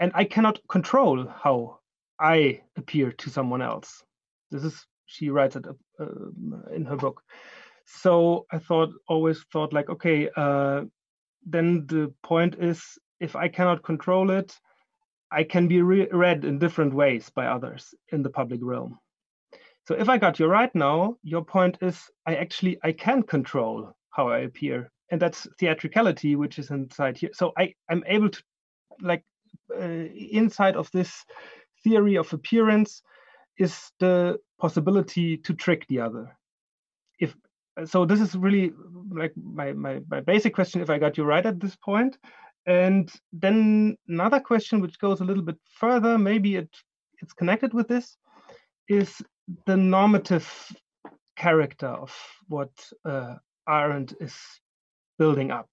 and 0.00 0.12
I 0.14 0.24
cannot 0.24 0.60
control 0.68 1.26
how 1.26 1.80
I 2.20 2.62
appear 2.76 3.12
to 3.12 3.30
someone 3.30 3.62
else. 3.62 4.02
This 4.50 4.64
is 4.64 4.86
she 5.06 5.30
writes 5.30 5.56
it 5.56 5.64
uh, 5.98 6.06
in 6.74 6.84
her 6.84 6.96
book. 6.96 7.22
So 7.86 8.46
I 8.52 8.58
thought 8.58 8.90
always 9.08 9.42
thought 9.52 9.72
like 9.72 9.88
okay, 9.88 10.28
uh, 10.36 10.82
then 11.46 11.86
the 11.86 12.12
point 12.22 12.56
is 12.60 12.98
if 13.20 13.36
I 13.36 13.48
cannot 13.48 13.82
control 13.82 14.30
it, 14.30 14.58
I 15.30 15.44
can 15.44 15.68
be 15.68 15.82
re- 15.82 16.08
read 16.10 16.44
in 16.44 16.58
different 16.58 16.94
ways 16.94 17.30
by 17.30 17.46
others 17.46 17.94
in 18.12 18.22
the 18.22 18.30
public 18.30 18.60
realm. 18.62 18.98
So 19.86 19.94
if 19.94 20.08
I 20.08 20.18
got 20.18 20.38
you 20.38 20.46
right 20.46 20.74
now, 20.74 21.16
your 21.22 21.44
point 21.44 21.78
is 21.80 22.10
I 22.26 22.36
actually 22.36 22.78
I 22.82 22.92
can 22.92 23.22
control 23.22 23.96
how 24.10 24.28
I 24.28 24.40
appear, 24.40 24.90
and 25.10 25.20
that's 25.20 25.46
theatricality, 25.58 26.36
which 26.36 26.58
is 26.58 26.70
inside 26.70 27.16
here. 27.16 27.30
So 27.32 27.52
I 27.56 27.74
I'm 27.90 28.04
able 28.06 28.28
to 28.28 28.42
like 29.00 29.24
uh, 29.74 30.08
inside 30.32 30.76
of 30.76 30.90
this 30.92 31.24
theory 31.84 32.16
of 32.16 32.32
appearance 32.32 33.02
is 33.58 33.90
the 33.98 34.38
possibility 34.58 35.36
to 35.38 35.54
trick 35.54 35.86
the 35.88 36.00
other. 36.00 36.36
If 37.18 37.34
so, 37.86 38.04
this 38.04 38.20
is 38.20 38.34
really 38.34 38.72
like 39.10 39.32
my 39.36 39.72
my 39.72 40.00
my 40.10 40.20
basic 40.20 40.54
question. 40.54 40.82
If 40.82 40.90
I 40.90 40.98
got 40.98 41.16
you 41.16 41.24
right 41.24 41.46
at 41.46 41.60
this 41.60 41.76
point, 41.76 42.18
and 42.68 43.10
then 43.32 43.96
another 44.08 44.40
question, 44.40 44.80
which 44.80 44.98
goes 44.98 45.20
a 45.20 45.24
little 45.24 45.42
bit 45.42 45.56
further, 45.80 46.18
maybe 46.18 46.56
it 46.56 46.68
it's 47.20 47.32
connected 47.32 47.72
with 47.72 47.88
this, 47.88 48.16
is 48.88 49.22
the 49.66 49.76
normative 49.76 50.46
character 51.34 51.86
of 51.88 52.14
what 52.46 52.70
uh, 53.06 53.36
Arendt 53.66 54.14
is 54.20 54.36
building 55.18 55.50
up. 55.50 55.68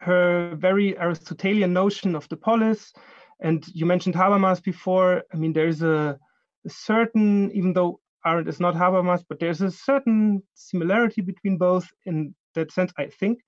Her 0.00 0.56
very 0.56 0.98
Aristotelian 0.98 1.74
notion 1.74 2.16
of 2.16 2.26
the 2.30 2.38
polis, 2.38 2.92
and 3.40 3.62
you 3.74 3.84
mentioned 3.84 4.14
Habermas 4.14 4.62
before. 4.62 5.24
I 5.32 5.36
mean, 5.36 5.52
there's 5.52 5.82
a, 5.82 6.18
a 6.64 6.70
certain, 6.70 7.52
even 7.52 7.74
though 7.74 8.00
Arendt 8.24 8.48
is 8.48 8.60
not 8.60 8.74
Habermas, 8.74 9.24
but 9.28 9.40
there's 9.40 9.60
a 9.60 9.70
certain 9.70 10.42
similarity 10.54 11.20
between 11.20 11.58
both 11.58 11.86
in 12.06 12.34
that 12.54 12.72
sense, 12.72 12.92
I 12.96 13.08
think, 13.08 13.40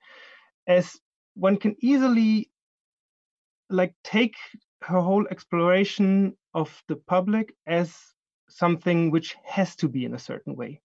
as 0.66 0.92
one 1.38 1.56
can 1.56 1.76
easily 1.80 2.50
like 3.70 3.94
take 4.02 4.34
her 4.82 5.00
whole 5.00 5.26
exploration 5.30 6.36
of 6.54 6.82
the 6.88 6.96
public 6.96 7.54
as 7.66 7.94
something 8.48 9.10
which 9.10 9.36
has 9.44 9.76
to 9.76 9.88
be 9.88 10.04
in 10.04 10.14
a 10.14 10.18
certain 10.18 10.56
way. 10.56 10.80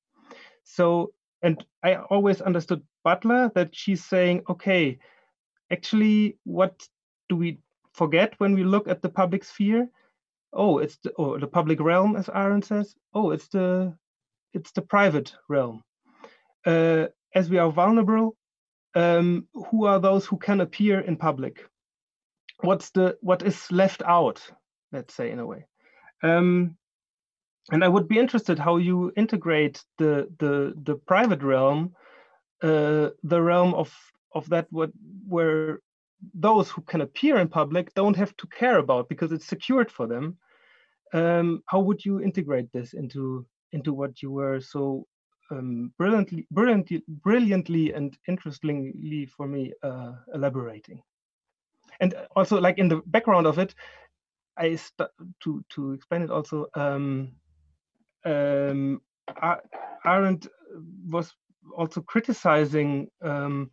So 0.64 1.14
and 1.42 1.64
I 1.84 1.96
always 1.96 2.42
understood 2.42 2.82
Butler 3.04 3.52
that 3.56 3.76
she's 3.76 4.06
saying, 4.06 4.44
okay, 4.50 4.98
actually, 5.72 6.38
what 6.46 6.88
do 7.28 7.36
we 7.36 7.60
forget 7.94 8.34
when 8.38 8.54
we 8.54 8.64
look 8.64 8.88
at 8.88 9.02
the 9.02 9.10
public 9.10 9.44
sphere? 9.44 9.90
Oh, 10.54 10.78
it's 10.78 10.98
the 11.04 11.12
or 11.12 11.40
the 11.40 11.48
public 11.48 11.80
realm, 11.82 12.16
as 12.16 12.30
Arendt 12.30 12.66
says. 12.66 12.96
Oh, 13.14 13.32
it's 13.32 13.48
the 13.48 13.94
it's 14.54 14.72
the 14.72 14.82
private 14.82 15.34
realm. 15.50 15.84
Uh, 16.66 17.08
as 17.36 17.50
we 17.50 17.58
are 17.58 17.72
vulnerable, 17.72 18.38
um, 18.96 19.48
who 19.54 19.86
are 19.86 20.00
those 20.00 20.26
who 20.26 20.38
can 20.38 20.62
appear 20.62 21.00
in 21.00 21.18
public? 21.18 21.66
What's 22.62 22.92
the 22.92 23.18
what 23.22 23.44
is 23.44 23.72
left 23.72 24.02
out? 24.04 24.42
Let's 24.92 25.14
say 25.14 25.32
in 25.32 25.40
a 25.40 25.46
way. 25.46 25.66
Um, 26.22 26.78
and 27.72 27.84
I 27.84 27.88
would 27.88 28.08
be 28.08 28.20
interested 28.20 28.60
how 28.60 28.78
you 28.78 29.12
integrate 29.16 29.84
the 29.98 30.30
the 30.40 30.74
the 30.84 30.96
private 30.96 31.44
realm, 31.44 31.96
uh, 32.62 33.10
the 33.24 33.42
realm 33.42 33.74
of 33.74 33.94
of 34.34 34.50
that 34.50 34.68
what 34.70 34.92
where 35.28 35.80
those 36.34 36.70
who 36.70 36.82
can 36.82 37.02
appear 37.02 37.38
in 37.38 37.48
public 37.50 37.94
don't 37.94 38.16
have 38.16 38.36
to 38.38 38.48
care 38.48 38.78
about 38.78 39.10
because 39.10 39.32
it's 39.32 39.48
secured 39.48 39.92
for 39.92 40.08
them. 40.08 40.38
Um, 41.14 41.62
how 41.68 41.82
would 41.82 42.04
you 42.04 42.22
integrate 42.22 42.72
this 42.72 42.94
into 42.94 43.46
into 43.72 43.94
what 43.94 44.22
you 44.22 44.32
were 44.32 44.60
so 44.60 45.06
um, 45.54 45.94
brilliantly, 45.98 46.48
brilliantly, 46.52 47.04
brilliantly, 47.08 47.94
and 47.94 48.18
interestingly 48.28 49.26
for 49.26 49.48
me 49.48 49.74
uh, 49.84 50.14
elaborating? 50.34 51.02
And 52.00 52.16
also, 52.36 52.60
like 52.60 52.78
in 52.78 52.88
the 52.88 53.02
background 53.06 53.48
of 53.48 53.60
it, 53.60 53.76
I 54.58 54.78
to 55.44 55.64
to 55.70 55.94
explain 55.94 56.24
it 56.24 56.32
also. 56.32 56.68
Um, 56.76 57.34
um, 58.26 59.02
Arendt 60.06 60.48
was 61.08 61.34
also 61.76 62.02
criticizing 62.02 63.10
um, 63.22 63.72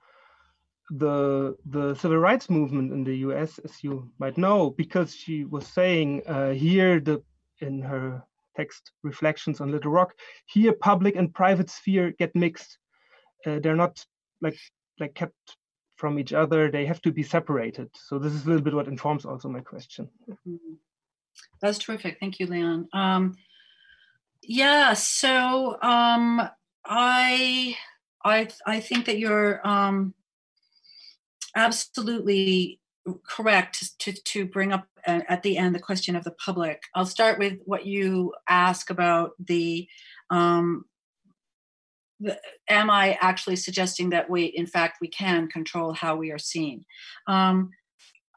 the 0.90 1.56
the 1.66 1.94
civil 1.94 2.18
rights 2.18 2.50
movement 2.50 2.92
in 2.92 3.04
the 3.04 3.16
U.S., 3.18 3.58
as 3.58 3.82
you 3.82 4.10
might 4.18 4.36
know, 4.36 4.70
because 4.70 5.14
she 5.14 5.44
was 5.44 5.66
saying 5.66 6.22
uh, 6.26 6.50
here 6.50 7.00
the 7.00 7.22
in 7.60 7.82
her 7.82 8.22
text 8.56 8.92
reflections 9.02 9.60
on 9.60 9.70
Little 9.70 9.92
Rock, 9.92 10.14
here 10.46 10.72
public 10.72 11.16
and 11.16 11.32
private 11.32 11.70
sphere 11.70 12.12
get 12.18 12.34
mixed. 12.34 12.78
Uh, 13.46 13.58
they're 13.60 13.76
not 13.76 14.04
like 14.40 14.58
like 14.98 15.14
kept 15.14 15.56
from 15.96 16.18
each 16.18 16.32
other. 16.32 16.70
They 16.70 16.86
have 16.86 17.02
to 17.02 17.12
be 17.12 17.22
separated. 17.22 17.88
So 17.94 18.18
this 18.18 18.32
is 18.32 18.44
a 18.44 18.48
little 18.48 18.62
bit 18.62 18.74
what 18.74 18.88
informs 18.88 19.24
also 19.24 19.48
my 19.48 19.60
question. 19.60 20.08
Mm-hmm. 20.28 20.74
That's 21.62 21.78
terrific. 21.78 22.18
Thank 22.20 22.38
you, 22.38 22.46
Leon. 22.46 22.88
Um, 22.92 23.34
yeah, 24.42 24.94
so 24.94 25.76
um, 25.82 26.48
I 26.84 27.76
I 28.24 28.48
I 28.66 28.80
think 28.80 29.06
that 29.06 29.18
you're 29.18 29.66
um, 29.66 30.14
absolutely 31.54 32.79
correct 33.26 33.98
to 34.00 34.12
to 34.12 34.46
bring 34.46 34.72
up 34.72 34.86
uh, 35.06 35.20
at 35.28 35.42
the 35.42 35.56
end 35.56 35.74
the 35.74 35.80
question 35.80 36.16
of 36.16 36.24
the 36.24 36.30
public. 36.32 36.82
I'll 36.94 37.06
start 37.06 37.38
with 37.38 37.58
what 37.64 37.86
you 37.86 38.34
ask 38.48 38.90
about 38.90 39.32
the. 39.38 39.88
Um, 40.30 40.84
the, 42.22 42.38
am 42.68 42.90
I 42.90 43.16
actually 43.20 43.56
suggesting 43.56 44.10
that 44.10 44.28
we, 44.28 44.44
in 44.44 44.66
fact, 44.66 44.98
we 45.00 45.08
can 45.08 45.48
control 45.48 45.94
how 45.94 46.16
we 46.16 46.30
are 46.30 46.38
seen? 46.38 46.84
Um, 47.26 47.70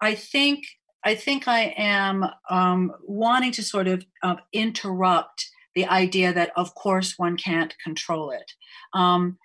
I 0.02 0.16
think 0.16 0.64
I 1.04 1.16
think 1.16 1.48
I 1.48 1.74
am 1.78 2.26
um, 2.50 2.94
wanting 3.04 3.52
to 3.54 3.64
sort 3.64 3.88
of 3.88 4.06
uh, 4.22 4.38
interrupt 4.54 5.50
the 5.76 5.86
idea 5.86 6.34
that, 6.34 6.52
of 6.56 6.76
course, 6.76 7.16
one 7.18 7.36
can't 7.36 7.76
control 7.84 8.32
it. 8.32 8.52
Um, 8.94 9.38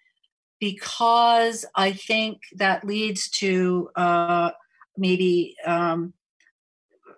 because 0.60 1.64
I 1.74 1.92
think 1.92 2.42
that 2.56 2.84
leads 2.84 3.28
to 3.30 3.90
uh, 3.96 4.50
maybe, 4.98 5.56
um, 5.64 6.12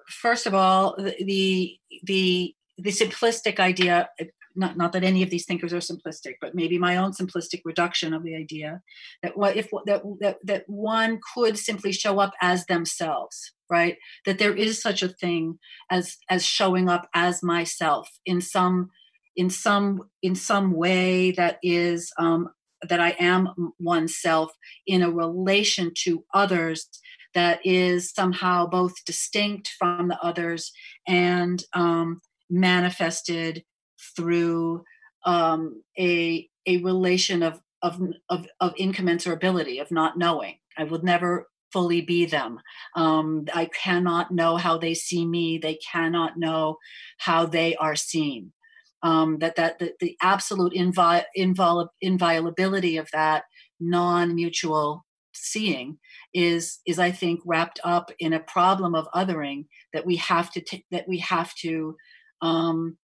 first 0.09 0.47
of 0.47 0.55
all, 0.55 0.95
the, 0.97 1.79
the, 2.05 2.55
the 2.79 2.91
simplistic 2.91 3.59
idea 3.59 4.09
not, 4.57 4.77
not 4.77 4.93
that 4.93 5.05
any 5.05 5.23
of 5.23 5.31
these 5.31 5.47
thinkers 5.47 5.73
are 5.73 5.79
simplistic, 5.79 6.35
but 6.41 6.55
maybe 6.55 6.79
my 6.79 6.97
own 6.97 7.13
simplistic 7.13 7.61
reduction 7.65 8.13
of 8.13 8.23
the 8.23 8.35
idea 8.35 8.83
that 9.23 9.37
what 9.37 9.57
if 9.57 9.69
that, 9.87 10.03
that 10.21 10.39
that 10.45 10.65
one 10.67 11.21
could 11.35 11.59
simply 11.59 11.93
show 11.93 12.19
up 12.19 12.33
as 12.41 12.67
themselves, 12.67 13.53
right? 13.69 13.97
That 14.27 14.39
there 14.39 14.55
is 14.55 14.83
such 14.83 15.03
a 15.03 15.09
thing 15.09 15.59
as 15.91 16.17
as 16.29 16.45
showing 16.45 16.89
up 16.89 17.09
as 17.15 17.43
myself 17.43 18.09
in 18.27 18.41
some 18.41 18.91
in 19.37 19.51
some 19.51 20.03
in 20.23 20.35
some 20.35 20.73
way 20.73 21.31
that 21.33 21.59
is 21.63 22.13
um, 22.19 22.51
that 22.89 23.01
I 23.01 23.11
am 23.21 23.73
oneself 23.79 24.51
in 24.87 25.03
a 25.03 25.11
relation 25.11 25.93
to 26.05 26.25
others 26.35 26.89
that 27.35 27.65
is 27.65 28.13
somehow 28.13 28.67
both 28.67 29.05
distinct 29.05 29.71
from 29.79 30.09
the 30.09 30.19
others 30.23 30.73
and 31.07 31.63
um, 31.73 32.21
manifested 32.49 33.65
through 34.17 34.85
um, 35.25 35.83
a 35.99 36.49
a 36.67 36.79
relation 36.79 37.43
of, 37.43 37.61
of 37.83 38.01
of 38.29 38.47
of 38.61 38.75
incommensurability 38.75 39.81
of 39.81 39.91
not 39.91 40.19
knowing. 40.19 40.57
I 40.77 40.85
would 40.85 41.05
never 41.05 41.49
fully 41.73 42.01
be 42.01 42.27
them. 42.27 42.59
Um, 42.97 43.45
I 43.55 43.67
cannot 43.67 44.33
know 44.33 44.57
how 44.57 44.77
they 44.79 44.95
see 44.95 45.25
me. 45.25 45.59
They 45.59 45.79
cannot 45.93 46.37
know 46.37 46.79
how 47.19 47.47
they 47.47 47.77
are 47.77 47.95
seen 47.95 48.53
um, 49.03 49.39
that 49.39 49.57
that 49.57 49.79
the, 49.79 49.93
the 50.01 50.17
absolute 50.23 50.73
invi- 50.73 51.25
invol- 51.37 51.89
inviolability 52.01 52.97
of 52.97 53.09
that 53.13 53.45
non-mutual 53.79 55.05
seeing 55.33 55.99
is 56.35 56.81
is 56.87 56.99
I 56.99 57.11
think 57.11 57.41
wrapped 57.45 57.81
up 57.85 58.11
in 58.19 58.33
a 58.33 58.41
problem 58.41 58.95
of 58.95 59.09
othering 59.15 59.67
that 59.93 60.07
we 60.07 60.17
have 60.17 60.51
to 60.53 60.61
t- 60.61 60.87
that 60.91 61.09
we 61.09 61.19
have 61.19 61.55
to 61.57 61.97
um, 62.43 62.97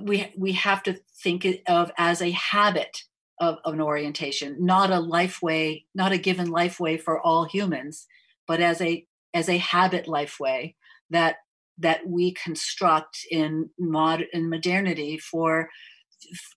we 0.00 0.32
we 0.36 0.52
have 0.52 0.82
to 0.84 0.98
think 1.22 1.46
of 1.66 1.90
as 1.98 2.22
a 2.22 2.30
habit 2.30 3.04
of, 3.40 3.58
of 3.64 3.74
an 3.74 3.80
orientation, 3.80 4.56
not 4.58 4.90
a 4.90 5.00
life 5.00 5.40
way, 5.42 5.86
not 5.94 6.12
a 6.12 6.18
given 6.18 6.50
life 6.50 6.80
way 6.80 6.96
for 6.96 7.20
all 7.20 7.44
humans, 7.44 8.06
but 8.46 8.60
as 8.60 8.80
a 8.80 9.06
as 9.34 9.48
a 9.48 9.58
habit 9.58 10.08
life 10.08 10.38
way 10.40 10.74
that 11.10 11.36
that 11.78 12.06
we 12.06 12.32
construct 12.32 13.18
in 13.30 13.70
mod 13.78 14.26
in 14.32 14.48
modernity 14.50 15.18
for 15.18 15.68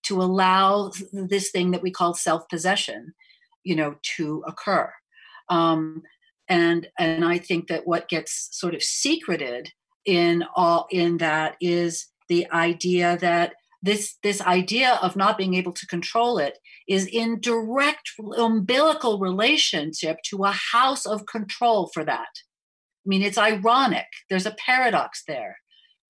to 0.03 0.21
allow 0.21 0.91
this 1.13 1.51
thing 1.51 1.71
that 1.71 1.83
we 1.83 1.91
call 1.91 2.13
self-possession 2.13 3.13
you 3.63 3.75
know 3.75 3.95
to 4.01 4.43
occur 4.47 4.91
um, 5.49 6.01
and 6.47 6.88
and 6.97 7.25
i 7.25 7.38
think 7.38 7.67
that 7.67 7.88
what 7.88 8.09
gets 8.09 8.49
sort 8.51 8.75
of 8.75 8.83
secreted 8.83 9.69
in 10.05 10.43
all 10.55 10.88
in 10.89 11.17
that 11.17 11.55
is 11.61 12.07
the 12.27 12.49
idea 12.51 13.17
that 13.17 13.53
this 13.83 14.17
this 14.23 14.41
idea 14.41 14.99
of 15.01 15.15
not 15.15 15.38
being 15.38 15.55
able 15.55 15.71
to 15.71 15.88
control 15.88 16.38
it 16.38 16.57
is 16.88 17.05
in 17.07 17.39
direct 17.39 18.11
umbilical 18.38 19.19
relationship 19.19 20.17
to 20.23 20.43
a 20.43 20.51
house 20.51 21.05
of 21.05 21.25
control 21.25 21.89
for 21.93 22.03
that 22.03 22.29
I 23.05 23.09
mean, 23.09 23.23
it's 23.23 23.38
ironic. 23.38 24.05
There's 24.29 24.45
a 24.45 24.55
paradox 24.65 25.23
there 25.27 25.57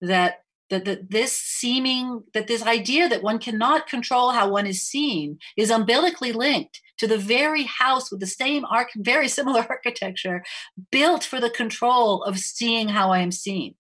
that 0.02 0.40
that, 0.69 0.86
that 0.86 1.11
this 1.11 1.38
seeming 1.38 2.23
that 2.34 2.48
this 2.48 2.64
idea 2.65 3.10
that 3.10 3.23
one 3.23 3.40
cannot 3.40 3.88
control 3.88 4.32
how 4.32 4.49
one 4.49 4.65
is 4.65 4.82
seen 4.82 5.38
is 5.57 5.69
umbilically 5.69 6.32
linked 6.32 6.80
to 7.02 7.07
the 7.07 7.18
very 7.18 7.64
house 7.64 8.11
with 8.11 8.19
the 8.19 8.28
same 8.28 8.64
arch, 8.65 8.91
very 8.95 9.28
similar 9.28 9.61
architecture 9.69 10.44
built 10.91 11.23
for 11.23 11.40
the 11.40 11.49
control 11.49 12.22
of 12.22 12.38
seeing 12.38 12.90
how 12.90 13.11
I 13.11 13.19
am 13.19 13.32
seen. 13.32 13.73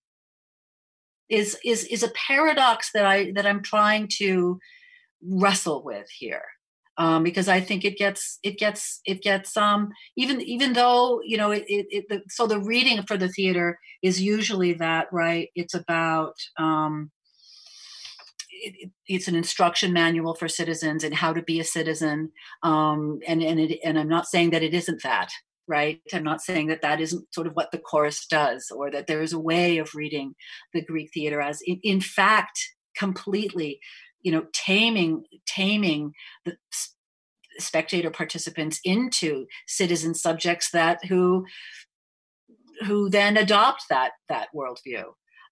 Is 1.29 1.55
is 1.63 1.83
is 1.85 2.01
a 2.01 2.09
paradox 2.09 2.91
that 2.93 3.05
I 3.05 3.31
that 3.33 3.45
I'm 3.45 3.61
trying 3.61 4.09
to 4.17 4.59
wrestle 5.23 5.83
with 5.83 6.09
here 6.09 6.45
um, 6.97 7.21
because 7.21 7.47
I 7.47 7.59
think 7.59 7.85
it 7.85 7.95
gets 7.95 8.39
it 8.41 8.57
gets 8.57 9.01
it 9.05 9.21
gets 9.21 9.55
um, 9.55 9.91
even 10.17 10.41
even 10.41 10.73
though 10.73 11.21
you 11.23 11.37
know 11.37 11.51
it, 11.51 11.63
it, 11.67 11.85
it 11.91 12.05
the, 12.09 12.23
so 12.27 12.47
the 12.47 12.59
reading 12.59 13.03
for 13.03 13.17
the 13.17 13.29
theater 13.29 13.77
is 14.01 14.19
usually 14.19 14.73
that 14.73 15.07
right? 15.11 15.49
It's 15.53 15.75
about 15.75 16.33
um, 16.57 17.11
it, 18.61 18.91
it's 19.07 19.27
an 19.27 19.35
instruction 19.35 19.91
manual 19.91 20.35
for 20.35 20.47
citizens 20.47 21.03
and 21.03 21.13
how 21.13 21.33
to 21.33 21.41
be 21.41 21.59
a 21.59 21.63
citizen. 21.65 22.31
Um, 22.63 23.19
and 23.27 23.41
and 23.41 23.59
it, 23.59 23.79
and 23.83 23.99
I'm 23.99 24.09
not 24.09 24.27
saying 24.27 24.51
that 24.51 24.63
it 24.63 24.73
isn't 24.73 25.03
that 25.03 25.31
right? 25.67 26.01
I'm 26.13 26.23
not 26.23 26.41
saying 26.41 26.67
that 26.67 26.81
that 26.81 26.99
isn't 26.99 27.33
sort 27.33 27.47
of 27.47 27.53
what 27.53 27.71
the 27.71 27.77
chorus 27.77 28.25
does 28.25 28.71
or 28.75 28.91
that 28.91 29.07
there 29.07 29.21
is 29.21 29.31
a 29.31 29.39
way 29.39 29.77
of 29.77 29.95
reading 29.95 30.35
the 30.73 30.83
greek 30.83 31.11
theater 31.13 31.39
as 31.39 31.61
in, 31.65 31.79
in 31.81 32.01
fact 32.01 32.59
completely 32.95 33.79
you 34.21 34.31
know 34.31 34.45
taming 34.53 35.23
taming 35.47 36.13
the 36.45 36.55
spectator 37.57 38.09
participants 38.09 38.79
into 38.83 39.45
citizen 39.67 40.13
subjects 40.13 40.71
that 40.71 41.03
who 41.05 41.45
who 42.85 43.09
then 43.09 43.37
adopt 43.37 43.83
that 43.89 44.11
that 44.27 44.49
worldview 44.53 45.05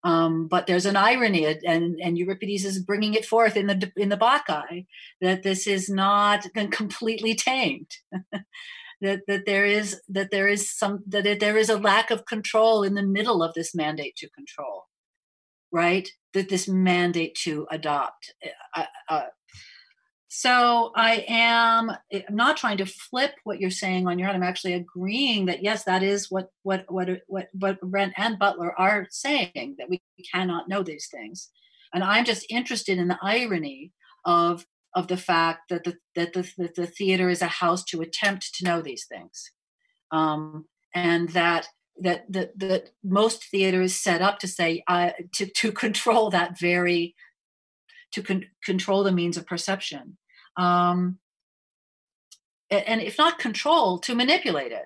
Um, 0.04 0.48
but 0.48 0.66
there's 0.66 0.86
an 0.86 0.96
irony, 0.96 1.46
and, 1.46 2.00
and 2.02 2.18
Euripides 2.18 2.64
is 2.64 2.82
bringing 2.82 3.16
it 3.16 3.26
forth 3.26 3.58
in 3.58 3.68
the 3.68 3.92
in 3.98 4.10
the 4.10 4.18
Bacchae 4.18 4.86
that 5.20 5.44
this 5.44 5.68
is 5.68 5.90
not 5.90 6.46
completely 6.72 7.36
tamed. 7.36 7.92
that 9.02 9.22
that 9.28 9.46
there 9.46 9.66
is 9.66 10.02
that 10.08 10.32
there 10.32 10.48
is 10.48 10.72
some 10.72 11.04
that 11.08 11.40
there 11.40 11.58
is 11.58 11.70
a 11.70 11.78
lack 11.78 12.12
of 12.12 12.26
control 12.26 12.84
in 12.84 12.96
the 12.96 13.04
middle 13.04 13.44
of 13.44 13.54
this 13.54 13.76
mandate 13.76 14.16
to 14.18 14.30
control, 14.30 14.86
right? 15.72 16.10
That 16.34 16.50
this 16.50 16.68
mandate 16.68 17.36
to 17.44 17.68
adopt. 17.70 18.34
Uh, 18.76 18.84
uh, 19.10 19.24
so 20.32 20.92
I 20.96 21.26
am 21.28 21.90
I'm 21.90 22.36
not 22.36 22.56
trying 22.56 22.78
to 22.78 22.86
flip 22.86 23.34
what 23.44 23.60
you're 23.60 23.72
saying 23.72 24.08
on 24.08 24.20
your 24.20 24.30
own. 24.30 24.36
I'm 24.36 24.44
actually 24.44 24.76
agreeing 24.76 25.48
that 25.48 25.64
yes, 25.64 25.86
that 25.86 26.04
is 26.04 26.30
what 26.30 26.50
what 26.62 26.86
what 26.88 27.10
what 27.28 27.50
what 27.54 27.80
Arendt 27.84 28.14
and 28.16 28.38
Butler 28.38 28.80
are 28.80 29.08
saying 29.10 29.76
that 29.80 29.90
we 29.90 30.02
cannot 30.32 30.70
know 30.70 30.84
these 30.84 31.08
things. 31.12 31.50
And 31.94 32.04
I'm 32.04 32.26
just 32.26 32.46
interested 32.48 33.00
in 33.00 33.08
the 33.08 33.18
irony 33.24 33.92
of 34.24 34.68
of 34.96 35.08
the 35.08 35.18
fact 35.18 35.70
that 35.70 35.84
the 35.84 35.98
that 36.16 36.34
the, 36.34 36.48
that 36.60 36.76
the 36.76 36.86
theater 36.86 37.30
is 37.30 37.42
a 37.42 37.48
house 37.48 37.84
to 37.86 38.02
attempt 38.02 38.54
to 38.56 38.66
know 38.66 38.84
these 38.84 39.06
things. 39.08 39.52
Um, 40.12 40.66
and 40.94 41.30
that 41.30 41.70
that 42.02 42.32
that 42.32 42.58
that 42.60 42.92
most 43.04 43.46
theater 43.46 43.82
is 43.82 44.00
set 44.00 44.22
up 44.22 44.38
to 44.40 44.48
say 44.48 44.84
uh, 44.88 45.12
to 45.34 45.48
to 45.48 45.72
control 45.72 46.30
that 46.30 46.60
very 46.60 47.16
to 48.12 48.24
con- 48.24 48.46
control 48.64 49.04
the 49.04 49.12
means 49.12 49.38
of 49.38 49.46
perception. 49.46 50.18
Um, 50.58 51.20
and 52.72 53.02
if 53.02 53.18
not 53.18 53.40
control 53.40 54.00
to 54.00 54.16
manipulate 54.16 54.72
it. 54.72 54.86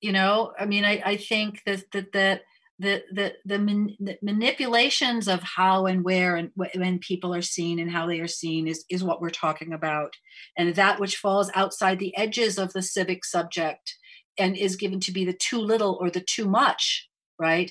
You 0.00 0.12
know 0.12 0.54
i 0.58 0.64
mean 0.64 0.86
i, 0.86 1.02
I 1.04 1.16
think 1.18 1.60
that 1.66 1.84
that 1.92 2.12
that 2.12 2.40
the 2.80 3.02
the 3.12 3.34
the, 3.44 3.58
man, 3.58 3.94
the, 4.00 4.18
manipulations 4.22 5.28
of 5.28 5.42
how 5.42 5.86
and 5.86 6.02
where 6.02 6.34
and 6.36 6.50
wh- 6.56 6.74
when 6.76 6.98
people 6.98 7.34
are 7.34 7.42
seen 7.42 7.78
and 7.78 7.90
how 7.90 8.06
they 8.06 8.18
are 8.20 8.26
seen 8.26 8.66
is 8.66 8.84
is 8.90 9.04
what 9.04 9.20
we're 9.20 9.30
talking 9.30 9.72
about. 9.72 10.14
And 10.56 10.74
that 10.74 10.98
which 10.98 11.18
falls 11.18 11.50
outside 11.54 11.98
the 11.98 12.16
edges 12.16 12.58
of 12.58 12.72
the 12.72 12.82
civic 12.82 13.24
subject 13.24 13.94
and 14.38 14.56
is 14.56 14.76
given 14.76 14.98
to 15.00 15.12
be 15.12 15.26
the 15.26 15.34
too 15.34 15.58
little 15.58 15.98
or 16.00 16.10
the 16.10 16.22
too 16.22 16.48
much 16.48 17.08
right 17.38 17.70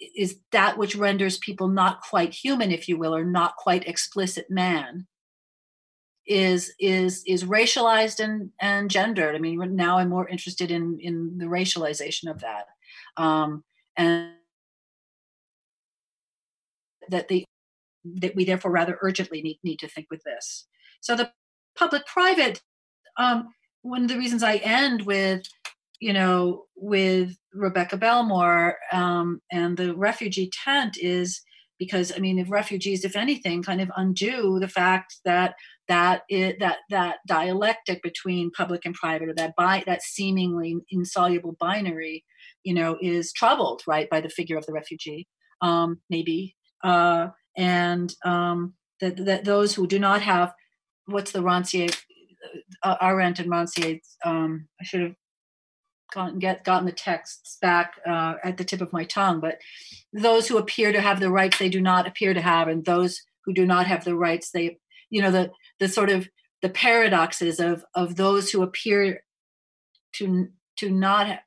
is 0.00 0.38
that 0.52 0.78
which 0.78 0.96
renders 0.96 1.38
people 1.38 1.68
not 1.68 2.02
quite 2.02 2.32
human 2.32 2.70
if 2.70 2.88
you 2.88 2.96
will 2.96 3.14
or 3.14 3.24
not 3.24 3.56
quite 3.56 3.86
explicit 3.86 4.46
man 4.48 5.06
is 6.28 6.72
is 6.78 7.22
is 7.26 7.44
racialized 7.44 8.20
and 8.20 8.50
and 8.60 8.90
gendered. 8.90 9.34
I 9.34 9.38
mean, 9.38 9.74
now 9.74 9.98
I'm 9.98 10.10
more 10.10 10.28
interested 10.28 10.70
in 10.70 10.98
in 11.00 11.38
the 11.38 11.46
racialization 11.46 12.30
of 12.30 12.40
that, 12.40 12.66
um, 13.16 13.64
and 13.96 14.32
that 17.08 17.28
the 17.28 17.44
that 18.04 18.36
we 18.36 18.44
therefore 18.44 18.70
rather 18.70 18.98
urgently 19.00 19.42
need 19.42 19.58
need 19.64 19.78
to 19.80 19.88
think 19.88 20.08
with 20.10 20.22
this. 20.24 20.66
So 21.00 21.16
the 21.16 21.32
public-private. 21.76 22.60
Um, 23.16 23.48
one 23.82 24.02
of 24.02 24.08
the 24.08 24.18
reasons 24.18 24.42
I 24.42 24.56
end 24.56 25.02
with, 25.02 25.42
you 26.00 26.12
know, 26.12 26.64
with 26.76 27.36
Rebecca 27.52 27.96
Belmore 27.96 28.76
um, 28.92 29.40
and 29.50 29.76
the 29.76 29.94
refugee 29.96 30.50
tent 30.64 30.96
is 30.98 31.40
because 31.78 32.12
I 32.14 32.18
mean, 32.18 32.38
if 32.38 32.50
refugees, 32.50 33.04
if 33.04 33.16
anything, 33.16 33.62
kind 33.62 33.80
of 33.80 33.90
undo 33.96 34.58
the 34.58 34.68
fact 34.68 35.16
that 35.24 35.54
that 35.86 36.22
it, 36.28 36.58
that 36.60 36.78
that 36.90 37.18
dialectic 37.26 38.02
between 38.02 38.50
public 38.50 38.84
and 38.84 38.94
private, 38.94 39.28
or 39.28 39.34
that 39.34 39.54
bi- 39.56 39.84
that 39.86 40.02
seemingly 40.02 40.76
insoluble 40.90 41.56
binary, 41.58 42.24
you 42.64 42.74
know, 42.74 42.98
is 43.00 43.32
troubled 43.32 43.82
right 43.86 44.10
by 44.10 44.20
the 44.20 44.28
figure 44.28 44.56
of 44.58 44.66
the 44.66 44.72
refugee, 44.72 45.28
um, 45.62 46.00
maybe, 46.10 46.56
uh, 46.82 47.28
and 47.56 48.14
um, 48.24 48.74
that 49.00 49.24
that 49.24 49.44
those 49.44 49.74
who 49.74 49.86
do 49.86 49.98
not 49.98 50.20
have 50.22 50.52
what's 51.06 51.32
the 51.32 51.40
Rancière, 51.40 51.96
uh, 52.82 52.96
Arendt 53.00 53.38
and 53.38 53.50
Rancière, 53.50 54.00
um, 54.24 54.68
I 54.80 54.84
should 54.84 55.00
have 55.00 55.14
gotten 56.12 56.38
get 56.38 56.64
gotten 56.64 56.86
the 56.86 56.92
texts 56.92 57.58
back 57.60 57.94
uh, 58.06 58.34
at 58.44 58.56
the 58.56 58.64
tip 58.64 58.80
of 58.80 58.92
my 58.92 59.04
tongue, 59.04 59.40
but 59.40 59.58
those 60.12 60.48
who 60.48 60.58
appear 60.58 60.92
to 60.92 61.00
have 61.00 61.20
the 61.20 61.30
rights 61.30 61.58
they 61.58 61.68
do 61.68 61.80
not 61.80 62.06
appear 62.06 62.34
to 62.34 62.40
have, 62.40 62.68
and 62.68 62.84
those 62.84 63.22
who 63.44 63.52
do 63.52 63.66
not 63.66 63.86
have 63.86 64.04
the 64.04 64.16
rights 64.16 64.50
they 64.50 64.78
you 65.10 65.22
know 65.22 65.30
the 65.30 65.50
the 65.80 65.88
sort 65.88 66.10
of 66.10 66.28
the 66.62 66.68
paradoxes 66.68 67.60
of 67.60 67.84
of 67.94 68.16
those 68.16 68.50
who 68.50 68.62
appear 68.62 69.22
to 70.14 70.48
to 70.76 70.90
not 70.90 71.40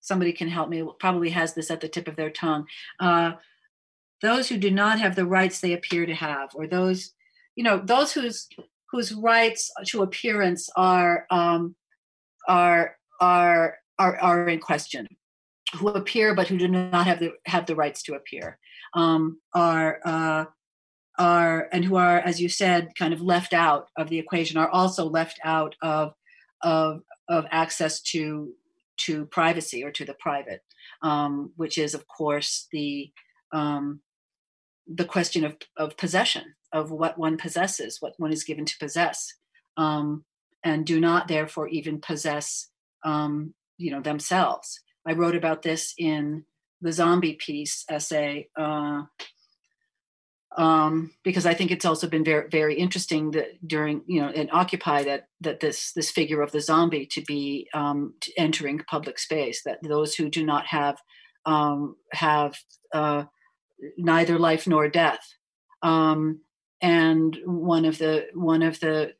somebody 0.00 0.32
can 0.32 0.48
help 0.48 0.68
me 0.68 0.84
probably 0.98 1.30
has 1.30 1.54
this 1.54 1.70
at 1.70 1.80
the 1.80 1.88
tip 1.88 2.08
of 2.08 2.16
their 2.16 2.30
tongue 2.30 2.66
uh, 3.00 3.32
those 4.20 4.48
who 4.48 4.56
do 4.56 4.70
not 4.70 5.00
have 5.00 5.16
the 5.16 5.26
rights 5.26 5.60
they 5.60 5.72
appear 5.72 6.06
to 6.06 6.14
have 6.14 6.50
or 6.54 6.66
those 6.66 7.12
you 7.56 7.64
know 7.64 7.78
those 7.84 8.12
whose 8.12 8.48
whose 8.90 9.12
rights 9.12 9.70
to 9.86 10.02
appearance 10.02 10.68
are 10.76 11.26
um, 11.30 11.74
are 12.46 12.96
are 13.22 13.78
are 13.98 14.18
are 14.18 14.48
in 14.48 14.58
question 14.58 15.06
who 15.76 15.88
appear 15.88 16.34
but 16.34 16.48
who 16.48 16.58
do 16.58 16.68
not 16.68 17.06
have 17.06 17.20
the 17.20 17.30
have 17.46 17.64
the 17.66 17.76
rights 17.76 18.02
to 18.02 18.14
appear 18.14 18.58
um, 18.94 19.40
are 19.54 20.00
uh, 20.04 20.44
are 21.18 21.68
and 21.72 21.84
who 21.84 21.96
are 21.96 22.18
as 22.18 22.40
you 22.40 22.48
said 22.48 22.88
kind 22.98 23.14
of 23.14 23.22
left 23.22 23.54
out 23.54 23.88
of 23.96 24.10
the 24.10 24.18
equation 24.18 24.58
are 24.58 24.68
also 24.68 25.04
left 25.08 25.38
out 25.44 25.74
of 25.80 26.12
of 26.62 27.00
of 27.28 27.46
access 27.50 28.02
to 28.02 28.52
to 28.98 29.24
privacy 29.26 29.82
or 29.84 29.90
to 29.92 30.04
the 30.04 30.14
private 30.14 30.62
um, 31.02 31.52
which 31.56 31.78
is 31.78 31.94
of 31.94 32.06
course 32.08 32.66
the 32.72 33.10
um, 33.52 34.00
the 34.92 35.04
question 35.04 35.44
of, 35.44 35.56
of 35.76 35.96
possession 35.96 36.54
of 36.72 36.90
what 36.90 37.16
one 37.16 37.36
possesses 37.36 37.98
what 38.00 38.14
one 38.18 38.32
is 38.32 38.42
given 38.42 38.64
to 38.64 38.78
possess 38.78 39.34
um, 39.76 40.24
and 40.64 40.86
do 40.86 40.98
not 40.98 41.28
therefore 41.28 41.68
even 41.68 42.00
possess 42.00 42.68
um, 43.04 43.54
you 43.78 43.90
know 43.90 44.00
themselves. 44.00 44.80
I 45.06 45.12
wrote 45.12 45.34
about 45.34 45.62
this 45.62 45.94
in 45.98 46.44
the 46.80 46.92
zombie 46.92 47.34
piece 47.34 47.84
essay 47.88 48.48
uh, 48.58 49.02
um, 50.56 51.12
because 51.22 51.46
I 51.46 51.54
think 51.54 51.70
it's 51.70 51.84
also 51.84 52.08
been 52.08 52.24
very 52.24 52.48
very 52.48 52.74
interesting 52.74 53.30
that 53.32 53.66
during 53.66 54.02
you 54.06 54.20
know 54.20 54.30
in 54.30 54.50
Occupy 54.52 55.04
that 55.04 55.28
that 55.40 55.60
this 55.60 55.92
this 55.92 56.10
figure 56.10 56.42
of 56.42 56.52
the 56.52 56.60
zombie 56.60 57.06
to 57.12 57.22
be 57.22 57.68
um, 57.74 58.14
to 58.20 58.32
entering 58.36 58.78
public 58.78 59.18
space 59.18 59.62
that 59.64 59.78
those 59.82 60.14
who 60.14 60.28
do 60.28 60.44
not 60.44 60.66
have 60.66 60.98
um, 61.46 61.96
have 62.12 62.56
uh, 62.92 63.24
neither 63.96 64.38
life 64.38 64.66
nor 64.66 64.88
death. 64.88 65.34
Um, 65.82 66.40
and 66.80 67.38
one 67.44 67.84
of 67.84 67.98
the 67.98 68.26
one 68.34 68.62
of 68.62 68.80
the 68.80 69.12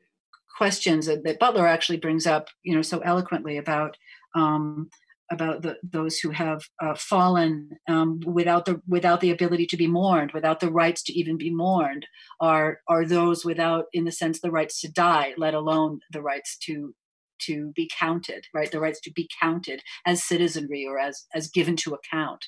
questions 0.56 1.06
that, 1.06 1.24
that, 1.24 1.38
Butler 1.38 1.66
actually 1.66 1.98
brings 1.98 2.26
up 2.26 2.48
you 2.62 2.74
know 2.74 2.82
so 2.82 2.98
eloquently 3.00 3.56
about 3.56 3.96
um, 4.34 4.90
about 5.32 5.62
the, 5.62 5.76
those 5.82 6.18
who 6.18 6.30
have 6.30 6.62
uh, 6.80 6.94
fallen 6.94 7.70
um, 7.88 8.20
without 8.24 8.66
the 8.66 8.80
without 8.86 9.20
the 9.20 9.30
ability 9.30 9.66
to 9.66 9.76
be 9.76 9.86
mourned, 9.86 10.32
without 10.32 10.60
the 10.60 10.70
rights 10.70 11.02
to 11.04 11.18
even 11.18 11.36
be 11.36 11.50
mourned, 11.50 12.06
are 12.40 12.80
are 12.86 13.04
those 13.04 13.44
without, 13.44 13.86
in 13.92 14.04
the 14.04 14.12
sense, 14.12 14.40
the 14.40 14.50
rights 14.50 14.80
to 14.80 14.90
die, 14.90 15.34
let 15.36 15.54
alone 15.54 16.00
the 16.12 16.22
rights 16.22 16.56
to 16.58 16.94
to 17.46 17.72
be 17.74 17.90
counted, 17.98 18.46
right? 18.54 18.70
The 18.70 18.80
rights 18.80 19.00
to 19.00 19.12
be 19.12 19.28
counted 19.40 19.82
as 20.06 20.22
citizenry 20.22 20.86
or 20.86 20.98
as 20.98 21.24
as 21.34 21.48
given 21.48 21.76
to 21.76 21.94
account. 21.94 22.44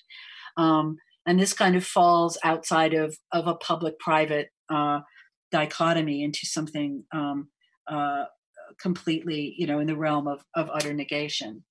Um, 0.57 0.99
and 1.27 1.41
this 1.41 1.55
kind 1.55 1.75
of 1.75 1.85
falls 1.85 2.39
outside 2.45 2.95
of 2.95 3.17
of 3.33 3.47
a 3.47 3.55
public-private 3.55 4.51
uh, 4.71 5.01
dichotomy 5.51 6.23
into 6.23 6.47
something 6.47 7.05
um, 7.13 7.49
uh, 7.87 8.25
completely, 8.79 9.55
you 9.59 9.67
know, 9.67 9.79
in 9.79 9.87
the 9.87 9.97
realm 9.97 10.27
of 10.27 10.45
of 10.55 10.71
utter 10.73 10.93
negation. 10.93 11.65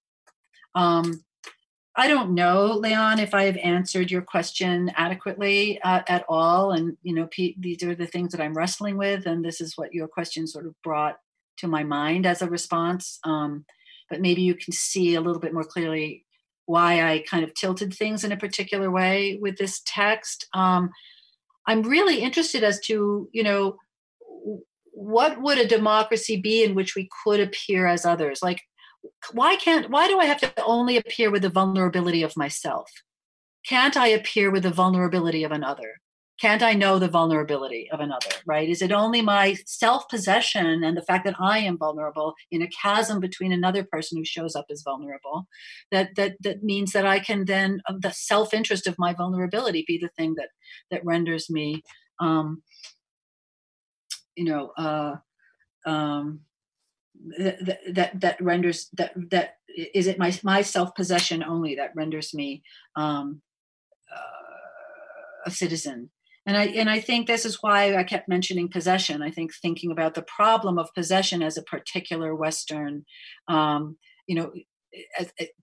Um, 0.76 1.24
I 1.96 2.08
don't 2.08 2.34
know, 2.34 2.74
Leon, 2.74 3.20
if 3.20 3.36
I 3.36 3.44
have 3.44 3.58
answered 3.58 4.10
your 4.10 4.24
question 4.24 4.92
adequately 4.96 5.80
uh, 5.84 6.02
at 6.08 6.26
all. 6.28 6.72
And, 6.72 6.98
you 7.04 7.14
know, 7.14 7.28
Pete, 7.28 7.62
these 7.62 7.84
are 7.84 7.94
the 7.94 8.08
things 8.08 8.32
that 8.32 8.42
I'm 8.42 8.56
wrestling 8.56 8.98
with. 8.98 9.28
And 9.28 9.46
this 9.46 9.62
is 9.62 9.78
what 9.78 9.94
your 9.94 10.08
question 10.08 10.48
sort 10.48 10.66
of 10.66 10.74
brought 10.82 11.18
to 11.58 11.68
my 11.68 11.84
mind 11.84 12.26
as 12.26 12.42
a 12.42 12.50
response. 12.50 13.20
Um, 13.24 13.66
but 14.10 14.22
maybe 14.22 14.42
you 14.42 14.56
can 14.56 14.74
see 14.74 15.14
a 15.14 15.22
little 15.22 15.40
bit 15.40 15.54
more 15.54 15.64
clearly 15.64 16.26
why 16.66 17.04
I 17.04 17.20
kind 17.30 17.44
of 17.44 17.54
tilted 17.54 17.94
things 17.94 18.24
in 18.24 18.32
a 18.32 18.38
particular 18.38 18.90
way 18.90 19.38
with 19.40 19.58
this 19.58 19.82
text. 19.86 20.48
Um, 20.56 20.90
I'm 21.68 21.84
really 21.84 22.22
interested 22.22 22.64
as 22.64 22.80
to, 22.82 23.30
you 23.32 23.44
know, 23.44 23.78
what 24.94 25.42
would 25.42 25.58
a 25.58 25.68
democracy 25.68 26.40
be 26.40 26.64
in 26.64 26.76
which 26.76 26.96
we 26.96 27.10
could 27.24 27.40
appear 27.40 27.88
as 27.88 28.06
others? 28.06 28.42
Like, 28.42 28.62
why 29.34 29.58
can't 29.58 29.90
why 29.90 30.08
do 30.08 30.18
i 30.18 30.24
have 30.24 30.40
to 30.40 30.64
only 30.64 30.96
appear 30.96 31.30
with 31.30 31.42
the 31.42 31.50
vulnerability 31.50 32.24
of 32.24 32.38
myself 32.38 32.90
can't 33.66 33.98
i 33.98 34.08
appear 34.08 34.50
with 34.50 34.64
the 34.64 34.70
vulnerability 34.72 35.44
of 35.44 35.52
another 35.52 35.96
can't 36.40 36.64
I 36.64 36.74
know 36.74 36.98
the 36.98 37.08
vulnerability 37.08 37.90
of 37.92 38.00
another, 38.00 38.32
right? 38.46 38.68
Is 38.68 38.82
it 38.82 38.92
only 38.92 39.22
my 39.22 39.56
self 39.66 40.10
possession 40.10 40.84
and 40.84 40.98
the 40.98 41.02
fact 41.02 41.26
that 41.26 41.40
I 41.40 41.60
am 41.60 41.78
vulnerable 41.78 42.34
in 42.52 42.62
a 42.62 42.68
chasm 42.68 43.20
between 43.20 43.52
another 43.52 43.84
person 43.84 44.18
who 44.18 44.26
shows 44.26 44.56
up 44.56 44.66
as 44.72 44.82
vulnerable 44.84 45.48
that 45.92 46.16
that 46.16 46.36
that 46.42 46.64
means 46.64 46.92
that 46.94 47.06
I 47.06 47.20
can 47.20 47.46
then 47.46 47.82
the 48.00 48.12
self 48.12 48.54
interest 48.54 48.88
of 48.88 48.98
my 48.98 49.14
vulnerability 49.14 49.86
be 49.88 49.98
the 49.98 50.10
thing 50.18 50.34
that 50.36 50.50
that 50.90 51.06
renders 51.06 51.50
me, 51.50 51.84
um, 52.20 52.64
you 54.36 54.46
know, 54.46 54.72
uh, 54.78 55.16
um, 55.86 56.42
that, 57.38 57.80
that 57.92 58.22
that 58.22 58.42
renders 58.42 58.90
that 58.94 59.14
that 59.32 59.58
is 59.94 60.08
it 60.08 60.20
my 60.20 60.34
my 60.44 60.62
self 60.62 60.96
possession 60.96 61.44
only 61.44 61.76
that 61.76 61.96
renders 61.96 62.34
me 62.34 62.64
um, 62.96 63.42
uh, 64.12 65.46
a 65.46 65.52
citizen? 65.52 66.10
And 66.46 66.58
i 66.58 66.66
and 66.66 66.90
i 66.90 67.00
think 67.00 67.26
this 67.26 67.46
is 67.46 67.60
why 67.62 67.96
i 67.96 68.04
kept 68.04 68.28
mentioning 68.28 68.68
possession. 68.68 69.22
I 69.22 69.32
think 69.32 69.54
thinking 69.54 69.92
about 69.92 70.14
the 70.14 70.24
problem 70.24 70.78
of 70.78 70.94
possession 70.94 71.42
as 71.42 71.58
a 71.58 71.64
particular 71.64 72.36
western 72.36 73.06
um, 73.48 73.98
you 74.28 74.36
know 74.36 74.52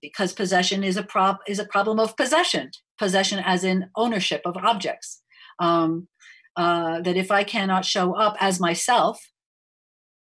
because 0.01 0.33
possession 0.33 0.83
is 0.83 0.97
a 0.97 1.03
prob 1.03 1.37
is 1.47 1.59
a 1.59 1.65
problem 1.65 1.99
of 1.99 2.17
possession 2.17 2.71
possession 3.01 3.39
as 3.43 3.63
in 3.63 3.89
ownership 3.95 4.41
of 4.45 4.55
objects. 4.57 5.21
Um, 5.59 6.07
uh, 6.55 7.01
that 7.01 7.17
if 7.17 7.31
i 7.31 7.43
cannot 7.43 7.85
show 7.85 8.13
up 8.13 8.35
as 8.39 8.59
myself 8.59 9.19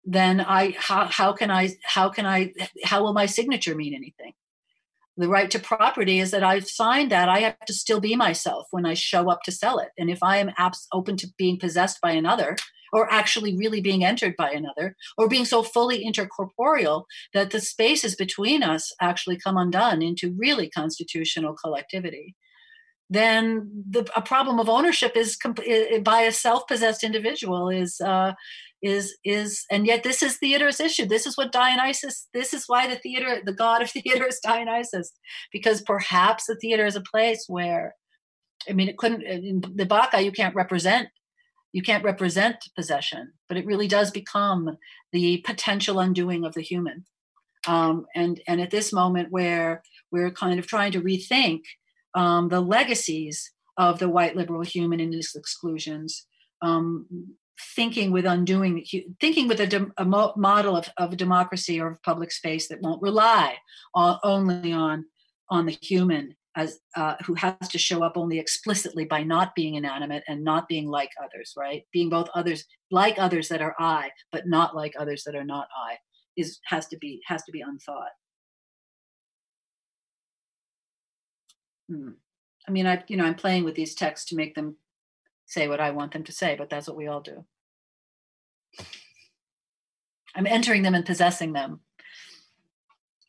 then 0.06 0.42
i 0.42 0.76
how, 0.78 1.06
how 1.06 1.34
can 1.34 1.52
i 1.52 1.70
how 1.84 2.10
can 2.10 2.26
i 2.26 2.54
how 2.84 3.04
will 3.04 3.14
my 3.14 3.26
signature 3.26 3.76
mean 3.76 3.94
anything 3.94 4.34
the 5.20 5.28
right 5.28 5.52
to 5.52 5.60
property 5.60 6.20
is 6.20 6.32
that 6.32 6.46
I've 6.46 6.70
signed 6.70 7.12
that. 7.12 7.28
I 7.28 7.40
have 7.40 7.60
to 7.68 7.74
still 7.74 8.00
be 8.00 8.16
myself 8.16 8.68
when 8.72 8.86
I 8.86 8.94
show 8.94 9.30
up 9.30 9.44
to 9.44 9.52
sell 9.52 9.78
it. 9.80 9.90
And 9.98 10.10
if 10.10 10.24
I 10.24 10.38
am 10.38 10.52
abs- 10.58 10.88
open 10.94 11.18
to 11.18 11.28
being 11.38 11.60
possessed 11.60 12.00
by 12.02 12.12
another, 12.12 12.56
or 12.94 13.12
actually 13.12 13.56
really 13.56 13.82
being 13.82 14.04
entered 14.04 14.36
by 14.38 14.50
another, 14.52 14.96
or 15.18 15.28
being 15.28 15.44
so 15.44 15.62
fully 15.62 16.06
intercorporeal 16.06 17.04
that 17.34 17.52
the 17.52 17.60
spaces 17.60 18.16
between 18.16 18.64
us 18.64 18.94
actually 19.02 19.38
come 19.38 19.58
undone 19.58 20.02
into 20.02 20.36
really 20.38 20.70
constitutional 20.70 21.54
collectivity, 21.54 22.36
then 23.10 23.70
the, 23.90 24.08
a 24.16 24.22
problem 24.22 24.60
of 24.60 24.70
ownership 24.70 25.16
is 25.16 25.38
by 26.04 26.22
a 26.22 26.32
self-possessed 26.32 27.04
individual 27.04 27.70
is 27.70 28.00
uh, 28.02 28.34
is 28.82 29.18
is 29.26 29.66
and 29.72 29.86
yet 29.86 30.04
this 30.04 30.24
is 30.24 30.38
theater's 30.38 30.80
issue. 30.80 31.06
This 31.06 31.26
is 31.26 31.38
what 31.38 31.52
dionysus 31.52 32.28
this 32.34 32.54
is 32.54 32.66
why 32.68 32.88
the 32.88 32.98
theater 32.98 33.42
the 33.44 33.54
god 33.54 33.82
of 33.82 33.92
theater 33.92 34.28
is 34.28 34.40
dionysus 34.40 35.12
because 35.52 35.82
perhaps 35.82 36.46
the 36.48 36.56
theater 36.56 36.86
is 36.86 36.96
a 36.96 37.02
place 37.02 37.46
where 37.48 37.96
i 38.70 38.74
mean 38.74 38.88
it 38.88 38.98
couldn't 38.98 39.24
in 39.24 39.62
the 39.76 39.86
bacchae 39.86 40.24
you 40.24 40.32
can't 40.32 40.56
represent 40.56 41.10
you 41.74 41.82
can't 41.82 42.04
represent 42.04 42.56
possession 42.76 43.34
but 43.50 43.58
it 43.58 43.66
really 43.66 43.88
does 43.88 44.12
become 44.12 44.78
the 45.12 45.44
potential 45.46 46.00
undoing 46.00 46.46
of 46.46 46.54
the 46.54 46.62
human. 46.62 47.06
Um, 47.68 48.06
and 48.16 48.40
and 48.48 48.62
at 48.62 48.72
this 48.72 48.94
moment 48.94 49.32
where 49.32 49.84
we're 50.12 50.32
kind 50.32 50.60
of 50.60 50.68
trying 50.68 50.94
to 50.94 51.02
rethink 51.02 51.62
um, 52.16 52.50
the 52.50 52.62
legacies 52.62 53.52
of 53.78 54.00
the 54.00 54.10
white 54.10 54.36
liberal 54.36 54.62
human 54.62 55.00
in 55.00 55.14
its 55.14 55.36
exclusions 55.36 56.26
um, 56.62 57.06
thinking 57.76 58.12
with 58.12 58.26
undoing 58.26 58.86
thinking 59.20 59.48
with 59.48 59.60
a, 59.60 59.92
a 59.98 60.06
model 60.06 60.76
of, 60.76 60.90
of 60.98 61.18
democracy 61.18 61.80
or 61.80 61.92
of 61.92 62.04
public 62.04 62.32
space 62.32 62.68
that 62.68 62.82
won't 62.82 63.02
rely 63.02 63.56
on, 63.94 64.20
only 64.24 64.72
on 64.72 65.06
on 65.50 65.66
the 65.66 65.78
human 65.82 66.36
as 66.56 66.80
uh, 66.96 67.16
who 67.26 67.36
has 67.36 67.56
to 67.70 67.78
show 67.78 68.04
up 68.04 68.14
only 68.16 68.40
explicitly 68.40 69.06
by 69.06 69.24
not 69.24 69.56
being 69.56 69.76
inanimate 69.76 70.24
and 70.28 70.44
not 70.44 70.68
being 70.68 70.88
like 70.88 71.12
others 71.24 71.54
right? 71.58 71.84
Being 71.92 72.10
both 72.10 72.30
others 72.34 72.66
like 72.92 73.20
others 73.20 73.50
that 73.50 73.62
are 73.62 73.76
i 73.80 74.10
but 74.32 74.48
not 74.48 74.76
like 74.76 74.94
others 74.98 75.24
that 75.24 75.36
are 75.36 75.44
not 75.44 75.68
i 75.76 75.96
is 76.38 76.60
has 76.66 76.88
to 76.88 76.98
be 76.98 77.22
has 77.26 77.44
to 77.44 77.52
be 77.52 77.62
unthought 77.62 78.12
hmm. 81.90 82.12
i 82.68 82.72
mean 82.72 82.88
i 82.88 83.04
you 83.08 83.18
know 83.18 83.26
i'm 83.26 83.36
playing 83.36 83.64
with 83.64 83.76
these 83.76 83.96
texts 83.96 84.30
to 84.30 84.36
make 84.36 84.56
them 84.56 84.76
say 85.50 85.68
what 85.68 85.82
I 85.82 85.92
want 85.92 86.14
them 86.14 86.24
to 86.26 86.32
say, 86.32 86.56
but 86.56 86.70
that's 86.70 86.88
what 86.88 86.96
we 86.96 87.08
all 87.08 87.22
do. 87.22 87.44
I'm 90.36 90.46
entering 90.46 90.84
them 90.84 90.94
and 90.94 91.06
possessing 91.06 91.54
them. 91.54 91.82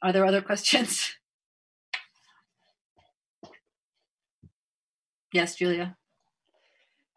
Are 0.03 0.13
there 0.13 0.27
other 0.27 0.43
questions? 0.51 1.17
yes, 5.33 5.57
Julia. 5.57 5.97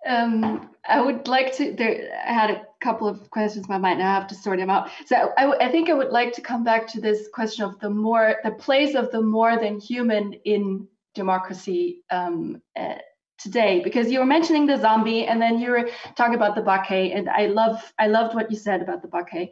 Um, 0.07 0.69
I 0.87 1.01
would 1.01 1.27
like 1.27 1.55
to. 1.57 1.73
There, 1.73 2.09
I 2.25 2.33
had 2.33 2.51
a 2.51 2.65
couple 2.81 3.07
of 3.07 3.29
questions 3.29 3.65
in 3.65 3.71
my 3.71 3.77
mind. 3.77 3.99
Now 3.99 4.11
I 4.11 4.15
have 4.15 4.27
to 4.27 4.35
sort 4.35 4.59
them 4.59 4.69
out. 4.69 4.89
So 5.05 5.31
I, 5.37 5.49
I 5.65 5.71
think 5.71 5.89
I 5.89 5.93
would 5.93 6.11
like 6.11 6.33
to 6.33 6.41
come 6.41 6.63
back 6.63 6.87
to 6.87 7.01
this 7.01 7.29
question 7.33 7.63
of 7.63 7.79
the 7.79 7.89
more, 7.89 8.35
the 8.43 8.51
place 8.51 8.95
of 8.95 9.11
the 9.11 9.21
more 9.21 9.57
than 9.57 9.79
human 9.79 10.33
in 10.45 10.87
democracy 11.13 12.01
um, 12.09 12.61
uh, 12.77 12.95
today 13.37 13.81
because 13.83 14.11
you 14.11 14.19
were 14.19 14.25
mentioning 14.25 14.65
the 14.65 14.77
zombie 14.77 15.25
and 15.25 15.41
then 15.41 15.59
you 15.59 15.69
were 15.71 15.89
talking 16.15 16.35
about 16.35 16.55
the 16.55 16.61
bacchae 16.61 17.13
and 17.13 17.29
i 17.29 17.47
love 17.47 17.93
i 17.99 18.07
loved 18.07 18.35
what 18.35 18.49
you 18.49 18.57
said 18.57 18.81
about 18.81 19.01
the 19.01 19.07
bacchae 19.07 19.51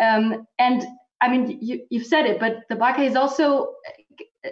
um, 0.00 0.46
and 0.58 0.84
i 1.20 1.28
mean 1.28 1.58
you, 1.60 1.80
you've 1.90 2.06
said 2.06 2.24
it 2.24 2.40
but 2.40 2.62
the 2.68 2.76
bacchae 2.76 3.06
is 3.06 3.16
also 3.16 3.74
uh, 4.44 4.48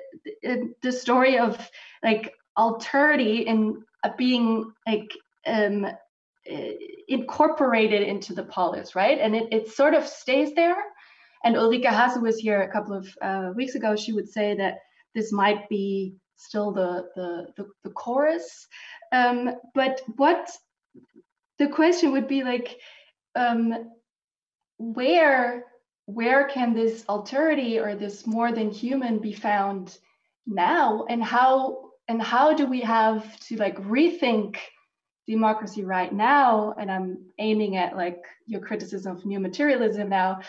uh, 0.48 0.56
the 0.82 0.93
story 0.93 1.39
of 1.39 1.70
like 2.02 2.35
alterity 2.59 3.44
in 3.44 3.82
uh, 4.02 4.10
being 4.18 4.72
like 4.86 5.10
um, 5.47 5.86
incorporated 7.09 8.02
into 8.02 8.35
the 8.35 8.44
polis 8.44 8.94
right? 8.94 9.18
And 9.18 9.35
it, 9.35 9.48
it 9.52 9.68
sort 9.68 9.94
of 9.94 10.06
stays 10.06 10.55
there. 10.55 10.76
And 11.43 11.56
ulrike 11.56 11.85
Haase 11.85 12.20
was 12.20 12.39
here 12.39 12.62
a 12.62 12.72
couple 12.72 12.94
of 12.94 13.09
uh, 13.20 13.52
weeks 13.55 13.74
ago. 13.74 13.97
She 13.97 14.12
would 14.12 14.28
say 14.28 14.55
that 14.56 14.78
this 15.14 15.32
might 15.32 15.68
be 15.68 16.14
still 16.36 16.73
the 16.73 17.09
the 17.15 17.48
the, 17.56 17.69
the 17.82 17.90
chorus. 17.90 18.66
Um, 19.12 19.55
but 19.74 20.01
what 20.16 20.51
the 21.59 21.69
question 21.69 22.12
would 22.12 22.28
be 22.28 22.43
like, 22.43 22.78
um, 23.35 23.90
where 24.78 25.65
where 26.06 26.48
can 26.48 26.74
this 26.74 27.05
alterity 27.05 27.82
or 27.82 27.94
this 27.94 28.27
more 28.27 28.52
than 28.52 28.70
human 28.70 29.19
be 29.19 29.32
found 29.32 29.98
now, 30.47 31.06
and 31.09 31.23
how 31.23 31.90
and 32.09 32.23
how 32.23 32.52
do 32.52 32.66
we 32.66 32.81
have 32.81 33.39
to 33.40 33.56
like 33.56 33.77
rethink 33.82 34.56
democracy 35.27 35.85
right 35.85 36.12
now 36.12 36.74
and 36.78 36.90
i'm 36.90 37.16
aiming 37.39 37.77
at 37.77 37.97
like 37.97 38.23
your 38.47 38.61
criticism 38.61 39.16
of 39.16 39.24
new 39.24 39.40
materialism 39.40 40.09
now 40.09 40.40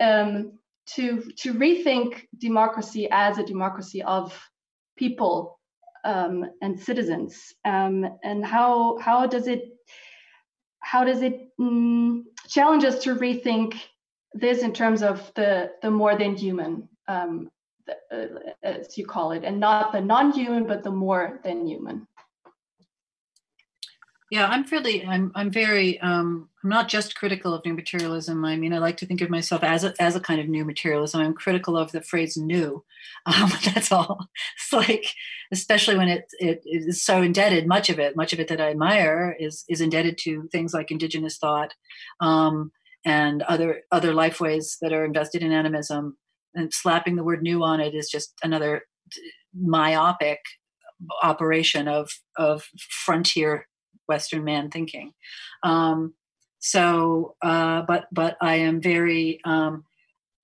um, 0.00 0.52
to 0.86 1.22
to 1.36 1.54
rethink 1.54 2.26
democracy 2.36 3.08
as 3.10 3.38
a 3.38 3.42
democracy 3.42 4.02
of 4.02 4.38
people 4.98 5.58
um, 6.04 6.44
and 6.60 6.78
citizens. 6.78 7.54
Um, 7.64 8.06
and 8.22 8.44
how 8.44 8.98
how 8.98 9.26
does 9.26 9.46
it 9.46 9.62
how 10.80 11.04
does 11.04 11.22
it 11.22 11.48
mm, 11.60 12.22
challenge 12.48 12.84
us 12.84 13.02
to 13.04 13.14
rethink 13.14 13.74
this 14.34 14.62
in 14.62 14.72
terms 14.72 15.02
of 15.02 15.32
the 15.34 15.70
the 15.82 15.90
more 15.90 16.16
than 16.16 16.36
human 16.36 16.88
um, 17.08 17.50
the, 17.86 17.94
uh, 18.12 18.52
as 18.62 18.98
you 18.98 19.06
call 19.06 19.32
it 19.32 19.44
and 19.44 19.58
not 19.58 19.92
the 19.92 20.00
non-human 20.00 20.66
but 20.66 20.82
the 20.82 20.90
more 20.90 21.40
than 21.44 21.66
human 21.66 22.06
yeah 24.30 24.46
i'm 24.46 24.64
really 24.70 25.04
i'm 25.04 25.32
i'm 25.34 25.50
very 25.50 26.00
um 26.00 26.48
i'm 26.62 26.70
not 26.70 26.88
just 26.88 27.14
critical 27.14 27.54
of 27.54 27.64
new 27.64 27.74
materialism. 27.74 28.44
I 28.44 28.56
mean 28.56 28.72
i 28.72 28.78
like 28.78 28.96
to 28.98 29.06
think 29.06 29.20
of 29.20 29.30
myself 29.30 29.62
as 29.62 29.84
a, 29.84 29.94
as 30.00 30.16
a 30.16 30.20
kind 30.20 30.40
of 30.40 30.48
new 30.48 30.64
materialism. 30.64 31.20
I'm 31.20 31.34
critical 31.34 31.76
of 31.76 31.92
the 31.92 32.02
phrase 32.02 32.36
new. 32.36 32.84
Um 33.26 33.50
that's 33.64 33.92
all. 33.92 34.28
It's 34.56 34.72
like 34.72 35.06
especially 35.52 35.96
when 35.96 36.08
it, 36.08 36.26
it 36.38 36.62
is 36.64 37.02
so 37.02 37.22
indebted 37.22 37.66
much 37.66 37.90
of 37.90 37.98
it 37.98 38.16
much 38.16 38.32
of 38.32 38.40
it 38.40 38.48
that 38.48 38.60
i 38.60 38.70
admire 38.70 39.36
is 39.38 39.64
is 39.68 39.80
indebted 39.80 40.18
to 40.18 40.48
things 40.52 40.72
like 40.74 40.90
indigenous 40.90 41.38
thought 41.38 41.74
um 42.20 42.70
and 43.04 43.42
other 43.42 43.82
other 43.90 44.12
life 44.12 44.40
ways 44.40 44.76
that 44.80 44.92
are 44.92 45.04
invested 45.04 45.42
in 45.42 45.52
animism. 45.52 46.16
And 46.54 46.72
slapping 46.72 47.16
the 47.16 47.24
word 47.24 47.42
new 47.42 47.62
on 47.62 47.80
it 47.80 47.94
is 47.94 48.08
just 48.10 48.34
another 48.42 48.82
myopic 49.54 50.40
operation 51.22 51.88
of 51.88 52.10
of 52.36 52.64
frontier 53.04 53.66
Western 54.08 54.44
man 54.44 54.70
thinking. 54.70 55.12
Um, 55.62 56.14
so, 56.58 57.36
uh, 57.42 57.82
but 57.82 58.06
but 58.12 58.36
I 58.40 58.56
am 58.56 58.80
very 58.80 59.40
um, 59.44 59.84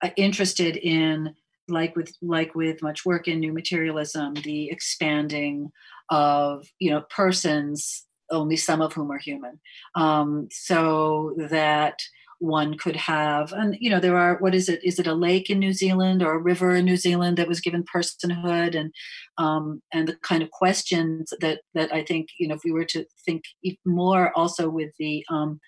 uh, 0.01 0.09
interested 0.15 0.77
in 0.77 1.35
like 1.67 1.95
with 1.95 2.13
like 2.21 2.55
with 2.55 2.81
much 2.81 3.05
work 3.05 3.27
in 3.27 3.39
new 3.39 3.51
materialism, 3.51 4.35
the 4.35 4.69
expanding 4.69 5.71
of 6.09 6.67
you 6.79 6.91
know 6.91 7.01
persons, 7.09 8.05
only 8.31 8.55
some 8.55 8.81
of 8.81 8.93
whom 8.93 9.11
are 9.11 9.17
human, 9.17 9.59
um, 9.95 10.47
so 10.51 11.33
that 11.37 12.01
one 12.39 12.77
could 12.77 12.95
have. 12.95 13.51
And 13.53 13.75
you 13.79 13.89
know 13.89 13.99
there 13.99 14.17
are 14.17 14.37
what 14.37 14.55
is 14.55 14.69
it? 14.69 14.83
Is 14.83 14.99
it 14.99 15.07
a 15.07 15.13
lake 15.13 15.49
in 15.49 15.59
new 15.59 15.73
zealand 15.73 16.21
or 16.21 16.33
a 16.33 16.39
river 16.41 16.75
in 16.75 16.85
new 16.85 16.97
zealand 16.97 17.37
that 17.37 17.47
was 17.47 17.61
given 17.61 17.83
personhood? 17.83 18.77
And 18.77 18.91
um, 19.37 19.81
and 19.93 20.07
the 20.07 20.15
kind 20.17 20.43
of 20.43 20.51
questions 20.51 21.33
that 21.41 21.61
that 21.73 21.93
i 21.93 22.03
think 22.03 22.29
you 22.39 22.47
know 22.47 22.55
if 22.55 22.61
we 22.63 22.71
were 22.71 22.85
to 22.85 23.05
think 23.25 23.43
more 23.85 24.31
also 24.37 24.69
with 24.69 24.91
the 24.99 25.25
um, 25.29 25.59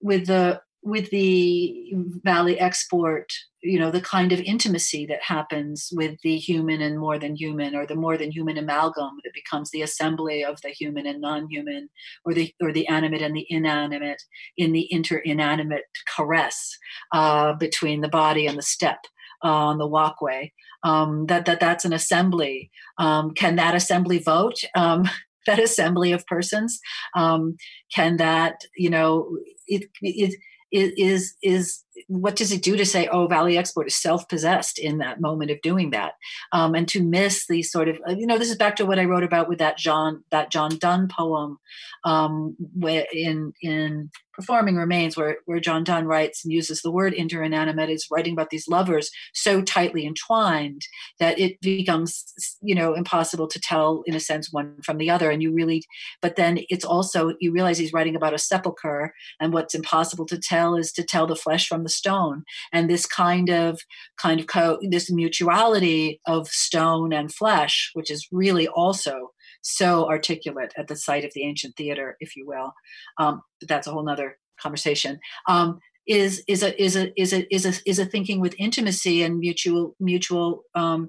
with 0.00 0.26
the 0.26 0.60
with 0.84 1.10
the 1.10 1.92
Valie 2.22 2.60
Export 2.60 3.32
you 3.64 3.78
know 3.78 3.90
the 3.90 4.00
kind 4.00 4.30
of 4.30 4.40
intimacy 4.40 5.06
that 5.06 5.22
happens 5.22 5.88
with 5.92 6.20
the 6.22 6.36
human 6.36 6.82
and 6.82 6.98
more 6.98 7.18
than 7.18 7.34
human 7.34 7.74
or 7.74 7.86
the 7.86 7.94
more 7.94 8.16
than 8.18 8.30
human 8.30 8.58
amalgam 8.58 9.18
that 9.24 9.32
becomes 9.32 9.70
the 9.70 9.82
assembly 9.82 10.44
of 10.44 10.60
the 10.60 10.68
human 10.68 11.06
and 11.06 11.20
non-human 11.20 11.88
or 12.24 12.34
the 12.34 12.54
or 12.60 12.72
the 12.72 12.86
animate 12.88 13.22
and 13.22 13.34
the 13.34 13.46
inanimate 13.48 14.22
in 14.56 14.72
the 14.72 14.86
inter-inanimate 14.92 15.84
caress 16.14 16.76
uh, 17.12 17.54
between 17.54 18.02
the 18.02 18.08
body 18.08 18.46
and 18.46 18.58
the 18.58 18.62
step 18.62 19.06
uh, 19.42 19.48
on 19.48 19.78
the 19.78 19.86
walkway. 19.86 20.52
Um, 20.82 21.26
that 21.26 21.46
that 21.46 21.60
that's 21.60 21.86
an 21.86 21.94
assembly. 21.94 22.70
Um, 22.98 23.32
can 23.32 23.56
that 23.56 23.74
assembly 23.74 24.18
vote? 24.18 24.62
Um, 24.76 25.08
that 25.46 25.58
assembly 25.58 26.12
of 26.12 26.26
persons? 26.26 26.80
Um, 27.14 27.56
can 27.94 28.18
that 28.18 28.60
you 28.76 28.90
know 28.90 29.38
it, 29.66 29.88
it 30.02 30.34
is 30.74 31.34
is 31.42 31.84
what 32.08 32.36
does 32.36 32.52
it 32.52 32.62
do 32.62 32.76
to 32.76 32.84
say 32.86 33.08
oh 33.08 33.26
Valie 33.26 33.58
Export 33.58 33.86
is 33.86 33.96
self-possessed 33.96 34.78
in 34.78 34.98
that 34.98 35.20
moment 35.20 35.50
of 35.50 35.60
doing 35.62 35.90
that? 35.90 36.14
Um, 36.52 36.74
and 36.74 36.88
to 36.88 37.02
miss 37.02 37.46
the 37.46 37.62
sort 37.62 37.88
of 37.88 37.98
you 38.08 38.26
know 38.26 38.38
this 38.38 38.50
is 38.50 38.56
back 38.56 38.76
to 38.76 38.86
what 38.86 38.98
i 38.98 39.04
wrote 39.04 39.24
about 39.24 39.48
with 39.48 39.58
that 39.58 39.78
john 39.78 40.24
that 40.30 40.50
john 40.50 40.78
donne 40.78 41.08
poem 41.08 41.58
um, 42.04 42.56
where 42.74 43.06
in 43.12 43.52
in 43.62 44.10
performing 44.32 44.76
remains 44.76 45.16
where, 45.16 45.36
where 45.46 45.60
john 45.60 45.84
donne 45.84 46.06
writes 46.06 46.44
and 46.44 46.52
uses 46.52 46.82
the 46.82 46.90
word 46.90 47.12
interinanimate 47.12 47.90
is 47.90 48.08
writing 48.10 48.32
about 48.32 48.50
these 48.50 48.68
lovers 48.68 49.10
so 49.32 49.62
tightly 49.62 50.06
entwined 50.06 50.82
that 51.20 51.38
it 51.38 51.60
becomes 51.60 52.58
you 52.60 52.74
know 52.74 52.94
impossible 52.94 53.46
to 53.46 53.60
tell 53.60 54.02
in 54.06 54.14
a 54.14 54.20
sense 54.20 54.52
one 54.52 54.76
from 54.82 54.98
the 54.98 55.10
other. 55.10 55.30
And 55.30 55.42
you 55.42 55.52
really 55.52 55.84
but 56.20 56.36
then 56.36 56.60
it's 56.68 56.84
also 56.84 57.34
you 57.40 57.52
realize 57.52 57.78
he's 57.78 57.92
writing 57.92 58.16
about 58.16 58.34
a 58.34 58.38
sepulcher 58.38 59.12
and 59.40 59.52
what's 59.52 59.74
impossible 59.74 60.26
to 60.26 60.38
tell 60.38 60.76
is 60.76 60.92
to 60.92 61.02
tell 61.02 61.26
the 61.26 61.36
flesh 61.36 61.66
from 61.68 61.83
the 61.84 61.90
stone 61.90 62.42
and 62.72 62.90
this 62.90 63.06
kind 63.06 63.48
of 63.48 63.80
kind 64.18 64.40
of 64.40 64.46
co- 64.46 64.78
this 64.90 65.10
mutuality 65.10 66.20
of 66.26 66.48
stone 66.48 67.12
and 67.12 67.32
flesh 67.32 67.90
which 67.94 68.10
is 68.10 68.26
really 68.32 68.66
also 68.68 69.30
so 69.64 70.06
articulate 70.08 70.72
at 70.76 70.88
the 70.88 70.96
site 70.96 71.24
of 71.24 71.32
the 71.34 71.42
ancient 71.42 71.74
theater, 71.76 72.16
if 72.20 72.36
you 72.36 72.46
will. 72.46 72.72
Um, 73.18 73.42
but 73.60 73.68
that's 73.68 73.86
a 73.86 73.90
whole 73.90 74.04
nother 74.04 74.38
conversation. 74.60 75.18
Um, 75.48 75.80
is 76.06 76.44
is 76.46 76.62
a 76.62 76.80
is 76.80 76.96
a 76.96 77.18
is 77.20 77.32
a 77.32 77.54
is 77.54 77.64
a 77.64 77.72
is 77.88 77.98
a 77.98 78.04
thinking 78.04 78.38
with 78.38 78.54
intimacy 78.58 79.22
and 79.22 79.38
mutual 79.38 79.96
mutual 79.98 80.64
um, 80.74 81.08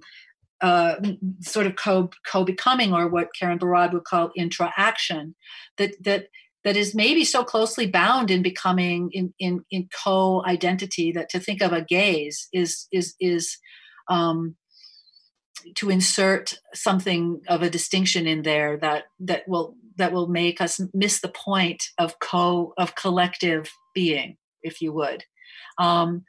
uh, 0.62 0.96
sort 1.42 1.68
of 1.68 1.76
co 1.76 2.10
co 2.26 2.46
becoming, 2.46 2.94
or 2.94 3.10
what 3.10 3.36
Karen 3.38 3.60
Barad 3.60 3.92
would 3.92 4.06
call 4.06 4.32
intra-action, 4.38 5.36
that 5.78 6.02
that 6.02 6.28
that 6.66 6.76
is 6.76 6.96
maybe 6.96 7.24
so 7.24 7.44
closely 7.44 7.86
bound 7.86 8.30
in 8.32 8.42
becoming 8.42 9.10
in 9.14 9.34
in, 9.40 9.64
in 9.72 9.88
co 10.04 10.44
identity 10.46 11.14
that 11.14 11.30
to 11.30 11.40
think 11.40 11.62
of 11.62 11.72
a 11.72 11.86
gaze 11.86 12.50
is 12.52 12.88
is 12.92 13.16
is 13.22 13.58
um, 14.10 14.56
to 15.76 15.90
insert 15.90 16.56
something 16.74 17.42
of 17.48 17.62
a 17.62 17.70
distinction 17.70 18.28
in 18.28 18.42
there 18.42 18.78
that 18.78 19.04
that 19.20 19.48
will 19.48 19.76
that 19.98 20.12
will 20.12 20.28
make 20.28 20.60
us 20.60 20.82
miss 20.94 21.22
the 21.22 21.30
point 21.30 21.84
of 21.98 22.20
co 22.20 22.74
of 22.78 22.96
collective 22.96 23.72
being 23.94 24.36
if 24.64 24.82
you 24.82 24.92
would. 24.92 25.24
Um, 25.78 26.26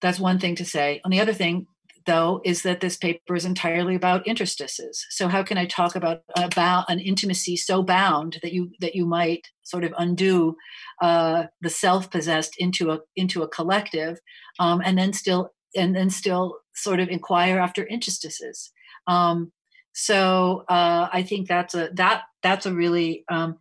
that's 0.00 0.18
one 0.18 0.40
thing 0.40 0.56
to 0.56 0.64
say. 0.64 1.00
On 1.04 1.12
the 1.12 1.20
other 1.20 1.32
thing 1.32 1.68
though 2.06 2.40
is 2.44 2.62
that 2.62 2.80
this 2.80 2.96
paper 2.96 3.34
is 3.34 3.44
entirely 3.44 3.94
about 3.94 4.26
interstices 4.26 5.04
so 5.10 5.28
how 5.28 5.42
can 5.42 5.58
i 5.58 5.66
talk 5.66 5.94
about 5.94 6.22
about 6.36 6.88
an 6.88 6.98
intimacy 6.98 7.56
so 7.56 7.82
bound 7.82 8.38
that 8.42 8.52
you 8.52 8.70
that 8.80 8.94
you 8.94 9.06
might 9.06 9.46
sort 9.62 9.84
of 9.84 9.92
undo 9.98 10.56
uh, 11.00 11.44
the 11.60 11.70
self-possessed 11.70 12.54
into 12.58 12.90
a 12.90 13.00
into 13.16 13.42
a 13.42 13.48
collective 13.48 14.18
um, 14.58 14.82
and 14.84 14.98
then 14.98 15.12
still 15.12 15.50
and 15.76 15.94
then 15.96 16.10
still 16.10 16.58
sort 16.74 17.00
of 17.00 17.08
inquire 17.08 17.58
after 17.58 17.84
interstices. 17.84 18.72
Um, 19.06 19.52
so 19.94 20.64
uh, 20.68 21.08
I 21.12 21.22
think 21.22 21.48
that's 21.48 21.74
a 21.74 21.90
that 21.94 22.22
that's 22.42 22.66
a 22.66 22.74
really 22.74 23.24
um, 23.28 23.58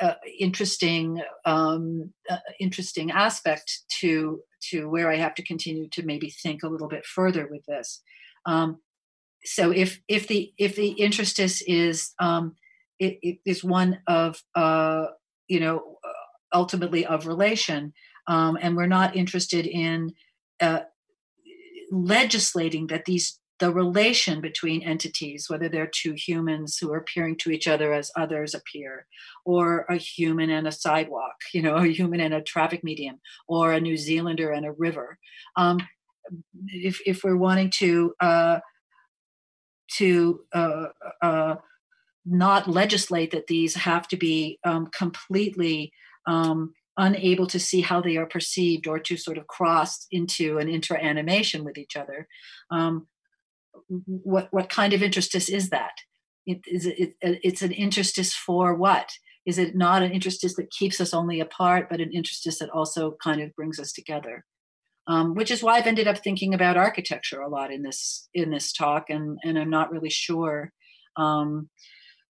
uh, 0.00 0.14
interesting 0.38 1.22
um, 1.44 2.12
uh, 2.28 2.38
interesting 2.60 3.10
aspect 3.10 3.84
to 4.00 4.40
to 4.70 4.88
where 4.88 5.10
I 5.10 5.16
have 5.16 5.34
to 5.36 5.44
continue 5.44 5.88
to 5.90 6.02
maybe 6.02 6.30
think 6.30 6.62
a 6.62 6.68
little 6.68 6.88
bit 6.88 7.04
further 7.04 7.46
with 7.50 7.64
this. 7.66 8.02
Um, 8.44 8.78
so 9.44 9.70
if 9.70 10.00
if 10.08 10.26
the 10.26 10.52
if 10.58 10.76
the 10.76 10.92
interstice 10.92 11.62
is 11.62 12.12
um, 12.18 12.56
it, 12.98 13.18
it 13.22 13.38
is 13.44 13.62
one 13.62 14.00
of 14.06 14.42
uh, 14.54 15.06
you 15.48 15.60
know 15.60 15.96
ultimately 16.52 17.04
of 17.06 17.26
relation, 17.26 17.92
um, 18.26 18.58
and 18.60 18.76
we're 18.76 18.86
not 18.86 19.16
interested 19.16 19.66
in 19.66 20.12
uh, 20.60 20.80
legislating 21.90 22.88
that 22.88 23.04
these 23.04 23.38
the 23.58 23.72
relation 23.72 24.40
between 24.40 24.82
entities, 24.82 25.48
whether 25.48 25.68
they're 25.68 25.86
two 25.86 26.12
humans 26.12 26.76
who 26.78 26.92
are 26.92 26.98
appearing 26.98 27.36
to 27.36 27.50
each 27.50 27.66
other 27.66 27.92
as 27.92 28.10
others 28.16 28.54
appear, 28.54 29.06
or 29.44 29.86
a 29.88 29.96
human 29.96 30.50
and 30.50 30.68
a 30.68 30.72
sidewalk, 30.72 31.36
you 31.54 31.62
know, 31.62 31.76
a 31.84 31.86
human 31.86 32.20
and 32.20 32.34
a 32.34 32.42
traffic 32.42 32.84
medium, 32.84 33.20
or 33.48 33.72
a 33.72 33.80
New 33.80 33.96
Zealander 33.96 34.50
and 34.50 34.66
a 34.66 34.72
river. 34.72 35.18
Um, 35.56 35.80
if, 36.66 37.00
if 37.06 37.24
we're 37.24 37.36
wanting 37.36 37.70
to 37.78 38.14
uh, 38.20 38.60
to 39.92 40.40
uh, 40.52 40.86
uh, 41.22 41.54
not 42.24 42.68
legislate 42.68 43.30
that 43.30 43.46
these 43.46 43.74
have 43.74 44.08
to 44.08 44.16
be 44.16 44.58
um, 44.64 44.88
completely 44.88 45.92
um, 46.26 46.74
unable 46.96 47.46
to 47.46 47.60
see 47.60 47.80
how 47.80 48.00
they 48.00 48.16
are 48.16 48.26
perceived 48.26 48.86
or 48.86 48.98
to 48.98 49.16
sort 49.16 49.38
of 49.38 49.46
cross 49.46 50.06
into 50.10 50.58
an 50.58 50.68
interanimation 50.68 51.62
with 51.62 51.78
each 51.78 51.96
other. 51.96 52.26
Um, 52.70 53.06
what 53.88 54.48
what 54.50 54.68
kind 54.68 54.92
of 54.92 55.02
interstice 55.02 55.48
is 55.48 55.70
that? 55.70 55.92
It, 56.46 56.60
is 56.66 56.86
it, 56.86 56.98
it, 56.98 57.14
it's 57.20 57.62
an 57.62 57.72
interstice 57.72 58.32
for 58.34 58.74
what? 58.74 59.10
Is 59.46 59.58
it 59.58 59.76
not 59.76 60.02
an 60.02 60.12
interstice 60.12 60.54
that 60.56 60.70
keeps 60.70 61.00
us 61.00 61.14
only 61.14 61.40
apart, 61.40 61.88
but 61.88 62.00
an 62.00 62.10
interstice 62.12 62.58
that 62.58 62.70
also 62.70 63.16
kind 63.22 63.40
of 63.40 63.54
brings 63.54 63.78
us 63.78 63.92
together? 63.92 64.44
Um, 65.08 65.34
which 65.34 65.52
is 65.52 65.62
why 65.62 65.76
I've 65.76 65.86
ended 65.86 66.08
up 66.08 66.18
thinking 66.18 66.52
about 66.52 66.76
architecture 66.76 67.40
a 67.40 67.48
lot 67.48 67.72
in 67.72 67.82
this 67.82 68.28
in 68.34 68.50
this 68.50 68.72
talk, 68.72 69.04
and 69.08 69.38
and 69.44 69.58
I'm 69.58 69.70
not 69.70 69.92
really 69.92 70.10
sure. 70.10 70.72
Um, 71.16 71.70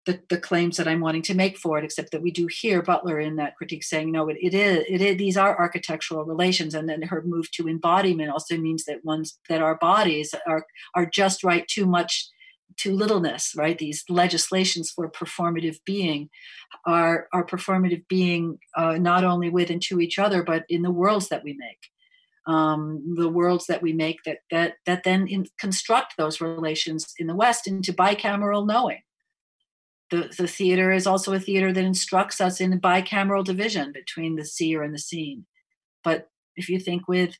the, 0.05 0.19
the 0.29 0.37
claims 0.37 0.77
that 0.77 0.87
I'm 0.87 0.99
wanting 0.99 1.21
to 1.23 1.33
make 1.33 1.57
for 1.57 1.77
it, 1.77 1.85
except 1.85 2.11
that 2.11 2.21
we 2.21 2.31
do 2.31 2.47
hear 2.47 2.81
Butler 2.81 3.19
in 3.19 3.37
that 3.37 3.55
critique 3.55 3.83
saying, 3.83 4.11
no, 4.11 4.27
it, 4.29 4.37
it 4.41 4.53
is, 4.53 4.83
it 4.89 5.01
is, 5.01 5.17
these 5.17 5.37
are 5.37 5.57
architectural 5.57 6.25
relations. 6.25 6.75
And 6.75 6.89
then 6.89 7.03
her 7.03 7.21
move 7.25 7.49
to 7.51 7.69
embodiment 7.69 8.29
also 8.29 8.57
means 8.57 8.85
that 8.85 9.05
ones 9.05 9.39
that 9.47 9.61
our 9.61 9.75
bodies 9.75 10.35
are, 10.45 10.65
are 10.93 11.05
just 11.05 11.43
right 11.43 11.67
too 11.67 11.85
much 11.85 12.29
to 12.77 12.93
littleness, 12.93 13.53
right? 13.55 13.77
These 13.77 14.03
legislations 14.09 14.91
for 14.91 15.09
performative 15.09 15.77
being 15.85 16.29
are, 16.85 17.27
are 17.31 17.45
performative 17.45 18.03
being 18.07 18.57
uh, 18.75 18.97
not 18.97 19.23
only 19.23 19.49
with 19.49 19.69
and 19.69 19.81
to 19.83 20.01
each 20.01 20.19
other, 20.19 20.43
but 20.43 20.65
in 20.69 20.81
the 20.81 20.91
worlds 20.91 21.29
that 21.29 21.43
we 21.43 21.53
make. 21.53 21.77
Um, 22.45 23.15
the 23.15 23.29
worlds 23.29 23.67
that 23.67 23.81
we 23.81 23.93
make 23.93 24.17
that 24.25 24.39
that 24.51 24.73
that 24.85 25.05
then 25.05 25.27
in, 25.27 25.45
construct 25.57 26.17
those 26.17 26.41
relations 26.41 27.13
in 27.17 27.27
the 27.27 27.35
West 27.35 27.67
into 27.67 27.93
bicameral 27.93 28.67
knowing, 28.67 28.99
the, 30.13 30.31
the 30.37 30.47
theater 30.47 30.91
is 30.91 31.07
also 31.07 31.33
a 31.33 31.39
theater 31.39 31.73
that 31.73 31.83
instructs 31.83 32.39
us 32.39 32.61
in 32.61 32.69
the 32.69 32.77
bicameral 32.77 33.43
division 33.43 33.91
between 33.91 34.35
the 34.35 34.45
seer 34.45 34.83
and 34.83 34.93
the 34.93 34.99
seen. 34.99 35.47
But 36.03 36.29
if 36.55 36.69
you 36.69 36.79
think 36.79 37.07
with 37.07 37.35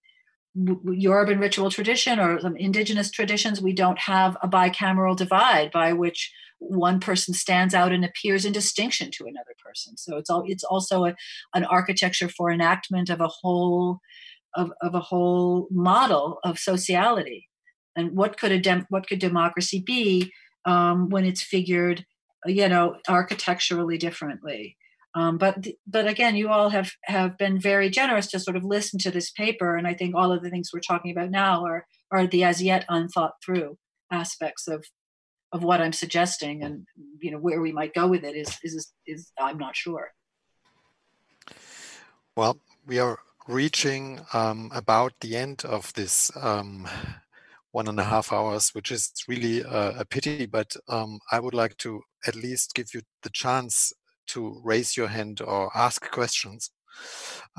Yoruban 0.57 1.39
ritual 1.39 1.69
tradition 1.69 2.19
or 2.19 2.39
some 2.39 2.57
indigenous 2.57 3.11
traditions, 3.11 3.61
we 3.61 3.73
don't 3.73 3.99
have 3.99 4.37
a 4.41 4.47
bicameral 4.47 5.15
divide 5.15 5.71
by 5.71 5.93
which 5.93 6.33
one 6.57 6.99
person 6.99 7.35
stands 7.35 7.75
out 7.75 7.91
and 7.91 8.03
appears 8.03 8.43
in 8.43 8.53
distinction 8.53 9.11
to 9.11 9.25
another 9.25 9.53
person. 9.63 9.95
So 9.95 10.17
it's 10.17 10.29
all 10.29 10.43
it's 10.47 10.63
also 10.63 11.05
a, 11.05 11.15
an 11.53 11.65
architecture 11.65 12.29
for 12.29 12.51
enactment 12.51 13.09
of 13.09 13.21
a 13.21 13.27
whole 13.27 13.99
of, 14.55 14.71
of 14.81 14.95
a 14.95 14.99
whole 14.99 15.67
model 15.69 16.39
of 16.43 16.57
sociality. 16.57 17.49
And 17.95 18.15
what 18.15 18.39
could 18.39 18.51
a 18.51 18.59
dem, 18.59 18.87
what 18.89 19.07
could 19.07 19.19
democracy 19.19 19.79
be 19.79 20.31
um, 20.65 21.09
when 21.09 21.25
it's 21.25 21.43
figured 21.43 22.05
you 22.45 22.68
know 22.70 22.98
architecturally 23.07 23.98
differently. 23.98 24.78
Um, 25.15 25.38
but 25.38 25.68
but 25.86 26.07
again 26.07 26.36
you 26.36 26.49
all 26.49 26.70
have 26.70 26.91
have 27.03 27.38
been 27.38 27.60
very 27.60 27.90
generous 27.90 28.28
to 28.32 28.40
sort 28.40 28.57
of 28.57 28.64
listen 28.64 28.98
to 28.99 29.11
this 29.11 29.30
paper 29.30 29.76
and 29.76 29.86
i 29.86 29.94
think 29.94 30.15
all 30.15 30.32
of 30.32 30.41
the 30.41 30.49
things 30.49 30.72
we're 30.74 30.80
talking 30.80 31.11
about 31.11 31.30
now 31.30 31.64
are 31.65 31.86
are 32.11 32.26
the 32.26 32.44
as 32.44 32.64
yet 32.64 32.84
unthought 32.90 33.34
through 33.45 33.78
aspects 34.10 34.68
of 34.68 34.84
of 35.52 35.64
what 35.64 35.82
i'm 35.82 35.94
suggesting 35.94 36.64
and 36.64 36.88
you 37.20 37.30
know 37.30 37.38
where 37.38 37.61
we 37.61 37.72
might 37.72 37.94
go 37.94 38.07
with 38.07 38.24
it 38.24 38.36
is 38.36 38.57
is 38.64 38.91
is 39.06 39.32
i'm 39.40 39.60
not 39.60 39.76
sure. 39.76 40.14
Well 42.36 42.57
we 42.88 42.98
are 42.98 43.20
reaching 43.48 44.22
um, 44.34 44.72
about 44.74 45.14
the 45.20 45.36
end 45.36 45.64
of 45.64 45.94
this 45.94 46.32
um, 46.36 46.88
one 47.73 47.87
and 47.87 47.99
a 47.99 48.03
half 48.03 48.31
hours, 48.31 48.69
which 48.73 48.91
is 48.91 49.11
really 49.27 49.61
a, 49.61 49.99
a 49.99 50.05
pity. 50.05 50.45
But 50.45 50.75
um, 50.87 51.19
I 51.31 51.39
would 51.39 51.53
like 51.53 51.75
to 51.77 52.01
at 52.25 52.35
least 52.35 52.73
give 52.73 52.93
you 52.93 53.01
the 53.23 53.29
chance 53.29 53.91
to 54.27 54.61
raise 54.63 54.95
your 54.95 55.07
hand 55.07 55.41
or 55.41 55.69
ask 55.75 56.09
questions, 56.11 56.71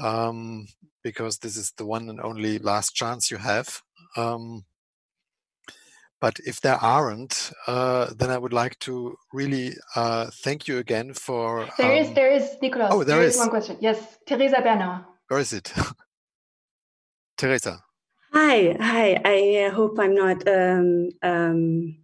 um, 0.02 0.66
because 1.02 1.38
this 1.38 1.56
is 1.56 1.72
the 1.76 1.84
one 1.84 2.08
and 2.08 2.20
only 2.20 2.58
last 2.58 2.94
chance 2.94 3.30
you 3.30 3.36
have. 3.36 3.82
Um, 4.16 4.64
but 6.20 6.38
if 6.46 6.60
there 6.60 6.76
aren't, 6.76 7.52
uh, 7.66 8.14
then 8.16 8.30
I 8.30 8.38
would 8.38 8.54
like 8.54 8.78
to 8.78 9.16
really 9.32 9.74
uh, 9.94 10.30
thank 10.44 10.66
you 10.68 10.78
again 10.78 11.12
for. 11.12 11.68
There 11.76 11.94
is, 11.94 12.08
um, 12.08 12.14
there 12.14 12.30
is, 12.32 12.56
Nicolas. 12.62 12.88
Oh, 12.92 13.04
there 13.04 13.16
there 13.18 13.26
is. 13.26 13.34
is 13.34 13.40
one 13.40 13.50
question. 13.50 13.76
Yes, 13.80 13.98
Teresa 14.26 14.62
Bernard. 14.62 15.04
Where 15.28 15.40
is 15.40 15.52
it? 15.52 15.72
Teresa. 17.36 17.82
Hi, 18.34 18.76
hi. 18.80 19.20
I 19.24 19.64
uh, 19.66 19.70
hope 19.70 19.98
I'm 19.98 20.14
not 20.14 20.46
um, 20.48 21.10
um, 21.22 21.96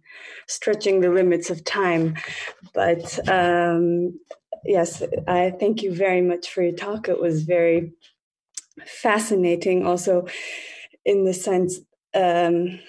stretching 0.47 1.01
the 1.01 1.09
limits 1.09 1.49
of 1.49 1.63
time, 1.65 2.15
but 2.73 3.19
um, 3.29 4.17
yes, 4.63 5.03
I 5.27 5.51
thank 5.59 5.83
you 5.83 5.93
very 5.93 6.21
much 6.21 6.49
for 6.49 6.63
your 6.63 6.71
talk. 6.77 7.09
It 7.09 7.19
was 7.19 7.43
very 7.43 7.91
fascinating, 8.85 9.85
also 9.85 10.27
in 11.05 11.25
the 11.25 11.33
sense 11.33 11.79
um, 12.15 12.79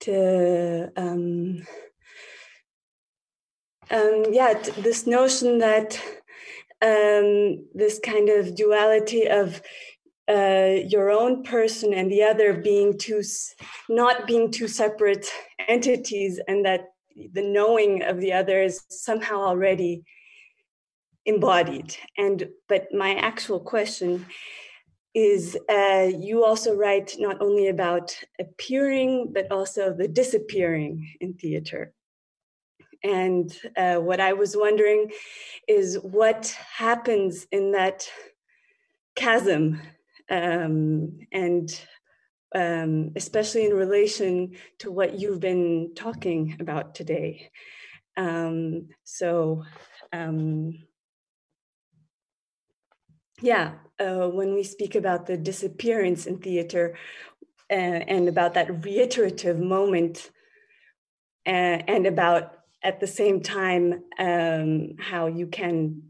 to 0.00 0.90
um, 0.96 1.62
um, 3.90 4.24
yeah, 4.32 4.54
t- 4.54 4.80
this 4.82 5.06
notion 5.06 5.58
that 5.58 6.00
this 7.74 7.98
kind 7.98 8.28
of 8.28 8.54
duality 8.54 9.26
of 9.26 9.62
uh, 10.28 10.82
your 10.88 11.10
own 11.10 11.42
person 11.42 11.94
and 11.94 12.10
the 12.10 12.22
other 12.22 12.54
being 12.54 12.98
two, 12.98 13.22
not 13.88 14.26
being 14.26 14.50
two 14.50 14.68
separate 14.68 15.26
entities, 15.68 16.40
and 16.48 16.64
that 16.64 16.88
the 17.32 17.42
knowing 17.42 18.02
of 18.02 18.20
the 18.20 18.32
other 18.32 18.60
is 18.62 18.84
somehow 18.88 19.42
already 19.42 20.04
embodied. 21.24 21.96
And 22.18 22.48
but 22.68 22.88
my 22.92 23.14
actual 23.14 23.60
question 23.60 24.26
is 25.14 25.56
uh, 25.70 26.10
you 26.14 26.44
also 26.44 26.74
write 26.74 27.16
not 27.18 27.40
only 27.40 27.68
about 27.68 28.14
appearing 28.38 29.32
but 29.32 29.50
also 29.50 29.94
the 29.94 30.06
disappearing 30.06 31.08
in 31.20 31.32
theater 31.34 31.94
and 33.02 33.56
uh, 33.76 33.96
what 33.96 34.20
I 34.20 34.32
was 34.32 34.56
wondering 34.56 35.10
is 35.68 35.96
what 36.02 36.56
happens 36.76 37.46
in 37.52 37.72
that 37.72 38.08
chasm, 39.14 39.80
um, 40.30 41.18
and 41.32 41.80
um, 42.54 43.12
especially 43.16 43.66
in 43.66 43.74
relation 43.74 44.56
to 44.78 44.90
what 44.90 45.18
you've 45.18 45.40
been 45.40 45.92
talking 45.94 46.56
about 46.60 46.94
today. 46.94 47.50
Um, 48.16 48.88
so, 49.04 49.64
um, 50.12 50.78
yeah, 53.42 53.74
uh, 53.98 54.28
when 54.28 54.54
we 54.54 54.62
speak 54.62 54.94
about 54.94 55.26
the 55.26 55.36
disappearance 55.36 56.26
in 56.26 56.38
theater 56.38 56.96
uh, 57.70 57.74
and 57.74 58.28
about 58.28 58.54
that 58.54 58.84
reiterative 58.84 59.58
moment, 59.58 60.30
uh, 61.46 61.78
and 61.86 62.06
about 62.06 62.52
at 62.82 63.00
the 63.00 63.06
same 63.06 63.40
time 63.40 64.02
um, 64.18 64.96
how 64.98 65.26
you 65.26 65.46
can 65.46 66.02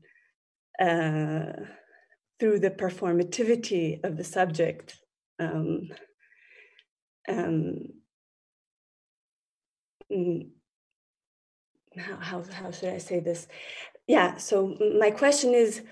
uh, 0.80 1.52
through 2.38 2.60
the 2.60 2.70
performativity 2.70 4.02
of 4.04 4.16
the 4.16 4.24
subject 4.24 4.98
um, 5.38 5.88
um, 7.28 7.84
mm, 10.12 10.48
how, 11.98 12.16
how, 12.16 12.44
how 12.52 12.70
should 12.70 12.90
i 12.90 12.98
say 12.98 13.20
this? 13.20 13.48
Yeah 14.06 14.36
so 14.36 14.76
my 14.98 15.10
question 15.10 15.54
is 15.54 15.82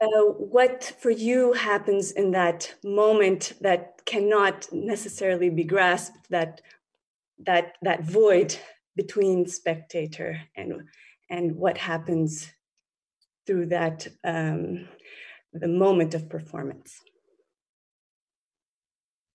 uh, 0.00 0.22
what 0.38 0.84
for 1.00 1.10
you 1.10 1.52
happens 1.52 2.12
in 2.12 2.32
that 2.32 2.74
moment 2.84 3.54
that 3.60 4.04
cannot 4.04 4.66
necessarily 4.72 5.50
be 5.50 5.64
grasped 5.64 6.28
that 6.30 6.60
that 7.38 7.74
that 7.82 8.02
void 8.04 8.56
between 8.96 9.46
spectator 9.46 10.40
and 10.56 10.82
and 11.30 11.56
what 11.56 11.78
happens 11.78 12.50
through 13.46 13.66
that 13.66 14.06
um, 14.24 14.88
the 15.52 15.68
moment 15.68 16.14
of 16.14 16.28
performance 16.28 17.00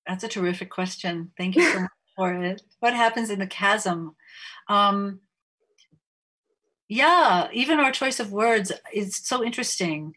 That's 0.08 0.24
a 0.24 0.28
terrific 0.28 0.70
question. 0.70 1.32
Thank 1.38 1.56
you 1.56 1.64
so 1.64 1.80
much 1.82 1.92
for 2.16 2.34
it. 2.34 2.62
What 2.80 2.94
happens 2.94 3.30
in 3.30 3.40
the 3.40 3.48
chasm? 3.48 4.16
Um, 4.68 5.22
yeah, 6.90 7.48
even 7.54 7.80
our 7.80 7.92
choice 7.92 8.20
of 8.20 8.34
words 8.34 8.72
is 8.94 9.16
so 9.16 9.44
interesting. 9.44 10.14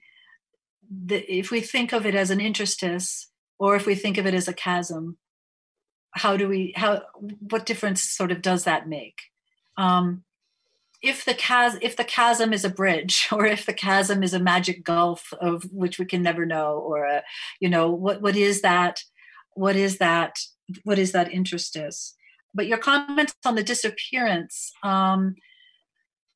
The, 0.90 1.18
if 1.32 1.50
we 1.50 1.60
think 1.60 1.92
of 1.92 2.04
it 2.06 2.14
as 2.14 2.30
an 2.30 2.40
interstice, 2.40 3.30
or 3.58 3.76
if 3.76 3.86
we 3.86 3.94
think 3.94 4.18
of 4.18 4.26
it 4.26 4.34
as 4.34 4.48
a 4.48 4.52
chasm, 4.52 5.16
how 6.10 6.36
do 6.36 6.48
we? 6.48 6.72
How? 6.76 7.02
What 7.48 7.66
difference 7.66 8.02
sort 8.02 8.32
of 8.32 8.42
does 8.42 8.64
that 8.64 8.88
make? 8.88 9.20
Um, 9.76 10.24
if 11.04 11.24
the 11.26 11.78
if 11.82 11.96
the 11.96 12.04
chasm 12.04 12.52
is 12.52 12.64
a 12.64 12.70
bridge 12.70 13.28
or 13.32 13.46
if 13.46 13.66
the 13.66 13.74
chasm 13.74 14.22
is 14.22 14.34
a 14.34 14.40
magic 14.40 14.82
gulf 14.82 15.32
of 15.40 15.64
which 15.70 15.98
we 15.98 16.06
can 16.06 16.22
never 16.22 16.46
know 16.46 16.78
or 16.78 17.04
a, 17.04 17.22
you 17.60 17.68
know 17.68 17.90
what 17.90 18.22
what 18.22 18.36
is 18.36 18.62
that 18.62 19.00
what 19.52 19.76
is 19.76 19.98
that 19.98 20.38
what 20.82 20.98
is 20.98 21.12
that 21.12 21.30
interstice? 21.30 22.16
But 22.54 22.66
your 22.66 22.78
comments 22.78 23.34
on 23.44 23.54
the 23.54 23.62
disappearance 23.62 24.72
um, 24.82 25.34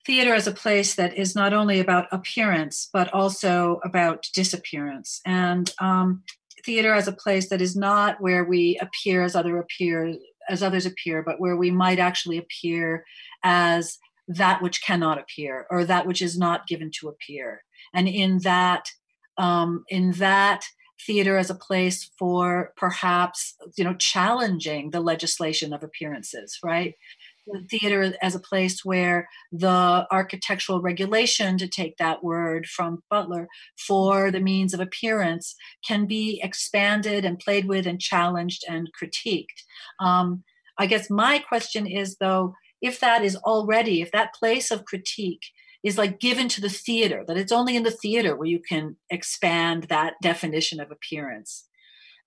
theater 0.04 0.34
as 0.34 0.46
a 0.46 0.52
place 0.52 0.96
that 0.96 1.16
is 1.16 1.34
not 1.34 1.54
only 1.54 1.80
about 1.80 2.12
appearance 2.12 2.90
but 2.92 3.12
also 3.14 3.80
about 3.84 4.26
disappearance. 4.34 5.20
And 5.24 5.72
um, 5.80 6.24
theater 6.64 6.92
as 6.92 7.08
a 7.08 7.12
place 7.12 7.48
that 7.48 7.62
is 7.62 7.74
not 7.74 8.20
where 8.20 8.44
we 8.44 8.78
appear 8.82 9.22
as 9.22 9.34
other 9.34 9.56
appear 9.58 10.14
as 10.50 10.62
others 10.62 10.86
appear 10.86 11.22
but 11.22 11.38
where 11.38 11.56
we 11.56 11.70
might 11.70 11.98
actually 11.98 12.38
appear 12.38 13.04
as 13.44 13.98
that 14.28 14.62
which 14.62 14.82
cannot 14.82 15.18
appear 15.18 15.66
or 15.70 15.84
that 15.84 16.06
which 16.06 16.20
is 16.20 16.38
not 16.38 16.66
given 16.68 16.90
to 17.00 17.08
appear. 17.08 17.64
And 17.94 18.06
in 18.06 18.40
that 18.40 18.90
um, 19.38 19.84
in 19.88 20.12
that 20.12 20.64
theater 21.06 21.38
as 21.38 21.48
a 21.48 21.54
place 21.54 22.10
for 22.18 22.72
perhaps 22.76 23.54
you 23.76 23.84
know 23.84 23.94
challenging 23.94 24.90
the 24.90 25.00
legislation 25.00 25.72
of 25.72 25.82
appearances 25.82 26.58
right? 26.62 26.94
Theater 27.70 28.12
as 28.20 28.34
a 28.34 28.40
place 28.40 28.84
where 28.84 29.26
the 29.50 30.06
architectural 30.10 30.82
regulation 30.82 31.56
to 31.56 31.66
take 31.66 31.96
that 31.96 32.22
word 32.22 32.66
from 32.66 33.02
butler 33.08 33.48
for 33.78 34.30
the 34.30 34.40
means 34.40 34.74
of 34.74 34.80
appearance 34.80 35.54
can 35.86 36.04
be 36.04 36.40
expanded 36.44 37.24
and 37.24 37.38
played 37.38 37.64
with 37.66 37.86
and 37.86 37.98
challenged 37.98 38.64
and 38.68 38.90
critiqued. 38.92 39.62
Um, 39.98 40.44
i 40.76 40.86
guess 40.86 41.08
my 41.08 41.38
question 41.38 41.86
is 41.86 42.16
though 42.16 42.54
if 42.80 43.00
that 43.00 43.24
is 43.24 43.36
already 43.36 44.00
if 44.00 44.12
that 44.12 44.34
place 44.34 44.70
of 44.70 44.84
critique 44.84 45.44
is 45.82 45.98
like 45.98 46.20
given 46.20 46.48
to 46.48 46.60
the 46.60 46.68
theater 46.68 47.24
that 47.26 47.36
it's 47.36 47.52
only 47.52 47.76
in 47.76 47.84
the 47.84 47.90
theater 47.90 48.34
where 48.36 48.48
you 48.48 48.60
can 48.60 48.96
expand 49.10 49.84
that 49.84 50.14
definition 50.20 50.80
of 50.80 50.90
appearance. 50.90 51.66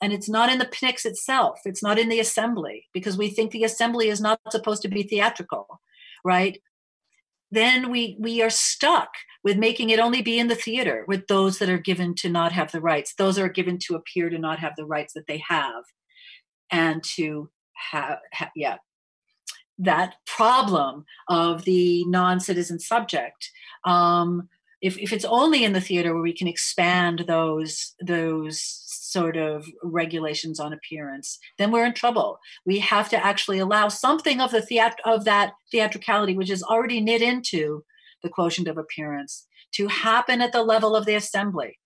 And 0.01 0.13
it's 0.13 0.29
not 0.29 0.49
in 0.49 0.57
the 0.57 0.65
pnyx 0.65 1.05
itself. 1.05 1.59
It's 1.65 1.83
not 1.83 1.99
in 1.99 2.09
the 2.09 2.19
assembly 2.19 2.87
because 2.93 3.17
we 3.17 3.29
think 3.29 3.51
the 3.51 3.65
assembly 3.65 4.07
is 4.07 4.21
not 4.21 4.39
supposed 4.49 4.81
to 4.83 4.87
be 4.87 5.03
theatrical 5.03 5.81
right? 6.23 6.61
Then 7.51 7.91
we 7.91 8.15
we 8.19 8.41
are 8.41 8.49
stuck 8.49 9.09
with 9.43 9.57
making 9.57 9.89
it 9.89 9.99
only 9.99 10.21
be 10.21 10.39
in 10.39 10.47
the 10.47 10.55
theater 10.55 11.03
with 11.07 11.27
those 11.27 11.59
that 11.59 11.69
are 11.69 11.77
given 11.77 12.15
to 12.15 12.29
not 12.29 12.51
have 12.51 12.71
the 12.71 12.79
rights 12.81 13.13
those 13.15 13.37
are 13.39 13.49
given 13.49 13.77
to 13.79 13.95
appear 13.95 14.29
to 14.29 14.37
not 14.37 14.59
have 14.59 14.73
the 14.77 14.85
rights 14.85 15.13
that 15.13 15.27
they 15.27 15.41
have 15.49 15.83
and 16.71 17.03
to 17.03 17.49
have 17.91 18.19
ha- 18.33 18.51
yeah 18.55 18.77
that 19.81 20.15
problem 20.25 21.05
of 21.27 21.63
the 21.65 22.05
non-citizen 22.05 22.79
subject. 22.79 23.51
Um, 23.83 24.47
if, 24.81 24.97
if 24.97 25.13
it's 25.13 25.25
only 25.25 25.63
in 25.63 25.73
the 25.73 25.81
theater 25.81 26.13
where 26.13 26.23
we 26.23 26.33
can 26.33 26.47
expand 26.47 27.25
those 27.27 27.93
those 27.99 28.61
sort 28.87 29.37
of 29.37 29.67
regulations 29.83 30.59
on 30.59 30.73
appearance 30.73 31.37
then 31.57 31.69
we're 31.69 31.85
in 31.85 31.93
trouble. 31.93 32.39
We 32.65 32.79
have 32.79 33.09
to 33.09 33.23
actually 33.23 33.59
allow 33.59 33.89
something 33.89 34.39
of 34.39 34.51
the 34.51 34.61
theat- 34.61 34.99
of 35.05 35.25
that 35.25 35.53
theatricality 35.71 36.35
which 36.35 36.49
is 36.49 36.63
already 36.63 37.01
knit 37.01 37.21
into 37.21 37.83
the 38.23 38.29
quotient 38.29 38.67
of 38.67 38.77
appearance 38.77 39.45
to 39.73 39.87
happen 39.87 40.41
at 40.41 40.51
the 40.51 40.63
level 40.63 40.95
of 40.95 41.05
the 41.05 41.15
assembly. 41.15 41.77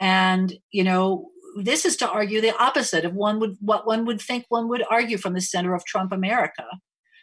And 0.00 0.52
you 0.72 0.82
know 0.82 1.30
this 1.56 1.84
is 1.84 1.96
to 1.96 2.10
argue 2.10 2.40
the 2.40 2.56
opposite 2.56 3.04
of 3.04 3.14
one 3.14 3.40
would 3.40 3.56
what 3.60 3.86
one 3.86 4.04
would 4.06 4.20
think 4.20 4.46
one 4.48 4.68
would 4.68 4.84
argue 4.90 5.18
from 5.18 5.34
the 5.34 5.40
center 5.40 5.74
of 5.74 5.84
trump 5.84 6.12
america 6.12 6.64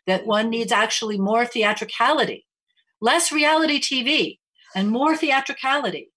that 0.07 0.25
one 0.25 0.49
needs 0.49 0.71
actually 0.71 1.19
more 1.19 1.45
theatricality, 1.45 2.45
less 2.99 3.31
reality 3.31 3.79
TV, 3.79 4.39
and 4.75 4.89
more 4.89 5.15
theatricality 5.15 6.11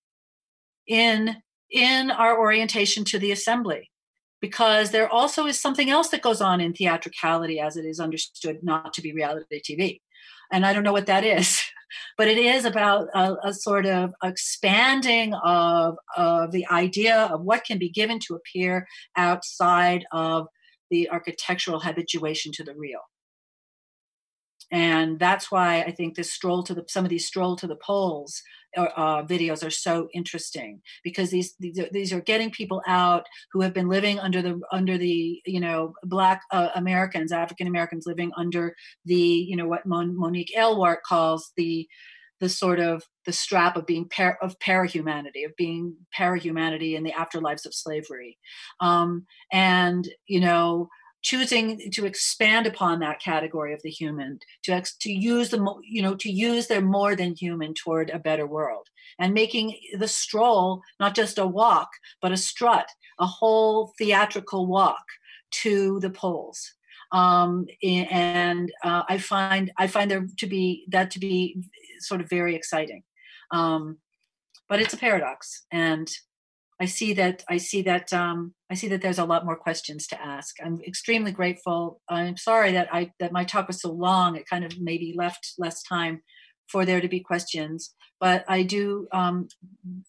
in 0.87 1.37
in 1.71 2.11
our 2.11 2.39
orientation 2.39 3.05
to 3.05 3.19
the 3.19 3.31
assembly 3.31 3.91
because 4.41 4.91
there 4.91 5.09
also 5.09 5.47
is 5.47 5.61
something 5.61 5.91
else 5.91 6.09
that 6.09 6.23
goes 6.23 6.41
on 6.41 6.61
in 6.61 6.73
theatricality 6.73 7.61
as 7.61 7.77
it 7.77 7.85
is 7.85 8.01
understood 8.01 8.59
not 8.63 8.93
to 8.95 9.03
be 9.03 9.13
reality 9.13 9.61
TV. 9.61 10.01
And 10.51 10.67
I 10.67 10.73
don't 10.73 10.83
know 10.83 10.93
what 10.93 11.07
that 11.07 11.25
is, 11.25 11.61
but 12.19 12.27
it 12.27 12.39
is 12.39 12.65
about 12.65 13.09
a, 13.15 13.37
a 13.45 13.55
sort 13.55 13.87
of 13.87 14.13
expanding 14.25 15.35
of, 15.35 15.97
of 16.17 16.53
the 16.53 16.67
idea 16.69 17.27
of 17.27 17.43
what 17.43 17.65
can 17.65 17.79
be 17.79 17.91
given 17.91 18.19
to 18.27 18.35
appear 18.35 18.87
outside 19.17 20.05
of 20.11 20.49
the 20.91 21.09
architectural 21.11 21.81
habituation 21.81 22.51
to 22.53 22.65
the 22.65 22.75
real 22.75 23.01
and 24.71 25.19
that's 25.19 25.51
why 25.51 25.83
I 25.83 25.91
think 25.91 26.15
this 26.15 26.33
stroll 26.33 26.63
to 26.65 26.75
the 26.75 26.85
some 26.89 27.05
of 27.05 27.11
these 27.11 27.27
stroll 27.27 27.57
to 27.57 27.67
the 27.67 27.77
polls 27.77 28.43
uh, 28.77 28.83
uh, 28.97 29.23
videos 29.25 29.67
are 29.67 29.71
so 29.71 30.09
interesting 30.15 30.81
because 31.03 31.31
these, 31.31 31.55
these 31.59 31.79
are, 31.79 31.89
these 31.91 32.13
are 32.13 32.21
getting 32.21 32.51
people 32.51 32.81
out 32.87 33.27
who 33.53 33.63
have 33.63 33.75
been 33.75 33.89
living 33.89 34.21
under 34.21 34.43
the 34.43 34.61
under 34.71 34.97
the 34.97 35.41
you 35.45 35.61
know 35.61 35.93
black 36.05 36.43
uh, 36.53 36.69
Americans 36.77 37.33
African 37.33 37.67
Americans 37.67 38.05
living 38.07 38.31
under 38.37 38.77
the 39.05 39.15
you 39.15 39.57
know 39.57 39.67
what 39.67 39.87
Mon- 39.87 40.17
Monique 40.17 40.53
Allewaert 40.57 41.03
calls 41.05 41.53
the 41.57 41.89
the 42.39 42.49
sort 42.49 42.81
of 42.81 43.03
the 43.27 43.33
strap 43.33 43.77
of 43.77 43.87
being 43.87 44.09
par- 44.09 44.39
of 44.41 44.59
parahumanity 44.61 45.45
of 45.45 45.55
being 45.57 45.95
parahumanity 46.17 46.95
in 46.95 47.03
the 47.03 47.13
afterlives 47.13 47.67
of 47.67 47.75
slavery. 47.75 48.39
Um, 48.81 49.27
and 49.53 50.09
you 50.27 50.41
know 50.41 50.89
choosing 51.23 51.91
to 51.93 52.07
expand 52.07 52.67
upon 52.67 53.01
that 53.01 53.21
category 53.21 53.73
of 53.75 53.83
the 53.83 53.91
human 53.91 54.39
to 54.63 54.73
ex- 54.73 54.97
to 54.97 55.13
use 55.13 55.51
the 55.51 55.75
you 55.83 56.03
know 56.03 56.15
to 56.15 56.31
use 56.31 56.67
their 56.67 56.81
more 56.81 57.15
than 57.15 57.35
human 57.35 57.75
toward 57.75 58.11
a 58.11 58.19
better 58.19 58.47
world 58.47 58.89
and 59.19 59.35
making 59.35 59.77
the 59.99 60.09
stroll 60.09 60.83
not 60.99 61.15
just 61.15 61.39
a 61.39 61.47
walk 61.47 61.91
but 62.23 62.33
a 62.33 62.37
strut 62.37 62.89
a 63.19 63.27
whole 63.27 63.93
theatrical 63.99 64.67
walk 64.67 65.05
to 65.51 66.01
the 66.01 66.11
polls 66.11 66.75
um, 67.13 67.67
and 67.83 68.73
uh, 68.85 69.03
I 69.09 69.19
find 69.19 69.73
I 69.77 69.87
find 69.89 70.11
there 70.11 70.27
to 70.39 70.47
be 70.47 70.85
that 70.91 71.11
to 71.13 71.19
be 71.19 71.63
sort 71.99 72.21
of 72.21 72.29
very 72.29 72.55
exciting, 72.55 73.03
um, 73.51 73.99
but 74.69 74.81
it's 74.81 74.95
a 74.95 74.99
paradox, 74.99 75.67
and 75.73 76.09
I 76.81 76.87
see 76.87 77.13
that 77.13 77.45
I 77.49 77.59
see 77.59 77.83
that 77.83 78.11
um, 78.13 78.55
I 78.71 78.75
see 78.75 78.89
that 78.89 79.03
there's 79.03 79.19
a 79.19 79.27
lot 79.27 79.45
more 79.45 79.57
questions 79.57 80.07
to 80.09 80.21
ask. 80.21 80.57
I'm 80.65 80.81
extremely 80.87 81.31
grateful. 81.31 82.01
I'm 82.09 82.39
sorry 82.39 82.73
that 82.73 82.89
I 82.93 83.13
that 83.21 83.33
my 83.33 83.45
talk 83.45 83.69
was 83.69 83.83
so 83.83 83.93
long. 83.93 84.35
It 84.35 84.49
kind 84.49 84.65
of 84.65 84.81
maybe 84.81 85.15
left 85.15 85.53
less 85.59 85.83
time 85.83 86.23
for 86.69 86.87
there 86.87 87.01
to 87.01 87.09
be 87.09 87.21
questions. 87.21 87.95
But 88.19 88.45
I 88.49 88.63
do 88.63 89.09
um, 89.13 89.49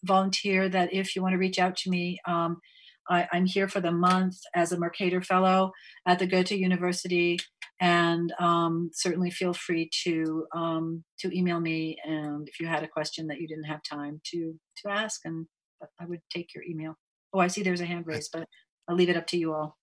volunteer 0.04 0.70
that 0.70 0.94
if 0.94 1.16
you 1.16 1.22
want 1.22 1.34
to 1.34 1.40
reach 1.40 1.60
out 1.60 1.76
to 1.78 1.90
me, 1.90 2.20
um, 2.26 2.62
I, 3.10 3.28
am 3.34 3.46
here 3.46 3.68
for 3.68 3.82
the 3.82 3.92
month 3.92 4.38
as 4.54 4.72
a 4.72 4.80
Mercator 4.80 5.22
Fellow 5.22 5.72
at 6.06 6.20
the 6.20 6.28
Goethe 6.28 6.52
University, 6.52 7.40
and 7.82 8.34
um, 8.40 8.92
certainly 8.94 9.32
feel 9.32 9.54
free 9.54 9.90
to 10.04 10.46
um, 10.56 11.04
to 11.20 11.38
email 11.38 11.60
me. 11.60 11.98
And 12.06 12.48
if 12.48 12.62
you 12.62 12.68
had 12.68 12.84
a 12.84 12.88
question 12.88 13.28
that 13.28 13.42
you 13.42 13.48
didn't 13.48 13.66
have 13.66 13.82
time 13.84 14.22
to 14.32 14.58
to 14.84 14.90
ask, 14.90 15.22
and 15.26 15.48
I 16.00 16.06
would 16.06 16.22
take 16.30 16.54
your 16.54 16.64
email. 16.64 16.98
Oh, 17.34 17.40
I 17.40 17.48
see 17.48 17.64
there's 17.64 17.82
a 17.82 17.86
hand 17.86 18.08
raised, 18.08 18.32
but 18.34 18.48
I'll 18.88 18.96
leave 18.96 19.10
it 19.10 19.18
up 19.18 19.28
to 19.28 19.38
you 19.38 19.54
all. 19.54 19.78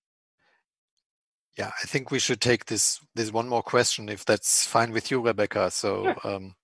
Yeah, 1.57 1.71
I 1.83 1.87
think 1.87 2.11
we 2.11 2.19
should 2.19 2.41
take 2.41 2.67
this 2.67 3.01
this 3.15 3.33
one 3.33 3.49
more 3.49 3.63
question 3.63 4.09
if 4.09 4.25
that's 4.25 4.65
fine 4.67 4.93
with 4.93 5.11
you, 5.11 5.21
Rebecca. 5.21 5.71
So, 5.71 6.05
sure. 6.05 6.17
um, 6.25 6.55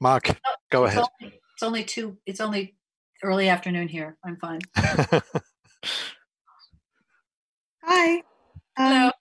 Mark, 0.00 0.28
oh, 0.30 0.54
go 0.70 0.84
it's 0.84 0.94
ahead. 0.94 1.04
Only, 1.22 1.40
it's 1.54 1.62
only 1.62 1.84
two. 1.84 2.18
It's 2.26 2.40
only 2.40 2.74
early 3.22 3.48
afternoon 3.48 3.88
here. 3.88 4.16
I'm 4.24 4.36
fine. 4.38 4.60
Hi. 7.84 8.22
Hello. 8.76 9.06
Um, 9.06 9.12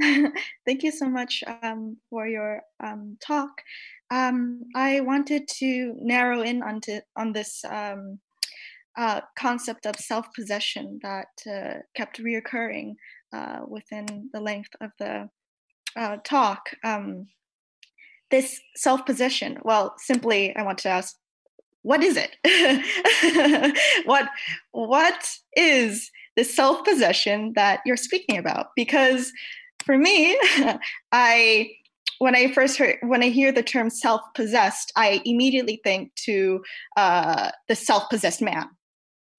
thank 0.66 0.82
you 0.82 0.92
so 0.92 1.08
much 1.08 1.42
um, 1.62 1.96
for 2.10 2.28
your 2.28 2.62
um, 2.82 3.16
talk. 3.20 3.62
Um, 4.10 4.62
I 4.74 5.00
wanted 5.00 5.48
to 5.58 5.96
narrow 6.00 6.42
in 6.42 6.62
onto 6.62 7.00
on 7.16 7.32
this 7.32 7.64
um, 7.64 8.20
uh, 8.98 9.20
concept 9.38 9.86
of 9.86 9.96
self 9.96 10.26
possession 10.34 10.98
that 11.02 11.28
uh, 11.48 11.78
kept 11.94 12.18
reoccurring 12.18 12.94
uh, 13.32 13.60
within 13.66 14.28
the 14.32 14.40
length 14.40 14.70
of 14.80 14.90
the 14.98 15.30
uh, 15.96 16.16
talk. 16.24 16.70
Um, 16.84 17.28
this 18.30 18.60
self 18.76 19.06
possession, 19.06 19.58
well, 19.62 19.94
simply, 19.98 20.54
I 20.54 20.62
want 20.62 20.78
to 20.78 20.88
ask, 20.88 21.16
what 21.82 22.02
is 22.02 22.18
it? 22.18 22.36
what 24.04 24.28
what 24.72 25.30
is 25.56 26.10
the 26.36 26.44
self 26.44 26.84
possession 26.84 27.52
that 27.54 27.80
you're 27.86 27.96
speaking 27.96 28.36
about? 28.36 28.66
Because 28.74 29.32
for 29.84 29.96
me, 29.96 30.36
I 31.12 31.70
when 32.18 32.34
I 32.34 32.50
first 32.52 32.78
heard 32.78 32.96
when 33.02 33.22
I 33.22 33.28
hear 33.28 33.52
the 33.52 33.62
term 33.62 33.90
self 33.90 34.22
possessed, 34.34 34.92
I 34.96 35.22
immediately 35.24 35.80
think 35.84 36.16
to 36.26 36.62
uh, 36.96 37.52
the 37.68 37.76
self 37.76 38.10
possessed 38.10 38.42
man 38.42 38.68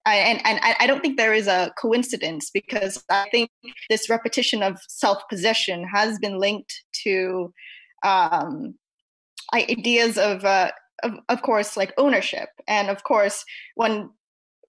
I, 0.10 0.16
and, 0.16 0.42
and 0.46 0.60
I 0.80 0.88
don't 0.88 1.02
think 1.02 1.18
there 1.18 1.34
is 1.34 1.48
a 1.48 1.72
coincidence 1.78 2.50
because 2.52 3.04
I 3.10 3.28
think 3.32 3.52
this 3.90 4.10
repetition 4.10 4.64
of 4.64 4.80
self 4.88 5.22
possession 5.30 5.88
has 5.88 6.18
been 6.20 6.40
linked 6.40 6.74
to 7.04 7.54
um, 8.04 8.76
ideas 9.54 10.18
of, 10.18 10.46
uh, 10.46 10.72
of, 11.04 11.14
of 11.30 11.42
course, 11.42 11.78
like 11.78 11.94
ownership, 11.98 12.50
and 12.68 12.90
of 12.90 13.04
course, 13.04 13.46
when 13.76 14.10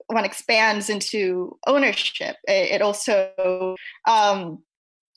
one 0.08 0.24
expands 0.24 0.90
into 0.90 1.56
ownership, 1.66 2.36
it, 2.46 2.72
it 2.72 2.82
also 2.82 3.76
um, 4.08 4.62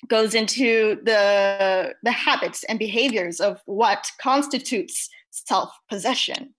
goes 0.08 0.36
into 0.36 1.00
the 1.04 1.94
the 2.04 2.12
habits 2.12 2.64
and 2.66 2.80
behaviors 2.80 3.40
of 3.40 3.62
what 3.66 4.12
constitutes 4.22 5.10
self 5.32 5.72
possession, 5.90 6.54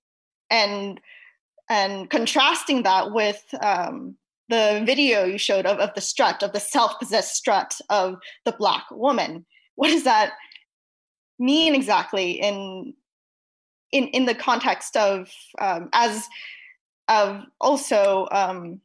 and 0.50 1.00
and 1.68 2.10
contrasting 2.10 2.82
that 2.82 3.12
with 3.12 3.42
um, 3.62 4.16
the 4.48 4.82
video 4.84 5.24
you 5.24 5.38
showed 5.38 5.66
of, 5.66 5.78
of 5.78 5.94
the 5.94 6.00
strut 6.00 6.42
of 6.42 6.52
the 6.52 6.60
self-possessed 6.60 7.34
strut 7.34 7.78
of 7.88 8.16
the 8.44 8.52
black 8.52 8.84
woman. 8.90 9.46
What 9.76 9.88
does 9.88 10.04
that 10.04 10.32
mean 11.38 11.74
exactly 11.74 12.32
in 12.32 12.94
in 13.92 14.08
in 14.08 14.26
the 14.26 14.34
context 14.34 14.96
of 14.96 15.30
um, 15.60 15.88
as 15.92 16.26
of 17.08 17.42
also 17.60 18.28
um, 18.30 18.80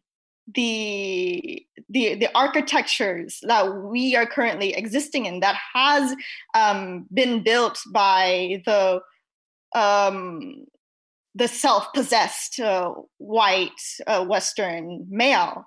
the 0.54 1.66
the 1.90 2.16
the 2.16 2.30
architectures 2.36 3.40
that 3.44 3.76
we 3.84 4.16
are 4.16 4.26
currently 4.26 4.74
existing 4.74 5.26
in 5.26 5.42
that 5.42 5.58
has 5.74 6.16
um, 6.54 7.06
been 7.14 7.44
built 7.44 7.80
by 7.92 8.62
the 8.66 9.02
um, 9.76 10.66
the 11.36 11.48
self-possessed 11.48 12.60
uh, 12.60 12.94
white 13.18 13.82
uh, 14.08 14.26
Western 14.26 15.06
male. 15.10 15.66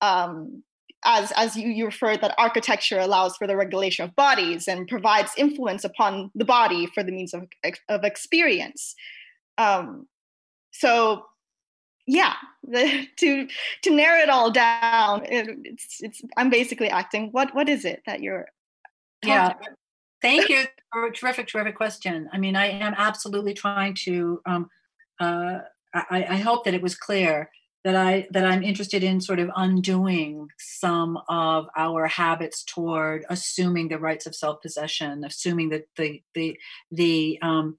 Um, 0.00 0.62
as, 1.04 1.32
as 1.36 1.56
you, 1.56 1.68
you 1.68 1.86
referred, 1.86 2.22
that 2.22 2.34
architecture 2.38 2.98
allows 2.98 3.36
for 3.36 3.46
the 3.46 3.56
regulation 3.56 4.04
of 4.04 4.16
bodies 4.16 4.66
and 4.66 4.88
provides 4.88 5.32
influence 5.36 5.84
upon 5.84 6.30
the 6.34 6.44
body 6.44 6.86
for 6.86 7.02
the 7.02 7.12
means 7.12 7.34
of, 7.34 7.46
of 7.88 8.04
experience. 8.04 8.94
Um, 9.58 10.08
so, 10.72 11.26
yeah, 12.06 12.34
the, 12.62 13.06
to 13.18 13.48
to 13.82 13.90
narrow 13.90 14.22
it 14.22 14.30
all 14.30 14.50
down, 14.50 15.24
it, 15.26 15.48
it's 15.64 16.00
it's 16.00 16.22
I'm 16.36 16.50
basically 16.50 16.88
acting. 16.88 17.28
What 17.30 17.54
what 17.54 17.68
is 17.68 17.84
it 17.84 18.02
that 18.06 18.20
you're? 18.20 18.46
Yeah, 19.24 19.46
about? 19.46 19.62
thank 20.20 20.48
you 20.48 20.64
for 20.92 21.06
a 21.06 21.12
terrific 21.12 21.48
terrific 21.48 21.76
question. 21.76 22.28
I 22.32 22.38
mean, 22.38 22.56
I 22.56 22.66
am 22.66 22.94
absolutely 22.96 23.54
trying 23.54 23.94
to 24.04 24.40
um, 24.44 24.68
uh, 25.20 25.58
I, 25.94 26.26
I, 26.28 26.36
hope 26.36 26.64
that 26.64 26.74
it 26.74 26.82
was 26.82 26.96
clear 26.96 27.50
that 27.84 27.94
I 27.94 28.26
that 28.30 28.44
I'm 28.44 28.62
interested 28.62 29.04
in 29.04 29.20
sort 29.20 29.38
of 29.38 29.50
undoing 29.54 30.48
some 30.58 31.18
of 31.28 31.66
our 31.76 32.06
habits 32.06 32.64
toward 32.64 33.24
assuming 33.28 33.88
the 33.88 33.98
rights 33.98 34.26
of 34.26 34.34
self-possession, 34.34 35.24
assuming 35.24 35.68
that 35.68 35.84
the 35.96 36.22
the 36.34 36.58
the 36.90 37.38
um, 37.42 37.76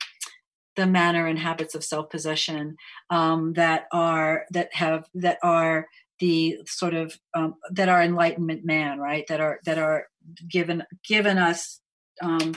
the 0.76 0.86
manner 0.86 1.26
and 1.26 1.40
habits 1.40 1.76
of 1.76 1.84
self-possession 1.84 2.78
um, 3.10 3.53
that 3.53 3.86
are 3.91 4.45
that 4.52 4.74
have 4.74 5.10
that 5.16 5.40
are 5.44 5.88
the 6.20 6.60
sort 6.66 6.94
of 6.94 7.18
um, 7.34 7.56
that 7.72 7.90
are 7.90 8.02
enlightenment 8.02 8.64
man 8.64 8.99
right? 8.99 9.26
That 9.28 9.41
are 9.41 9.60
that 9.66 9.78
are 9.78 10.07
given 10.48 10.84
given 11.07 11.38
us 11.38 11.82
um, 12.22 12.56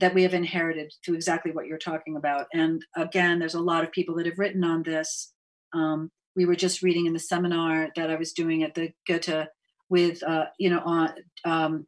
that 0.00 0.14
we 0.14 0.22
have 0.22 0.34
inherited 0.34 0.92
to 1.04 1.14
exactly 1.14 1.52
what 1.52 1.66
you're 1.66 1.78
talking 1.78 2.16
about. 2.16 2.46
And 2.52 2.84
again, 2.96 3.38
there's 3.38 3.54
a 3.54 3.60
lot 3.60 3.84
of 3.84 3.92
people 3.92 4.16
that 4.16 4.26
have 4.26 4.38
written 4.38 4.64
on 4.64 4.82
this. 4.82 5.32
Um, 5.74 6.10
we 6.34 6.46
were 6.46 6.56
just 6.56 6.82
reading 6.82 7.06
in 7.06 7.12
the 7.12 7.18
seminar 7.18 7.90
that 7.96 8.10
I 8.10 8.16
was 8.16 8.32
doing 8.32 8.62
at 8.62 8.74
the 8.74 8.90
Goethe 9.06 9.48
with, 9.88 10.22
uh, 10.22 10.46
you 10.58 10.70
know, 10.70 10.80
on 10.84 11.12
um, 11.44 11.86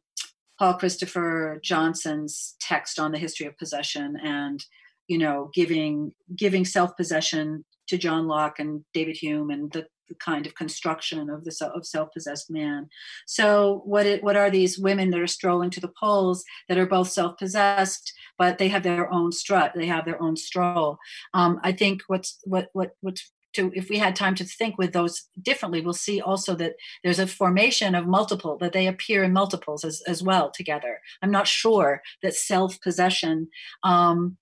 Paul 0.59 0.75
Christopher 0.75 1.59
Johnson's 1.63 2.55
text 2.61 2.99
on 2.99 3.11
the 3.11 3.17
history 3.17 3.47
of 3.47 3.57
possession 3.57 4.15
and, 4.23 4.63
you 5.07 5.17
know, 5.17 5.49
giving 5.53 6.11
giving 6.35 6.65
self 6.65 6.95
possession 6.95 7.65
to 7.87 7.97
John 7.97 8.27
Locke 8.27 8.59
and 8.59 8.83
David 8.93 9.17
Hume 9.17 9.49
and 9.49 9.71
the 9.71 9.87
the 10.13 10.23
kind 10.23 10.45
of 10.45 10.55
construction 10.55 11.29
of 11.29 11.43
the 11.43 11.71
of 11.73 11.85
self-possessed 11.85 12.49
man. 12.49 12.89
So 13.25 13.81
what 13.85 14.05
it, 14.05 14.23
what 14.23 14.37
are 14.37 14.49
these 14.49 14.79
women 14.79 15.09
that 15.11 15.19
are 15.19 15.27
strolling 15.27 15.69
to 15.71 15.81
the 15.81 15.93
polls 15.99 16.43
that 16.69 16.77
are 16.77 16.85
both 16.85 17.09
self-possessed, 17.09 18.13
but 18.37 18.57
they 18.57 18.69
have 18.69 18.83
their 18.83 19.11
own 19.11 19.31
strut, 19.31 19.73
they 19.75 19.87
have 19.87 20.05
their 20.05 20.21
own 20.21 20.35
stroll. 20.35 20.97
Um, 21.33 21.59
I 21.63 21.71
think 21.71 22.01
what's 22.07 22.39
what 22.43 22.69
what 22.73 22.95
what's 23.01 23.31
to 23.53 23.71
if 23.75 23.89
we 23.89 23.97
had 23.97 24.15
time 24.15 24.35
to 24.35 24.43
think 24.43 24.77
with 24.77 24.93
those 24.93 25.29
differently 25.41 25.79
we'll 25.79 25.93
see 25.93 26.19
also 26.19 26.55
that 26.55 26.73
there's 27.03 27.19
a 27.19 27.27
formation 27.27 27.93
of 27.95 28.07
multiple 28.07 28.57
that 28.57 28.73
they 28.73 28.87
appear 28.87 29.23
in 29.23 29.31
multiples 29.31 29.83
as, 29.85 30.01
as 30.07 30.23
well 30.23 30.49
together 30.49 30.99
i'm 31.21 31.29
not 31.29 31.47
sure 31.47 32.01
that 32.23 32.33
self-possession 32.33 33.47
um, 33.83 34.37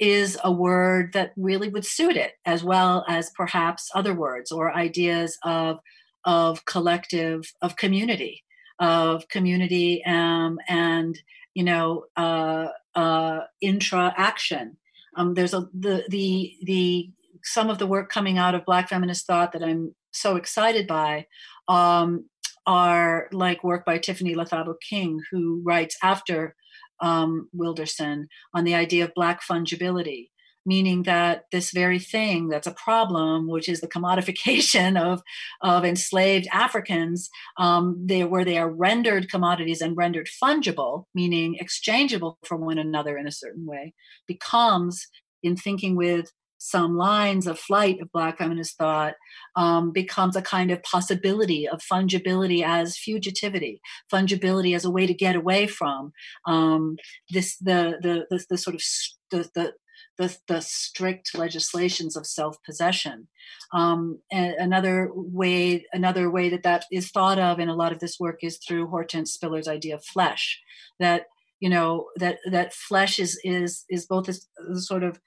is 0.00 0.38
a 0.44 0.52
word 0.52 1.12
that 1.12 1.32
really 1.36 1.68
would 1.68 1.84
suit 1.84 2.16
it, 2.16 2.34
as 2.44 2.64
well 2.64 3.04
as 3.08 3.30
perhaps 3.30 3.90
other 3.94 4.14
words 4.14 4.52
or 4.52 4.74
ideas 4.74 5.38
of 5.44 5.80
of 6.24 6.64
collective, 6.64 7.52
of 7.62 7.76
community, 7.76 8.44
of 8.78 9.28
community, 9.28 10.04
um, 10.04 10.58
and 10.68 11.18
you 11.54 11.64
know, 11.64 12.04
uh, 12.16 12.68
uh, 12.94 13.40
intra 13.60 14.14
action. 14.16 14.76
Um, 15.16 15.34
there's 15.34 15.54
a 15.54 15.68
the 15.74 16.04
the 16.08 16.54
the 16.62 17.10
some 17.42 17.70
of 17.70 17.78
the 17.78 17.86
work 17.86 18.10
coming 18.10 18.38
out 18.38 18.54
of 18.54 18.64
Black 18.64 18.88
feminist 18.88 19.26
thought 19.26 19.52
that 19.52 19.62
I'm 19.62 19.94
so 20.12 20.36
excited 20.36 20.86
by 20.86 21.26
um, 21.66 22.26
are 22.66 23.28
like 23.32 23.64
work 23.64 23.84
by 23.84 23.98
Tiffany 23.98 24.34
Lethabo 24.34 24.74
King, 24.88 25.20
who 25.30 25.62
writes 25.64 25.96
after 26.02 26.54
um, 27.00 27.48
Wilderson 27.52 28.28
on 28.54 28.64
the 28.64 28.74
idea 28.74 29.04
of 29.04 29.14
black 29.14 29.42
fungibility, 29.42 30.30
meaning 30.66 31.04
that 31.04 31.44
this 31.50 31.70
very 31.70 31.98
thing 31.98 32.48
that's 32.48 32.66
a 32.66 32.72
problem, 32.72 33.48
which 33.48 33.68
is 33.68 33.80
the 33.80 33.88
commodification 33.88 35.00
of, 35.12 35.22
of 35.62 35.84
enslaved 35.84 36.46
Africans, 36.52 37.30
um, 37.58 38.00
they, 38.04 38.24
where 38.24 38.44
they 38.44 38.58
are 38.58 38.70
rendered 38.70 39.30
commodities 39.30 39.80
and 39.80 39.96
rendered 39.96 40.28
fungible, 40.42 41.04
meaning 41.14 41.56
exchangeable 41.58 42.38
for 42.44 42.56
one 42.56 42.78
another 42.78 43.16
in 43.16 43.26
a 43.26 43.32
certain 43.32 43.66
way, 43.66 43.94
becomes 44.26 45.06
in 45.42 45.56
thinking 45.56 45.96
with 45.96 46.32
some 46.58 46.96
lines 46.96 47.46
of 47.46 47.58
flight 47.58 48.00
of 48.00 48.12
Black 48.12 48.38
feminist 48.38 48.76
thought 48.76 49.14
um, 49.56 49.92
becomes 49.92 50.36
a 50.36 50.42
kind 50.42 50.70
of 50.70 50.82
possibility 50.82 51.68
of 51.68 51.80
fungibility 51.80 52.62
as 52.64 52.96
fugitivity, 52.96 53.78
fungibility 54.12 54.74
as 54.74 54.84
a 54.84 54.90
way 54.90 55.06
to 55.06 55.14
get 55.14 55.36
away 55.36 55.66
from 55.66 56.12
um, 56.46 56.96
this 57.30 57.56
the, 57.58 57.98
the 58.02 58.26
the 58.30 58.44
the, 58.50 58.58
sort 58.58 58.74
of 58.74 58.82
the, 59.30 59.50
the 59.54 59.72
the, 60.16 60.36
the, 60.48 60.60
strict 60.60 61.36
legislations 61.36 62.16
of 62.16 62.26
self-possession. 62.26 63.28
Um, 63.72 64.18
another 64.32 65.10
way, 65.14 65.86
another 65.92 66.28
way 66.28 66.48
that 66.48 66.64
that 66.64 66.86
is 66.90 67.10
thought 67.10 67.38
of 67.38 67.60
in 67.60 67.68
a 67.68 67.76
lot 67.76 67.92
of 67.92 68.00
this 68.00 68.18
work 68.18 68.40
is 68.42 68.58
through 68.58 68.88
Hortense 68.88 69.36
Spillers' 69.36 69.68
idea 69.68 69.94
of 69.94 70.04
flesh. 70.04 70.60
That 70.98 71.26
you 71.60 71.68
know 71.68 72.06
that 72.16 72.38
that 72.50 72.74
flesh 72.74 73.18
is 73.18 73.40
is 73.44 73.84
is 73.88 74.06
both 74.06 74.28
a, 74.28 74.34
a 74.72 74.80
sort 74.80 75.04
of 75.04 75.20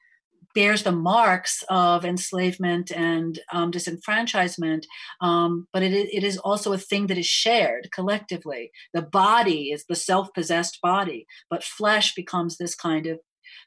bears 0.54 0.84
the 0.84 0.92
marks 0.92 1.64
of 1.70 2.06
enslavement 2.06 2.92
and 2.92 3.40
um, 3.54 3.72
disenfranchisement, 3.72 4.84
um, 5.22 5.68
but 5.74 5.84
it, 5.84 5.94
it 5.94 6.24
is 6.24 6.38
also 6.38 6.74
a 6.74 6.78
thing 6.78 7.08
that 7.08 7.18
is 7.18 7.26
shared 7.26 7.90
collectively. 7.94 8.72
The 8.94 9.02
body 9.02 9.72
is 9.72 9.86
the 9.86 9.96
self-possessed 9.96 10.80
body, 10.82 11.26
but 11.50 11.64
flesh 11.64 12.14
becomes 12.16 12.58
this 12.58 12.76
kind 12.76 13.08
of 13.08 13.20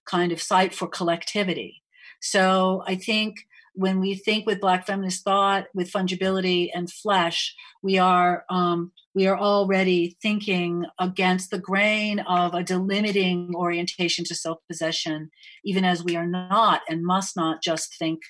kind 0.07 0.33
of 0.33 0.41
site 0.41 0.75
for 0.75 0.89
collectivity. 0.89 1.83
So 2.21 2.83
I 2.87 2.95
think 2.95 3.37
when 3.75 4.01
we 4.01 4.15
think 4.15 4.47
with 4.47 4.61
Black 4.61 4.87
feminist 4.87 5.25
thought, 5.25 5.67
with 5.75 5.91
fungibility 5.91 6.71
and 6.73 6.91
flesh, 6.91 7.55
we 7.83 7.99
are 7.99 8.45
um, 8.49 8.93
we 9.15 9.27
are 9.27 9.39
already 9.39 10.17
thinking 10.23 10.87
against 10.99 11.51
the 11.51 11.59
grain 11.59 12.21
of 12.21 12.55
a 12.55 12.65
delimiting 12.65 13.53
orientation 13.55 14.25
to 14.27 14.35
self 14.35 14.59
possession, 14.69 15.31
even 15.65 15.85
as 15.85 16.05
we 16.05 16.17
are 16.17 16.27
not 16.27 16.83
and 16.89 17.05
must 17.05 17.37
not 17.37 17.63
just 17.63 17.97
think 17.99 18.21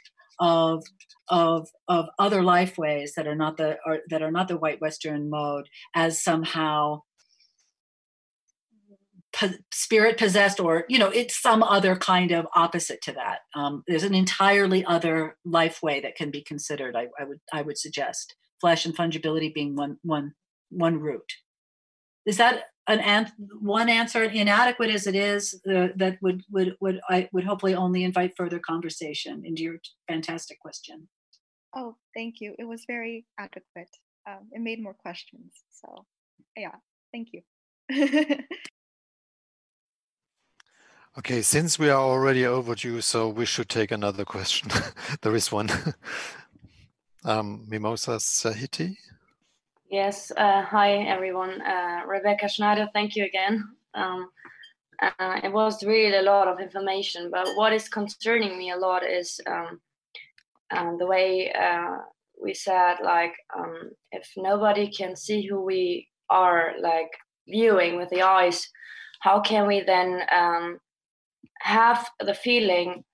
of 0.41 0.83
of 1.29 1.69
of 1.89 2.07
other 2.19 2.43
life 2.43 2.77
ways 2.77 3.13
that 3.17 3.27
are 3.27 3.37
not 3.37 3.57
the 3.57 3.77
are, 3.87 4.01
that 4.11 4.23
are 4.23 4.33
not 4.33 4.49
the 4.49 4.59
white 4.59 4.81
Western 4.81 5.31
mode 5.31 5.69
as 5.95 6.23
somehow 6.23 7.03
po- 9.35 9.59
spirit 9.73 10.19
possessed 10.19 10.61
or 10.61 10.85
you 10.89 10.99
know 10.99 11.09
it's 11.09 11.41
some 11.41 11.63
other 11.63 11.97
kind 11.97 12.31
of 12.31 12.47
opposite 12.55 13.03
to 13.03 13.13
that. 13.13 13.41
Um, 13.55 13.83
there's 13.87 14.03
an 14.03 14.15
entirely 14.15 14.85
other 14.85 15.37
life 15.45 15.81
way 15.83 16.01
that 16.01 16.17
can 16.17 16.31
be 16.31 16.43
considered. 16.43 16.97
I, 16.97 17.09
I 17.19 17.25
would 17.25 17.41
I 17.53 17.63
would 17.63 17.79
suggest 17.79 18.35
flesh 18.61 18.87
and 18.87 18.97
fungibility 18.97 19.53
being 19.53 19.77
one 19.77 19.99
one 20.03 20.33
one 20.71 20.99
route. 20.99 21.33
Is 22.27 22.39
that 22.39 22.65
an, 22.87 23.01
an 23.01 23.33
one 23.61 23.89
answer 23.89 24.23
inadequate 24.23 24.91
as 24.91 25.07
it 25.07 25.15
is 25.15 25.61
uh, 25.69 25.89
that 25.97 26.19
would 26.23 26.43
would 26.51 26.77
would 26.81 27.01
I 27.09 27.29
would 27.33 27.45
hopefully 27.45 27.75
only 27.75 28.05
invite 28.05 28.35
further 28.37 28.59
conversation 28.59 29.43
into 29.45 29.63
your 29.63 29.77
fantastic 30.09 30.61
question. 30.61 31.09
Oh, 31.77 31.97
thank 32.15 32.37
you. 32.41 32.55
It 32.59 32.65
was 32.65 32.85
very 32.87 33.27
adequate. 33.39 33.91
Um, 34.29 34.49
it 34.53 34.61
made 34.61 34.83
more 34.83 34.95
questions. 34.95 35.53
So, 35.71 36.07
yeah, 36.57 36.77
thank 37.13 37.31
you. 37.33 37.43
okay, 41.19 41.43
since 41.43 41.79
we 41.79 41.91
are 41.91 42.01
already 42.01 42.47
overdue, 42.47 43.01
so 43.01 43.29
we 43.29 43.47
should 43.47 43.69
take 43.69 43.91
another 43.91 44.25
question. 44.25 44.71
there 45.23 45.35
is 45.35 45.53
one. 45.53 45.71
um, 47.25 47.65
Mimosa 47.69 48.19
Sahiti. 48.19 48.97
Yes, 49.91 50.33
uh, 50.37 50.63
hi 50.63 50.95
everyone. 50.95 51.61
Uh, 51.61 52.01
Rebecca 52.07 52.49
Schneider, 52.49 52.89
thank 52.93 53.15
you 53.15 53.25
again. 53.25 53.65
Um, 53.95 54.31
uh, 55.01 55.41
it 55.43 55.53
was 55.53 55.85
really 55.85 56.17
a 56.17 56.23
lot 56.23 56.49
of 56.49 56.61
information, 56.61 57.31
but 57.31 57.49
what 57.55 57.73
is 57.73 57.89
concerning 57.89 58.59
me 58.59 58.71
a 58.71 58.77
lot 58.77 59.05
is 59.05 59.41
um, 59.47 59.81
um 60.71 60.99
the 60.99 61.07
way 61.07 61.53
uh, 61.53 61.99
we 62.43 62.55
said, 62.55 62.97
like, 63.03 63.35
um, 63.57 63.91
if 64.11 64.33
nobody 64.37 64.91
can 64.91 65.15
see 65.15 65.47
who 65.47 65.63
we 65.63 66.09
are, 66.29 66.73
like, 66.81 67.11
viewing 67.47 67.97
with 67.97 68.11
the 68.11 68.23
eyes, 68.23 68.69
how 69.21 69.41
can 69.41 69.67
we 69.67 69.81
then 69.81 70.23
um, 70.33 70.79
have 71.61 72.09
the 72.21 72.35
feeling 72.35 73.05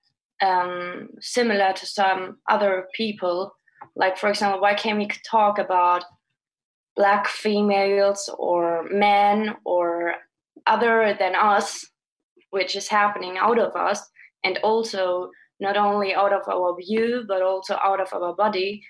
um, 0.41 1.09
similar 1.19 1.73
to 1.73 1.85
some 1.85 2.37
other 2.49 2.87
people? 2.93 3.53
Like, 3.95 4.17
for 4.17 4.29
example, 4.29 4.61
why 4.61 4.73
can't 4.73 4.97
we 4.97 5.09
talk 5.29 5.59
about 5.59 6.03
black 6.95 7.27
females 7.27 8.29
or 8.37 8.87
men 8.89 9.55
or 9.65 10.15
other 10.67 11.15
than 11.17 11.35
us, 11.35 11.85
which 12.51 12.75
is 12.75 12.87
happening 12.87 13.37
out 13.37 13.57
of 13.59 13.75
us, 13.75 14.07
and 14.43 14.57
also 14.63 15.29
not 15.59 15.77
only 15.77 16.13
out 16.13 16.33
of 16.33 16.41
our 16.47 16.75
view, 16.75 17.23
but 17.27 17.41
also 17.41 17.77
out 17.83 18.01
of 18.01 18.13
our 18.13 18.35
body. 18.35 18.83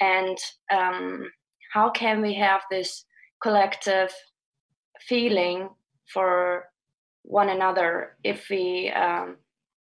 And 0.00 0.38
um, 0.72 1.30
how 1.72 1.90
can 1.90 2.20
we 2.20 2.34
have 2.34 2.62
this 2.70 3.04
collective 3.42 4.12
feeling 5.00 5.68
for 6.12 6.64
one 7.22 7.48
another 7.48 8.16
if 8.24 8.46
we 8.50 8.90
um, 8.90 9.36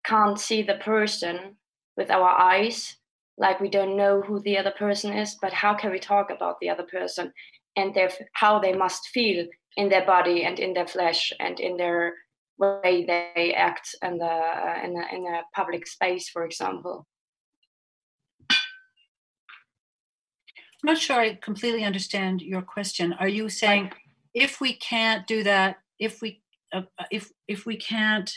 can't 0.05 0.39
see 0.39 0.61
the 0.61 0.75
person 0.75 1.55
with 1.97 2.09
our 2.09 2.29
eyes? 2.29 2.97
Like 3.37 3.59
we 3.59 3.69
don't 3.69 3.95
know 3.95 4.21
who 4.21 4.41
the 4.41 4.57
other 4.57 4.71
person 4.71 5.13
is, 5.13 5.37
but 5.41 5.53
how 5.53 5.73
can 5.73 5.91
we 5.91 5.99
talk 5.99 6.29
about 6.29 6.59
the 6.59 6.69
other 6.69 6.83
person 6.83 7.31
and 7.75 7.93
their 7.93 8.09
how 8.33 8.59
they 8.59 8.73
must 8.73 9.07
feel 9.13 9.45
in 9.77 9.89
their 9.89 10.05
body 10.05 10.43
and 10.43 10.59
in 10.59 10.73
their 10.73 10.87
flesh 10.87 11.31
and 11.39 11.59
in 11.59 11.77
their 11.77 12.13
way 12.57 13.05
they 13.07 13.53
act 13.55 13.95
in 14.01 14.17
the 14.17 14.25
uh, 14.25 14.79
in, 14.83 14.97
a, 14.97 15.15
in 15.15 15.25
a 15.25 15.41
public 15.55 15.87
space, 15.87 16.29
for 16.29 16.43
example. 16.43 17.07
I'm 20.81 20.93
not 20.93 20.97
sure 20.97 21.19
I 21.19 21.35
completely 21.35 21.83
understand 21.83 22.41
your 22.41 22.61
question. 22.61 23.13
Are 23.13 23.27
you 23.27 23.49
saying 23.49 23.91
if 24.33 24.61
we 24.61 24.73
can't 24.73 25.27
do 25.27 25.43
that, 25.43 25.77
if 25.99 26.21
we 26.21 26.41
uh, 26.73 26.81
if 27.11 27.31
if 27.47 27.65
we 27.65 27.77
can't 27.77 28.31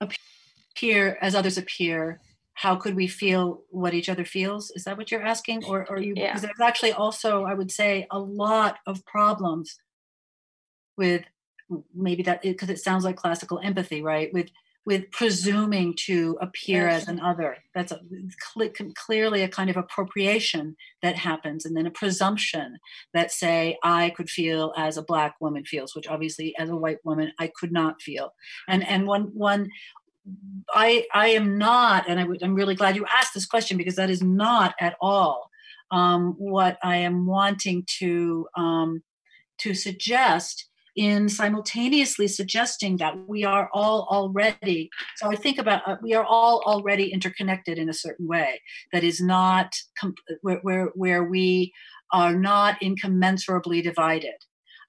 appear 0.00 1.18
as 1.20 1.34
others 1.34 1.58
appear, 1.58 2.20
how 2.54 2.76
could 2.76 2.94
we 2.94 3.06
feel 3.06 3.62
what 3.70 3.94
each 3.94 4.08
other 4.08 4.24
feels? 4.24 4.70
Is 4.72 4.84
that 4.84 4.96
what 4.96 5.10
you're 5.10 5.22
asking? 5.22 5.64
Or, 5.64 5.90
are 5.90 6.00
you 6.00 6.14
yeah. 6.16 6.28
because 6.28 6.42
there's 6.42 6.60
actually 6.60 6.92
also 6.92 7.44
i 7.44 7.54
would 7.54 7.70
say 7.70 8.06
a 8.10 8.18
lot 8.18 8.76
of 8.86 9.04
problems 9.06 9.76
with 10.96 11.24
maybe 11.94 12.22
that 12.24 12.42
because 12.42 12.70
it 12.70 12.78
sounds 12.78 13.04
like 13.04 13.16
classical 13.16 13.58
empathy 13.62 14.02
right? 14.02 14.32
With 14.32 14.50
with 14.86 15.10
presuming 15.10 15.94
to 15.96 16.36
appear 16.40 16.88
as 16.88 17.08
an 17.08 17.18
other. 17.20 17.56
That's 17.74 17.92
a, 17.92 18.00
clearly 18.94 19.42
a 19.42 19.48
kind 19.48 19.70
of 19.70 19.76
appropriation 19.76 20.76
that 21.02 21.16
happens 21.16 21.64
and 21.64 21.76
then 21.76 21.86
a 21.86 21.90
presumption 21.90 22.78
that 23.12 23.32
say 23.32 23.78
i 23.82 24.10
could 24.10 24.28
feel 24.28 24.72
as 24.76 24.96
a 24.96 25.02
black 25.02 25.34
woman 25.40 25.64
feels 25.64 25.94
which 25.94 26.06
obviously 26.06 26.54
as 26.58 26.68
a 26.68 26.76
white 26.76 26.98
woman 27.04 27.32
i 27.38 27.50
could 27.54 27.72
not 27.72 28.02
feel. 28.02 28.32
And 28.68 28.86
and 28.86 29.06
one 29.06 29.30
one 29.34 29.70
I 30.74 31.04
I 31.12 31.28
am 31.28 31.58
not, 31.58 32.08
and 32.08 32.18
I 32.18 32.26
am 32.42 32.54
really 32.54 32.74
glad 32.74 32.96
you 32.96 33.04
asked 33.06 33.34
this 33.34 33.46
question 33.46 33.76
because 33.76 33.96
that 33.96 34.10
is 34.10 34.22
not 34.22 34.74
at 34.80 34.96
all 35.00 35.50
um, 35.90 36.34
what 36.38 36.78
I 36.82 36.96
am 36.96 37.26
wanting 37.26 37.84
to 37.98 38.48
um, 38.56 39.02
to 39.58 39.74
suggest 39.74 40.68
in 40.96 41.28
simultaneously 41.28 42.28
suggesting 42.28 42.96
that 42.98 43.14
we 43.26 43.44
are 43.44 43.68
all 43.72 44.06
already 44.10 44.88
so 45.16 45.28
i 45.28 45.34
think 45.34 45.58
about 45.58 45.82
uh, 45.86 45.96
we 46.02 46.14
are 46.14 46.24
all 46.24 46.62
already 46.66 47.12
interconnected 47.12 47.78
in 47.78 47.88
a 47.88 47.94
certain 47.94 48.26
way 48.26 48.60
that 48.92 49.02
is 49.04 49.20
not 49.20 49.74
where, 50.42 50.60
where, 50.62 50.86
where 50.94 51.24
we 51.24 51.72
are 52.12 52.34
not 52.34 52.80
incommensurably 52.80 53.82
divided. 53.82 54.36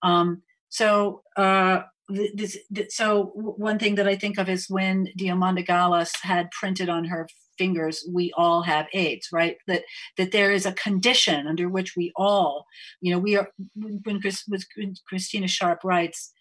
Um, 0.03 0.43
so 0.69 1.23
uh, 1.35 1.81
this, 2.07 2.57
this, 2.69 2.95
so 2.95 3.31
one 3.33 3.79
thing 3.79 3.95
that 3.95 4.07
I 4.07 4.15
think 4.15 4.37
of 4.37 4.47
is 4.47 4.69
when 4.69 5.07
Diamanda 5.17 5.65
Galás 5.65 6.11
had 6.21 6.51
printed 6.51 6.89
on 6.89 7.05
her 7.05 7.27
fingers 7.57 8.07
we 8.11 8.31
all 8.37 8.61
have 8.63 8.87
aids 8.93 9.29
right? 9.31 9.57
That 9.67 9.83
that 10.17 10.31
there 10.31 10.51
is 10.51 10.65
a 10.65 10.73
condition 10.73 11.47
under 11.47 11.69
which 11.69 11.95
we 11.95 12.11
all 12.15 12.65
you 13.01 13.11
know 13.11 13.19
we 13.19 13.37
are 13.37 13.49
when, 13.75 14.21
Chris, 14.21 14.43
when 14.47 14.95
christina 15.07 15.47
sharpe 15.47 15.83
writes 15.83 16.31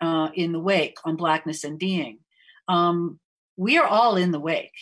uh, 0.00 0.28
in 0.34 0.52
the 0.52 0.60
wake 0.60 0.96
on 1.04 1.16
blackness 1.16 1.64
and 1.64 1.78
being 1.78 2.18
um, 2.68 3.18
we 3.56 3.78
are 3.78 3.86
all 3.86 4.16
in 4.16 4.30
the 4.30 4.40
wake 4.40 4.72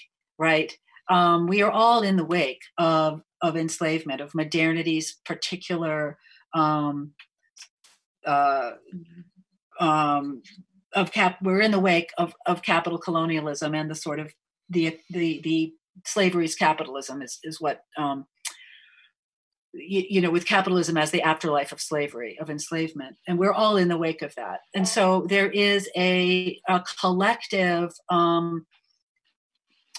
right? 0.43 0.77
Um, 1.09 1.47
we 1.47 1.63
are 1.63 1.71
all 1.71 2.03
in 2.03 2.17
the 2.17 2.25
wake 2.25 2.63
of 2.79 3.23
of 3.41 3.57
enslavement 3.57 4.21
of 4.21 4.35
modernity's 4.35 5.19
particular 5.25 6.19
um, 6.55 7.13
uh, 8.27 8.73
um, 9.81 10.43
of 10.95 11.13
cap 11.13 11.39
we're 11.43 11.61
in 11.61 11.71
the 11.71 11.79
wake 11.81 12.11
of, 12.19 12.35
of 12.47 12.63
capital 12.63 12.99
colonialism 12.99 13.75
and 13.75 13.91
the 13.91 13.95
sort 13.95 14.21
of 14.21 14.33
the 14.73 14.99
the 15.11 15.41
the 15.43 15.75
slavery's 16.05 16.55
capitalism 16.55 17.23
is 17.23 17.39
is 17.45 17.61
what 17.61 17.85
um, 17.97 18.27
you, 19.73 20.05
you, 20.09 20.21
know 20.21 20.31
with 20.31 20.47
capitalism 20.47 20.97
as 20.97 21.11
the 21.11 21.23
afterlife 21.23 21.73
of 21.73 21.81
slavery 21.81 22.39
of 22.41 22.51
enslavement. 22.51 23.17
And 23.27 23.39
we're 23.39 23.53
all 23.53 23.77
in 23.77 23.89
the 23.89 23.97
wake 23.97 24.23
of 24.23 24.35
that. 24.35 24.61
And 24.75 24.87
so 24.87 25.27
there 25.29 25.51
is 25.51 25.89
a, 25.97 26.61
a 26.69 26.83
collective 27.01 27.93
um, 28.09 28.67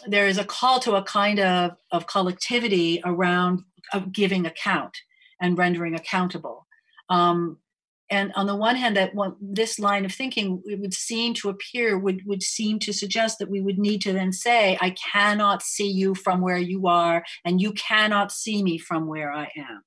there 0.08 0.28
is 0.28 0.38
a 0.38 0.44
call 0.44 0.80
to 0.82 0.96
a 0.96 1.04
kind 1.04 1.40
of 1.40 1.78
of 1.92 2.08
collectivity 2.08 3.02
around 3.06 3.64
of 3.94 4.12
giving 4.12 4.46
account 4.46 4.98
and 5.42 5.58
rendering 5.58 5.96
accountable. 5.96 6.68
Um, 7.10 7.60
and 8.10 8.32
on 8.36 8.48
the 8.48 8.56
one 8.56 8.76
hand 8.76 8.98
that 8.98 9.16
one, 9.16 9.36
this 9.42 9.80
line 9.80 10.06
of 10.06 10.14
thinking 10.14 10.62
it 10.66 10.80
would 10.80 10.94
seem 10.94 11.34
to 11.36 11.50
appear 11.50 11.98
would 11.98 12.22
would 12.26 12.44
seem 12.44 12.80
to 12.80 12.94
suggest 12.94 13.40
that 13.40 13.50
we 13.50 13.62
would 13.62 13.78
need 13.78 14.02
to 14.02 14.14
then 14.14 14.32
say 14.32 14.78
i 14.82 14.92
cannot 14.92 15.62
see 15.62 15.90
you 15.90 16.14
from 16.16 16.42
where 16.42 16.58
you 16.58 16.88
are 16.88 17.24
and 17.46 17.62
you 17.62 17.72
cannot 17.74 18.32
see 18.32 18.64
me 18.64 18.78
from 18.78 19.08
where 19.08 19.32
i 19.32 19.50
am. 19.58 19.84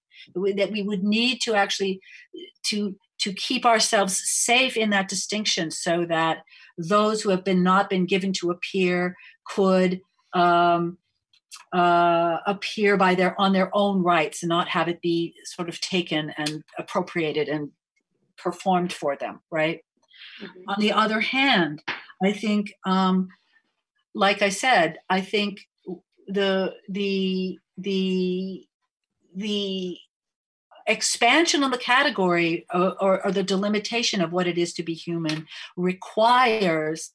That 0.57 0.73
we 0.73 0.83
would 0.83 1.05
need 1.05 1.41
to 1.43 1.55
actually 1.55 2.01
to 2.67 2.97
to 3.19 3.33
keep 3.33 3.65
ourselves 3.65 4.21
safe 4.25 4.77
in 4.77 4.91
that 4.91 5.09
distinction 5.09 5.71
so 5.71 6.05
that 6.07 6.39
those 6.79 7.23
who 7.23 7.31
have 7.31 7.45
been 7.45 7.63
not 7.63 7.89
been 7.89 8.07
given 8.07 8.33
to 8.35 8.51
appear 8.51 9.17
could 9.47 10.01
um, 10.35 10.99
uh, 11.73 12.39
appear 12.47 12.97
by 12.97 13.15
their 13.15 13.39
on 13.41 13.53
their 13.53 13.71
own 13.75 14.03
rights 14.03 14.43
and 14.43 14.49
not 14.49 14.69
have 14.69 14.89
it 14.89 15.01
be 15.01 15.35
sort 15.45 15.69
of 15.69 15.81
taken 15.81 16.33
and 16.37 16.63
appropriated 16.79 17.49
and 17.49 17.71
performed 18.37 18.93
for 18.93 19.17
them, 19.17 19.41
right? 19.51 19.81
Mm-hmm. 20.43 20.69
On 20.69 20.81
the 20.81 20.93
other 20.93 21.21
hand, 21.21 21.83
I 22.23 22.33
think, 22.33 22.73
um, 22.85 23.29
like 24.15 24.43
I 24.43 24.49
said, 24.49 24.99
I 25.11 25.21
think 25.21 25.61
the 26.27 26.75
the 26.89 27.59
the 27.79 28.67
the 29.35 29.99
expansion 30.87 31.63
of 31.63 31.73
the 31.73 31.79
category 31.79 32.65
or, 32.73 32.95
or, 33.03 33.27
or, 33.27 33.33
the 33.33 33.43
delimitation 33.43 34.21
of 34.21 34.33
what 34.33 34.47
it 34.47 34.57
is 34.57 34.73
to 34.73 34.85
be 34.85 34.95
human 34.95 35.47
requires 35.77 37.11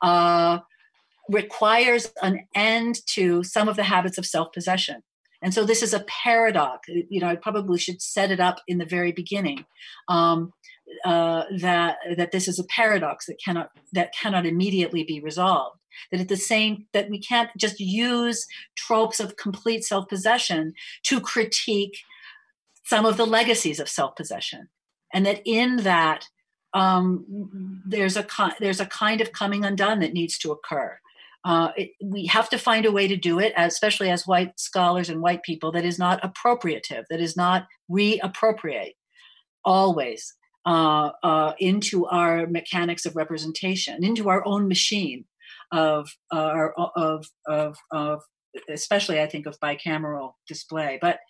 uh, 0.00 0.60
requires 1.28 2.12
an 2.22 2.46
end 2.54 3.04
to 3.06 3.42
some 3.42 3.68
of 3.68 3.76
the 3.76 3.82
habits 3.82 4.16
of 4.16 4.24
self-possession 4.24 5.02
and 5.42 5.52
so 5.54 5.64
this 5.64 5.82
is 5.82 5.92
a 5.92 6.00
paradox 6.00 6.88
you 7.08 7.20
know 7.20 7.28
i 7.28 7.36
probably 7.36 7.78
should 7.78 8.00
set 8.00 8.30
it 8.30 8.40
up 8.40 8.60
in 8.66 8.78
the 8.78 8.84
very 8.84 9.12
beginning 9.12 9.64
um, 10.08 10.52
uh, 11.04 11.44
that 11.58 11.98
that 12.16 12.32
this 12.32 12.48
is 12.48 12.58
a 12.58 12.64
paradox 12.64 13.26
that 13.26 13.40
cannot 13.44 13.70
that 13.92 14.14
cannot 14.14 14.46
immediately 14.46 15.04
be 15.04 15.20
resolved. 15.20 15.78
That 16.10 16.20
at 16.20 16.28
the 16.28 16.36
same 16.36 16.86
that 16.92 17.10
we 17.10 17.18
can't 17.18 17.50
just 17.56 17.80
use 17.80 18.46
tropes 18.76 19.18
of 19.18 19.36
complete 19.36 19.84
self-possession 19.84 20.74
to 21.04 21.20
critique 21.20 21.98
some 22.84 23.04
of 23.04 23.16
the 23.16 23.26
legacies 23.26 23.80
of 23.80 23.88
self-possession. 23.88 24.68
And 25.12 25.26
that 25.26 25.42
in 25.44 25.78
that 25.78 26.28
um, 26.74 27.82
there's 27.86 28.16
a 28.16 28.26
there's 28.60 28.80
a 28.80 28.86
kind 28.86 29.20
of 29.20 29.32
coming 29.32 29.64
undone 29.64 30.00
that 30.00 30.12
needs 30.12 30.38
to 30.38 30.52
occur 30.52 30.98
uh, 31.44 31.70
it, 31.76 31.90
we 32.02 32.26
have 32.26 32.48
to 32.50 32.58
find 32.58 32.86
a 32.86 32.92
way 32.92 33.06
to 33.06 33.16
do 33.16 33.38
it, 33.38 33.52
especially 33.56 34.10
as 34.10 34.26
white 34.26 34.58
scholars 34.58 35.08
and 35.08 35.20
white 35.20 35.42
people, 35.42 35.72
that 35.72 35.84
is 35.84 35.98
not 35.98 36.20
appropriative, 36.22 37.04
that 37.10 37.20
is 37.20 37.36
not 37.36 37.66
reappropriate 37.90 38.92
always 39.64 40.34
uh, 40.64 41.10
uh, 41.22 41.52
into 41.58 42.06
our 42.06 42.46
mechanics 42.46 43.06
of 43.06 43.16
representation, 43.16 44.04
into 44.04 44.28
our 44.28 44.46
own 44.46 44.68
machine 44.68 45.24
of, 45.72 46.08
of, 46.30 47.26
of, 47.46 47.76
of, 47.92 48.22
especially 48.68 49.20
I 49.20 49.26
think 49.26 49.46
of 49.46 49.60
bicameral 49.60 50.32
display. 50.48 50.98
But 51.00 51.20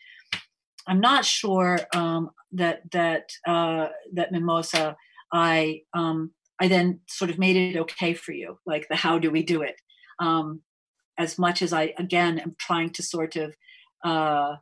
I'm 0.87 1.01
not 1.01 1.25
sure 1.25 1.81
um, 1.95 2.31
that 2.53 2.83
that 2.93 3.31
uh, 3.47 3.89
that 4.15 4.33
Mimosa, 4.33 4.97
I 5.33 5.83
um, 5.95 6.33
I 6.61 6.69
then 6.69 7.01
sort 7.09 7.31
of 7.31 7.39
made 7.39 7.57
it 7.57 7.79
okay 7.79 8.15
for 8.15 8.33
you, 8.33 8.59
like 8.67 8.87
the 8.89 8.97
how 8.97 9.19
do 9.19 9.31
we 9.31 9.43
do 9.43 9.63
it, 9.63 9.75
um, 10.19 10.61
as 11.19 11.39
much 11.39 11.63
as 11.63 11.73
I 11.73 11.95
again 11.99 12.39
am 12.39 12.55
trying 12.59 12.91
to 12.91 13.03
sort 13.03 13.37
of 13.37 13.55
uh, 14.05 14.57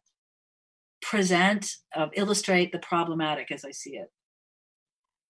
present, 1.02 1.76
uh, 1.94 2.09
illustrate 2.14 2.72
the 2.72 2.78
problematic 2.78 3.51
as 3.51 3.64
I 3.64 3.72
see 3.72 3.97
it. 3.97 4.10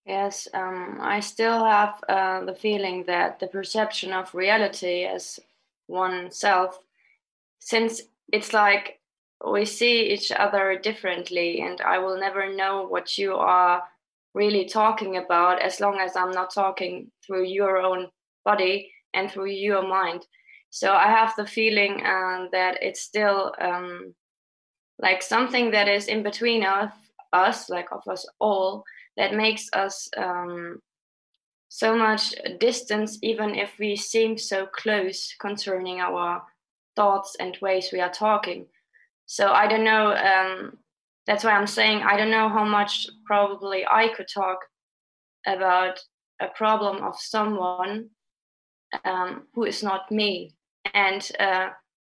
Yes, 0.06 0.46
um, 0.52 0.98
I 1.00 1.20
still 1.20 1.64
have 1.64 2.02
uh, 2.08 2.44
the 2.44 2.54
feeling 2.54 3.04
that 3.06 3.40
the 3.40 3.46
perception 3.46 4.12
of 4.12 4.34
reality 4.34 5.04
as 5.04 5.40
oneself, 5.88 6.78
since 7.58 8.02
it's 8.32 8.52
like 8.52 9.00
we 9.50 9.64
see 9.64 10.12
each 10.12 10.30
other 10.30 10.78
differently, 10.78 11.62
and 11.62 11.80
I 11.80 11.98
will 11.98 12.18
never 12.20 12.54
know 12.54 12.86
what 12.86 13.16
you 13.16 13.34
are 13.34 13.82
really 14.34 14.66
talking 14.66 15.16
about 15.16 15.62
as 15.62 15.80
long 15.80 15.98
as 15.98 16.16
I'm 16.16 16.32
not 16.32 16.52
talking 16.52 17.10
through 17.24 17.44
your 17.44 17.78
own 17.78 18.08
body 18.44 18.93
and 19.14 19.30
through 19.30 19.50
your 19.50 19.86
mind. 19.86 20.26
So 20.70 20.92
I 20.92 21.06
have 21.06 21.34
the 21.36 21.46
feeling 21.46 22.02
um, 22.04 22.48
that 22.52 22.82
it's 22.82 23.00
still 23.00 23.52
um, 23.60 24.14
like 24.98 25.22
something 25.22 25.70
that 25.70 25.88
is 25.88 26.08
in 26.08 26.22
between 26.22 26.64
of 26.64 26.90
us, 27.32 27.70
like 27.70 27.92
of 27.92 28.02
us 28.08 28.26
all, 28.40 28.84
that 29.16 29.34
makes 29.34 29.68
us 29.72 30.08
um, 30.16 30.80
so 31.68 31.96
much 31.96 32.34
distance, 32.58 33.18
even 33.22 33.54
if 33.54 33.72
we 33.78 33.96
seem 33.96 34.38
so 34.38 34.66
close 34.66 35.34
concerning 35.40 36.00
our 36.00 36.42
thoughts 36.96 37.36
and 37.40 37.58
ways 37.60 37.90
we 37.92 38.00
are 38.00 38.12
talking. 38.12 38.66
So 39.26 39.50
I 39.50 39.66
don't 39.66 39.84
know. 39.84 40.12
Um, 40.12 40.78
that's 41.26 41.44
why 41.44 41.52
I'm 41.52 41.66
saying 41.66 42.02
I 42.02 42.16
don't 42.16 42.30
know 42.30 42.48
how 42.48 42.64
much 42.64 43.06
probably 43.26 43.84
I 43.90 44.08
could 44.08 44.28
talk 44.32 44.58
about 45.46 45.98
a 46.40 46.48
problem 46.48 47.02
of 47.02 47.14
someone 47.18 48.10
um, 49.04 49.46
who 49.54 49.64
is 49.64 49.82
not 49.82 50.10
me, 50.10 50.54
and 50.92 51.28
uh, 51.38 51.68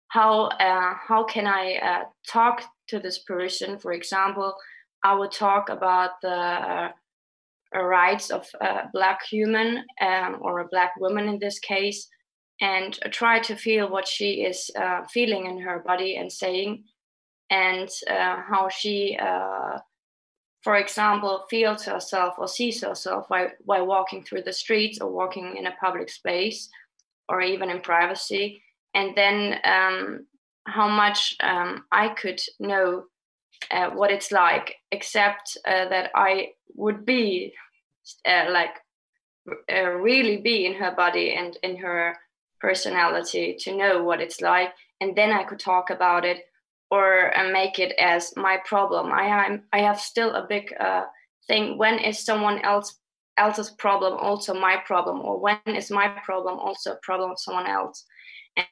how 0.09 0.45
uh, 0.45 0.95
how 1.09 1.25
can 1.25 1.47
I 1.47 1.77
uh, 1.77 2.05
talk 2.29 2.63
to 2.89 2.99
this 2.99 3.19
person? 3.21 3.79
For 3.79 3.93
example, 3.93 4.55
I 5.03 5.15
would 5.15 5.33
talk 5.33 5.69
about 5.69 6.11
the 6.23 6.29
uh, 6.29 6.91
rights 7.75 8.31
of 8.31 8.47
a 8.61 8.89
black 8.93 9.21
human 9.25 9.85
um, 10.01 10.39
or 10.41 10.61
a 10.61 10.69
black 10.69 10.93
woman 10.99 11.29
in 11.29 11.39
this 11.39 11.59
case, 11.59 12.09
and 12.61 12.99
try 13.11 13.41
to 13.41 13.57
feel 13.57 13.89
what 13.89 14.07
she 14.07 14.45
is 14.45 14.71
uh, 14.77 15.03
feeling 15.13 15.47
in 15.47 15.59
her 15.61 15.81
body 15.81 16.17
and 16.17 16.31
saying, 16.33 16.85
and 17.51 17.89
how 18.09 18.69
she, 18.69 19.19
for 20.63 20.77
example, 20.77 21.45
feels 21.51 21.85
herself 21.85 22.35
or 22.39 22.47
sees 22.47 22.83
herself 22.83 23.27
while, 23.29 23.51
while 23.65 23.87
walking 23.87 24.23
through 24.23 24.43
the 24.43 24.53
streets 24.53 25.01
or 25.01 25.11
walking 25.11 25.57
in 25.57 25.67
a 25.67 25.77
public 25.81 26.09
space 26.09 26.69
or 27.29 27.41
even 27.41 27.71
in 27.71 27.81
privacy, 27.81 28.63
and 28.95 29.17
then 29.17 29.59
um, 29.65 30.27
how 30.65 30.89
much 30.89 31.35
um, 31.41 31.85
I 31.91 32.09
could 32.11 32.41
know 32.61 33.05
uh, 33.71 33.91
what 33.91 34.11
it's 34.11 34.31
like, 34.31 34.77
except 34.91 35.57
uh, 35.67 35.89
that 35.89 36.11
I 36.15 36.51
would 36.75 37.05
be 37.05 37.55
uh, 38.29 38.47
like 38.51 38.77
uh, 39.73 39.91
really 39.91 40.37
be 40.37 40.67
in 40.67 40.75
her 40.75 40.93
body 40.93 41.35
and 41.35 41.57
in 41.63 41.77
her 41.79 42.17
personality 42.61 43.57
to 43.61 43.77
know 43.77 44.03
what 44.03 44.21
it's 44.21 44.41
like, 44.41 44.73
and 45.01 45.17
then 45.17 45.33
I 45.33 45.43
could 45.43 45.59
talk 45.59 45.91
about 45.91 46.25
it. 46.25 46.45
Or 46.93 47.35
uh, 47.39 47.51
make 47.51 47.79
it 47.79 47.93
as 47.99 48.37
my 48.37 48.59
problem. 48.67 49.11
I 49.13 49.25
am 49.47 49.63
I 49.73 49.79
have 49.79 49.99
still 49.99 50.35
a 50.35 50.47
big 50.47 50.75
uh, 50.79 51.05
thing. 51.49 51.79
When 51.79 51.99
is 51.99 52.27
someone 52.27 52.59
else 52.61 53.01
else's 53.39 53.71
problem 53.71 54.13
also 54.13 54.53
my 54.53 54.77
problem, 54.87 55.23
or 55.23 55.41
when 55.41 55.75
is 55.81 55.91
my 55.91 56.09
problem 56.23 56.59
also 56.59 56.93
a 56.93 57.03
problem 57.03 57.31
of 57.31 57.41
someone 57.41 57.67
else? 57.67 58.05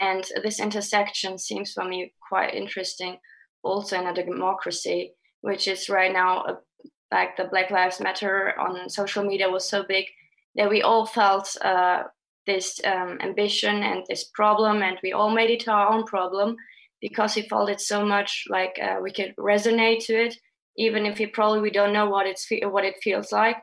And 0.00 0.22
this 0.42 0.60
intersection 0.60 1.38
seems 1.38 1.72
for 1.72 1.84
me 1.84 2.12
quite 2.28 2.54
interesting, 2.54 3.16
also 3.62 3.98
in 3.98 4.06
a 4.06 4.14
democracy, 4.14 5.14
which 5.40 5.66
is 5.66 5.88
right 5.88 6.12
now 6.12 6.44
a, 6.44 6.58
like 7.10 7.38
the 7.38 7.48
Black 7.50 7.70
Lives 7.70 8.00
Matter 8.00 8.52
on 8.60 8.90
social 8.90 9.24
media 9.24 9.48
was 9.48 9.66
so 9.66 9.82
big 9.82 10.04
that 10.56 10.68
we 10.68 10.82
all 10.82 11.06
felt 11.06 11.56
uh, 11.62 12.02
this 12.46 12.80
um, 12.84 13.16
ambition 13.22 13.82
and 13.82 14.04
this 14.10 14.24
problem, 14.34 14.82
and 14.82 14.98
we 15.02 15.14
all 15.14 15.30
made 15.30 15.50
it 15.50 15.68
our 15.68 15.88
own 15.90 16.04
problem 16.04 16.56
because 17.00 17.34
he 17.34 17.42
felt 17.42 17.70
it 17.70 17.80
so 17.80 18.04
much 18.04 18.44
like 18.48 18.78
uh, 18.82 18.96
we 19.02 19.10
could 19.10 19.34
resonate 19.38 20.04
to 20.06 20.14
it, 20.14 20.36
even 20.76 21.06
if 21.06 21.18
we 21.18 21.26
probably 21.26 21.60
we 21.60 21.70
don't 21.70 21.92
know 21.92 22.08
what 22.08 22.26
it's 22.26 22.46
what 22.62 22.84
it 22.84 22.96
feels 23.02 23.32
like. 23.32 23.56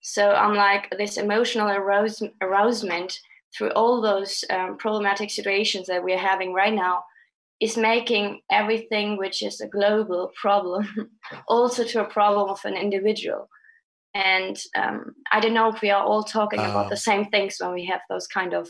So 0.00 0.32
I'm 0.32 0.54
like 0.54 0.92
this 0.98 1.16
emotional 1.16 1.68
arouse, 1.68 2.22
arousement 2.42 3.18
through 3.56 3.70
all 3.70 4.02
those 4.02 4.44
um, 4.50 4.76
problematic 4.76 5.30
situations 5.30 5.86
that 5.86 6.04
we're 6.04 6.18
having 6.18 6.52
right 6.52 6.74
now 6.74 7.04
is 7.60 7.76
making 7.76 8.40
everything 8.50 9.16
which 9.16 9.42
is 9.42 9.60
a 9.60 9.68
global 9.68 10.30
problem 10.40 10.86
also 11.48 11.84
to 11.84 12.00
a 12.00 12.10
problem 12.10 12.50
of 12.50 12.60
an 12.64 12.74
individual 12.76 13.48
and 14.14 14.60
um, 14.76 15.14
i 15.30 15.40
don't 15.40 15.54
know 15.54 15.68
if 15.68 15.80
we 15.80 15.90
are 15.90 16.04
all 16.04 16.22
talking 16.22 16.60
uh, 16.60 16.68
about 16.68 16.90
the 16.90 16.96
same 16.96 17.24
things 17.26 17.56
when 17.60 17.72
we 17.72 17.84
have 17.86 18.00
those 18.08 18.26
kind 18.26 18.52
of 18.52 18.68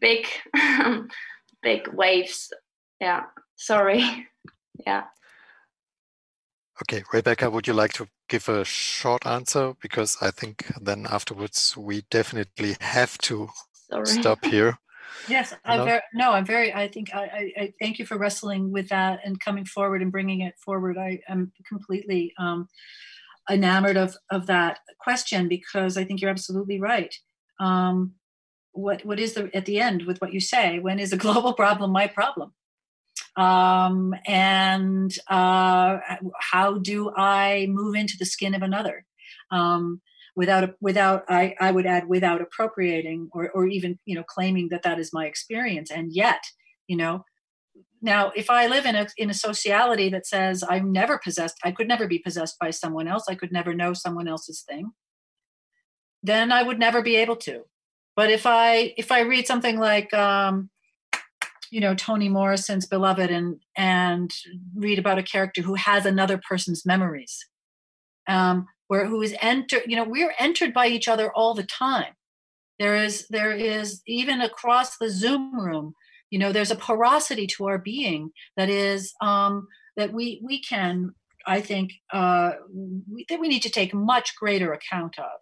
big 0.00 0.26
big 1.62 1.88
waves 1.88 2.52
yeah 3.00 3.24
sorry 3.56 4.26
yeah 4.86 5.04
okay 6.82 7.02
rebecca 7.12 7.50
would 7.50 7.66
you 7.66 7.74
like 7.74 7.92
to 7.92 8.06
give 8.28 8.48
a 8.48 8.64
short 8.64 9.26
answer 9.26 9.74
because 9.80 10.16
i 10.20 10.30
think 10.30 10.72
then 10.80 11.06
afterwards 11.10 11.76
we 11.76 12.02
definitely 12.10 12.76
have 12.80 13.16
to 13.18 13.48
sorry. 13.88 14.06
stop 14.06 14.44
here 14.44 14.78
Yes, 15.28 15.54
I'm 15.64 15.84
very, 15.84 16.00
no, 16.14 16.32
I'm 16.32 16.44
very, 16.44 16.74
I 16.74 16.88
think 16.88 17.14
I, 17.14 17.22
I, 17.22 17.52
I, 17.62 17.72
thank 17.80 17.98
you 17.98 18.06
for 18.06 18.18
wrestling 18.18 18.72
with 18.72 18.88
that 18.88 19.20
and 19.24 19.38
coming 19.38 19.64
forward 19.64 20.02
and 20.02 20.10
bringing 20.10 20.40
it 20.40 20.54
forward. 20.58 20.98
I 20.98 21.20
am 21.28 21.52
completely 21.68 22.32
um, 22.38 22.68
enamored 23.50 23.96
of 23.96 24.16
of 24.30 24.46
that 24.46 24.78
question 25.00 25.48
because 25.48 25.96
I 25.96 26.04
think 26.04 26.20
you're 26.20 26.30
absolutely 26.30 26.80
right. 26.80 27.14
Um, 27.60 28.14
what 28.72 29.04
what 29.04 29.20
is 29.20 29.34
the 29.34 29.50
at 29.54 29.66
the 29.66 29.80
end 29.80 30.02
with 30.02 30.20
what 30.20 30.32
you 30.32 30.40
say? 30.40 30.78
When 30.78 30.98
is 30.98 31.12
a 31.12 31.16
global 31.16 31.52
problem 31.62 31.92
my 31.92 32.06
problem? 32.06 32.52
Um, 33.36 34.14
and 34.26 35.12
uh, 35.28 35.98
how 36.40 36.78
do 36.78 37.12
I 37.16 37.66
move 37.70 37.94
into 37.94 38.16
the 38.18 38.26
skin 38.26 38.54
of 38.54 38.62
another? 38.62 39.06
Um, 39.50 40.00
without 40.34 40.74
without 40.80 41.24
I, 41.28 41.54
I 41.60 41.70
would 41.70 41.86
add 41.86 42.08
without 42.08 42.40
appropriating 42.40 43.28
or, 43.32 43.50
or 43.50 43.66
even 43.66 43.98
you 44.04 44.14
know 44.14 44.22
claiming 44.22 44.68
that 44.70 44.82
that 44.82 44.98
is 44.98 45.12
my 45.12 45.26
experience 45.26 45.90
and 45.90 46.12
yet 46.12 46.42
you 46.86 46.96
know 46.96 47.24
now 48.00 48.32
if 48.34 48.48
i 48.48 48.66
live 48.66 48.86
in 48.86 48.96
a 48.96 49.06
in 49.18 49.30
a 49.30 49.34
sociality 49.34 50.08
that 50.08 50.26
says 50.26 50.64
i'm 50.68 50.90
never 50.90 51.18
possessed 51.18 51.56
i 51.64 51.70
could 51.70 51.88
never 51.88 52.06
be 52.06 52.18
possessed 52.18 52.58
by 52.58 52.70
someone 52.70 53.06
else 53.06 53.24
i 53.28 53.34
could 53.34 53.52
never 53.52 53.74
know 53.74 53.92
someone 53.92 54.26
else's 54.26 54.62
thing 54.62 54.92
then 56.22 56.50
i 56.50 56.62
would 56.62 56.78
never 56.78 57.02
be 57.02 57.16
able 57.16 57.36
to 57.36 57.64
but 58.16 58.30
if 58.30 58.46
i 58.46 58.92
if 58.96 59.12
i 59.12 59.20
read 59.20 59.46
something 59.46 59.78
like 59.78 60.12
um 60.14 60.70
you 61.70 61.80
know 61.80 61.94
toni 61.94 62.28
morrison's 62.28 62.86
beloved 62.86 63.30
and 63.30 63.60
and 63.76 64.32
read 64.74 64.98
about 64.98 65.18
a 65.18 65.22
character 65.22 65.62
who 65.62 65.74
has 65.74 66.04
another 66.04 66.40
person's 66.48 66.84
memories 66.84 67.46
um 68.28 68.66
where 68.92 69.06
who 69.06 69.22
is 69.22 69.34
entered 69.40 69.82
you 69.86 69.96
know 69.96 70.04
we're 70.04 70.34
entered 70.38 70.74
by 70.74 70.86
each 70.86 71.08
other 71.08 71.32
all 71.32 71.54
the 71.54 71.62
time. 71.62 72.12
There 72.78 72.94
is 72.94 73.26
there 73.28 73.52
is 73.52 74.02
even 74.06 74.42
across 74.42 74.98
the 74.98 75.08
zoom 75.08 75.58
room 75.58 75.94
you 76.28 76.38
know 76.38 76.52
there's 76.52 76.70
a 76.70 76.76
porosity 76.76 77.46
to 77.46 77.66
our 77.68 77.78
being 77.78 78.32
that 78.58 78.68
is 78.68 79.14
um, 79.22 79.66
that 79.96 80.12
we 80.12 80.42
we 80.44 80.60
can 80.60 81.14
i 81.46 81.60
think 81.60 81.92
uh, 82.12 82.52
we, 83.10 83.24
that 83.30 83.40
we 83.40 83.48
need 83.48 83.62
to 83.62 83.70
take 83.70 83.94
much 83.94 84.36
greater 84.36 84.74
account 84.74 85.18
of 85.18 85.38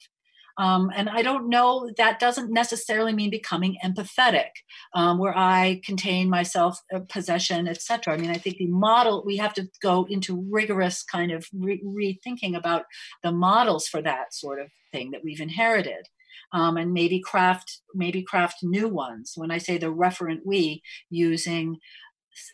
um, 0.59 0.90
and 0.94 1.09
I 1.09 1.22
don't 1.22 1.48
know, 1.48 1.90
that 1.97 2.20
doesn't 2.20 2.52
necessarily 2.52 3.12
mean 3.12 3.31
becoming 3.31 3.77
empathetic, 3.85 4.51
um, 4.94 5.18
where 5.18 5.36
I 5.36 5.81
contain 5.85 6.28
myself, 6.28 6.81
uh, 6.94 7.01
possession, 7.09 7.68
etc. 7.68 8.14
I 8.14 8.16
mean, 8.16 8.31
I 8.31 8.35
think 8.35 8.56
the 8.56 8.66
model, 8.66 9.22
we 9.24 9.36
have 9.39 9.55
to 9.55 9.68
go 9.82 10.06
into 10.09 10.47
rigorous 10.51 11.02
kind 11.02 11.32
of 11.32 11.47
re- 11.52 11.82
rethinking 11.85 12.56
about 12.56 12.85
the 13.22 13.32
models 13.32 13.86
for 13.86 14.02
that 14.02 14.35
sort 14.35 14.60
of 14.60 14.68
thing 14.93 15.10
that 15.12 15.24
we've 15.24 15.40
inherited 15.40 16.09
um, 16.52 16.77
and 16.77 16.93
maybe 16.93 17.20
craft 17.20 17.81
maybe 17.94 18.22
craft 18.22 18.59
new 18.62 18.89
ones. 18.89 19.32
When 19.36 19.51
I 19.51 19.59
say 19.59 19.78
the 19.78 19.86
referent 19.86 20.40
we, 20.44 20.82
using 21.10 21.78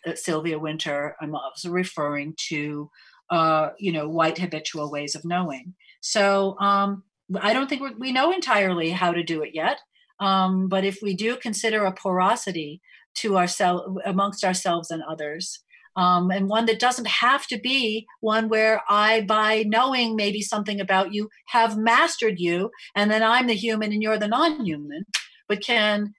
uh, 0.06 0.14
Sylvia 0.14 0.58
Wynter, 0.58 1.16
I'm 1.20 1.34
also 1.34 1.70
referring 1.70 2.34
to 2.48 2.90
uh, 3.30 3.70
you 3.78 3.92
know 3.92 4.08
white 4.08 4.38
habitual 4.38 4.90
ways 4.90 5.14
of 5.14 5.24
knowing. 5.24 5.74
So 6.00 6.58
um, 6.60 7.04
I 7.40 7.52
don't 7.52 7.68
think 7.68 7.82
we 7.98 8.12
know 8.12 8.32
entirely 8.32 8.90
how 8.90 9.12
to 9.12 9.22
do 9.22 9.42
it 9.42 9.50
yet. 9.54 9.78
Um, 10.20 10.68
but 10.68 10.84
if 10.84 10.98
we 11.02 11.14
do 11.14 11.36
consider 11.36 11.84
a 11.84 11.92
porosity 11.92 12.80
to 13.16 13.36
ourselves 13.36 14.00
amongst 14.04 14.44
ourselves 14.44 14.90
and 14.90 15.02
others, 15.02 15.60
um, 15.96 16.30
and 16.30 16.48
one 16.48 16.66
that 16.66 16.78
doesn't 16.78 17.06
have 17.06 17.46
to 17.46 17.58
be 17.58 18.06
one 18.20 18.48
where 18.48 18.82
I, 18.88 19.22
by 19.22 19.64
knowing 19.66 20.14
maybe 20.14 20.42
something 20.42 20.80
about 20.80 21.14
you, 21.14 21.30
have 21.48 21.78
mastered 21.78 22.38
you, 22.38 22.70
and 22.94 23.10
then 23.10 23.22
I'm 23.22 23.46
the 23.46 23.54
human 23.54 23.92
and 23.92 24.02
you're 24.02 24.18
the 24.18 24.28
non 24.28 24.64
human, 24.64 25.06
but 25.48 25.62
can 25.62 26.12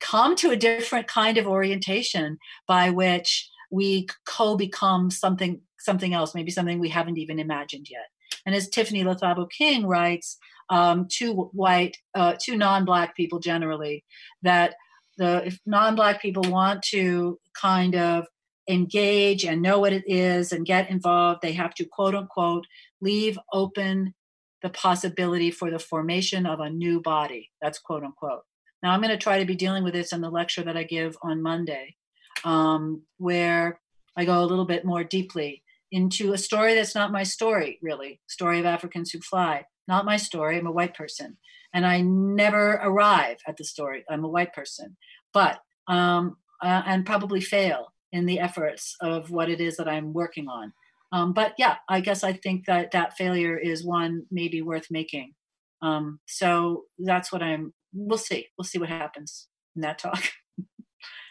come 0.00 0.36
to 0.36 0.50
a 0.50 0.56
different 0.56 1.08
kind 1.08 1.36
of 1.38 1.46
orientation 1.46 2.38
by 2.66 2.90
which 2.90 3.50
we 3.70 4.06
co 4.24 4.56
become 4.56 5.10
something 5.10 5.60
something 5.80 6.12
else 6.14 6.34
maybe 6.34 6.50
something 6.50 6.78
we 6.78 6.88
haven't 6.88 7.18
even 7.18 7.38
imagined 7.38 7.86
yet 7.90 8.06
and 8.48 8.56
as 8.56 8.68
tiffany 8.70 9.04
lethabo 9.04 9.46
king 9.50 9.86
writes 9.86 10.38
um, 10.70 11.06
to 11.10 11.34
white 11.52 11.98
uh, 12.14 12.34
to 12.40 12.56
non-black 12.56 13.14
people 13.14 13.38
generally 13.38 14.02
that 14.42 14.74
the 15.18 15.46
if 15.48 15.58
non-black 15.66 16.22
people 16.22 16.42
want 16.48 16.82
to 16.82 17.38
kind 17.60 17.94
of 17.94 18.26
engage 18.68 19.44
and 19.44 19.60
know 19.60 19.78
what 19.78 19.92
it 19.92 20.04
is 20.06 20.52
and 20.52 20.64
get 20.66 20.90
involved, 20.90 21.40
they 21.42 21.52
have 21.52 21.74
to 21.74 21.84
quote 21.84 22.14
unquote 22.14 22.66
leave 23.00 23.38
open 23.52 24.14
the 24.62 24.70
possibility 24.70 25.50
for 25.50 25.70
the 25.70 25.78
formation 25.78 26.46
of 26.46 26.60
a 26.60 26.70
new 26.70 27.00
body. 27.00 27.50
That's 27.60 27.78
quote 27.78 28.04
unquote. 28.04 28.42
Now, 28.82 28.92
I'm 28.92 29.00
going 29.00 29.10
to 29.10 29.16
try 29.16 29.40
to 29.40 29.44
be 29.44 29.56
dealing 29.56 29.84
with 29.84 29.94
this 29.94 30.12
in 30.12 30.20
the 30.20 30.30
lecture 30.30 30.62
that 30.62 30.76
I 30.76 30.84
give 30.84 31.16
on 31.22 31.42
Monday, 31.42 31.96
um, 32.44 33.02
where 33.16 33.80
I 34.16 34.24
go 34.24 34.40
a 34.40 34.46
little 34.46 34.64
bit 34.64 34.84
more 34.84 35.02
deeply 35.02 35.62
into 35.90 36.32
a 36.32 36.38
story 36.38 36.74
that's 36.74 36.94
not 36.94 37.12
my 37.12 37.22
story, 37.22 37.78
really. 37.82 38.20
Story 38.28 38.60
of 38.60 38.66
Africans 38.66 39.10
who 39.10 39.20
fly. 39.20 39.64
Not 39.86 40.04
my 40.04 40.16
story. 40.16 40.58
I'm 40.58 40.66
a 40.66 40.72
white 40.72 40.94
person. 40.94 41.36
And 41.72 41.86
I 41.86 42.00
never 42.00 42.74
arrive 42.74 43.38
at 43.46 43.56
the 43.56 43.64
story. 43.64 44.04
I'm 44.10 44.24
a 44.24 44.28
white 44.28 44.52
person. 44.52 44.96
But, 45.32 45.60
um, 45.86 46.36
uh, 46.62 46.82
and 46.86 47.06
probably 47.06 47.40
fail 47.40 47.92
in 48.12 48.26
the 48.26 48.40
efforts 48.40 48.96
of 49.00 49.30
what 49.30 49.48
it 49.48 49.60
is 49.60 49.76
that 49.76 49.88
I'm 49.88 50.12
working 50.12 50.48
on. 50.48 50.72
Um, 51.12 51.32
but 51.32 51.54
yeah, 51.58 51.76
I 51.88 52.00
guess 52.00 52.22
I 52.24 52.32
think 52.32 52.66
that 52.66 52.90
that 52.92 53.16
failure 53.16 53.56
is 53.56 53.84
one 53.84 54.26
maybe 54.30 54.62
worth 54.62 54.86
making. 54.90 55.34
Um, 55.80 56.20
so 56.26 56.84
that's 56.98 57.32
what 57.32 57.42
I'm. 57.42 57.72
We'll 57.92 58.18
see. 58.18 58.48
We'll 58.58 58.64
see 58.64 58.78
what 58.78 58.88
happens 58.88 59.48
in 59.74 59.82
that 59.82 59.98
talk. 59.98 60.22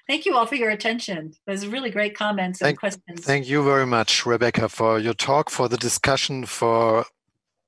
thank 0.07 0.25
you 0.25 0.35
all 0.35 0.45
for 0.45 0.55
your 0.55 0.69
attention. 0.69 1.34
There's 1.45 1.67
really 1.67 1.89
great 1.89 2.15
comments 2.15 2.61
and 2.61 2.67
thank, 2.67 2.79
questions. 2.79 3.23
Thank 3.23 3.47
you 3.47 3.63
very 3.63 3.85
much, 3.85 4.25
Rebecca, 4.25 4.69
for 4.69 4.99
your 4.99 5.13
talk, 5.13 5.49
for 5.49 5.67
the 5.67 5.77
discussion, 5.77 6.45
for 6.45 7.05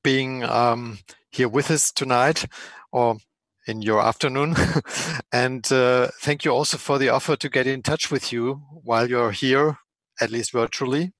being 0.04 0.44
um, 0.44 1.00
here 1.30 1.50
with 1.50 1.70
us 1.70 1.92
tonight, 1.92 2.46
or 2.92 3.18
in 3.68 3.82
your 3.82 4.02
afternoon. 4.02 4.56
and 5.32 5.72
uh, 5.72 6.08
thank 6.22 6.44
you 6.44 6.52
also 6.52 6.78
for 6.78 6.98
the 6.98 7.10
offer 7.10 7.36
to 7.36 7.50
get 7.50 7.68
in 7.68 7.82
touch 7.82 8.10
with 8.10 8.32
you 8.34 8.62
while 8.84 9.10
you're 9.10 9.32
here, 9.32 9.78
at 10.20 10.32
least 10.32 10.52
virtually. 10.52 11.14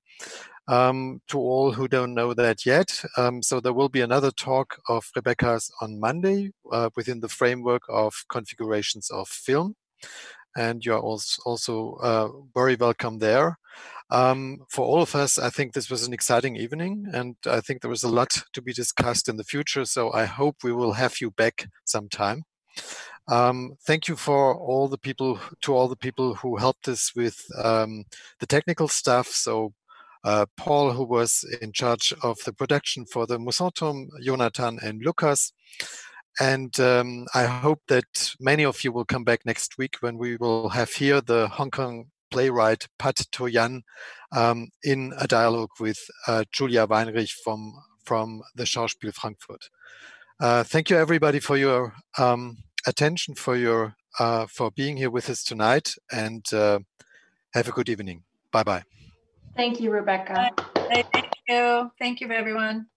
Um, 0.68 1.22
to 1.30 1.40
all 1.40 1.72
who 1.72 1.88
don't 1.88 2.14
know 2.14 2.36
that 2.36 2.64
yet. 2.64 3.04
Um, 3.18 3.42
so 3.42 3.60
there 3.60 3.74
will 3.74 3.90
be 3.90 4.02
another 4.02 4.30
talk 4.30 4.80
of 4.88 5.10
Rebecca's 5.16 5.72
on 5.82 6.00
Monday 6.00 6.52
uh, 6.72 6.92
within 6.96 7.22
the 7.22 7.28
framework 7.28 7.82
of 7.90 8.14
configurations 8.30 9.10
of 9.10 9.28
film. 9.28 9.76
And 10.56 10.84
you're 10.84 11.00
also, 11.00 11.42
also 11.46 11.94
uh, 12.02 12.30
very 12.54 12.76
welcome 12.76 13.20
there. 13.20 13.58
Um, 14.12 14.66
for 14.70 14.86
all 14.86 15.02
of 15.02 15.16
us, 15.16 15.38
I 15.38 15.50
think 15.50 15.74
this 15.74 15.90
was 15.90 16.08
an 16.08 16.14
exciting 16.14 16.56
evening, 16.56 17.06
and 17.14 17.36
I 17.46 17.62
think 17.62 17.82
there 17.82 17.92
was 17.92 18.04
a 18.04 18.10
lot 18.10 18.44
to 18.54 18.62
be 18.62 18.74
discussed 18.74 19.30
in 19.30 19.38
the 19.38 19.44
future. 19.44 19.86
So 19.86 20.12
I 20.12 20.26
hope 20.26 20.64
we 20.64 20.74
will 20.74 20.94
have 20.94 21.22
you 21.22 21.30
back 21.30 21.68
sometime. 21.86 22.44
Um, 23.28 23.76
thank 23.86 24.08
you 24.08 24.16
for 24.16 24.56
all 24.56 24.88
the 24.88 24.98
people, 24.98 25.40
to 25.62 25.76
all 25.76 25.88
the 25.88 25.96
people 25.96 26.34
who 26.34 26.58
helped 26.58 26.88
us 26.88 27.12
with 27.16 27.38
um, 27.64 28.06
the 28.40 28.48
technical 28.48 28.88
stuff. 28.88 29.28
So 29.28 29.74
uh, 30.24 30.48
Paul, 30.58 30.94
who 30.94 31.04
was 31.04 31.46
in 31.62 31.72
charge 31.72 32.12
of 32.24 32.40
the 32.46 32.54
production 32.54 33.06
for 33.06 33.28
the 33.28 33.38
Mousonturm, 33.38 34.08
Jonathan 34.24 34.80
and 34.82 35.04
Lucas. 35.04 35.54
And 36.40 36.80
um, 36.80 37.28
I 37.34 37.46
hope 37.46 37.82
that 37.88 38.34
many 38.40 38.64
of 38.64 38.84
you 38.84 38.92
will 38.92 39.06
come 39.06 39.24
back 39.24 39.46
next 39.46 39.78
week 39.78 39.98
when 40.00 40.18
we 40.18 40.38
will 40.38 40.70
have 40.70 40.92
here 40.92 41.22
the 41.22 41.50
Hong 41.50 41.72
Kong 41.72 42.06
playwright 42.32 42.88
Pat 42.98 43.18
To 43.34 43.48
Yan 43.48 43.84
um, 44.32 44.70
in 44.84 45.14
a 45.20 45.28
dialogue 45.28 45.72
with 45.80 46.00
uh, 46.28 46.46
Julia 46.52 46.88
Weinrich 46.88 47.32
from, 47.44 47.74
from 48.06 48.42
the 48.56 48.64
Schauspiel 48.64 49.14
Frankfurt. 49.14 49.70
Uh, 50.40 50.64
thank 50.64 50.90
you 50.90 50.96
everybody 50.96 51.40
for 51.40 51.58
your 51.58 51.94
um, 52.18 52.58
attention, 52.88 53.36
for 53.36 53.58
your 53.58 53.96
uh, 54.20 54.46
for 54.48 54.72
being 54.72 54.98
here 54.98 55.10
with 55.10 55.30
us 55.30 55.44
tonight, 55.44 55.94
and 56.12 56.52
uh, 56.54 56.80
have 57.54 57.68
a 57.68 57.72
good 57.72 57.90
evening. 57.90 58.24
Bye 58.52 58.64
bye. 58.64 58.84
Thank 59.56 59.82
you, 59.82 59.92
Rebecca. 59.92 60.50
Thank 60.76 61.32
you. 61.48 61.92
Thank 62.00 62.22
you, 62.22 62.32
everyone. 62.32 62.88